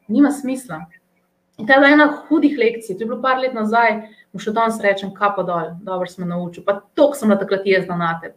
Nima 0.08 0.32
smisla. 0.32 0.84
In 1.58 1.68
ta 1.68 1.78
je 1.78 1.92
ena 1.94 2.08
hudih 2.28 2.56
lekcij, 2.58 2.96
to 2.96 3.04
je 3.04 3.08
bilo 3.10 3.20
par 3.22 3.38
let 3.42 3.54
nazaj, 3.54 4.00
mu 4.34 4.42
še 4.42 4.54
danes 4.54 4.80
rečem, 4.82 5.12
kapa 5.14 5.44
dol, 5.46 5.74
dobro 5.86 6.08
sem 6.10 6.26
naučil. 6.26 6.64
Pa 6.66 6.80
to 6.98 7.12
sem 7.14 7.30
na 7.30 7.38
takrat 7.38 7.66
jezna 7.68 7.98
na 8.00 8.14
te. 8.22 8.32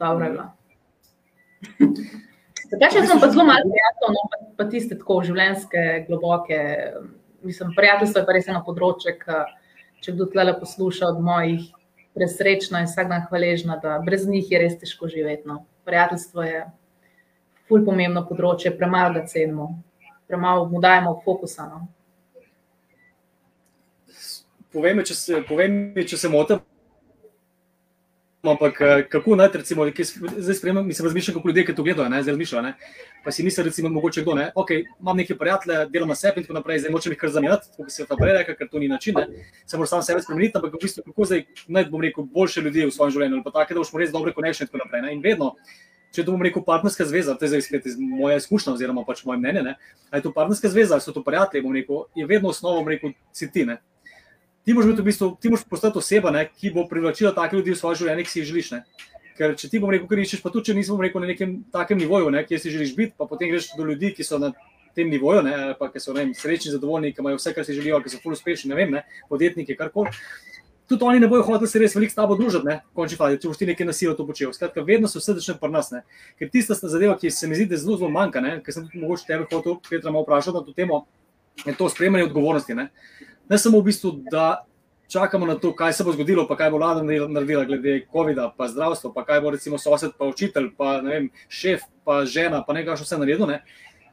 Dobro 0.00 0.24
je 0.24 0.36
bilo. 0.36 0.46
Zakaj 2.72 3.04
sem 3.04 3.20
pa 3.20 3.28
zelo 3.28 3.44
malo 3.44 3.68
prijatelj, 3.68 4.14
no, 4.16 4.22
pa, 4.32 4.38
pa 4.56 4.64
tiste 4.70 4.96
tako 4.96 5.18
življenjske, 5.26 5.82
globoke, 6.06 6.58
mislim, 7.44 7.74
prijateljstvo 7.76 8.22
je 8.22 8.26
pa 8.28 8.36
res 8.36 8.48
eno 8.48 8.62
področje, 8.64 9.18
če 10.00 10.14
kdo 10.16 10.30
tle 10.32 10.54
posluša 10.56 11.10
od 11.12 11.20
mojih 11.20 11.68
presrečna 12.14 12.82
in 12.82 12.90
vsak 12.90 13.08
dan 13.08 13.26
hvaležna, 13.28 13.78
da 13.82 13.98
brez 14.04 14.26
njih 14.28 14.50
je 14.50 14.58
res 14.58 14.78
težko 14.78 15.08
živeti. 15.08 15.48
No. 15.48 15.64
Prijateljstvo 15.84 16.42
je 16.46 16.64
fulj 17.68 17.84
pomembno 17.86 18.24
področje, 18.28 18.74
premalo 18.76 19.14
ga 19.16 19.26
cenimo, 19.26 19.70
premalo 20.28 20.68
mu 20.68 20.80
dajemo 20.80 21.16
fokusa. 21.24 21.68
No. 21.70 21.86
Povej 24.72 24.94
mi, 24.96 25.04
če 25.04 25.16
se, 25.16 25.40
če 26.08 26.18
se 26.18 26.28
motim. 26.32 26.62
Ampak 28.42 28.80
eh, 28.80 29.02
kako 29.06 29.36
naj, 29.38 29.48
recimo, 29.54 29.84
zdaj 30.36 30.54
spremem, 30.54 30.86
mislim, 30.86 31.06
razmišljam, 31.06 31.34
kako 31.34 31.48
ljudje, 31.48 31.66
ki 31.66 31.74
to 31.74 31.82
gledajo, 31.82 32.08
ne, 32.08 32.22
zdaj 32.22 32.32
razmišljajo, 32.32 32.62
ne, 32.62 32.72
pa 33.24 33.30
si 33.30 33.44
misli, 33.46 33.64
recimo, 33.64 33.88
mogoče 33.88 34.22
kdo, 34.22 34.34
ne, 34.34 34.48
ok, 34.54 34.70
imam 35.00 35.16
neke 35.16 35.36
prijatelje, 35.38 35.76
delam 35.92 36.08
na 36.08 36.16
sebi 36.18 36.42
in 36.42 36.46
tako 36.48 36.56
naprej, 36.56 36.80
zdaj 36.82 36.90
močem 36.90 37.14
jih 37.14 37.20
kar 37.20 37.30
zamenjati, 37.30 37.70
kot 37.76 37.92
se 37.94 38.02
je 38.02 38.06
ta 38.06 38.18
prej 38.18 38.34
rekel, 38.40 38.56
ker 38.58 38.68
to 38.72 38.82
ni 38.82 38.88
način, 38.90 39.14
ne, 39.14 39.46
se 39.66 39.76
moram 39.76 39.92
sam 39.92 40.02
sebe 40.02 40.24
spremeniti, 40.26 40.58
ampak 40.58 40.74
v 40.74 40.80
bistvu, 40.82 41.04
kako 41.06 41.28
zdaj 41.30 41.44
naj, 41.68 41.86
bom 41.94 42.02
rekel, 42.02 42.26
boljše 42.34 42.66
ljudi 42.66 42.88
v 42.88 42.96
svojem 42.96 43.14
življenju, 43.14 43.38
ali 43.38 43.46
pa 43.46 43.54
take, 43.60 43.78
da 43.78 43.84
boš 43.84 43.94
res 44.02 44.10
dobre 44.10 44.34
konekšnje 44.34 44.66
in 44.66 44.72
tako 44.72 44.82
naprej, 44.82 45.06
ne, 45.06 45.14
in 45.14 45.22
vedno, 45.22 45.52
če 46.10 46.26
to 46.26 46.34
bom 46.34 46.42
rekel 46.42 46.66
partnerska 46.66 47.06
zveza, 47.06 47.38
to 47.38 47.46
je 47.46 47.54
zdaj 47.54 47.62
spet 47.68 47.86
iz 47.86 47.94
moje 47.94 48.42
izkušnje 48.42 48.74
oziroma 48.74 49.06
pač 49.06 49.22
moje 49.22 49.38
mnenje, 49.38 49.62
ne, 49.70 49.78
ali 50.10 50.18
je 50.18 50.26
to 50.26 50.34
partnerska 50.34 50.74
zveza, 50.74 50.98
ali 50.98 51.06
so 51.06 51.14
to 51.14 51.22
prijatelji, 51.22 51.62
bom 51.62 51.78
rekel, 51.78 52.04
je 52.18 52.26
vedno 52.26 52.50
osnova, 52.50 52.82
bom 52.82 52.90
rekel, 52.90 53.14
si 53.30 53.46
ti, 53.54 53.62
ne, 53.70 53.78
ti 54.64 54.74
moraš 54.74 54.90
biti 54.90 55.02
v 55.02 55.04
bistvu, 55.04 55.30
ti 55.40 55.50
moraš 55.50 55.64
postati 55.68 55.98
oseba, 55.98 56.30
ne, 56.30 56.44
ki 56.48 56.70
bo 56.74 56.86
privlačila 56.88 57.32
take 57.34 57.56
ljudi 57.56 57.74
v 57.74 57.78
svoje 57.78 58.02
življenje, 58.02 58.26
ki 58.26 58.30
si 58.30 58.40
jih 58.40 58.48
želiš, 58.50 58.70
ne. 58.76 58.82
Ker 59.38 59.56
če 59.58 59.70
ti 59.72 59.80
bom 59.80 59.90
rekel, 59.90 60.06
kar 60.10 60.20
iščeš, 60.22 60.42
pa 60.44 60.52
tudi 60.52 60.70
če 60.70 60.76
nismo 60.76 60.98
rekel 61.00 61.24
na 61.24 61.30
nekem 61.32 61.56
takem 61.72 61.98
nivoju, 61.98 62.30
ne, 62.30 62.44
kjer 62.46 62.60
si 62.60 62.74
želiš 62.74 62.94
biti, 62.96 63.14
pa 63.18 63.26
potem 63.26 63.50
greš 63.50 63.72
do 63.78 63.86
ljudi, 63.88 64.12
ki 64.14 64.26
so 64.26 64.38
na 64.38 64.52
tem 64.94 65.10
nivoju, 65.10 65.42
ne, 65.42 65.74
pa 65.78 65.88
ki 65.90 66.00
so 66.04 66.14
vem, 66.14 66.34
srečni, 66.36 66.74
zadovoljni, 66.74 67.14
ki 67.16 67.24
imajo 67.24 67.40
vse, 67.40 67.54
kar 67.56 67.64
si 67.64 67.76
želijo, 67.76 68.02
ki 68.04 68.12
so 68.12 68.20
ful 68.22 68.36
uspešni, 68.36 68.70
ne 68.70 68.78
vem, 68.78 68.92
ne, 68.92 69.04
podjetniki, 69.32 69.76
karkoli. 69.78 70.12
Tudi 70.90 71.06
oni 71.08 71.22
ne 71.22 71.28
bojo 71.30 71.46
hoteli 71.46 71.70
se 71.70 71.80
res 71.80 71.94
veliko 71.96 72.12
s 72.12 72.18
tabo 72.18 72.36
družiti, 72.36 72.66
ne, 72.68 72.82
končni 72.92 73.16
fazi, 73.16 73.38
če 73.40 73.48
boš 73.48 73.60
ti 73.62 73.68
nekaj 73.70 73.88
nasilno 73.88 74.16
to 74.18 74.26
počel. 74.28 74.52
Skratka, 74.52 74.84
vedno 74.84 75.08
se 75.08 75.22
vse 75.22 75.38
začne 75.38 75.54
pri 75.60 75.72
nas, 75.72 75.88
ne. 75.94 76.02
Ker 76.36 76.50
tista 76.52 76.76
zadeva, 76.76 77.14
ki 77.16 77.30
se 77.32 77.48
mi 77.48 77.56
zdi, 77.56 77.70
da 77.70 77.78
zelo, 77.80 77.96
zelo 78.02 78.10
manjka, 78.12 78.42
ne, 78.44 78.58
ker 78.60 78.76
sem 78.76 78.90
mogoče 79.00 79.24
tebe 79.30 79.46
hotel, 79.48 79.78
Petra, 79.88 80.12
malo 80.12 80.26
vprašati 80.26 80.58
na 80.58 80.64
to 80.66 80.74
temo, 80.76 81.04
je 81.64 81.74
to 81.78 81.88
sprejemanje 81.88 82.26
odgovornosti, 82.28 82.76
ne. 82.76 82.90
Ne 83.48 83.58
samo 83.58 83.80
v 83.80 83.90
bistvu, 83.90 84.12
da 84.30 84.64
čakamo 85.12 85.46
na 85.46 85.54
to, 85.54 85.74
kaj 85.76 85.92
se 85.92 86.04
bo 86.04 86.12
zgodilo, 86.12 86.46
pa 86.48 86.56
kaj 86.56 86.70
bo 86.70 86.80
vlada 86.80 87.02
naredila 87.04 87.64
glede 87.64 88.06
COVID-a, 88.12 88.50
pa 88.56 88.68
zdravstvo, 88.68 89.12
pa 89.12 89.24
kaj 89.24 89.40
bo 89.40 89.50
recimo 89.50 89.78
sosed, 89.78 90.16
pa 90.18 90.24
učitelj, 90.24 90.72
pa 90.76 90.98
vem, 91.04 91.28
šef, 91.48 91.84
pa 92.04 92.24
žena, 92.24 92.62
pa 92.66 92.72
nekaj 92.72 93.02
še 93.02 93.08
vse 93.08 93.18
naredilo. 93.20 93.48
Ne? 93.50 93.60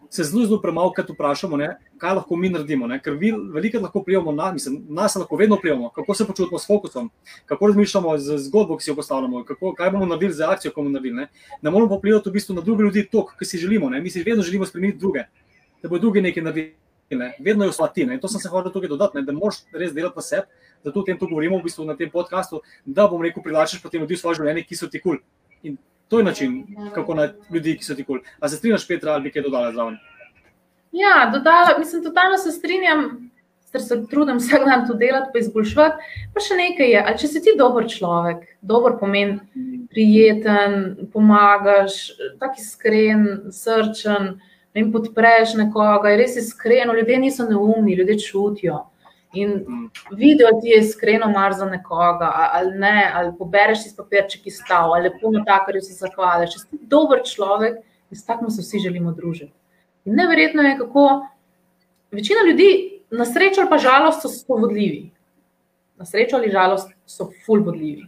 Se 0.09 0.25
zelo, 0.25 0.43
zelo 0.49 0.59
premalo, 0.61 0.91
kaj 0.95 1.07
vprašamo, 1.13 1.57
ne? 1.61 1.69
kaj 2.01 2.17
lahko 2.17 2.35
mi 2.35 2.49
naredimo. 2.49 2.87
Ne? 2.89 2.97
Ker 3.03 3.15
veliko 3.15 3.83
lahko 3.83 4.03
prijemo 4.03 4.33
na 4.35 4.51
mislim, 4.51 4.81
nas, 4.89 5.15
lahko 5.15 5.39
vedno 5.39 5.59
prijemo, 5.61 5.91
kako 5.95 6.17
se 6.17 6.27
počutimo 6.27 6.59
s 6.59 6.67
fokusom, 6.67 7.11
kako 7.45 7.71
razmišljamo 7.71 8.17
z 8.17 8.37
zgodbo, 8.49 8.77
ki 8.77 8.83
si 8.83 8.91
jo 8.91 8.97
postavljamo, 8.99 9.43
kako, 9.45 9.73
kaj 9.77 9.93
bomo 9.95 10.09
naredili 10.09 10.33
z 10.33 10.49
akcijo, 10.49 10.73
ko 10.73 10.81
bomo 10.81 10.97
naredili. 10.97 11.21
Ne, 11.21 11.29
ne 11.61 11.71
moramo 11.71 12.01
vplivati 12.01 12.29
v 12.29 12.35
bistvu 12.39 12.57
na 12.57 12.65
druge 12.65 12.83
ljudi, 12.89 13.07
to, 13.11 13.25
kar 13.29 13.47
si 13.47 13.61
želimo. 13.61 13.89
Ne? 13.89 14.01
Mi 14.01 14.09
si 14.09 14.23
vedno 14.23 14.43
želimo 14.43 14.65
spremeniti 14.65 14.99
druge, 14.99 15.27
da 15.83 15.89
bo 15.89 15.99
drugi 15.99 16.25
nekaj 16.25 16.43
naredili. 16.43 16.75
Ne? 17.09 17.33
Vedno 17.39 17.65
je 17.65 17.71
vsati. 17.73 18.05
In 18.05 18.19
to 18.21 18.27
sem 18.27 18.41
se 18.41 18.49
hotel 18.49 18.71
tukaj 18.71 18.89
dodati, 18.89 19.17
ne? 19.17 19.23
da 19.25 19.33
moraš 19.33 19.63
res 19.73 19.93
delati 19.93 20.19
na 20.19 20.21
sebi 20.21 20.67
zato 20.83 20.99
o 20.99 21.03
tem 21.03 21.17
govorimo 21.17 21.59
v 21.59 21.63
bistvu 21.63 21.85
na 21.85 21.95
tem 21.95 22.09
podkastu, 22.09 22.61
da 22.85 23.07
bom 23.07 23.21
rekel, 23.21 23.43
privlačiš 23.43 23.81
potem 23.83 24.01
ljudi 24.01 24.15
v 24.15 24.19
svoje 24.19 24.39
življenje, 24.39 24.63
ki 24.63 24.75
so 24.75 24.87
ti 24.87 24.99
kul. 24.99 25.19
Cool. 25.19 25.23
In 25.63 25.77
to 26.09 26.19
je 26.19 26.23
način, 26.23 26.61
kako 26.95 27.15
na 27.15 27.29
ljudi, 27.51 27.77
ki 27.77 27.85
so 27.85 27.95
ti 27.95 28.03
kul. 28.03 28.19
Cool. 28.19 28.37
A 28.39 28.49
se 28.49 28.59
strinjaš, 28.59 28.87
Petra, 28.87 29.17
ali 29.17 29.27
bi 29.27 29.33
kaj 29.33 29.45
dodala 29.47 29.73
zraven? 29.73 29.99
Ja, 30.95 31.29
dodala, 31.33 31.77
mislim, 31.79 32.03
totalno 32.03 32.37
se 32.37 32.55
strinjam. 32.55 33.09
Ker 33.69 33.83
se 33.85 33.99
trudim 34.09 34.39
vsak 34.41 34.63
dan 34.65 34.87
to 34.87 34.95
delati, 34.97 35.29
pa 35.33 35.43
izboljšati. 35.43 36.13
Pa 36.33 36.41
še 36.41 36.55
nekaj 36.57 36.89
je, 36.89 37.01
ali 37.03 37.19
če 37.21 37.27
si 37.29 37.41
ti 37.45 37.53
dober 37.57 37.85
človek, 37.91 38.47
dober 38.65 38.95
pomen, 38.97 39.35
prijeten, 39.91 41.09
pomagaš, 41.13 42.07
tako 42.41 42.63
iskren, 42.63 43.27
srčen, 43.53 44.39
ne 44.75 44.91
podpreš 44.91 45.55
nekoga, 45.57 46.09
je 46.09 46.17
res 46.17 46.35
iskreno, 46.37 46.93
ljudje 46.93 47.17
niso 47.19 47.45
neumni, 47.49 47.95
ljudje 47.95 48.19
čutijo. 48.19 48.85
In 49.33 49.49
mm. 49.49 49.89
vidijo 50.17 50.49
ti 50.61 50.67
je 50.67 50.79
iskreno 50.79 51.29
mar 51.29 51.53
za 51.53 51.65
nekoga, 51.65 52.31
ali 52.53 52.71
ne, 52.79 53.11
ali 53.15 53.33
pobereš 53.37 53.85
iz 53.85 53.95
papirček 53.95 54.47
iz 54.47 54.57
stav, 54.65 54.91
ali 54.93 55.09
lepo 55.09 55.31
na 55.31 55.43
takarju 55.45 55.81
se 55.81 55.93
zahvališ. 55.93 56.53
Če 56.53 56.59
si 56.59 56.79
dober 56.81 57.21
človek, 57.25 57.77
in 58.09 58.17
s 58.17 58.25
takim 58.25 58.49
se 58.49 58.61
vsi 58.61 58.79
želimo 58.79 59.11
družiti. 59.11 59.53
In 60.05 60.15
neverjetno 60.15 60.63
je, 60.63 60.77
kako 60.77 61.27
večina 62.11 62.45
ljudi, 62.47 62.69
na 63.11 63.25
srečo 63.25 63.61
ali 63.61 63.69
pa 63.69 63.77
žalost, 63.77 64.21
so 64.21 64.29
spovodljivi. 64.29 65.09
Na 65.97 66.05
srečo 66.05 66.37
ali 66.37 66.51
žalost 66.51 66.89
so 67.05 67.29
fulvodljivi. 67.45 68.05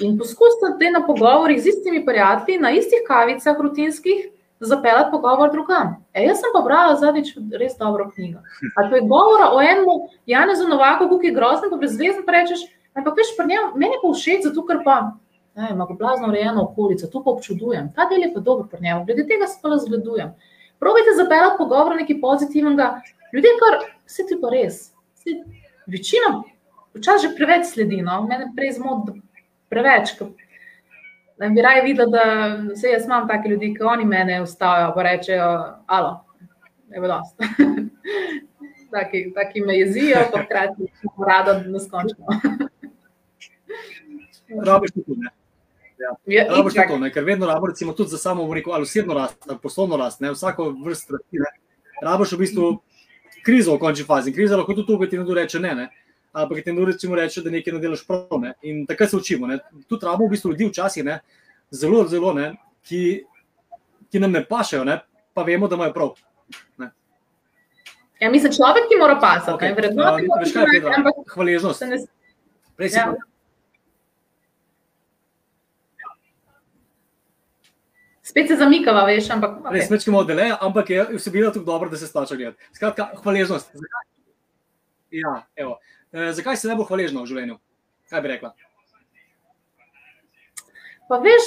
In 0.00 0.18
poskusite 0.18 0.72
te 0.78 0.90
na 0.90 1.04
pogovorih 1.06 1.60
z 1.62 1.68
istimi 1.68 2.04
prijatelji, 2.06 2.58
na 2.58 2.70
istih 2.70 3.04
kavicah, 3.06 3.56
rutinskih, 3.60 4.28
zapeljati 4.64 5.10
pogovor 5.10 5.52
drugam. 5.52 5.96
E, 6.12 6.24
jaz 6.26 6.40
sem 6.40 6.52
pa 6.54 6.62
brala 6.64 6.96
zadnjič 6.96 7.34
res 7.60 7.76
dobro 7.78 8.08
knjigo. 8.14 8.40
Ali 8.76 8.90
pa 8.90 8.96
je 8.96 9.08
govora 9.08 9.50
o 9.52 9.60
enem 9.62 10.08
Janezu 10.26 10.68
Novaku, 10.68 11.08
ki 11.20 11.30
je 11.30 11.36
grozen, 11.36 11.70
pa 11.70 11.76
brezvezen, 11.76 12.24
pa 12.26 12.32
rečeš, 12.36 12.64
ampak 12.94 13.18
veš, 13.18 13.34
njem, 13.38 13.74
meni 13.76 14.00
pa 14.02 14.12
všeč, 14.14 14.48
zato 14.48 14.66
ker 14.66 14.82
pa 14.84 14.96
ima 15.70 15.86
blazno 15.98 16.28
urejeno 16.28 16.64
okolico, 16.64 17.06
to 17.06 17.22
pa 17.24 17.30
občudujem. 17.30 17.92
Ta 17.94 18.08
del 18.10 18.26
je 18.26 18.32
pa 18.34 18.40
dober 18.40 18.66
pri 18.70 18.82
njemu, 18.82 19.04
glede 19.04 19.26
tega 19.26 19.46
se 19.46 19.58
pa 19.62 19.68
razgledujem. 19.68 20.32
Probajte 20.78 21.14
zapeljati 21.16 21.58
pogovor 21.58 21.96
nekaj 21.96 22.20
pozitivnega, 22.20 22.88
ljudje 23.32 23.52
kar, 23.60 23.78
vse 24.06 24.26
ti 24.28 24.38
pa 24.40 24.50
res. 24.50 24.90
Večina, 25.86 26.42
včasih 26.94 27.30
že 27.30 27.36
preveč 27.36 27.70
sledi, 27.70 28.02
no, 28.02 28.22
mene 28.28 28.50
prej 28.56 28.74
zmot 28.78 29.14
preveč, 29.70 30.16
Da 31.38 31.48
bi 31.48 31.62
raje 31.62 31.82
videl, 31.82 32.10
da 32.10 32.22
se 32.76 32.88
jaz 32.88 33.04
imam 33.04 33.28
take 33.28 33.48
ljudi, 33.48 33.74
ki 33.74 33.82
oni 33.82 34.04
mene 34.04 34.42
ustavijo, 34.42 34.92
pa 34.94 35.02
rečejo, 35.02 35.48
alo, 35.86 36.24
je 36.94 37.00
bilo 37.00 37.18
dost. 37.18 37.36
taki, 38.94 39.32
taki 39.34 39.60
me 39.60 39.78
jezijo, 39.78 40.18
pa 40.32 40.42
hkrati 40.42 40.86
rado 41.26 41.70
neskončno. 41.70 42.26
Rabiš 44.66 44.90
tudi, 44.92 45.16
ne? 45.16 45.30
Ja. 45.98 46.10
Ja, 46.26 46.44
rabiš 46.56 46.74
tako, 46.74 46.98
ne? 46.98 47.10
ker 47.12 47.24
vedno 47.24 47.46
rabimo, 47.46 47.66
recimo, 47.66 47.92
tudi 47.92 48.10
za 48.10 48.18
samo 48.18 48.46
vriko, 48.48 48.70
ali 48.70 48.82
osebno 48.82 49.14
rast, 49.14 49.48
ali 49.48 49.58
poslovno 49.62 49.96
rast, 49.96 50.20
ne? 50.20 50.30
vsako 50.30 50.70
vrst 50.84 51.10
rasti, 51.10 51.38
ne? 51.38 51.50
rabiš 52.02 52.32
v 52.32 52.38
bistvu 52.38 52.70
krizo 53.44 53.74
v 53.74 53.78
končni 53.78 54.04
fazi. 54.06 54.32
Kriza 54.32 54.56
lahko 54.56 54.74
tudi 54.74 54.86
tukaj 54.86 55.08
ti 55.08 55.18
nekdo 55.18 55.34
reče 55.34 55.60
ne, 55.60 55.74
ne? 55.74 55.88
Ampak 56.34 56.64
ti 56.64 56.74
recimo 56.86 57.16
reče, 57.16 57.42
da 57.42 57.50
nekaj 57.50 57.72
ne 57.72 57.80
delaš 57.80 58.04
prav. 58.06 58.40
Ne? 58.42 58.54
In 58.62 58.84
takrat 58.86 59.10
se 59.10 59.16
učimo. 59.16 59.46
Ne? 59.46 59.58
Tudi 59.88 60.06
rabimo 60.06 60.28
v 60.28 60.34
bistvu 60.34 60.50
ljudi 60.50 60.68
včasih, 60.68 61.04
ne? 61.04 61.20
zelo, 61.70 62.04
zelo, 62.08 62.32
ne? 62.32 62.52
Ki, 62.84 63.24
ki 64.10 64.20
nam 64.20 64.32
ne 64.32 64.44
pašejo, 64.44 64.84
ne? 64.84 65.00
pa 65.34 65.42
vemo, 65.42 65.68
da 65.68 65.74
imajo 65.76 65.92
prav. 65.92 66.10
Ne? 66.78 66.90
Ja, 68.20 68.30
mislim, 68.30 68.52
človek 68.52 68.88
ti 68.88 68.98
mora 69.00 69.18
pasati. 69.20 69.56
Okay. 69.56 69.74
Vrednote, 69.76 70.26
uh, 70.26 70.40
veš, 70.40 70.52
kaj 70.52 70.62
je 70.62 70.82
Pedro? 70.82 71.14
Hvaležnost. 71.34 71.86
Ne... 71.90 71.98
Prej 72.76 72.90
si 72.94 72.98
ja. 72.98 73.14
Spet 78.24 78.48
se 78.48 78.56
zamikava, 78.56 79.04
veš, 79.06 79.28
ampak. 79.34 79.58
Okay. 79.60 79.74
Res 79.76 79.90
mečemo 79.92 80.22
dele, 80.24 80.48
ampak 80.60 80.90
je 80.90 81.02
vsebina 81.18 81.50
tako 81.52 81.66
dobra, 81.66 81.90
da 81.90 82.00
se 82.00 82.06
splača 82.08 82.38
gledati. 82.38 82.70
Skratka, 82.72 83.10
hvaležnost. 83.22 83.74
Ja, 85.14 85.34
evo. 85.56 85.76
E, 86.14 86.32
zakaj 86.32 86.56
si 86.56 86.68
najbolj 86.70 86.86
hvaležna 86.86 87.22
v 87.24 87.26
življenju? 87.26 87.56
Kaj 88.06 88.20
bi 88.22 88.28
rekla? 88.30 88.52
Pa 91.10 91.16
veš, 91.24 91.46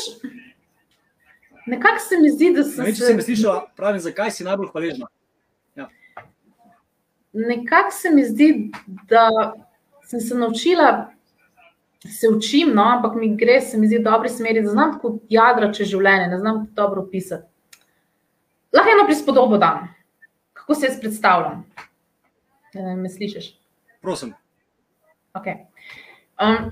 nekako 1.71 2.01
se 2.03 2.17
mi 2.19 2.31
zdi, 2.33 2.49
da 2.57 2.65
sem. 2.67 2.83
Ne, 2.83 2.91
če 2.91 3.05
se... 3.05 3.13
mi 3.15 3.23
slišala, 3.23 3.61
pravim, 3.79 4.01
zakaj 4.03 4.33
si 4.35 4.43
najbolj 4.43 4.67
hvaležna. 4.73 5.07
Ja. 5.79 5.87
Nekako 7.31 7.95
se 7.95 8.11
mi 8.11 8.25
zdi, 8.27 8.47
da 9.07 9.23
sem 10.03 10.19
se 10.19 10.35
naučila, 10.35 10.89
se 12.03 12.27
učim, 12.27 12.73
no, 12.75 12.83
ampak 12.97 13.15
mi 13.15 13.29
gre, 13.39 13.61
se 13.63 13.79
mi 13.79 13.87
zdi, 13.87 14.01
v 14.01 14.05
dobri 14.09 14.31
smeri, 14.31 14.65
da 14.65 14.73
znam 14.75 14.97
kot 14.99 15.21
jadra 15.31 15.69
čez 15.71 15.93
življenje, 15.93 16.27
ne 16.33 16.41
znam 16.41 16.65
dobro 16.75 17.05
opisati. 17.07 17.47
Lahko 18.75 18.91
eno 18.91 19.07
prispodobo 19.07 19.61
dam, 19.63 19.87
kako 20.59 20.75
se 20.75 20.91
jaz 20.91 20.99
predstavljam. 20.99 21.63
Me 22.75 23.09
slišiš? 23.09 23.47
Prosim. 24.03 24.35
Okay. 25.37 25.67
Um, 26.41 26.69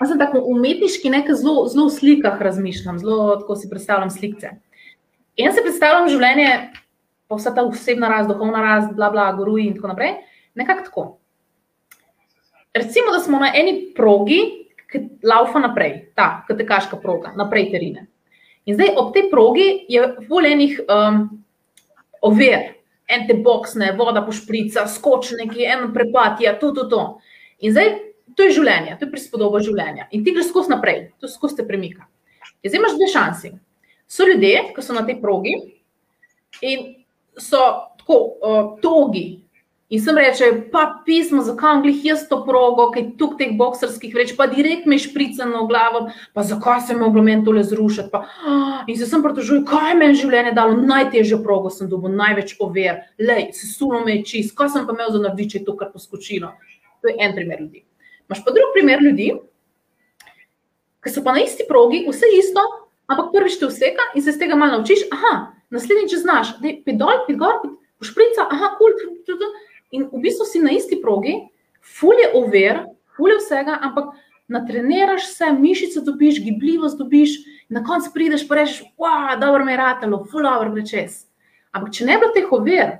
jaz 0.00 0.10
sem 0.12 0.18
tako 0.20 0.42
umetniški, 0.52 1.10
nekaj 1.12 1.38
zelo, 1.40 1.66
zelo 1.70 1.88
v 1.88 1.94
slikah 1.94 2.40
razmišljam, 2.42 2.98
zelo 3.02 3.36
tako 3.42 3.56
si 3.56 3.70
predstavljam 3.70 4.10
slike. 4.10 4.56
In 5.38 5.54
se 5.54 5.62
predstavljam 5.62 6.08
življenje, 6.10 6.50
pa 7.28 7.38
vsa 7.38 7.54
ta 7.54 7.62
osebna 7.66 8.10
rast, 8.10 8.30
duhovna 8.30 8.62
rast, 8.64 8.94
bla, 8.96 9.10
bla, 9.14 9.30
goruji 9.38 9.68
in 9.68 9.76
tako 9.78 9.92
naprej. 9.92 10.16
Nekako 10.58 10.84
tako. 10.88 11.04
Recimo, 12.74 13.12
da 13.14 13.20
smo 13.22 13.38
na 13.38 13.52
eni 13.54 13.92
progi, 13.96 14.40
ki 14.88 15.02
laufa 15.26 15.60
naprej, 15.60 16.12
ta 16.16 16.42
katekaška 16.48 16.98
proga, 17.02 17.34
naprej 17.36 17.68
terine. 17.72 18.06
In 18.68 18.76
zdaj 18.76 18.94
ob 19.00 19.12
tej 19.14 19.28
progi 19.30 19.66
je 19.88 20.02
voljenih 20.28 20.80
um, 20.88 21.22
ovir, 22.22 22.74
en 23.08 23.24
te 23.28 23.36
boksne, 23.44 23.92
voda 23.96 24.22
pošprica, 24.26 24.86
skoči 24.88 25.38
neki, 25.38 25.64
en 25.64 25.92
prepad, 25.94 26.42
ja, 26.44 26.54
to, 26.60 26.72
to, 26.76 26.84
to. 26.88 27.02
In 27.64 27.74
zdaj, 27.74 27.94
to 28.36 28.46
je 28.46 28.54
življenje, 28.58 28.94
to 28.98 29.06
je 29.06 29.12
prispodoba 29.12 29.62
življenja. 29.64 30.06
In 30.14 30.22
ti 30.24 30.34
greš 30.34 30.52
skozi 30.52 30.70
naprej, 30.70 31.08
to 31.18 31.30
skozi 31.30 31.58
te 31.58 31.66
premika. 31.66 32.06
In 32.62 32.70
zdaj 32.70 32.80
imaš 32.80 32.96
dve 32.98 33.10
šansi. 33.14 33.52
So 34.08 34.26
ljudje, 34.28 34.70
ki 34.76 34.84
so 34.84 34.94
na 34.96 35.04
tej 35.06 35.18
progi 35.20 35.56
in 36.64 36.88
so 37.38 37.60
tako 37.98 38.18
uh, 38.24 38.62
togi. 38.82 39.44
In 39.88 40.02
sem 40.04 40.18
reče, 40.20 40.48
pa 40.72 40.82
pismo, 41.06 41.40
zakaj 41.42 41.78
glih 41.80 42.02
jaz 42.04 42.26
to 42.28 42.42
progo, 42.44 42.90
kaj 42.92 43.06
tu 43.16 43.30
teh 43.40 43.54
boksarskih 43.56 44.12
reč, 44.16 44.34
pa 44.36 44.44
direkt 44.50 44.84
me 44.84 44.98
špricano 45.00 45.62
v 45.64 45.68
glavo, 45.70 46.02
pa 46.36 46.44
zakaj 46.44 46.82
se 46.84 46.96
mi 46.96 47.00
moglo 47.00 47.22
meni 47.24 47.40
tole 47.44 47.62
zrušiti. 47.64 48.12
Pa, 48.12 48.20
in 48.84 48.98
se 49.00 49.08
sem 49.08 49.24
pritožil, 49.24 49.62
kaj 49.68 49.96
meni 49.96 50.18
življenje 50.20 50.52
dalo, 50.58 50.76
najtežjo 50.76 51.40
progo 51.40 51.72
sem 51.72 51.88
dobil, 51.88 52.12
največ 52.20 52.58
over, 52.60 53.00
lej, 53.16 53.48
se 53.56 53.70
sulo 53.72 54.02
me 54.04 54.18
je 54.18 54.26
čist, 54.28 54.52
kaj 54.58 54.74
sem 54.76 54.84
pa 54.84 54.92
imel 54.92 55.14
za 55.14 55.22
narediti, 55.24 55.54
če 55.54 55.62
je 55.62 55.68
to 55.70 55.76
kar 55.80 55.88
poskočilo. 55.94 56.52
To 57.02 57.08
je 57.08 57.16
en 57.18 57.34
primer 57.34 57.60
ljudi. 57.60 57.84
Imáš 58.28 58.44
pa 58.44 58.52
drug 58.52 58.74
primer 58.74 59.02
ljudi, 59.02 59.30
ki 61.04 61.12
so 61.14 61.22
pa 61.24 61.32
na 61.32 61.44
isti 61.44 61.64
progi, 61.68 62.02
vse 62.08 62.28
isto, 62.38 62.62
ampak 63.08 63.30
prvič 63.32 63.58
te 63.60 63.68
vseka 63.70 64.10
in 64.14 64.22
se 64.22 64.34
iz 64.34 64.38
tega 64.40 64.56
malo 64.58 64.78
naučiš. 64.78 65.06
Aha, 65.14 65.52
naslednjič 65.70 66.18
znaš, 66.20 66.56
da 66.60 66.68
je 66.68 66.80
pedal, 66.84 67.24
pedal, 67.26 67.62
pošprica, 67.98 68.48
aha, 68.50 68.74
kul. 68.78 68.96
Cool, 69.26 69.54
in 69.90 70.08
v 70.12 70.20
bistvu 70.20 70.44
si 70.44 70.60
na 70.60 70.74
isti 70.76 71.00
progi, 71.02 71.38
fulje 71.80 72.28
over, 72.34 72.84
fulje 73.16 73.38
vsega, 73.40 73.78
ampak 73.82 74.12
natreniraš 74.48 75.30
se, 75.32 75.52
mišice 75.52 76.00
dobiš, 76.04 76.42
gibljivost 76.44 76.98
dobiš, 76.98 77.38
na 77.68 77.84
koncu 77.84 78.10
prideš 78.14 78.46
pa 78.48 78.60
rečeš, 78.60 78.82
wow, 78.98 79.36
dobro 79.40 79.64
me 79.64 79.72
je 79.72 79.80
ratalo, 79.80 80.24
fulje 80.30 80.50
dobro 80.50 80.72
gre 80.76 80.86
čez. 80.86 81.24
Ampak 81.72 81.92
če 81.94 82.04
ne 82.08 82.16
bi 82.16 82.24
bilo 82.24 82.32
teh 82.36 82.52
over, 82.52 82.94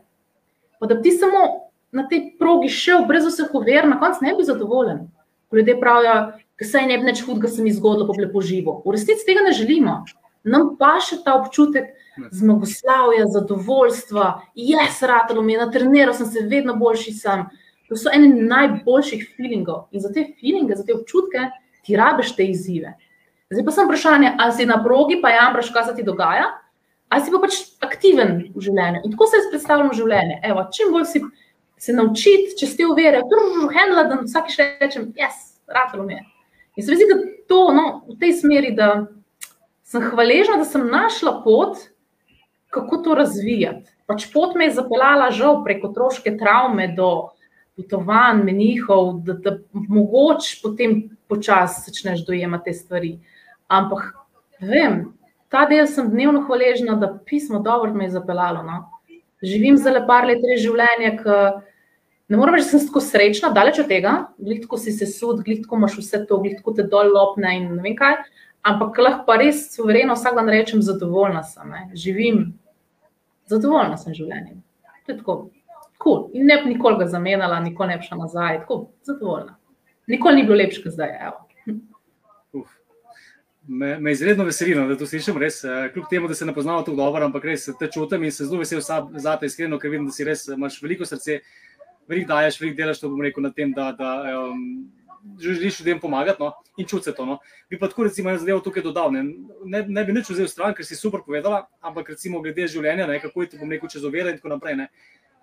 pa 0.80 0.86
da 0.86 0.94
bi 0.94 1.09
ti 1.09 1.16
samo 1.16 1.67
na 1.93 2.05
tej 2.09 2.34
progi 2.39 2.68
šel 2.68 3.07
brez 3.09 3.26
vseh 3.26 3.55
uver, 3.55 3.89
na 3.89 3.99
koncu 4.01 4.24
ne 4.24 4.34
bi 4.36 4.45
zadovoljen. 4.45 5.07
Ko 5.49 5.57
ljudje 5.57 5.78
pravijo, 5.80 6.16
da 6.61 6.66
se 6.66 6.82
ne 6.82 6.99
bi 6.99 7.09
nič 7.09 7.22
hudega, 7.24 7.49
se 7.49 7.62
mi 7.62 7.72
zgodilo, 7.72 8.07
pa 8.07 8.20
lepo 8.20 8.41
živo. 8.45 8.82
V 8.84 8.93
resnici 8.97 9.26
tega 9.26 9.45
ne 9.47 9.55
želimo. 9.57 10.03
Nam 10.45 10.74
pa 10.78 10.99
še 11.03 11.20
ta 11.24 11.34
občutek 11.39 11.89
zmagoslavja, 12.30 13.26
zadovoljstva, 13.32 14.26
jaz 14.55 15.03
ratalo 15.03 15.43
mi 15.43 15.55
je, 15.55 15.64
natreniral 15.64 16.14
sem 16.14 16.26
se, 16.26 16.45
vedno 16.51 16.76
boljši 16.76 17.12
sem. 17.14 17.45
To 17.89 17.97
so 17.97 18.12
eni 18.12 18.28
najboljših 18.49 19.24
feelingov 19.36 19.86
in 19.97 20.05
za 20.05 20.12
te 20.12 20.26
feelinge, 20.36 20.76
za 20.76 20.84
te 20.84 20.95
občutke 20.95 21.49
ti 21.86 21.97
rabiš 21.97 22.34
te 22.36 22.45
izzive. 22.45 22.93
Zdaj 23.49 23.64
pa 23.64 23.72
sem 23.72 23.89
vprašanje, 23.89 24.32
ali 24.39 24.53
si 24.53 24.66
na 24.68 24.76
progi, 24.84 25.22
pa 25.22 25.32
jamraš, 25.32 25.70
kaj 25.72 25.86
se 25.89 25.95
ti 25.97 26.05
dogaja, 26.05 26.51
ali 27.09 27.24
si 27.24 27.32
pa 27.32 27.41
pač 27.41 27.61
aktiven 27.80 28.34
v 28.53 28.64
življenju. 28.66 29.01
In 29.05 29.14
tako 29.14 29.28
se 29.30 29.41
jaz 29.41 29.49
predstavljam 29.53 29.95
življenje. 29.97 30.41
Evo, 30.45 30.66
čim 30.74 30.93
bolj 30.93 31.07
si 31.09 31.22
se 31.78 31.92
naučiti, 31.92 32.56
če 32.58 32.66
ste 32.66 32.86
uverjali, 32.86 33.24
da 33.30 33.38
je 33.38 33.52
to 33.60 33.68
hendla, 33.74 34.04
da 34.08 34.18
vsakič 34.22 34.58
rečem, 34.80 35.12
jaz, 35.16 35.60
ratalo 35.66 36.06
mi 36.06 36.16
je. 36.16 36.24
In 36.76 36.84
se 36.84 36.90
mi 36.90 36.96
zdi, 36.96 37.06
da 37.10 37.18
to 37.50 37.60
no, 37.74 37.86
v 38.08 38.18
tej 38.20 38.34
smeri, 38.40 38.72
da 38.76 39.06
sem 39.88 40.04
hvaležna, 40.10 40.58
da 40.60 40.66
sem 40.68 40.84
našla 40.86 41.40
pot, 41.44 41.78
kako 42.74 43.00
to 43.04 43.14
razvijati. 43.18 43.90
Pač 44.08 44.26
pot 44.32 44.54
me 44.56 44.68
je 44.68 44.76
zapeljala 44.76 45.30
žal 45.34 45.62
preko 45.64 45.90
otroške 45.90 46.36
travme 46.40 46.90
do 46.96 47.30
potovanj, 47.78 48.42
menihov, 48.44 49.20
da, 49.24 49.36
da 49.38 49.56
mogoče 49.72 50.58
potem 50.62 50.98
počasi 51.28 51.90
začneš 51.90 52.24
dojemati 52.26 52.70
te 52.70 52.76
stvari. 52.76 53.12
Ampak, 53.68 54.10
vem, 54.60 55.02
ta 55.52 55.64
del 55.68 55.86
sem 55.86 56.08
dnevno 56.10 56.42
hvaležna, 56.46 56.96
da 56.98 57.12
pismo 57.26 57.60
dobro 57.64 57.94
me 57.94 58.08
je 58.08 58.16
zapeljalo. 58.16 58.64
No? 58.66 58.78
Živim 59.43 59.76
zelo 59.78 60.03
par 60.07 60.26
let 60.26 60.43
res 60.43 60.62
življenje, 60.64 61.16
ki 61.22 61.39
Ne 62.28 62.36
morem 62.36 62.59
reči, 62.59 62.66
da 62.68 62.78
sem 62.78 62.89
tako 62.91 63.01
srečna, 63.01 63.49
daleč 63.57 63.78
od 63.80 63.86
tega, 63.89 64.11
glitko 64.36 64.76
si 64.76 64.93
se 64.93 65.07
sud, 65.09 65.41
glitko 65.47 65.78
imaš 65.80 65.95
vse 65.97 66.26
to, 66.28 66.36
glitko 66.43 66.74
te 66.76 66.84
dol 66.84 67.09
lopne 67.14 67.55
in 67.57 67.70
ne 67.78 67.84
vem 67.84 67.95
kaj. 67.97 68.18
Ampak 68.68 68.99
lahko 69.01 69.24
pa 69.24 69.39
res 69.41 69.62
suvereno 69.72 70.16
vsak 70.18 70.36
dan 70.36 70.51
rečem, 70.53 70.82
zadovoljna 70.84 71.41
sem, 71.49 71.70
ne? 71.72 71.86
živim, 71.97 72.43
zadovoljna 73.49 73.97
sem 73.97 74.12
življenjem. 74.12 74.59
To 75.07 75.14
je 75.14 75.18
tako. 75.22 75.39
Cool. 76.05 76.26
In 76.36 76.45
ne 76.47 76.59
bi 76.61 76.74
nikoli 76.74 77.01
ga 77.01 77.09
zamenjala, 77.11 77.62
nikoli 77.64 77.95
ne 77.95 77.97
bi 77.99 78.05
šla 78.07 78.20
nazaj, 78.20 78.61
tako 78.66 78.76
zadovoljna. 79.09 79.57
Nikoli 80.12 80.36
ni 80.36 80.45
bilo 80.45 80.61
lepše, 80.61 80.84
kot 80.84 80.99
zdaj. 80.99 81.16
Me, 83.68 83.98
me 84.00 84.12
izredno 84.12 84.46
veseli, 84.48 84.72
da 84.74 84.96
to 84.96 85.06
slišim, 85.06 85.36
res, 85.36 85.60
eh, 85.64 85.90
kljub 85.92 86.06
temu, 86.10 86.28
da 86.28 86.34
se 86.34 86.46
ne 86.48 86.54
poznamo 86.56 86.82
tako 86.82 86.96
dobro, 86.96 87.24
ampak 87.24 87.44
res 87.44 87.68
te 87.78 87.88
čutim 87.92 88.24
in 88.24 88.32
se 88.32 88.46
zelo 88.48 88.62
vesel 88.62 88.80
za 88.80 89.36
te 89.36 89.46
iskreno, 89.46 89.78
ker 89.78 89.92
vidim, 89.92 90.06
da 90.08 90.12
si 90.12 90.24
res 90.24 90.46
imaš 90.54 90.80
veliko 90.82 91.04
srce 91.04 91.42
veliko 92.08 92.28
daješ, 92.28 92.60
veliko 92.60 92.76
delaš, 92.76 93.00
to 93.00 93.10
bom 93.12 93.22
rekel, 93.22 93.44
na 93.44 93.52
tem, 93.52 93.72
da, 93.76 93.90
da 93.92 94.12
um, 94.40 94.88
želiš 95.40 95.80
ljudem 95.80 96.00
pomagati 96.00 96.42
no? 96.42 96.52
in 96.76 96.86
čuti 96.86 97.12
to. 97.12 97.26
No? 97.26 97.38
Bi 97.70 97.78
pa 97.78 97.88
tako, 97.88 98.04
recimo, 98.08 98.30
eno 98.30 98.38
zadevo 98.38 98.60
tukaj 98.60 98.82
dodal. 98.82 99.12
Ne, 99.12 99.24
ne, 99.64 99.84
ne 99.88 100.04
bi 100.04 100.16
nič 100.16 100.30
vzel 100.30 100.48
stran, 100.48 100.74
ker 100.74 100.86
si 100.86 100.96
super 100.96 101.20
povedala, 101.26 101.66
ampak 101.80 102.14
recimo 102.14 102.42
glede 102.42 102.68
življenja, 102.68 103.06
ne, 103.06 103.20
kako 103.20 103.44
je 103.44 103.52
ti 103.52 103.60
bom 103.60 103.70
rekel 103.70 103.92
čez 103.92 104.04
ovire 104.04 104.32
in 104.32 104.40
tako 104.40 104.54
naprej. 104.54 104.78
Ne. 104.80 104.88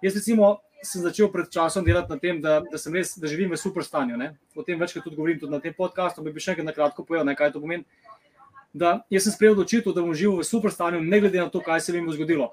Jaz 0.04 0.18
recimo 0.18 0.58
sem 0.86 1.02
začel 1.02 1.30
pred 1.34 1.50
časom 1.50 1.86
delati 1.86 2.12
na 2.14 2.18
tem, 2.22 2.42
da, 2.42 2.60
da, 2.62 2.82
res, 2.94 3.16
da 3.18 3.30
živim 3.30 3.54
v 3.54 3.58
super 3.62 3.86
stanju. 3.86 4.18
Ne. 4.18 4.34
O 4.56 4.66
tem 4.66 4.80
večkrat 4.80 5.06
tudi 5.06 5.18
govorim 5.18 5.40
tudi 5.40 5.54
na 5.54 5.62
tem 5.62 5.74
podkastu, 5.74 6.26
bi 6.26 6.42
še 6.42 6.54
enkrat 6.54 6.68
na 6.68 6.76
kratko 6.76 7.06
povedal, 7.06 7.26
ne, 7.30 7.38
kaj 7.38 7.54
to 7.54 7.62
pomeni. 7.62 7.86
Da, 8.76 9.06
jaz 9.10 9.24
sem 9.24 9.32
sprejel 9.32 9.56
odločitev, 9.56 9.94
da 9.96 10.04
bom 10.04 10.12
živel 10.12 10.42
v 10.42 10.48
super 10.48 10.74
stanju, 10.74 11.00
ne 11.00 11.20
glede 11.24 11.40
na 11.40 11.48
to, 11.50 11.62
kaj 11.64 11.80
se 11.80 11.96
mi 11.96 12.04
bo 12.04 12.12
zgodilo 12.12 12.52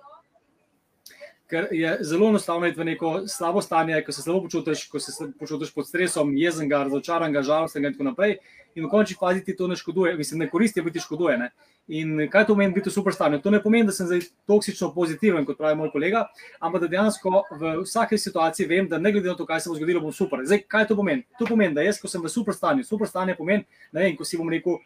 ker 1.52 1.68
je 1.70 1.98
zelo 2.00 2.28
enostavno 2.28 2.66
iti 2.66 2.80
v 2.80 2.84
neko 2.84 3.10
slabo 3.28 3.60
stanje, 3.60 4.00
ko 4.06 4.12
se 4.12 4.22
slabo 4.22 4.40
počutiš, 4.46 4.86
ko 4.88 5.00
se 5.00 5.12
počutiš 5.38 5.74
pod 5.74 5.88
stresom, 5.88 6.32
jezen, 6.36 6.70
razočaran, 6.70 7.36
žalosten 7.42 7.84
in 7.84 7.92
tako 7.92 8.06
naprej. 8.08 8.38
In 8.74 8.86
v 8.86 8.88
končni 8.88 9.18
fazi 9.20 9.44
ti 9.44 9.52
to 9.56 9.68
ne 9.68 9.76
škoduje, 9.76 10.14
mislim, 10.16 10.40
ne 10.40 10.48
koristi, 10.48 10.80
biti 10.82 11.00
škoduje. 11.04 11.36
Ne? 11.38 11.50
In 11.92 12.24
kaj 12.32 12.46
to 12.48 12.54
pomeni 12.56 12.72
biti 12.72 12.88
v 12.88 12.94
super 12.94 13.12
stanju? 13.12 13.42
To 13.44 13.52
ne 13.52 13.60
pomeni, 13.60 13.84
da 13.84 13.92
sem 13.92 14.08
zdaj 14.08 14.24
toksično 14.48 14.94
pozitiven, 14.94 15.44
kot 15.44 15.60
pravi 15.60 15.76
moj 15.76 15.92
kolega, 15.92 16.24
ampak 16.60 16.86
da 16.86 16.88
dejansko 16.94 17.44
v 17.50 17.74
vsaki 17.82 18.18
situaciji 18.18 18.70
vem, 18.70 18.88
da 18.88 18.98
ne 18.98 19.12
glede 19.12 19.28
na 19.28 19.36
to, 19.36 19.44
kaj 19.44 19.60
se 19.60 19.68
bo 19.68 19.76
zgodilo, 19.76 20.00
bom 20.00 20.16
super. 20.16 20.40
Zdaj, 20.48 20.64
kaj 20.72 20.88
to 20.88 20.96
pomeni? 20.96 21.26
To 21.36 21.50
pomeni, 21.50 21.76
da 21.76 21.84
jaz, 21.84 22.00
ko 22.00 22.08
sem 22.08 22.24
v 22.24 22.32
super 22.32 22.56
stanju, 22.56 22.88
super 22.88 23.12
stanje 23.12 23.36
pomeni, 23.36 23.68
ne 23.92 24.06
vem, 24.06 24.16
ko 24.16 24.24
si 24.24 24.40
bom 24.40 24.48
rekel. 24.48 24.80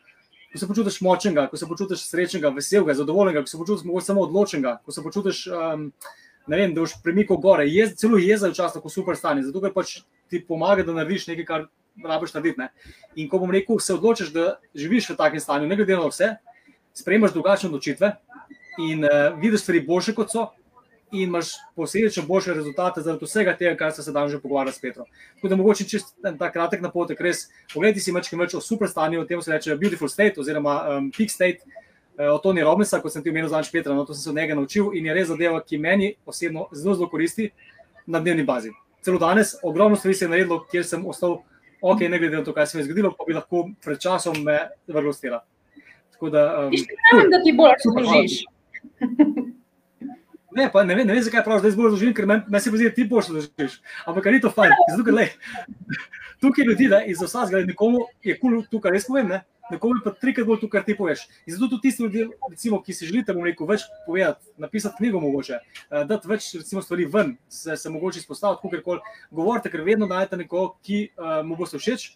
Ko 0.53 0.61
se 0.61 0.67
počutiš 0.69 1.01
močnega, 1.05 1.49
ko 1.51 1.59
se 1.59 1.67
počutiš 1.69 2.07
srečnega, 2.09 2.53
veselega, 2.55 2.95
zadovoljnega, 2.95 3.43
ko 3.45 3.51
se 3.51 3.59
počutiš 3.59 4.07
samo 4.07 4.23
odločenega, 4.25 4.79
ko 4.85 4.93
se 4.93 5.03
počutiš 5.03 5.47
um, 5.53 5.91
ne 6.47 6.57
vem, 6.57 6.75
da 6.75 6.81
boš 6.81 6.97
premikal 7.03 7.37
gore, 7.43 7.67
jez, 7.69 7.95
celo 7.99 8.19
jezel 8.23 8.53
včasih 8.55 8.85
v 8.85 8.93
super 8.93 9.19
stanje, 9.19 9.45
zato 9.47 9.61
ker 9.63 9.75
pač 9.75 9.99
ti 10.31 10.41
pomaga, 10.43 10.85
da 10.87 10.95
narediš 10.95 11.27
nekaj, 11.31 11.47
kar 11.49 11.67
rabiš 12.05 12.35
narediti. 12.37 12.61
Ne? 12.61 12.69
In 13.17 13.31
ko 13.31 13.41
bom 13.43 13.51
rekel, 13.51 13.81
se 13.83 13.95
odločiš, 13.95 14.33
da 14.35 14.57
živiš 14.75 15.11
v 15.11 15.19
takem 15.19 15.43
stanju, 15.43 15.69
ne 15.69 15.79
glede 15.79 15.99
na 15.99 16.07
vse, 16.07 16.37
sprejmaš 16.97 17.35
drugačne 17.35 17.71
odločitve 17.71 18.13
in 18.87 19.05
uh, 19.05 19.35
vidiš 19.41 19.67
stvari 19.67 19.83
boljše 19.87 20.15
kot 20.15 20.33
so. 20.33 20.49
In 21.17 21.31
imaš 21.31 21.55
posledično 21.75 22.27
boljše 22.29 22.55
rezultate 22.55 23.01
zaradi 23.01 23.25
vsega 23.25 23.55
tega, 23.57 23.77
kar 23.77 23.93
se 23.93 24.13
danes 24.13 24.33
že 24.33 24.41
pogovarja 24.41 24.73
s 24.73 24.81
Petrom. 24.81 25.07
Tako 25.35 25.49
da 25.49 25.57
mogoče 25.57 25.89
čez 25.89 26.03
ta 26.39 26.51
kratek 26.53 26.83
napotek, 26.85 27.21
res 27.25 27.47
pogledaj 27.73 28.05
si 28.05 28.13
več, 28.13 28.29
več 28.33 28.55
o 28.55 28.61
super 28.61 28.91
stanju, 28.93 29.23
o 29.23 29.25
tem 29.25 29.41
se 29.43 29.53
reče 29.53 29.79
beautiful 29.81 30.13
state 30.13 30.41
oziroma 30.41 30.77
um, 30.99 31.11
peak 31.11 31.33
state. 31.33 31.65
Eh, 32.19 32.29
od 32.29 32.41
Tony 32.43 32.65
Robinsa, 32.65 33.01
kot 33.01 33.13
sem 33.13 33.23
ti 33.23 33.31
omenil, 33.31 33.49
znaš 33.49 33.69
Petra, 33.73 33.95
no, 33.95 34.05
to 34.05 34.15
sem 34.15 34.23
se 34.23 34.31
od 34.31 34.37
njega 34.37 34.55
naučil 34.55 34.95
in 34.97 35.07
je 35.07 35.15
res 35.15 35.29
zadeva, 35.29 35.61
ki 35.61 35.79
meni 35.79 36.15
osebno 36.27 36.69
zelo, 36.73 36.95
zelo 36.97 37.09
koristi 37.13 37.51
na 38.07 38.21
dnevni 38.21 38.45
bazi. 38.45 38.73
Celo 39.05 39.19
danes, 39.21 39.55
ogromno 39.63 39.97
stvari 39.97 40.15
se 40.17 40.25
je 40.25 40.29
naredilo, 40.33 40.63
kjer 40.71 40.85
sem 40.85 41.05
ostal, 41.07 41.43
ok, 41.81 42.07
ne 42.09 42.19
glede 42.19 42.41
na 42.41 42.45
to, 42.45 42.55
kaj 42.57 42.67
se 42.67 42.79
mi 42.79 42.83
je 42.83 42.87
zgodilo, 42.89 43.13
pa 43.19 43.25
bi 43.29 43.37
lahko 43.37 43.67
pred 43.85 44.01
časom 44.01 44.41
me 44.45 44.59
vrlo 44.89 45.13
stila. 45.13 45.43
Tako 46.17 46.31
da, 46.31 46.47
um, 46.65 46.71
Mislim, 46.71 47.31
da 47.31 47.43
ti 47.45 47.53
bolj 47.53 47.77
služiš. 47.85 48.41
Ne, 50.57 50.71
pa, 50.73 50.85
ne, 50.85 50.95
vem, 50.97 51.07
ne 51.07 51.13
vem, 51.13 51.25
zakaj 51.27 51.43
praviš, 51.45 51.67
da 51.67 51.71
zdaj 51.71 51.83
bolj 51.83 51.91
zložim, 51.93 52.15
ker 52.17 52.27
meni 52.29 52.49
me 52.49 52.61
se 52.61 52.71
zdi, 52.73 52.87
da 52.89 52.95
ti 52.97 53.05
boš 53.09 53.29
zložiš. 53.29 53.75
Ampak 54.09 54.25
kar 54.25 54.33
ni 54.33 54.41
to 54.41 54.53
fajn. 54.53 54.73
Zato, 54.89 55.05
ker, 55.05 55.17
lej, 55.19 55.35
tukaj 56.41 56.65
ljudi, 56.65 56.89
da 56.89 57.03
iz 57.05 57.21
vsega, 57.21 57.61
nekomu 57.69 58.07
je 58.25 58.39
kul, 58.41 58.55
cool, 58.57 58.65
tukaj 58.73 58.97
res 58.97 59.09
povem, 59.09 59.29
ne? 59.35 59.43
nekomu 59.71 60.01
pa 60.05 60.13
trikrat 60.15 60.47
bolj 60.47 60.61
to, 60.63 60.69
kar 60.71 60.85
ti 60.87 60.95
poveš. 60.97 61.27
In 61.47 61.57
zato 61.57 61.69
tudi 61.75 61.89
tisti 61.89 62.05
ljudje, 62.05 62.29
recimo, 62.51 62.81
ki 62.83 62.95
si 62.95 63.09
želite, 63.09 63.35
rekel, 63.45 63.67
več 63.69 63.87
povedati, 64.07 64.53
napisati 64.63 65.01
knjigo, 65.01 65.21
mogoče, 65.21 65.59
uh, 65.59 66.05
dati 66.09 66.31
več 66.31 66.53
recimo, 66.61 66.83
stvari 66.83 67.09
ven, 67.13 67.35
se, 67.49 67.77
se 67.77 67.91
mogoče 67.91 68.23
izpostaviti, 68.23 68.63
kako 68.63 68.83
koli 68.85 69.17
govorite, 69.31 69.73
ker 69.73 69.83
vedno 69.87 70.07
najdete 70.11 70.39
nekoga, 70.45 70.77
ki 70.87 71.01
uh, 71.19 71.41
mu 71.47 71.59
bo 71.59 71.67
všeč, 71.67 72.13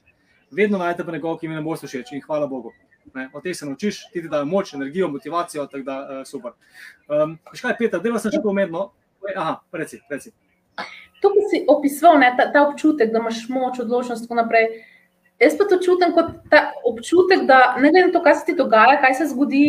vedno 0.55 0.79
najdete 0.79 1.07
pa 1.07 1.17
nekoga, 1.17 1.41
ki 1.43 1.51
mi 1.51 1.59
ne 1.59 1.65
bo 1.67 1.75
všeč. 1.75 2.15
In 2.15 2.23
hvala 2.27 2.47
Bogu. 2.51 2.73
Ne, 3.15 3.29
o 3.35 3.41
tem 3.41 3.55
se 3.55 3.67
naučiš, 3.67 4.05
ti 4.13 4.23
ti 4.23 4.29
dajo 4.29 4.47
moč, 4.47 4.75
energijo, 4.75 5.09
motivacijo, 5.09 5.67
tako 5.67 5.85
da 5.85 5.97
uh, 6.01 6.21
super. 6.27 6.53
Um, 7.09 7.39
kaj, 7.61 7.75
Peter, 7.79 8.01
dela 8.01 8.21
sem 8.23 8.33
še 8.35 8.43
to 8.43 8.53
umedno. 8.53 8.91
Aha, 9.35 9.59
reci, 9.73 9.99
reci. 10.11 10.33
To, 11.21 11.33
ki 11.35 11.43
si 11.51 11.61
opisoval, 11.69 12.23
ta, 12.39 12.47
ta 12.53 12.63
občutek, 12.69 13.11
da 13.13 13.21
imaš 13.21 13.43
moč, 13.53 13.81
odločnost 13.83 14.25
in 14.25 14.29
tako 14.29 14.39
naprej. 14.39 14.71
Jaz 15.41 15.57
pa 15.57 15.65
to 15.69 15.81
čutim 15.81 16.13
kot 16.17 16.33
ta 16.53 16.71
občutek, 16.85 17.47
da 17.49 17.77
ne 17.81 17.91
glede 17.91 18.09
na 18.09 18.13
to, 18.13 18.23
kaj 18.25 18.39
se 18.41 18.47
ti 18.51 18.55
dogaja, 18.57 18.99
kaj 19.01 19.15
se 19.19 19.29
zgodi, 19.33 19.65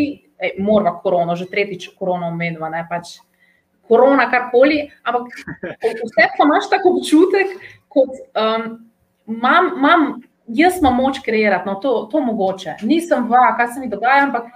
moramo 0.60 1.00
korona, 1.04 1.36
že 1.40 1.48
tretjič 1.52 1.92
korona 2.00 2.28
omedva, 2.32 2.70
ne 2.72 2.84
pač 2.90 3.18
korona, 3.88 4.28
karkoli. 4.32 4.84
Ampak 5.04 5.32
vse 6.08 6.28
pa 6.38 6.48
imaš 6.48 6.68
tako 6.72 6.98
občutek, 6.98 7.56
kot 7.92 8.12
um, 8.36 8.68
mam, 9.28 9.72
mam, 9.80 10.08
jaz 10.58 10.80
imam 10.82 10.95
moč 10.95 11.20
kreirati, 11.26 11.68
no 11.70 11.76
to, 11.82 11.93
to 12.12 12.22
mogoče. 12.22 12.78
Nisem 12.84 13.28
va, 13.30 13.52
kaj 13.58 13.74
se 13.74 13.80
mi 13.80 13.89
dogaja, 13.89 14.28
ampak 14.28 14.49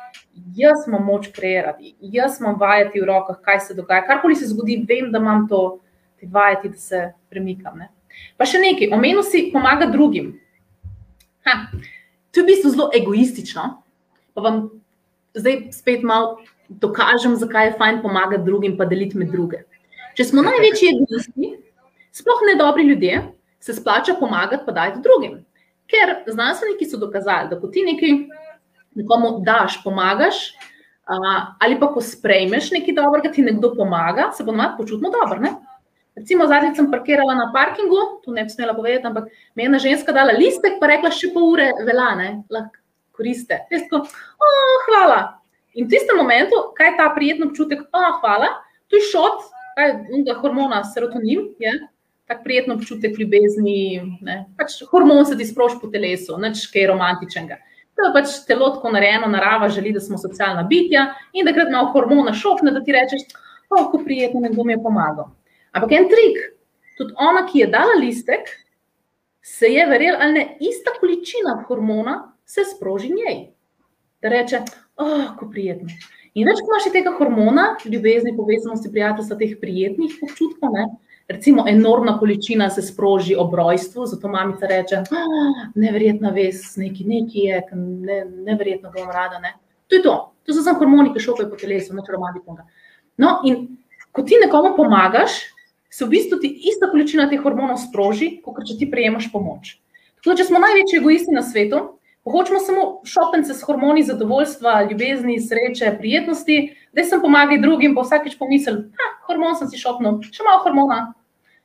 jaz 0.56 0.88
imam 0.88 1.06
moč 1.08 1.30
kreirati, 1.36 1.96
jaz 2.16 2.40
imam 2.42 2.58
vajeti 2.60 3.02
v 3.02 3.10
rokah, 3.10 3.40
kaj 3.46 3.60
se 3.68 3.78
dogaja. 3.78 4.06
Karkoli 4.08 4.36
se 4.36 4.50
zgodi, 4.52 4.82
vem, 4.88 5.12
da 5.12 5.22
imam 5.24 5.48
to 5.50 5.80
vajeti, 6.22 6.74
da 6.74 6.82
se 6.82 7.04
premikam. 7.30 7.78
Ne? 7.80 7.90
Pa 8.40 8.48
še 8.50 8.60
nekaj, 8.62 8.92
omenil 8.96 9.24
si 9.28 9.50
pomaga 9.54 9.88
drugim. 9.92 10.34
Ha, 11.46 11.60
to 12.34 12.42
je 12.42 12.44
v 12.44 12.50
bistvu 12.50 12.74
zelo 12.74 12.90
egoistično. 12.96 13.70
Pa 14.36 14.44
vam 14.44 14.66
zdaj 15.38 15.70
spet 15.76 16.04
malo 16.04 16.40
dokažem, 16.70 17.36
zakaj 17.40 17.70
je 17.70 17.78
fajn 17.80 18.02
pomagati 18.02 18.44
drugim, 18.44 18.78
pa 18.78 18.88
deliti 18.90 19.20
med 19.20 19.32
druge. 19.32 19.64
Če 20.16 20.32
smo 20.32 20.44
največji 20.46 20.94
egoisti, 20.94 21.52
sploh 22.16 22.46
ne 22.48 22.56
dobri 22.60 22.88
ljudje, 22.88 23.22
se 23.60 23.76
splača 23.76 24.16
pomagati, 24.20 24.64
pa 24.66 24.74
dajati 24.76 25.04
drugim. 25.04 25.44
Ker 25.92 26.16
znanstveniki 26.28 26.88
so 26.90 26.98
dokazali, 26.98 27.50
da 27.52 27.60
ko 27.60 27.70
ti 27.72 27.84
nekaj 27.86 28.16
nekomu 28.96 29.40
daš, 29.46 29.82
pomagaš, 29.84 30.56
ali 31.62 31.78
pa 31.80 31.92
ko 31.94 32.02
sprejmeš 32.02 32.72
nekaj 32.74 32.96
dobrega, 32.98 33.32
ti 33.32 33.46
nekdo 33.46 33.74
pomaga, 33.76 34.32
se 34.34 34.44
bomo 34.44 34.66
počutili 34.78 35.12
dobro. 35.14 35.54
Recimo, 36.16 36.48
zadnjič 36.48 36.78
sem 36.80 36.88
parkirala 36.92 37.36
na 37.36 37.50
parkingu, 37.54 38.22
tu 38.24 38.32
ne 38.32 38.46
bi 38.48 38.50
smela 38.50 38.74
povedati, 38.74 39.04
ampak 39.08 39.26
mi 39.56 39.64
je 39.64 39.68
ena 39.68 39.80
ženska 39.80 40.14
dala 40.16 40.32
listek, 40.32 40.78
pa 40.80 40.88
rekla, 40.88 41.12
še 41.12 41.34
pol 41.34 41.50
ure 41.52 41.74
velane, 41.84 42.30
lahko 42.50 42.80
koriste. 43.16 43.58
Tako, 43.72 44.06
oh, 44.40 44.78
hvala. 44.88 45.20
In 45.76 45.90
v 45.90 45.92
tistem 45.92 46.16
momentu, 46.16 46.56
kaj 46.78 46.94
je 46.94 46.98
ta 47.00 47.10
prijetno 47.16 47.50
občutek, 47.52 47.84
oh, 47.92 48.14
hvala, 48.24 48.48
tu 48.88 48.96
je 48.96 49.10
šot, 49.12 49.44
kaj 49.76 49.92
je 50.24 50.38
hormona, 50.40 50.86
serotonin, 50.88 51.50
je 51.60 51.76
tak 52.26 52.44
prijetno 52.44 52.76
občutek 52.76 53.20
ljubezni, 53.20 54.02
ne? 54.22 54.38
pač 54.58 54.80
hormon 54.90 55.26
se 55.26 55.38
ti 55.38 55.46
sproši 55.46 55.78
po 55.82 55.90
telesu, 55.94 56.40
nič 56.42 56.66
kaj 56.74 56.90
romantičnega. 56.90 57.60
To 57.96 58.08
je 58.08 58.14
pač 58.16 58.34
telo 58.48 58.72
tako 58.76 58.92
narejeno, 58.92 59.30
narava 59.32 59.70
želi, 59.72 59.94
da 59.96 60.02
smo 60.04 60.18
socialna 60.20 60.66
bitja 60.68 61.08
in 61.34 61.48
da 61.48 61.54
krat 61.56 61.72
malo 61.72 61.94
hormona 61.94 62.34
šokne, 62.36 62.74
da 62.76 62.82
ti 62.84 62.96
rečeš, 62.96 63.24
oh, 63.70 63.86
kako 63.86 64.02
prijetno, 64.04 64.42
nekdo 64.44 64.66
mi 64.66 64.74
je 64.74 64.82
pomagal. 64.84 65.30
Ampak 65.72 65.94
en 65.96 66.10
trik, 66.12 66.42
tudi 66.98 67.16
ona, 67.22 67.46
ki 67.48 67.64
je 67.64 67.70
dala 67.72 67.96
listek, 68.02 68.50
se 69.46 69.70
je 69.70 69.86
verjela, 69.88 70.18
ali 70.26 70.34
ne, 70.34 70.46
ista 70.60 70.92
količina 71.00 71.60
hormona 71.68 72.18
se 72.46 72.66
sproži 72.66 73.14
njej. 73.14 73.40
Da 74.22 74.34
reče, 74.34 74.64
oh, 74.98 75.30
kako 75.30 75.52
prijetno. 75.54 75.94
In 76.36 76.50
več, 76.50 76.60
ko 76.60 76.74
imaš 76.74 76.90
tega 76.92 77.14
hormona, 77.16 77.66
ljubezni, 77.86 78.34
povezanosti, 78.36 78.92
prijateljstva, 78.92 79.38
teh 79.40 79.54
prijetnih 79.62 80.18
občutkov, 80.26 80.74
ne? 80.74 80.88
Recimo, 81.28 81.66
enormna 81.68 82.20
količina 82.20 82.70
se 82.70 82.82
sproži 82.82 83.36
ob 83.36 83.54
rojstvu, 83.54 84.06
zato 84.06 84.28
mamica 84.28 84.68
reče, 84.68 84.96
oh, 84.96 85.62
neverjetna 85.76 86.30
vest, 86.30 86.78
neki, 86.78 87.04
neki 87.08 87.40
je, 87.40 87.62
ne, 87.74 88.26
neverjetno 88.26 88.92
ga 88.92 89.02
bom 89.02 89.12
rada. 89.12 89.40
Ne? 89.40 89.56
To 89.88 89.96
je 89.96 90.04
to, 90.04 90.16
to 90.44 90.54
so 90.54 90.62
samo 90.62 90.80
hormoni, 90.80 91.14
ki 91.14 91.24
šopajo 91.24 91.50
po 91.50 91.58
telesu, 91.60 91.96
noč 91.98 92.12
romantičnega. 92.14 92.68
No, 93.22 93.40
in 93.48 93.78
ko 94.12 94.24
ti 94.28 94.38
nekomu 94.42 94.76
pomagaš, 94.78 95.42
se 95.90 96.06
v 96.06 96.12
bistvu 96.12 96.40
ti 96.44 96.52
ista 96.70 96.90
količina 96.92 97.30
teh 97.32 97.42
hormonov 97.42 97.80
sproži, 97.88 98.36
kot 98.44 98.66
če 98.68 98.78
ti 98.82 98.90
prejemaš 98.92 99.32
pomoč. 99.34 99.78
Tako 100.20 100.34
da, 100.34 100.40
če 100.42 100.50
smo 100.50 100.60
največji 100.62 101.00
egoisti 101.00 101.36
na 101.36 101.44
svetu, 101.46 101.82
hočemo 102.32 102.60
samo 102.60 102.84
šopence 103.06 103.54
s 103.54 103.62
hormoni 103.62 104.04
zadovoljstva, 104.04 104.88
ljubezni, 104.90 105.40
sreče, 105.42 105.98
prijetnosti, 106.00 106.76
da 106.94 107.04
sem 107.04 107.22
pomagal 107.22 107.62
drugim, 107.62 107.96
pa 107.96 108.02
vsakeč 108.02 108.38
pomislim, 108.40 108.88
da 108.98 109.10
hormon 109.28 109.56
sem 109.60 109.70
si 109.70 109.78
šopnil, 109.78 110.18
še 110.34 110.46
malo 110.48 110.64
hormona. 110.66 111.00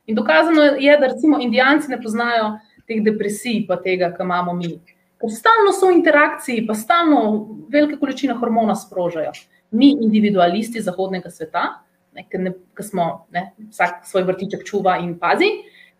In 0.05 0.15
dokazano 0.15 0.61
je, 0.81 0.97
da 0.97 1.09
recimo 1.09 1.39
indijanci 1.41 1.89
ne 1.89 1.97
poznajo 2.01 2.55
teh 2.85 3.01
depresij, 3.01 3.65
pa 3.67 3.79
tega, 3.81 4.11
kar 4.13 4.25
imamo 4.25 4.53
mi. 4.53 4.75
Ker 5.21 5.33
stalno 5.33 5.73
so 5.73 5.89
v 5.89 5.97
interakciji, 5.99 6.65
pa 6.67 6.77
stalno 6.77 7.21
velike 7.69 7.97
količine 8.01 8.37
hormona 8.37 8.75
sprožajo. 8.75 9.33
Mi, 9.71 9.93
individualisti 10.03 10.81
zahodnega 10.83 11.29
sveta, 11.31 11.67
ker 12.29 12.85
smo 12.85 13.27
ne, 13.31 13.51
vsak 13.69 14.03
svoj 14.09 14.25
vrtiček 14.27 14.65
čuva 14.67 14.97
in 15.01 15.15
pazi, 15.19 15.49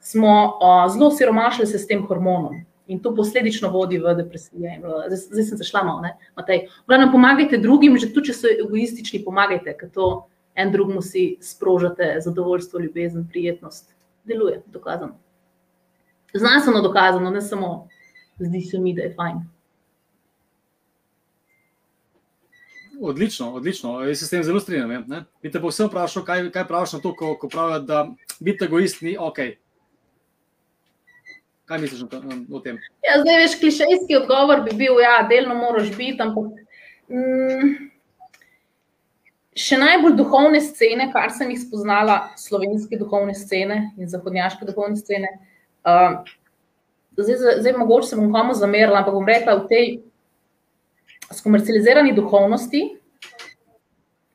smo 0.02 0.34
uh, 0.34 0.86
zelo 0.92 1.12
siromašili 1.14 1.68
se 1.70 1.80
s 1.80 1.88
tem 1.88 2.02
hormonom. 2.06 2.66
In 2.92 3.00
to 3.00 3.14
posledično 3.16 3.70
vodi 3.72 4.02
v 4.04 4.12
depresijo. 4.18 4.60
Zdaj, 5.08 5.20
zdaj 5.32 5.46
sem 5.48 5.58
se 5.58 5.64
šla 5.64 5.84
malo, 5.88 6.10
Matej. 6.36 6.66
Glavno, 6.88 7.08
pomagajte 7.12 7.62
drugim, 7.64 7.96
že 7.98 8.10
tudi 8.12 8.32
če 8.32 8.36
so 8.36 8.52
egoistični, 8.52 9.22
pomagajte, 9.24 9.78
ker 9.80 9.92
to 9.96 10.08
en 10.60 10.74
drugmu 10.74 11.00
si 11.02 11.38
sprožate 11.40 12.18
zadovoljstvo, 12.26 12.82
ljubezen, 12.84 13.24
prijetnost. 13.32 13.94
Deluje, 14.28 14.60
dokazano. 14.68 15.16
Znanstveno 16.34 16.82
dokazano, 16.84 17.32
ne 17.32 17.42
samo 17.42 17.88
zdi 18.40 18.62
se 18.62 18.80
mi, 18.80 18.94
da 18.94 19.08
je 19.08 19.14
fajn. 19.16 19.40
Odlično, 23.02 23.54
odlično. 23.54 24.02
Jaz 24.04 24.20
se 24.20 24.26
s 24.26 24.30
tem 24.30 24.44
zelo 24.44 24.60
strinjam. 24.60 25.26
Bi 25.42 25.52
te 25.52 25.62
povsem 25.62 25.88
vprašal, 25.88 26.26
kaj, 26.26 26.50
kaj 26.52 26.68
praviš 26.68 26.94
na 26.94 27.00
to, 27.00 27.16
ko, 27.16 27.34
ko 27.40 27.50
pravijo, 27.50 27.80
da 27.80 28.04
biti 28.40 28.66
egoist 28.66 29.02
ni 29.02 29.16
ok. 29.18 29.40
Kaj 31.72 31.80
misliš 31.80 32.02
o 32.52 32.60
tem? 32.60 32.76
Ja, 33.06 33.14
zdaj, 33.22 33.38
veš, 33.46 33.54
klišejski 33.62 34.18
odgovor 34.18 34.60
bi 34.66 34.74
bil, 34.76 34.98
ja, 35.00 35.22
delno 35.30 35.56
moraš 35.56 35.94
biti, 35.96 36.20
ampak 36.20 36.50
mm, 37.08 37.70
še 39.56 39.80
najbolj 39.80 40.18
duhovne 40.20 40.60
scene, 40.66 41.08
kar 41.14 41.32
sem 41.32 41.54
jih 41.54 41.62
spoznala, 41.62 42.18
slovenske 42.36 43.00
duhovne 43.00 43.32
scene 43.40 43.78
in 43.96 44.12
zahodnjaške 44.12 44.68
duhovne 44.68 45.00
scene. 45.00 45.30
Uh, 45.88 46.20
zdaj, 47.16 47.40
zdaj, 47.64 47.78
mogoče 47.80 48.10
se 48.10 48.20
bom 48.20 48.36
komu 48.36 48.58
zamerila, 48.60 49.00
ampak 49.00 49.16
bom 49.16 49.32
rekla, 49.32 49.56
v 49.62 49.72
tej 49.72 49.88
skomercializirani 51.32 52.12
duhovnosti 52.20 52.84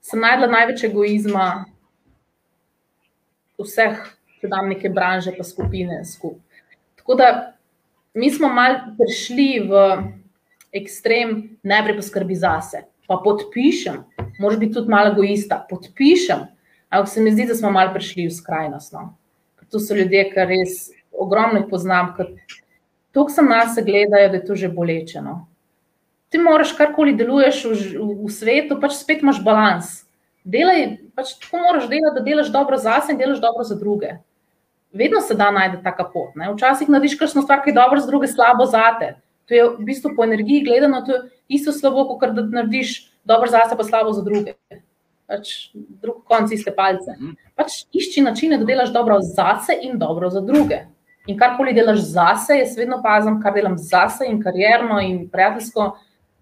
sem 0.00 0.24
najdla 0.24 0.48
največ 0.54 0.86
egoizma 0.88 1.66
vseh, 3.60 4.00
če 4.40 4.48
dam 4.48 4.72
neke 4.72 4.88
branže, 4.88 5.36
pa 5.36 5.44
skupine 5.44 6.00
skupaj. 6.08 6.45
Tako 7.06 7.14
da 7.20 7.28
mi 8.14 8.30
smo 8.34 8.50
mal 8.50 8.80
prišli 8.98 9.48
v 9.70 9.86
ekstrem, 10.74 11.58
najprej 11.62 12.00
poskrbi 12.00 12.34
zase, 12.34 12.82
pa 13.06 13.20
podpišem, 13.22 14.02
moraš 14.42 14.58
biti 14.58 14.74
tudi 14.74 14.90
malo 14.90 15.14
egoista, 15.14 15.60
podpišem, 15.70 16.42
ampak 16.90 17.08
se 17.08 17.22
mi 17.22 17.30
zdi, 17.32 17.46
da 17.46 17.54
smo 17.54 17.70
mal 17.70 17.94
prišli 17.94 18.26
v 18.26 18.34
skrajnost. 18.34 18.92
No? 18.92 19.14
To 19.70 19.78
so 19.78 19.94
ljudje, 19.94 20.26
ki 20.34 20.48
res 20.50 20.80
ogromno 21.14 21.62
jih 21.62 21.70
poznam, 21.70 22.12
ker 22.18 22.34
toliko 23.14 23.32
sem 23.32 23.48
nas 23.48 23.78
gledajo, 23.78 24.32
da 24.34 24.40
je 24.40 24.46
to 24.50 24.58
že 24.58 24.68
bolečeno 24.74 25.44
ti 26.28 26.38
moraš 26.38 26.72
karkoli 26.76 27.14
deluješ 27.16 27.64
v, 27.64 27.74
v, 27.96 28.08
v 28.26 28.32
svetu, 28.32 28.78
pač 28.80 28.98
spet 28.98 29.22
imaš 29.24 29.40
balans. 29.44 30.02
Delaj, 30.46 30.98
pač 31.16 31.34
tako 31.42 31.62
moraš 31.64 31.88
delati, 31.90 32.18
da 32.18 32.24
delaš 32.26 32.52
dobro 32.54 32.78
za 32.78 33.00
sebe 33.00 33.16
in 33.16 33.22
delaš 33.22 33.40
dobro 33.42 33.64
za 33.64 33.76
druge. 33.78 34.18
Vedno 34.96 35.20
se 35.20 35.34
da 35.34 35.50
najti 35.50 35.82
taka 35.84 36.04
pot. 36.12 36.34
Ne? 36.34 36.48
Včasih 36.54 36.88
narediš 36.88 37.18
kakšno 37.20 37.42
stvar, 37.44 37.62
ki 37.64 37.70
je 37.70 37.78
dobro 37.78 38.00
za 38.00 38.06
druge, 38.06 38.28
slabo 38.32 38.66
za 38.66 38.88
te. 39.00 39.14
To 39.46 39.54
je 39.54 39.68
v 39.76 39.86
bistvu 39.86 40.14
po 40.16 40.24
energiji 40.24 40.64
gledano, 40.64 41.02
to 41.06 41.12
je 41.12 41.22
isto 41.58 41.72
slabo, 41.72 42.08
kot 42.18 42.34
da 42.34 42.42
narediš 42.42 42.96
dobro 43.24 43.50
za 43.50 43.66
sebe, 43.68 43.78
pa 43.78 43.84
slabo 43.84 44.12
za 44.12 44.24
druge. 44.26 44.56
Pač 45.26 45.52
drug 45.74 46.22
konc 46.24 46.52
iste 46.54 46.72
palce. 46.74 47.16
Mhm. 47.18 47.36
Pač 47.58 47.84
išči 47.92 48.22
načine, 48.22 48.58
da 48.58 48.64
delaš 48.64 48.92
dobro 48.94 49.20
za 49.20 49.58
sebe 49.66 49.80
in 49.82 49.98
dobro 49.98 50.30
za 50.30 50.40
druge. 50.40 50.84
In 51.26 51.38
karkoli 51.38 51.74
delaš 51.74 52.04
za 52.14 52.32
sebe, 52.46 52.60
jaz 52.62 52.76
vedno 52.78 53.00
pazim, 53.02 53.40
kar 53.42 53.54
delam 53.54 53.78
za 53.78 54.08
sebe 54.08 54.30
in 54.30 54.42
karjerno 54.42 55.00
in 55.02 55.28
prijateljsko 55.30 55.90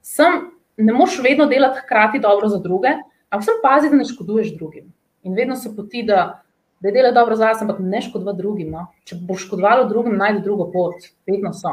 sem, 0.04 0.50
ne 0.76 0.92
moš 0.92 1.18
vedno 1.22 1.46
delati 1.46 1.80
hkrati 1.84 2.20
dobro 2.20 2.48
za 2.48 2.58
druge, 2.58 2.92
ampak 3.30 3.44
sem 3.44 3.60
pazi, 3.62 3.90
da 3.90 3.96
ne 3.96 4.04
škoduješ 4.04 4.54
drugim. 4.58 4.92
In 5.24 5.34
vedno 5.34 5.56
se 5.56 5.72
poti, 5.76 6.02
da, 6.02 6.43
da 6.80 6.88
je 6.88 6.92
delo 6.92 7.12
dobro 7.12 7.36
za 7.36 7.54
sebe, 7.54 7.70
ampak 7.70 7.78
ne 7.80 8.00
škoduje 8.02 8.34
drugim. 8.36 8.70
No? 8.70 8.86
Če 9.04 9.18
bo 9.20 9.36
škodovalo 9.38 9.88
drugim, 9.88 10.16
najdi 10.20 10.42
drugo 10.44 10.70
pot, 10.72 11.06
vedno 11.26 11.52
so. 11.56 11.72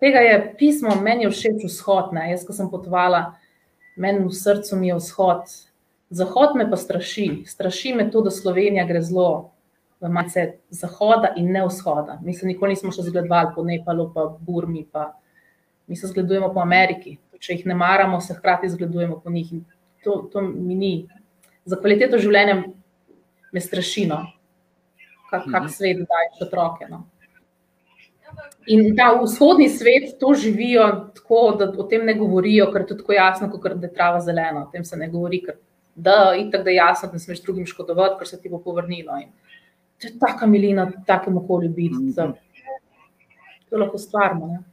Tega 0.00 0.20
je 0.24 0.38
pismo, 0.58 0.94
meni 1.00 1.24
je 1.24 1.32
všeč 1.32 1.66
vzhod. 1.66 2.12
Ne? 2.16 2.30
Jaz, 2.30 2.44
ko 2.46 2.56
sem 2.56 2.70
potovala, 2.72 3.36
meni 3.96 4.24
v 4.24 4.32
srcu 4.32 4.78
mi 4.80 4.92
je 4.92 5.00
vzhod. 5.00 5.52
Zahod 6.10 6.56
me 6.56 6.68
pa 6.70 6.78
straši. 6.78 7.44
Straši 7.48 7.94
me 7.96 8.10
to, 8.10 8.22
da 8.22 8.30
Slovenija 8.30 8.86
gre 8.86 9.02
zelo 9.02 9.52
v 10.00 10.10
malce 10.12 10.48
zahoda 10.70 11.32
in 11.36 11.50
ne 11.52 11.64
vzhoda. 11.66 12.20
Mi 12.22 12.34
se 12.36 12.46
nikoli 12.46 12.76
nismo 12.76 12.92
še 12.92 13.08
zgledovali 13.08 13.54
po 13.56 13.64
Nepalu, 13.64 14.10
pa 14.14 14.28
Burmi, 14.38 14.84
pa 14.84 15.14
mi 15.88 15.96
se 15.96 16.12
zgledujemo 16.12 16.52
po 16.52 16.60
Ameriki 16.60 17.16
če 17.40 17.56
jih 17.56 17.66
ne 17.70 17.76
maramo, 17.78 18.20
se 18.20 18.34
hkrati 18.34 18.70
zgledujemo 18.72 19.20
po 19.20 19.30
njih. 19.30 19.52
To, 20.04 20.18
to 20.32 20.42
mi 20.42 20.74
ni. 20.74 20.92
Za 21.66 21.78
kvaliteto 21.80 22.18
življenja 22.22 22.60
me 23.56 23.60
strašino, 23.64 24.20
kak, 25.30 25.44
kak 25.44 25.62
mhm. 25.62 25.72
svet 25.72 26.02
daje 26.04 26.46
otroke. 26.46 26.88
No. 26.90 27.06
In 28.66 28.96
ta 28.98 29.12
vzhodni 29.14 29.68
svet 29.70 30.16
to 30.20 30.34
živijo 30.34 30.86
tako, 31.14 31.40
da 31.58 31.70
o 31.70 31.86
tem 31.88 32.04
ne 32.06 32.14
govorijo, 32.18 32.68
ker 32.72 32.82
je 32.82 32.90
to 32.90 32.98
tako 33.00 33.14
jasno, 33.16 33.48
kot 33.50 33.68
da 33.72 33.86
je 33.86 33.94
trava 33.94 34.20
zelena. 34.20 34.66
O 34.66 34.70
tem 34.72 34.84
se 34.84 34.98
ne 34.98 35.08
govori, 35.08 35.40
ker 35.46 35.58
da, 35.94 36.34
itak, 36.36 36.64
da 36.66 36.74
je 36.74 36.80
jasno, 36.80 37.08
da 37.08 37.16
ne 37.16 37.22
smeš 37.22 37.44
drugim 37.46 37.66
škodovati, 37.66 38.18
ker 38.18 38.28
se 38.28 38.40
ti 38.42 38.52
bo 38.52 38.60
povrnilo. 38.62 39.16
In 39.22 39.30
to 40.00 40.10
je 40.10 40.16
taka 40.20 40.46
milina, 40.50 40.90
takem 41.06 41.38
okolju 41.38 41.70
biti. 41.70 41.94
Mhm. 41.94 42.34
To 43.70 43.78
lahko 43.80 43.98
stvarimo. 43.98 44.50
Ne? 44.52 44.64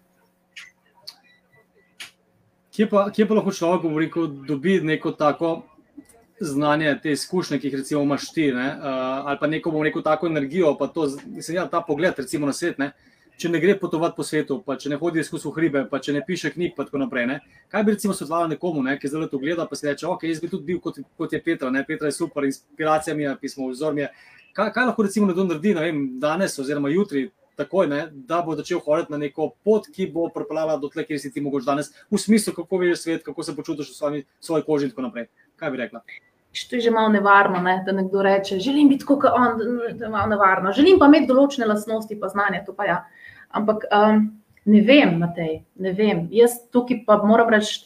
Kje 2.74 2.90
pa, 2.90 3.06
kje 3.14 3.28
pa 3.30 3.38
lahko 3.38 3.54
človek 3.54 3.86
govori, 3.86 4.10
ko 4.10 4.26
dobi 4.28 4.80
neko 4.82 5.14
tako 5.18 5.60
znanje, 6.40 7.00
te 7.04 7.12
izkušnje, 7.12 7.60
ki 7.60 7.68
jih 7.68 7.76
recimo 7.76 8.02
imaš 8.02 8.32
ti, 8.34 8.52
ne? 8.52 8.68
uh, 8.68 9.28
ali 9.30 9.38
pa 9.40 9.48
neko, 9.48 9.72
neko 9.84 10.02
tako 10.02 10.28
energijo, 10.28 10.76
pa 10.80 10.88
to, 10.88 11.08
mislim, 11.26 11.58
ja, 11.58 11.66
ta 11.68 11.82
pogled 11.82 12.14
recimo 12.18 12.46
na 12.46 12.54
svet, 12.54 12.78
ne? 12.78 12.92
če 13.38 13.50
ne 13.50 13.60
gre 13.60 13.74
potovati 13.80 14.16
po 14.18 14.24
svetu, 14.24 14.60
pa 14.66 14.76
če 14.78 14.92
ne 14.94 14.98
hodi 15.02 15.22
izkus 15.24 15.46
v 15.48 15.54
hribe, 15.56 15.86
pa 15.90 16.00
če 16.00 16.14
ne 16.14 16.22
piše 16.26 16.52
knjig, 16.54 16.76
pa 16.78 16.86
tako 16.86 17.02
naprej. 17.02 17.26
Ne? 17.28 17.40
Kaj 17.72 17.84
bi 17.84 17.96
recimo 17.96 18.14
svetovalo 18.14 18.52
nekomu, 18.52 18.84
ne? 18.86 18.98
ki 19.02 19.10
zdaj 19.10 19.30
to 19.32 19.40
gleda, 19.42 19.66
pa 19.70 19.80
si 19.80 19.88
reče, 19.90 20.08
ok, 20.10 20.28
jaz 20.30 20.42
bi 20.44 20.52
tudi 20.52 20.68
bil 20.70 20.82
kot, 20.84 21.00
kot 21.18 21.34
je 21.34 21.42
Petra, 21.44 21.72
ne? 21.74 21.82
Petra 21.88 22.12
je 22.12 22.18
super, 22.20 22.46
inspiracija 22.46 23.16
mi 23.18 23.26
je, 23.26 23.36
pismo, 23.42 23.72
vzor 23.72 23.98
mi 23.98 24.06
je. 24.06 24.12
Kaj, 24.54 24.70
kaj 24.76 24.92
lahko 24.92 25.08
recimo 25.08 25.30
nekdo 25.30 25.48
naredi, 25.50 25.74
ne 25.74 25.88
vem, 25.88 26.04
danes 26.22 26.60
oziroma 26.62 26.94
jutri, 26.94 27.32
takoj, 27.56 27.88
ne, 27.88 28.08
da 28.12 28.42
bo 28.46 28.56
začel 28.56 28.80
hoditi 28.82 29.14
na 29.14 29.20
neko 29.22 29.52
pot, 29.66 29.88
ki 29.94 30.08
bo 30.14 30.28
pripeljala 30.34 30.78
do 30.82 30.90
tle, 30.94 31.06
kjer 31.06 31.20
si 31.22 31.32
ti 31.34 31.42
mogoče 31.42 31.66
danes, 31.66 31.92
v 32.12 32.20
smislu, 32.22 32.54
kako 32.56 32.80
vidiš 32.82 33.04
svet, 33.04 33.24
kako 33.26 33.44
se 33.44 33.56
počutiš 33.56 33.92
v 33.92 33.98
svoji, 33.98 34.24
svoji 34.40 34.66
koži 34.66 34.90
in 34.90 34.94
tako 34.94 35.06
naprej. 35.08 35.28
Kaj 35.64 35.72
bi 35.72 35.78
rekla? 35.78 36.02
To 36.70 36.76
je 36.76 36.82
že 36.82 36.92
malo 36.92 37.10
nevarno, 37.10 37.62
ne? 37.62 37.84
da 37.86 37.92
nekdo 37.92 38.22
reče: 38.22 38.60
Želim 38.60 38.90
biti 38.90 39.06
kot 39.06 39.24
on, 39.26 39.58
da 39.98 40.06
je 40.06 40.10
malo 40.10 40.28
nevarno. 40.30 40.74
Želim 40.76 41.00
pa 41.00 41.08
imeti 41.08 41.30
določene 41.32 41.66
lastnosti, 41.66 42.18
pa 42.20 42.28
znanje. 42.28 42.60
Ja. 42.88 42.98
Ampak 43.50 43.86
um, 43.88 44.26
ne 44.66 44.82
vem, 44.82 45.16
Matej, 45.22 45.62
ne 45.76 45.94
vem. 45.96 46.28
Jaz 46.36 46.58
tukaj 46.72 47.06
pa 47.08 47.18
moram 47.24 47.50
reči, 47.56 47.86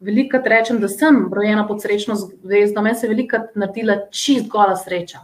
velikrat 0.00 0.48
rečem, 0.48 0.80
da 0.80 0.88
sem 0.88 1.20
rojena 1.34 1.66
pod 1.68 1.82
srečno 1.84 2.16
zvezdo. 2.16 2.82
Meni 2.82 2.96
se 2.96 3.06
je 3.06 3.12
velikrat 3.12 3.52
naredila 3.60 3.98
čist 4.10 4.48
gola 4.48 4.76
sreča, 4.76 5.20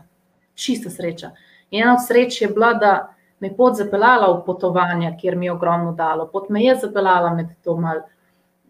čista 0.54 0.92
sreča. 0.92 1.32
In 1.70 1.86
ena 1.86 1.96
od 1.96 2.04
sreč 2.04 2.42
je 2.42 2.50
bila, 2.52 2.74
da 2.78 2.92
me 3.40 3.50
pot 3.56 3.80
zapeljala 3.80 4.28
v 4.34 4.44
potovanje, 4.44 5.16
kjer 5.20 5.40
mi 5.40 5.48
je 5.48 5.56
ogromno 5.56 5.96
dalo. 5.96 6.28
Pot 6.28 6.52
me 6.52 6.62
je 6.62 6.76
zapeljala 6.84 7.32
med 7.34 7.56
to 7.64 7.78
malo 7.80 8.04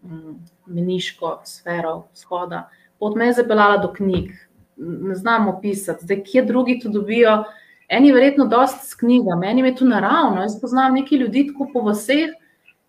mm, 0.07 0.39
meniško 0.65 1.41
sfero 1.43 2.07
shoda, 2.13 2.69
pot 3.05 3.15
me 3.15 3.29
je 3.29 3.37
zapeljala 3.37 3.77
do 3.77 3.91
knjig. 3.93 4.31
Ne 4.77 5.15
znamo 5.15 5.59
pisati, 5.61 6.05
zdaj 6.05 6.23
kje 6.23 6.41
drugi 6.45 6.79
to 6.81 6.89
dobijo. 6.89 7.43
Eni 7.89 8.09
verjetno 8.11 8.47
dosti 8.49 8.87
s 8.87 8.95
knjigami, 8.97 9.45
meni 9.45 9.61
je 9.61 9.75
to 9.75 9.85
naravno. 9.85 10.41
Jaz 10.41 10.55
poznam 10.61 10.97
nekaj 10.97 11.21
ljudi 11.21 11.43
tako 11.51 11.67
po 11.73 11.83
vseh, 11.91 12.33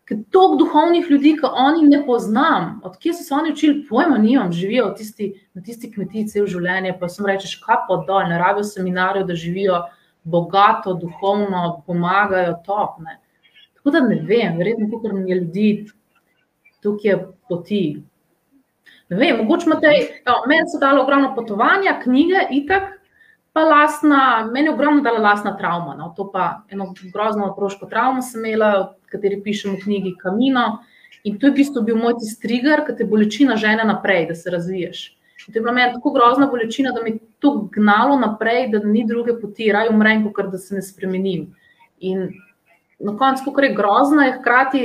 ker 0.09 0.23
toliko 0.33 0.57
duhovnih 0.63 1.11
ljudi, 1.11 1.35
ki 1.37 1.51
oni 1.53 1.85
ne 1.91 2.01
poznam. 2.07 2.81
Odkje 2.85 3.13
so 3.19 3.27
se 3.27 3.35
oni 3.35 3.53
učili, 3.53 3.85
pojma 3.91 4.17
nimam, 4.19 4.53
živijo 4.53 4.89
tisti, 4.97 5.29
na 5.55 5.63
tisti 5.63 5.93
kmetiji 5.93 6.31
cel 6.33 6.49
življenje, 6.49 6.97
pa 7.01 7.13
sem 7.13 7.29
rečeš, 7.29 7.59
kapo 7.67 8.01
dol, 8.09 8.25
ne 8.31 8.41
rabijo 8.41 8.65
seminarjev, 8.65 9.29
da 9.29 9.37
živijo 9.37 9.83
bogato, 10.25 10.97
duhovno, 10.97 11.83
pomagajo 11.87 12.57
top. 12.65 13.01
Ne. 13.05 13.19
Tako 13.77 13.95
da 13.95 14.01
ne 14.09 14.23
vem, 14.25 14.57
verjetno, 14.57 14.89
kako 14.95 15.17
je 15.19 15.41
ljudi 15.45 15.71
tukaj 16.83 17.19
poti. 17.49 17.83
Ne 19.09 19.17
vem, 19.17 19.37
mogoče 19.39 19.69
imate, 19.69 19.91
ja, 20.27 20.35
meni 20.51 20.67
so 20.71 20.81
dali 20.83 21.01
ogromno 21.01 21.35
potovanja, 21.35 22.01
knjige, 22.03 22.47
itak. 22.51 22.93
Pa 23.57 23.63
lastna, 23.65 24.49
meni 24.53 24.69
je 24.69 24.73
ogromno 24.75 25.01
dala 25.01 25.23
lastna 25.31 25.55
travma. 25.57 25.95
No. 25.97 26.11
To 26.17 26.27
pa 26.33 26.63
eno 26.69 26.91
grozno 27.13 27.47
otroško 27.53 27.87
travmo 27.89 28.23
sem 28.23 28.45
imela, 28.45 28.73
v 29.07 29.13
kateri 29.15 29.39
pišem 29.43 29.77
v 29.77 29.85
knjigi 29.85 30.17
Kamino. 30.21 30.67
In 31.25 31.39
to 31.39 31.49
je 31.49 31.55
v 31.55 31.57
bistvu 31.63 31.83
bil 31.87 31.97
moj 31.97 32.19
tisti 32.21 32.43
trigger, 32.43 32.85
ki 32.87 32.99
te 32.99 33.07
bolečina 33.09 33.57
žene 33.57 33.87
naprej, 33.87 34.27
da 34.29 34.37
se 34.37 34.53
razviješ. 34.53 35.07
In 35.47 35.53
to 35.53 35.59
je 35.59 35.63
bila 35.63 35.73
meni 35.73 35.95
tako 35.95 36.13
grozna 36.13 36.51
bolečina, 36.51 36.93
da 36.93 37.03
mi 37.03 37.15
je 37.15 37.19
to 37.41 37.55
gnalo 37.73 38.19
naprej, 38.21 38.69
da 38.75 38.83
ni 38.85 39.07
druge 39.07 39.39
poti, 39.41 39.71
raj 39.73 39.89
umrem, 39.89 40.27
kot 40.33 40.51
da 40.53 40.59
se 40.59 40.75
ne 40.75 40.83
spremenim. 40.83 41.49
In 41.99 42.29
na 42.99 43.17
koncu, 43.17 43.53
ko 43.53 43.65
je 43.65 43.75
grozna, 43.75 44.27
je 44.27 44.37
hkrati 44.39 44.85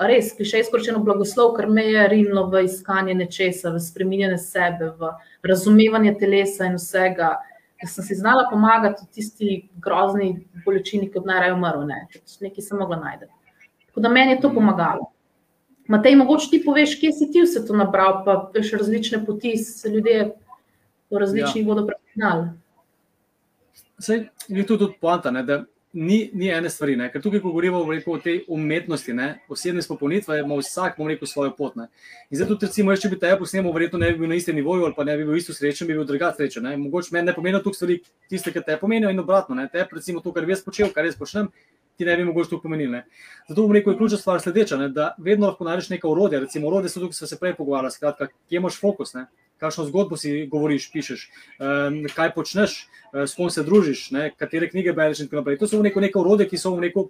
res, 0.00 0.32
ki 0.36 0.46
še 0.48 0.62
izkoriščeno 0.64 1.02
blagoslov, 1.04 1.54
ker 1.58 1.68
me 1.70 1.84
je 1.84 2.04
rinilo 2.10 2.46
v 2.52 2.64
iskanje 2.68 3.14
nečesa, 3.18 3.72
v 3.74 3.80
spremenjanje 3.82 4.38
sebe, 4.40 4.92
v 4.98 5.12
razumevanje 5.46 6.14
telesa 6.20 6.68
in 6.70 6.78
vsega. 6.80 7.34
Da 7.82 7.88
sem 7.90 8.06
si 8.06 8.14
znala 8.14 8.46
pomagati 8.50 9.02
v 9.02 9.10
tisti 9.10 9.54
grozni 9.82 10.36
bolečini, 10.64 11.10
kot 11.10 11.26
naj 11.26 11.40
raje 11.42 11.56
umrl, 11.56 11.82
ne. 11.88 12.04
nekaj 12.44 12.62
sem 12.62 12.78
mogla 12.78 13.00
najti. 13.00 13.26
Tako 13.90 14.04
da 14.04 14.12
meni 14.12 14.36
je 14.36 14.42
to 14.44 14.52
pomagalo. 14.54 15.10
Matej, 15.90 16.14
mogoče 16.16 16.46
ti 16.52 16.62
poveš, 16.62 16.94
kje 17.00 17.10
si 17.12 17.26
ti 17.34 17.42
vse 17.42 17.64
to 17.66 17.74
nabral, 17.76 18.22
pa 18.24 18.36
veš 18.54 18.70
različne 18.78 19.24
poti, 19.26 19.56
se 19.58 19.90
ljudje 19.90 20.30
po 21.10 21.18
različnih 21.18 21.64
ja. 21.64 21.68
bodo 21.68 21.84
prepoznali. 21.90 22.52
Sej, 23.98 24.28
je 24.48 24.66
to 24.66 24.78
tudi 24.78 24.94
poanta, 25.00 25.30
ne, 25.34 25.42
da 25.42 25.64
ni, 25.92 26.30
ni 26.32 26.48
ene 26.48 26.70
stvari. 26.70 26.96
Ne? 26.96 27.08
Ker 27.12 27.22
tukaj, 27.22 27.40
ko 27.42 27.50
govorimo 27.50 27.82
rekel, 27.90 28.14
o 28.14 28.20
tej 28.20 28.42
umetnosti, 28.48 29.12
ne? 29.16 29.28
osebne 29.52 29.82
spopolnitve, 29.84 30.38
ima 30.40 30.56
vsak, 30.60 30.96
bom 30.98 31.10
rekel, 31.10 31.28
svojo 31.28 31.52
pot. 31.56 31.76
Ne? 31.76 31.88
In 32.30 32.40
zdaj 32.40 32.48
tudi, 32.54 32.68
recimo, 32.70 32.96
če 32.96 33.10
bi 33.12 33.18
te 33.20 33.32
posnemal, 33.38 33.74
verjetno 33.76 34.00
ne 34.00 34.12
bi 34.12 34.22
bil 34.22 34.32
na 34.32 34.38
istem 34.40 34.56
nivoju 34.56 34.86
ali 34.88 34.96
pa 34.96 35.04
ne 35.08 35.16
bi 35.20 35.28
bil 35.28 35.36
isto 35.36 35.54
srečen, 35.56 35.90
bi 35.90 35.98
bil 35.98 36.08
drugačen 36.08 36.40
srečen. 36.40 36.70
Mogoče 36.80 37.12
meni 37.16 37.28
ne 37.28 37.36
pomenijo 37.36 37.62
tukaj 37.66 37.80
stvari, 37.82 38.00
tiste, 38.32 38.54
ki 38.54 38.64
te 38.66 38.78
pomenijo 38.80 39.12
in 39.12 39.20
obratno. 39.20 39.58
Ne? 39.58 39.68
Te, 39.72 39.84
recimo, 39.92 40.24
to, 40.24 40.32
kar 40.32 40.48
bi 40.48 40.56
jaz 40.56 40.64
počel, 40.64 40.90
kar 40.94 41.08
jaz 41.08 41.18
počnem. 41.20 41.52
Ti 42.00 42.06
ne 42.08 42.16
bi 42.16 42.24
mogoče 42.24 42.54
to 42.54 42.62
pomenili. 42.62 42.88
Ne. 42.88 43.04
Zato 43.50 43.66
bom 43.66 43.76
rekel, 43.76 43.92
je 43.92 43.98
ključna 44.00 44.18
stvar 44.18 44.40
sledeča, 44.40 44.78
ne, 44.80 44.88
da 44.88 45.10
vedno 45.20 45.50
lahko 45.50 45.66
najdeš 45.68 45.90
neko 45.92 46.08
urodje. 46.08 46.40
Recimo, 46.40 46.70
urodje 46.72 46.88
so 46.88 47.02
tukaj, 47.02 47.20
smo 47.20 47.28
se 47.28 47.36
prej 47.38 47.52
pogovarjali, 47.58 47.92
skratka, 47.92 48.30
kje 48.48 48.62
imaš 48.62 48.80
fokus. 48.80 49.12
Ne 49.14 49.26
kakšno 49.62 49.86
zgodbo 49.88 50.18
si 50.18 50.42
govoriš, 50.50 50.90
pišeš, 50.92 51.24
um, 51.62 52.02
kaj 52.10 52.34
počneš, 52.34 52.76
uh, 53.12 53.22
s 53.22 53.38
kom 53.38 53.50
se 53.50 53.62
družiš, 53.62 54.10
ne, 54.16 54.28
katere 54.34 54.68
knjige 54.70 54.92
bereš 54.98 55.22
in 55.22 55.30
tako 55.30 55.42
naprej. 55.42 55.62
To 55.62 55.70
so 55.70 55.82
neko, 55.82 56.02
neko 56.02 56.26
urode, 56.26 56.50
ki 56.50 56.58
so 56.58 56.74
v 56.74 56.88
neko 56.88 57.08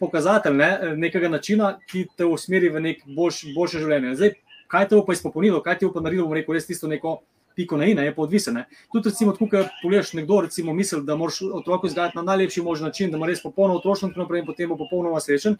pokazatelj 0.00 0.56
ne, 0.56 0.70
nekega 0.96 1.28
načina, 1.28 1.78
ki 1.88 2.06
te 2.16 2.26
usmeri 2.26 2.68
v 2.72 2.84
nek 2.84 3.02
boljš, 3.06 3.46
boljše 3.56 3.82
življenje. 3.84 4.14
Zdaj, 4.20 4.36
kaj 4.68 4.88
te 4.88 4.96
bo 4.98 5.04
pa 5.06 5.16
izpopolnilo, 5.16 5.62
kaj 5.64 5.80
ti 5.80 5.88
bo 5.88 5.94
pa 5.96 6.04
naredilo, 6.04 6.28
bomo 6.28 6.38
rekel, 6.40 6.56
res 6.58 6.68
tisto 6.68 6.90
neko. 6.90 7.20
Piko 7.58 7.74
na 7.74 7.88
ina 7.90 8.04
je 8.06 8.12
pa 8.14 8.22
odvisno. 8.22 8.60
Tudi, 8.92 9.10
recimo, 9.10 9.32
tukaj 9.34 9.64
pogledaš 9.80 10.12
nekdo, 10.14 10.36
recimo, 10.44 10.70
misli, 10.70 11.00
da 11.02 11.16
moraš 11.18 11.40
otroka 11.42 11.88
vzgajati 11.88 12.14
na 12.14 12.22
najlepši 12.22 12.62
možen 12.62 12.86
način, 12.86 13.10
da 13.10 13.18
ima 13.18 13.26
res 13.26 13.42
popolno 13.42 13.80
otroštvo, 13.80 14.12
in 14.14 14.46
potem 14.46 14.68
bo 14.70 14.76
popolnoma 14.78 15.18
srečen 15.18 15.56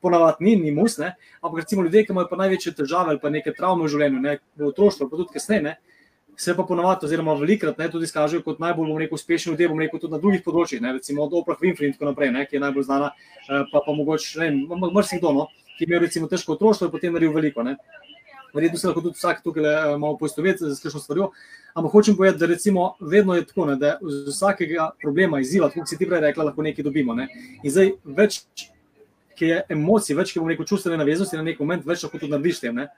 ponavadi 0.00 0.44
ni, 0.44 0.56
ni 0.60 0.72
mus, 0.74 0.98
ne? 0.98 1.14
ampak 1.40 1.64
recimo 1.64 1.82
ljudje, 1.82 2.04
ki 2.06 2.14
imajo 2.14 2.38
največje 2.42 2.74
težave 2.80 3.14
ali 3.14 3.20
pa 3.22 3.30
neke 3.30 3.52
travme 3.56 3.86
v 3.86 3.92
življenju, 3.92 4.22
ne? 4.22 4.38
v 4.56 4.70
otroštvu, 4.70 5.10
pa 5.10 5.20
tudi 5.20 5.36
kasneje, 5.36 5.76
se 6.36 6.54
pa 6.56 6.62
ponavadi, 6.68 7.06
oziroma 7.06 7.34
velikrat 7.34 7.78
ne, 7.78 7.88
tudi 7.90 8.04
izkažejo 8.04 8.42
kot 8.44 8.58
najbolj 8.60 8.92
rekel, 9.00 9.16
uspešni 9.16 9.52
ljudje, 9.52 9.68
bom 9.68 9.80
rekel 9.80 10.00
tudi 10.00 10.12
na 10.12 10.20
drugih 10.20 10.42
področjih, 10.44 10.82
ne? 10.84 10.92
recimo 10.98 11.24
od 11.24 11.36
Oprah 11.40 11.60
Winfrey 11.62 11.88
in 11.88 11.96
tako 11.96 12.10
naprej, 12.10 12.32
ne? 12.34 12.44
ki 12.46 12.58
je 12.58 12.64
najbolj 12.64 12.88
znana, 12.88 13.12
eh, 13.48 13.64
pa, 13.72 13.80
pa 13.80 13.94
mogoče, 13.96 14.40
ne 14.42 14.50
vem, 14.68 14.88
marsikdo, 14.92 15.32
no? 15.32 15.48
ki 15.76 15.84
je 15.84 15.88
imel 15.88 16.04
recimo 16.04 16.28
težko 16.28 16.56
otroštvo 16.56 16.88
in 16.88 16.92
potem 16.92 17.16
naredil 17.16 17.32
veliko. 17.36 17.64
Ne? 17.64 17.76
Verjetno 18.56 18.78
se 18.78 18.88
lahko 18.88 19.02
tudi 19.04 19.16
vsak 19.16 19.42
tukaj 19.44 19.64
eh, 19.64 19.96
malo 20.00 20.16
poistoveti 20.20 20.68
z 20.68 20.80
kakšno 20.80 21.00
stvarjo. 21.00 21.30
Ampak 21.76 21.92
hočem 21.92 22.16
povedati, 22.16 22.40
da 22.40 22.52
recimo 22.52 22.86
vedno 23.00 23.36
je 23.36 23.44
tako, 23.48 23.66
ne, 23.72 23.76
da 23.80 23.96
iz 24.00 24.36
vsakega 24.36 24.90
problema, 25.02 25.40
izziva, 25.40 25.68
kot 25.72 25.88
si 25.88 25.98
ti 25.98 26.08
prej 26.08 26.24
rekla, 26.28 26.50
lahko 26.50 26.64
nekaj 26.64 26.84
dobimo. 26.84 27.16
Ne. 27.16 27.28
In 27.62 27.72
zdaj 27.72 27.92
več 28.04 28.40
ki 29.36 29.52
je 29.52 29.62
emocij, 29.76 30.16
več, 30.18 30.32
ki 30.32 30.40
bomo 30.40 30.52
rekel, 30.52 30.68
čustvene 30.68 30.98
naveznosti 31.00 31.38
na 31.38 31.44
nek 31.46 31.60
moment, 31.62 31.84
več 31.86 32.04
lahko 32.06 32.20
tudi 32.20 32.32
narediš 32.32 32.62
tem. 32.64 32.76
Ne? 32.76 32.88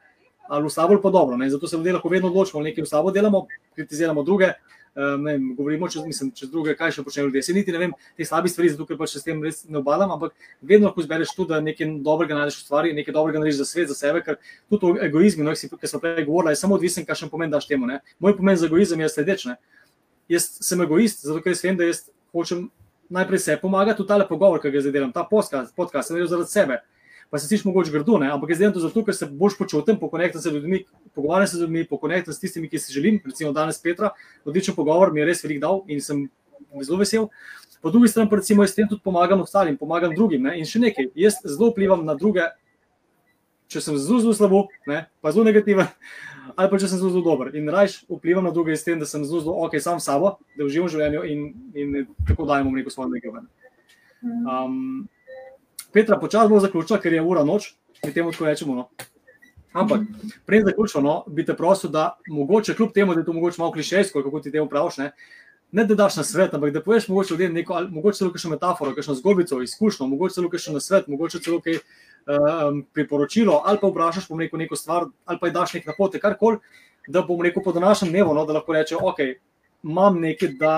Ali 0.48 0.64
v 0.64 0.72
sabo, 0.72 0.96
pa 1.02 1.12
dobro. 1.12 1.36
Ne? 1.36 1.50
Zato 1.50 1.68
se 1.68 1.76
ljudje 1.76 1.98
lahko 1.98 2.08
vedno 2.08 2.30
odločimo, 2.32 2.62
nekaj 2.64 2.86
v 2.86 2.90
sabo 2.90 3.12
delamo, 3.12 3.46
kritiziramo 3.76 4.24
druge. 4.24 4.54
Um, 4.98 5.24
vem, 5.24 5.42
govorimo 5.54 5.86
čez, 5.88 6.02
mislim, 6.02 6.30
čez 6.34 6.48
druge, 6.50 6.72
kaj 6.74 6.96
še 6.96 7.02
počnejo 7.06 7.28
ljudje. 7.28 7.42
Se 7.46 7.54
niti 7.54 7.70
ne 7.70 7.78
vem 7.78 7.92
te 8.18 8.24
slabe 8.26 8.50
stvari, 8.50 8.72
zato 8.72 8.86
ker 8.88 8.96
pač 8.98 9.12
se 9.12 9.20
s 9.20 9.26
tem 9.28 9.38
res 9.44 9.60
ne 9.70 9.78
obadam, 9.78 10.10
ampak 10.10 10.32
vedno 10.58 10.88
lahko 10.88 11.04
izbereš 11.04 11.36
tudi, 11.36 11.52
da 11.52 11.60
nekaj 11.62 11.92
dobrega 12.02 12.34
najdeš 12.34 12.56
v 12.56 12.64
stvari, 12.64 12.94
nekaj 12.96 13.14
dobrega 13.14 13.38
narediš 13.38 13.60
za 13.60 13.66
svet, 13.68 13.92
za 13.92 13.94
sebe, 13.94 14.24
ker 14.26 14.40
tudi 14.72 14.98
egoizmi, 15.06 15.46
no, 15.46 15.54
ki 15.54 15.92
smo 15.92 16.00
prej 16.02 16.24
govorili, 16.24 16.56
je 16.56 16.62
samo 16.64 16.80
odvisen, 16.80 17.06
kakšen 17.06 17.30
pomen 17.30 17.52
daš 17.52 17.68
temu. 17.70 17.86
Ne? 17.86 18.00
Moj 18.18 18.34
pomen 18.40 18.58
za 18.58 18.66
egoizem 18.66 19.04
je 19.04 19.12
sledeč. 19.12 19.46
Ne? 19.52 19.54
Jaz 20.34 20.48
sem 20.66 20.82
egoist, 20.82 21.22
zato 21.28 21.44
ker 21.44 21.54
jaz 21.54 21.62
vem, 21.68 21.78
da 21.78 21.86
jaz 21.86 22.08
hočem 22.34 22.66
najprej 23.10 23.38
se 23.38 23.56
pomaga, 23.60 23.94
tudi 23.96 24.08
ta 24.08 24.26
pogovor, 24.28 24.60
ki 24.62 24.70
ga 24.70 24.84
zdaj 24.84 24.92
delam, 24.92 25.12
ta 25.12 25.24
podcast, 25.24 25.74
podcast 25.76 26.08
sem 26.08 26.16
naredil 26.16 26.30
zaradi 26.30 26.52
sebe. 26.52 26.80
Pa 27.30 27.38
se 27.38 27.48
tiš 27.48 27.64
mogoče 27.64 27.92
grdo, 27.92 28.16
ne? 28.18 28.30
ampak 28.32 28.50
jaz 28.54 28.62
delam 28.62 28.72
to 28.72 28.80
zato, 28.80 29.04
ker 29.04 29.14
se 29.14 29.26
boš 29.28 29.58
počutim, 29.58 29.98
pokonektam 30.00 30.40
se 30.40 30.48
z 30.48 30.54
ljudmi, 30.54 30.84
pogovarjam 31.14 31.46
se 31.46 31.56
z 31.56 31.60
ljudmi, 31.66 31.84
pokonektam 31.88 32.34
s 32.34 32.40
tistimi, 32.40 32.68
ki 32.68 32.78
si 32.78 32.92
želim. 32.92 33.20
Recimo 33.24 33.52
danes 33.52 33.80
Petra, 33.82 34.14
odličen 34.44 34.74
pogovor, 34.74 35.12
mi 35.12 35.20
je 35.20 35.26
res 35.28 35.44
velik 35.44 35.60
dal 35.60 35.82
in 35.88 36.00
sem 36.00 36.24
zelo 36.82 36.98
vesel. 37.02 37.28
Po 37.82 37.92
drugi 37.92 38.08
strani 38.08 38.30
pa 38.30 38.40
recimo 38.40 38.64
jaz 38.64 38.74
tem 38.74 38.88
tudi 38.88 39.04
pomagam 39.04 39.40
ostalim, 39.44 39.76
pomagam 39.76 40.14
drugim. 40.14 40.42
Ne? 40.48 40.56
In 40.58 40.66
še 40.66 40.80
nekaj, 40.82 41.12
jaz 41.14 41.36
zelo 41.44 41.68
vplivam 41.70 42.04
na 42.08 42.16
druge, 42.18 42.48
če 43.68 43.82
sem 43.84 43.98
zelo, 44.00 44.20
zelo 44.24 44.34
slabo, 44.34 44.64
ne? 44.88 45.06
pa 45.20 45.32
zelo 45.32 45.46
negativen 45.48 45.86
ali 46.58 46.70
pa 46.70 46.78
če 46.80 46.88
sem 46.88 46.98
zelo, 46.98 47.12
zelo 47.12 47.22
dober 47.22 47.52
in 47.54 47.68
rajš 47.70 48.00
vplivam 48.08 48.46
na 48.48 48.50
druge 48.54 48.76
s 48.76 48.86
tem, 48.86 48.98
da 48.98 49.06
sem 49.06 49.22
zelo, 49.24 49.42
zelo 49.44 49.66
ok, 49.66 49.76
sam 49.82 50.00
s 50.00 50.08
sabo, 50.08 50.36
da 50.56 50.66
uživam 50.66 50.88
v 50.88 50.94
življenju 50.94 51.22
in, 51.30 51.44
in 51.78 52.08
tako 52.26 52.48
dajemo 52.48 52.72
neko 52.74 52.90
svoje 52.90 53.12
nekaj. 53.14 53.44
Um, 54.24 55.06
Petra, 55.92 56.18
počasi 56.20 56.50
bomo 56.50 56.60
zaključili, 56.60 57.00
ker 57.00 57.14
je 57.14 57.22
ura 57.22 57.44
noč, 57.46 57.70
mi 58.04 58.12
temu 58.12 58.32
tako 58.34 58.48
rečemo. 58.48 58.74
No. 58.74 58.88
Ampak, 59.72 60.02
prej 60.46 60.64
zaključimo, 60.66 61.02
no, 61.04 61.14
bi 61.30 61.44
te 61.46 61.56
prosil, 61.56 61.92
da 61.94 62.10
mogoče, 62.28 62.74
kljub 62.74 62.92
temu, 62.96 63.14
da 63.14 63.22
je 63.22 63.28
to 63.28 63.36
mogoče 63.36 63.62
malo 63.62 63.72
klišejsko, 63.72 64.22
kako 64.26 64.40
ti 64.40 64.52
temu 64.52 64.68
praviš, 64.68 64.98
ne, 64.98 65.12
ne 65.72 65.84
da 65.84 65.94
daš 65.94 66.16
na 66.16 66.24
svet, 66.24 66.54
ampak 66.54 66.72
da 66.74 66.82
poveš 66.82 67.08
mogoče 67.08 67.34
ljudem 67.34 67.54
neko, 67.54 67.76
ali 67.78 67.90
mogoče 67.92 68.18
celo 68.18 68.32
kakšno 68.32 68.50
metaforo, 68.50 68.94
kakšno 68.96 69.14
zgodbico, 69.14 69.62
izkušnjo, 69.62 70.06
mogoče 70.06 70.34
celo 70.34 70.50
kakšno 70.50 70.74
na 70.74 70.80
svet, 70.80 71.08
mogoče 71.08 71.40
celo 71.44 71.60
kaj 71.60 71.78
um, 72.28 72.84
priporočilo, 72.92 73.62
ali 73.64 73.78
pa 73.80 73.88
vprašaš, 73.88 74.28
bom 74.28 74.40
rekel, 74.40 74.58
neko 74.58 74.76
stvar, 74.76 75.08
ali 75.24 75.38
pa 75.40 75.50
daš 75.50 75.74
nek 75.78 75.86
napotek, 75.86 76.22
karkoli, 76.22 76.60
da 77.08 77.22
bom 77.22 77.40
rekel 77.42 77.62
po 77.64 77.72
današnjem 77.72 78.12
dnevu, 78.12 78.34
no, 78.34 78.44
da 78.44 78.52
lahko 78.58 78.76
rečem, 78.76 78.98
ok, 79.00 79.18
imam 79.82 80.20
nekaj, 80.20 80.54
da 80.60 80.74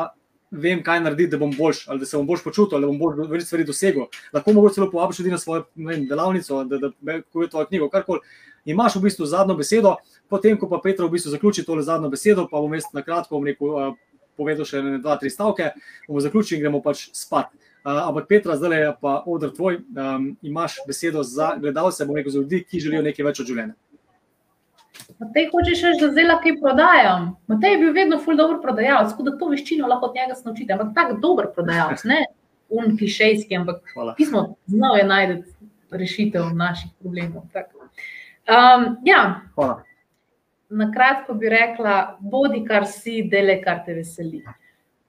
vem, 0.50 0.82
kaj 0.82 1.00
narediti, 1.00 1.30
da 1.30 1.38
bom 1.38 1.52
boljši, 1.56 1.86
ali 1.88 1.98
da 1.98 2.06
se 2.06 2.16
bom 2.16 2.26
bolj 2.26 2.44
počutil, 2.44 2.76
ali 2.76 2.86
da 2.86 2.90
bom 2.90 2.98
bolj 2.98 3.26
več 3.30 3.46
stvari 3.46 3.64
dosegel. 3.64 4.06
Lahko 4.32 4.52
mogoče 4.52 4.74
celo 4.74 4.90
povabiš 4.90 5.18
ljudi 5.18 5.30
na 5.30 5.38
svojo 5.38 5.64
vem, 5.74 6.06
delavnico, 6.08 6.64
da, 6.64 6.78
da, 6.78 6.90
da 7.00 7.18
kupijo 7.22 7.48
tvojo 7.48 7.66
knjigo, 7.66 7.88
karkoli. 7.88 8.20
Imaš 8.64 8.96
v 8.96 9.06
bistvu 9.06 9.26
zadnjo 9.26 9.54
besedo, 9.56 9.94
potem 10.28 10.58
ko 10.58 10.68
pa 10.68 10.80
Petra 10.82 11.06
v 11.06 11.14
bistvu 11.14 11.30
zaključi 11.32 11.64
tole 11.64 11.82
zadnjo 11.82 12.10
besedo, 12.12 12.48
pa 12.50 12.60
bom 12.60 12.74
jaz 12.74 12.90
na 12.92 13.02
kratko 13.02 13.40
rekel, 13.44 13.70
uh, 13.70 13.94
povedal 14.36 14.66
še 14.68 14.82
ne 14.82 14.98
dva, 14.98 15.16
tri 15.20 15.30
stavke, 15.30 15.70
bomo 16.08 16.20
zaključili 16.20 16.58
in 16.58 16.66
gremo 16.66 16.82
pač 16.84 17.08
spat. 17.16 17.54
Uh, 17.80 18.08
ampak, 18.08 18.26
Petra, 18.28 18.56
zdaj 18.60 18.80
je 18.80 18.88
pa 19.00 19.22
odr 19.26 19.54
tvoj, 19.56 19.80
um, 19.96 20.26
imaš 20.42 20.76
besedo 20.86 21.22
za 21.22 21.54
gledalce, 21.56 22.04
bom 22.04 22.16
rekel, 22.16 22.32
za 22.32 22.42
ljudi, 22.42 22.64
ki 22.68 22.80
želijo 22.80 23.02
nekaj 23.06 23.24
več 23.24 23.40
od 23.40 23.48
življenja. 23.48 23.74
Matej, 25.20 25.48
hočeš 25.52 25.82
reči, 25.84 26.00
da 26.02 26.10
zdaj 26.12 26.26
lahko 26.28 26.52
prodajam. 26.60 27.30
Matej 27.48 27.74
je 27.74 27.78
bil 27.80 27.94
vedno 27.96 28.18
ful 28.20 28.36
dobro 28.36 28.60
prodajalec, 28.60 29.14
tako 29.14 29.26
da 29.28 29.32
to 29.40 29.48
veščino 29.48 29.88
lahko 29.88 30.10
od 30.10 30.20
njega 30.20 30.36
naučite. 30.44 30.76
Ampak 30.76 30.92
tako 30.96 31.16
dober 31.24 31.48
prodajalec, 31.56 32.04
ne 32.08 32.20
un 32.70 32.96
klišejski, 32.96 33.56
ampak 33.56 33.82
pismo 34.16 34.56
znal 34.66 34.98
je 34.98 35.04
najti 35.04 35.42
rešitev 35.90 36.52
naših 36.54 36.90
problemov. 37.00 37.42
Um, 37.52 38.96
ja. 39.04 39.40
Hvala. 39.54 39.82
Na 40.70 40.86
kratko 40.92 41.34
bi 41.34 41.48
rekla, 41.50 42.16
bodi 42.20 42.62
kar 42.64 42.86
si, 42.86 43.22
dele 43.26 43.58
kar 43.62 43.82
te 43.86 43.94
veseli. 43.94 44.44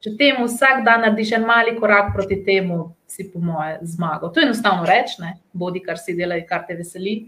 Če 0.01 0.15
temu 0.17 0.47
vsak 0.47 0.81
dan 0.85 1.03
narediš 1.05 1.35
en 1.37 1.43
mali 1.45 1.75
korak 1.77 2.09
proti 2.15 2.39
temu, 2.45 2.95
si 3.05 3.27
po 3.29 3.39
moje 3.43 3.77
zmagal. 3.85 4.31
To 4.33 4.41
je 4.41 4.47
enostavno 4.47 4.87
reči, 4.87 5.29
bodi 5.53 5.81
kar 5.85 5.99
si 6.01 6.15
delaj, 6.17 6.41
kar 6.49 6.65
te 6.65 6.77
veseli. 6.77 7.19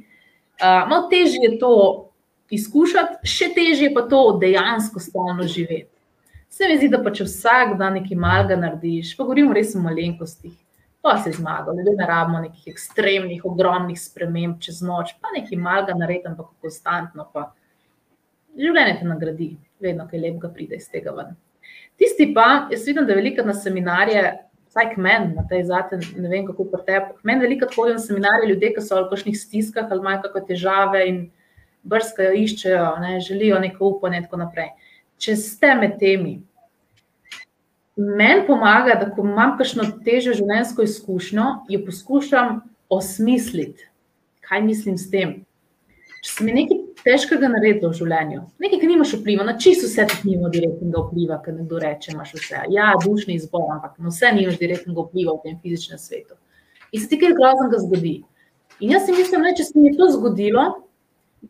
Uh, 0.58 0.88
malo 0.90 1.06
težje 1.12 1.44
je 1.44 1.58
to 1.62 1.74
izkušati, 2.54 3.30
še 3.30 3.52
težje 3.54 3.92
pa 3.94 4.06
to 4.10 4.24
dejansko 4.42 5.02
stalno 5.02 5.46
živeti. 5.46 5.90
Se 6.54 6.68
mi 6.70 6.78
zdi, 6.78 6.90
da 6.94 7.00
pa 7.02 7.14
če 7.14 7.26
vsak 7.26 7.78
dan 7.80 7.98
nekaj 7.98 8.18
malega 8.18 8.58
narediš, 8.58 9.16
pa 9.18 9.26
govorimo 9.26 9.54
res 9.58 9.74
o 9.74 9.82
malenkostih, 9.82 10.54
pa 11.02 11.16
se 11.22 11.34
zmaga. 11.34 11.74
Ne 11.78 11.94
rabimo 11.98 12.42
nekih 12.44 12.74
ekstremnih, 12.74 13.46
ogromnih 13.50 13.98
sprememb 13.98 14.60
čez 14.62 14.82
noč, 14.86 15.16
pa 15.22 15.34
nekaj 15.34 15.62
malega 15.62 15.98
narediti, 15.98 16.30
ampak 16.30 16.54
konstantno. 16.62 17.26
Pa. 17.34 17.52
Življenje 18.54 19.00
te 19.00 19.10
nagradi, 19.10 19.50
vedno 19.82 20.06
kaj 20.10 20.22
lepega 20.22 20.54
pride 20.54 20.78
iz 20.78 20.86
tega 20.94 21.14
ven. 21.18 21.34
Tisti 21.98 22.32
pa, 22.34 22.68
jaz 22.72 22.88
vidim, 22.88 23.06
da 23.08 23.16
veliko 23.18 23.46
na 23.46 23.54
seminarje, 23.54 24.24
vsaj 24.74 24.90
k 24.94 25.02
meni, 25.06 25.36
na 25.36 25.46
tej 25.48 25.68
zate, 25.70 26.00
ne 26.18 26.30
vem 26.30 26.48
kako 26.48 26.66
pri 26.72 26.82
tebi. 26.88 27.14
K 27.20 27.28
meni 27.30 27.46
veliko 27.46 27.70
hodijo 27.76 28.00
na 28.00 28.02
seminarje 28.02 28.50
ljudje, 28.50 28.74
ki 28.76 28.82
so 28.82 29.02
v 29.04 29.10
kakšnih 29.12 29.38
stiskah 29.38 29.92
ali 29.92 30.02
imajo 30.02 30.24
kakšne 30.24 30.48
težave 30.50 31.04
in 31.10 31.20
brskajo, 31.84 32.34
iščejo, 32.40 32.88
ne, 33.04 33.20
želijo 33.22 33.60
neko 33.60 33.94
upanje 33.94 34.22
in 34.22 34.26
tako 34.26 34.42
naprej. 34.42 34.72
Če 35.22 35.36
ste 35.40 35.74
med 35.78 35.98
temi, 36.02 36.38
meni 37.96 38.48
pomaga, 38.48 38.98
da 39.00 39.10
ko 39.14 39.26
imam 39.28 39.58
kakšno 39.60 39.86
težjo 40.06 40.34
življenjsko 40.40 40.88
izkušnjo, 40.88 41.50
jo 41.70 41.84
poskušam 41.86 42.62
osmisliti, 42.90 43.86
kaj 44.48 44.64
mislim 44.66 44.98
s 44.98 45.12
tem. 45.12 45.36
Če 46.24 46.32
se 46.32 46.48
mi 46.48 46.56
nekaj 46.56 46.83
težkega 47.04 47.50
narediti 47.52 47.86
v 47.86 47.98
življenju. 47.98 48.42
Nekaj, 48.64 48.80
ki 48.82 48.90
nimaš 48.90 49.14
vpliva, 49.18 49.46
na 49.48 49.56
čisto 49.60 49.90
vse 49.90 50.06
ti 50.12 50.20
nima 50.30 50.52
direktnega 50.54 51.04
vpliva, 51.04 51.40
ker 51.44 51.58
nekdo 51.58 51.82
reče, 51.84 52.14
imaš 52.14 52.34
vse. 52.38 52.62
Ja, 52.74 52.94
dušni 53.04 53.36
izbor, 53.40 53.68
ampak 53.76 53.98
na 54.00 54.14
vse 54.14 54.32
nimaš 54.36 54.60
direktnega 54.62 55.06
vpliva 55.08 55.36
v 55.36 55.44
tem 55.44 55.58
fizičnem 55.64 56.00
svetu. 56.00 56.40
In 56.94 57.04
se 57.04 57.10
ti 57.12 57.20
kaj 57.20 57.36
groznega 57.40 57.82
zgodi. 57.84 58.16
In 58.80 58.96
jaz 58.96 59.08
si 59.08 59.16
mislim, 59.16 59.44
da 59.44 59.54
če 59.58 59.68
se 59.68 59.80
mi 59.80 59.90
je 59.90 59.98
to 60.00 60.10
zgodilo, 60.16 60.64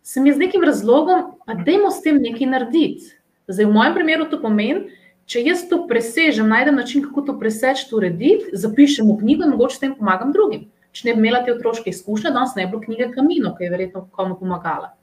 se 0.02 0.22
mi 0.22 0.32
je 0.32 0.40
z 0.40 0.46
nekim 0.46 0.66
razlogom, 0.66 1.30
pa 1.46 1.56
dajmo 1.60 1.92
s 1.92 2.02
tem 2.02 2.18
nekaj 2.24 2.50
narediti. 2.50 3.14
Zdaj, 3.48 3.68
v 3.70 3.76
mojem 3.76 3.98
primeru 3.98 4.28
to 4.32 4.40
pomeni, 4.42 4.88
če 5.30 5.44
jaz 5.44 5.68
to 5.70 5.84
presežem, 5.88 6.50
najdem 6.50 6.80
način, 6.80 7.04
kako 7.06 7.28
to 7.30 7.38
preseči, 7.40 7.86
to 7.90 8.00
urediti, 8.00 8.56
zapišem 8.58 9.08
v 9.08 9.20
knjigo 9.22 9.46
in 9.46 9.54
mogoče 9.54 9.78
s 9.78 9.84
tem 9.84 9.94
pomagam 9.96 10.34
drugim. 10.36 10.70
Če 10.94 11.08
ne 11.10 11.16
bi 11.16 11.24
imela 11.24 11.42
te 11.46 11.54
otroške 11.54 11.90
izkušnje, 11.90 12.34
danes 12.34 12.56
ne 12.58 12.66
bi 12.66 12.74
bilo 12.74 12.84
knjige 12.84 13.12
Kamino, 13.14 13.54
ki 13.58 13.66
je 13.66 13.72
verjetno 13.74 14.08
komu 14.14 14.38
pomagala. 14.40 14.94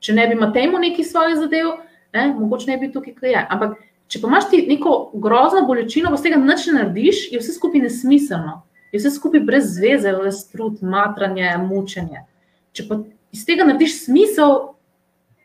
Če 0.00 0.14
ne 0.14 0.26
bi 0.28 0.36
imel 0.38 0.52
temu 0.54 0.78
neki 0.78 1.04
svojih 1.04 1.36
zadev, 1.40 1.72
ne, 2.14 2.28
mogoče 2.34 2.70
ne 2.70 2.76
bi 2.78 2.92
tukaj 2.92 3.14
kaj 3.18 3.32
je. 3.34 3.44
Ampak 3.50 3.78
Če 4.08 4.22
pa 4.22 4.30
imaš 4.30 4.48
ti 4.48 4.62
neko 4.64 4.94
grozno 5.20 5.66
bolečino, 5.68 6.08
pa 6.12 6.16
z 6.16 6.28
tega 6.28 6.40
nič 6.40 6.64
ne 6.70 6.78
narediš, 6.78 7.26
je 7.34 7.40
vse 7.42 7.52
skupaj 7.58 7.84
nesmiselno. 7.84 8.62
Je 8.92 9.00
vse 9.02 9.12
skupaj 9.12 9.42
brez 9.44 9.66
zveze, 9.74 10.14
brez 10.16 10.40
trud, 10.48 10.80
matranje, 10.80 11.50
mučenje. 11.66 12.24
Če 12.72 12.86
pa 12.88 13.02
iz 13.36 13.44
tega 13.44 13.66
narediš 13.68 13.98
smisel, 14.06 14.54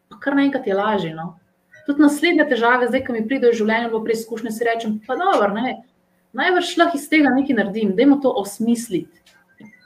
pa 0.07 0.19
kar 0.23 0.39
naenkrat 0.39 0.69
je 0.69 0.77
lažje. 0.79 1.11
No? 1.17 1.33
Tudi 1.83 2.05
naslednje 2.05 2.47
težave, 2.53 2.87
zdaj, 2.87 3.03
ki 3.03 3.17
mi 3.17 3.25
pridejo 3.27 3.51
v 3.51 3.59
življenju, 3.59 3.91
bo 3.91 3.99
preizkušnje, 4.05 4.55
si 4.55 4.67
rečem, 4.69 4.95
pa 5.03 5.19
dobro, 5.19 5.51
ne. 5.57 5.81
Najbrž 6.33 6.71
lahko 6.79 6.97
iz 6.97 7.09
tega 7.11 7.33
nekaj 7.35 7.59
naredim, 7.59 7.91
da 7.97 8.05
jim 8.05 8.15
to 8.23 8.31
osmisliti. 8.31 9.11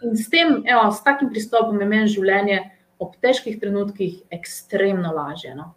In 0.06 0.14
s 0.14 0.30
tem, 0.30 0.60
evo, 0.70 0.86
s 0.94 1.02
takim 1.02 1.34
pristopom 1.34 1.82
je 1.82 1.90
meni 1.90 2.14
življenje 2.14 2.62
ob 3.00 3.16
težkih 3.22 3.60
trenutkih 3.60 4.22
ekstremno 4.34 5.12
lažje. 5.14 5.56
No? 5.56 5.74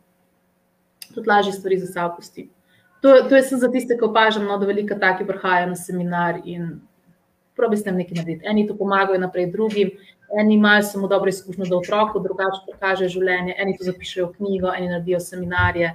Tudi 1.14 1.28
lažje 1.28 1.52
stvari 1.52 1.78
za 1.78 1.92
sabo 1.92 2.16
pustiti. 2.16 2.50
To, 3.00 3.14
to 3.28 3.36
je 3.36 3.42
za 3.42 3.68
tiste, 3.72 3.96
ki 3.96 4.04
opažam, 4.04 4.44
no, 4.44 4.58
da 4.60 4.66
veliko 4.68 4.94
takih 4.94 5.26
prihajajo 5.26 5.70
na 5.70 5.76
seminar 5.76 6.40
in 6.44 6.80
probi 7.56 7.76
s 7.76 7.84
tem 7.84 7.96
nekaj 7.96 8.20
narediti. 8.20 8.46
Eni 8.48 8.66
to 8.68 8.76
pomagajo 8.76 9.20
naprej 9.20 9.50
drugim, 9.52 9.90
eni 10.40 10.54
imajo 10.54 10.82
samo 10.82 11.08
dobro 11.08 11.28
izkušnjo 11.28 11.64
za 11.64 11.76
otroka, 11.76 12.20
drugače 12.20 12.60
pokaže 12.66 13.08
življenje, 13.08 13.56
eni 13.56 13.76
to 13.78 13.88
zapišajo 13.88 14.26
v 14.28 14.36
knjigo, 14.36 14.72
eni 14.76 14.92
naredijo 14.92 15.20
seminarje. 15.20 15.94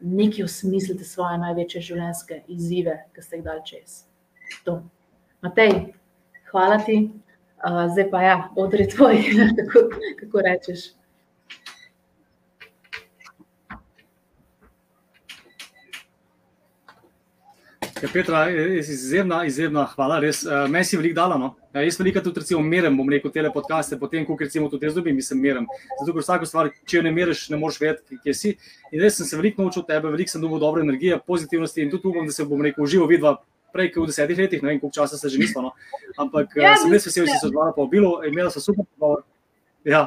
Nekaj 0.00 0.44
osmislite 0.44 1.04
svoje 1.04 1.38
največje 1.42 1.82
življenjske 1.88 2.40
izzive, 2.48 2.96
ki 3.14 3.22
ste 3.22 3.38
jih 3.38 3.44
dal 3.44 3.60
čez. 3.66 4.02
To. 4.66 4.80
Matej, 5.42 5.72
hvala 6.50 6.78
ti. 6.86 6.98
Uh, 7.64 7.92
zdaj 7.92 8.10
pa 8.10 8.22
ja, 8.22 8.48
odri 8.56 8.88
tvoj, 8.88 9.16
kako, 9.56 9.88
kako 10.20 10.40
rečeš. 10.40 10.80
Ja, 18.02 18.08
Petra, 18.12 18.50
izjemna, 18.78 19.44
izjemna 19.44 19.86
hvala, 19.94 20.18
res. 20.20 20.42
Uh, 20.44 20.66
Meni 20.68 20.84
si 20.84 20.96
veliko 20.96 21.14
dala. 21.16 21.38
No? 21.40 21.54
Ja, 21.72 21.80
jaz 21.80 21.96
veliko 21.98 22.20
tudi 22.20 22.42
recimo, 22.42 22.60
merim, 22.60 22.98
bom 23.00 23.08
rekel, 23.08 23.32
te 23.32 23.46
podcaste, 23.54 23.96
potem, 23.98 24.26
ko 24.28 24.36
recimo 24.40 24.68
tudi 24.68 24.84
jaz 24.84 24.98
dobim, 24.98 25.16
mislim, 25.16 25.40
merim. 25.40 25.70
Zato, 26.02 26.12
ker 26.12 26.20
vsako 26.20 26.46
stvar, 26.46 26.68
če 26.84 26.98
jo 26.98 27.02
ne 27.08 27.14
meriš, 27.16 27.46
ne 27.54 27.56
moreš 27.56 27.80
vedeti, 27.80 28.20
kje 28.26 28.34
si. 28.36 28.54
In 28.92 29.00
res 29.00 29.16
sem 29.16 29.26
se 29.26 29.40
veliko 29.40 29.64
naučil 29.64 29.86
od 29.86 29.88
tebe, 29.88 30.12
veliko 30.12 30.36
sem 30.36 30.44
dobil 30.44 30.60
dobre 30.60 30.84
energije, 30.84 31.16
pozitivnosti 31.26 31.80
in 31.80 31.96
tudi 31.96 32.12
upam, 32.12 32.28
da 32.28 32.36
se 32.36 32.44
bom 32.44 32.60
rekel, 32.60 32.84
uživo 32.84 33.08
vidva. 33.08 33.38
Prej, 33.74 33.90
kot 33.90 34.06
v 34.06 34.12
desetih 34.12 34.38
letih, 34.38 34.62
ne 34.62 34.70
vem, 34.70 34.78
koliko 34.78 34.94
časa 34.94 35.18
se 35.18 35.32
že 35.32 35.40
nismo. 35.40 35.64
No. 35.66 35.72
Ampak 36.14 36.54
ja, 36.54 36.76
sem 36.78 36.92
res 36.94 37.08
vesel, 37.08 37.26
da 37.26 37.34
si 37.34 37.42
se 37.42 37.50
odvala 37.50 37.74
po 37.74 37.88
obilu, 37.88 38.20
imela 38.28 38.52
sem 38.54 38.62
super 38.62 38.86
pogovor. 38.94 39.24
Ja. 39.82 40.06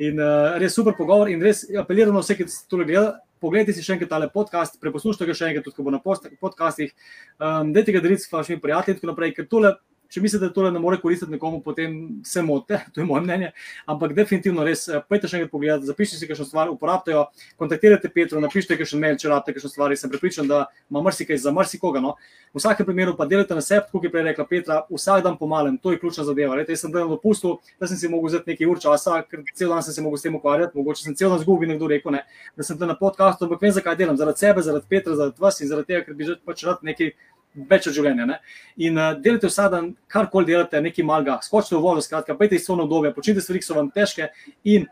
In 0.00 0.16
uh, 0.18 0.56
res 0.58 0.72
super 0.72 0.96
pogovor, 0.96 1.28
in 1.28 1.44
res 1.44 1.66
apeliram 1.76 2.16
na 2.16 2.24
vse, 2.24 2.38
ki 2.38 2.48
ste 2.48 2.64
to 2.72 2.80
gledali 2.80 3.12
poglejte 3.44 3.74
si 3.76 3.84
še 3.84 3.98
enkrat 3.98 4.12
tale 4.14 4.28
podcast, 4.32 4.78
preposlušajte 4.80 5.28
ga 5.28 5.36
še 5.36 5.50
enkrat, 5.50 5.66
tudi 5.66 5.76
ko 5.76 5.84
bo 5.86 5.92
na 5.92 6.00
podcastih. 6.00 6.94
Um, 7.36 7.74
Dajte 7.76 7.92
ga 7.96 8.00
deliti 8.04 8.24
s 8.24 8.32
vašimi 8.32 8.62
prijatelji 8.62 8.96
in 8.96 9.00
tako 9.00 9.10
naprej, 9.12 9.34
ker 9.36 9.48
tole 9.50 9.74
Če 10.14 10.20
mislite, 10.22 10.46
da 10.46 10.54
to 10.54 10.62
ne 10.70 10.78
more 10.78 10.94
koristiti 11.02 11.32
nekomu, 11.32 11.58
potem 11.64 11.94
se 12.22 12.42
motite, 12.42 12.78
to 12.94 13.00
je 13.02 13.06
moje 13.06 13.24
mnenje. 13.24 13.48
Ampak 13.90 14.12
definitivno 14.14 14.62
res, 14.62 14.86
eh, 14.86 15.02
pojdite 15.02 15.30
še 15.30 15.40
enkrat 15.40 15.50
pogledati, 15.50 15.88
zapišite 15.90 16.20
si 16.20 16.28
kakšno 16.30 16.46
stvar, 16.46 16.70
uporabite 16.70 17.16
jo, 17.16 17.24
kontaktirajte 17.58 18.12
Petro, 18.14 18.42
napišite 18.44 18.78
kakšen 18.78 19.02
mail, 19.02 19.18
če 19.18 19.32
rabite 19.32 19.56
kakšno 19.56 19.72
stvar. 19.72 19.96
Sem 19.98 20.12
pripričan, 20.12 20.46
da 20.46 20.68
ima 20.90 21.02
marsikaj 21.02 21.40
za 21.42 21.50
marsikoga. 21.54 22.02
No. 22.04 22.14
V 22.54 22.62
vsakem 22.62 22.86
primeru 22.86 23.16
pa 23.18 23.26
delajte 23.26 23.58
na 23.58 23.64
sebi, 23.66 23.90
kot 23.90 24.06
je 24.06 24.12
prej 24.14 24.28
rekla 24.28 24.46
Petra, 24.46 24.78
vsak 24.86 25.24
dan 25.26 25.34
pomalem, 25.40 25.80
to 25.82 25.90
je 25.90 25.98
ključna 25.98 26.28
zadeva. 26.30 26.54
Lete, 26.54 26.76
jaz 26.76 26.84
sem 26.86 26.94
dan 26.94 27.10
dopustil, 27.10 27.58
da 27.82 27.90
sem 27.90 27.98
si 27.98 28.10
mogel 28.12 28.30
vzeti 28.30 28.54
nekaj 28.54 28.70
ur 28.70 28.82
časa, 28.86 29.18
ker 29.26 29.42
cel 29.58 29.74
dan 29.74 29.82
sem 29.82 29.96
se 29.96 30.04
mogel 30.04 30.22
s 30.22 30.28
tem 30.28 30.38
ukvarjati, 30.38 30.78
mogoče 30.78 31.08
sem 31.08 31.18
cel 31.18 31.34
dan 31.34 31.42
zgubil, 31.42 31.72
nekdo 31.74 31.90
rekel, 31.90 32.14
ne, 32.14 32.22
da 32.54 32.66
sem 32.66 32.78
tam 32.78 32.92
na 32.92 32.94
podkastu, 32.94 33.48
ampak 33.48 33.66
vem, 33.66 33.74
zakaj 33.74 33.98
delam, 33.98 34.18
zaradi 34.20 34.46
sebe, 34.46 34.62
zaradi 34.62 34.86
Petra, 34.86 35.18
zaradi 35.18 35.42
vas 35.42 35.58
in 35.58 35.72
zaradi 35.72 35.90
tega, 35.90 36.06
ker 36.06 36.14
bi 36.14 36.30
že 36.30 36.38
pač 36.46 36.62
rad 36.68 36.86
nekaj 36.86 37.10
več 37.54 37.88
od 37.88 37.96
življenja. 37.96 38.26
Ne? 38.28 38.40
In 38.82 38.98
uh, 38.98 39.12
delate 39.20 39.50
vsak 39.50 39.70
dan, 39.72 39.92
karkoli 40.10 40.50
delate, 40.50 40.80
nekaj 40.82 41.06
malega, 41.06 41.38
skočite 41.44 41.78
v 41.78 41.84
vodo, 41.84 42.02
skratka, 42.04 42.36
pejte 42.38 42.58
iz 42.58 42.66
svoje 42.66 42.86
obdobje, 42.86 43.14
počnite 43.14 43.44
stvari, 43.44 43.62
ki 43.62 43.68
so 43.68 43.78
vam 43.78 43.90
težke 43.94 44.30
in 44.64 44.88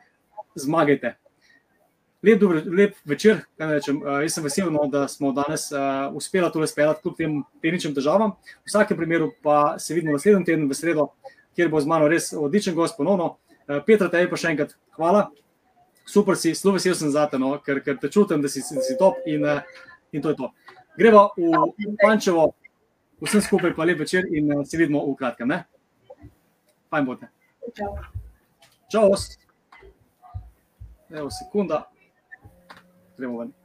zmagajte. 0.59 1.17
Lep, 2.23 2.39
dobro, 2.39 2.61
lep 2.71 2.95
večer, 3.05 3.41
rečem, 3.59 3.99
uh, 3.99 4.21
jaz 4.23 4.37
sem 4.37 4.45
vesel, 4.47 4.69
no, 4.71 4.87
da 4.87 5.09
smo 5.11 5.33
danes 5.35 5.67
uh, 5.75 6.07
uspeli 6.15 6.47
to 6.55 6.61
razpeljati 6.63 7.03
kljub 7.03 7.17
tem 7.19 7.39
tehničnim 7.65 7.97
težavam. 7.97 8.37
V 8.63 8.71
vsakem 8.71 8.97
primeru 8.97 9.33
pa 9.43 9.75
se 9.83 9.95
vidimo 9.95 10.15
naslednji 10.15 10.47
teden 10.47 10.69
v 10.71 10.79
sredo, 10.79 11.09
kjer 11.59 11.73
bo 11.73 11.81
z 11.83 11.91
mano 11.91 12.07
res 12.09 12.31
odličen 12.33 12.79
gost 12.79 12.95
ponovno. 12.97 13.39
Uh, 13.67 13.81
Petra, 13.87 14.07
tebi 14.13 14.31
pa 14.31 14.39
še 14.39 14.53
enkrat 14.55 14.77
hvala. 14.95 15.33
Super 16.07 16.39
si, 16.39 16.55
zelo 16.55 16.77
vesel 16.77 16.95
sem 16.99 17.11
za 17.11 17.27
te, 17.31 17.43
no, 17.43 17.57
ker, 17.63 17.83
ker 17.83 17.99
te 17.99 18.11
čutim, 18.11 18.43
da 18.43 18.51
si, 18.51 18.63
da 18.71 18.87
si 18.87 18.95
top 18.99 19.19
in, 19.27 19.43
uh, 19.43 19.83
in 20.15 20.23
to 20.23 20.31
je 20.31 20.39
to. 20.39 20.53
Gremo 20.97 21.31
v 21.37 21.97
Pančevo, 22.03 22.53
vsem 23.25 23.41
skupaj 23.41 23.73
pa 23.75 23.85
lep 23.85 23.99
večer 23.99 24.29
in 24.29 24.53
eh, 24.53 24.65
se 24.65 24.77
vidimo 24.77 25.07
v 25.07 25.17
kratkem. 25.17 25.49
Ne? 25.49 25.65
Fajn 26.91 27.05
bote. 27.05 27.29
Čau. 27.73 27.97
Čau. 28.93 29.09
Evo 31.11 31.31
sekunda. 31.31 31.89
Gremo 33.17 33.39
ven. 33.39 33.62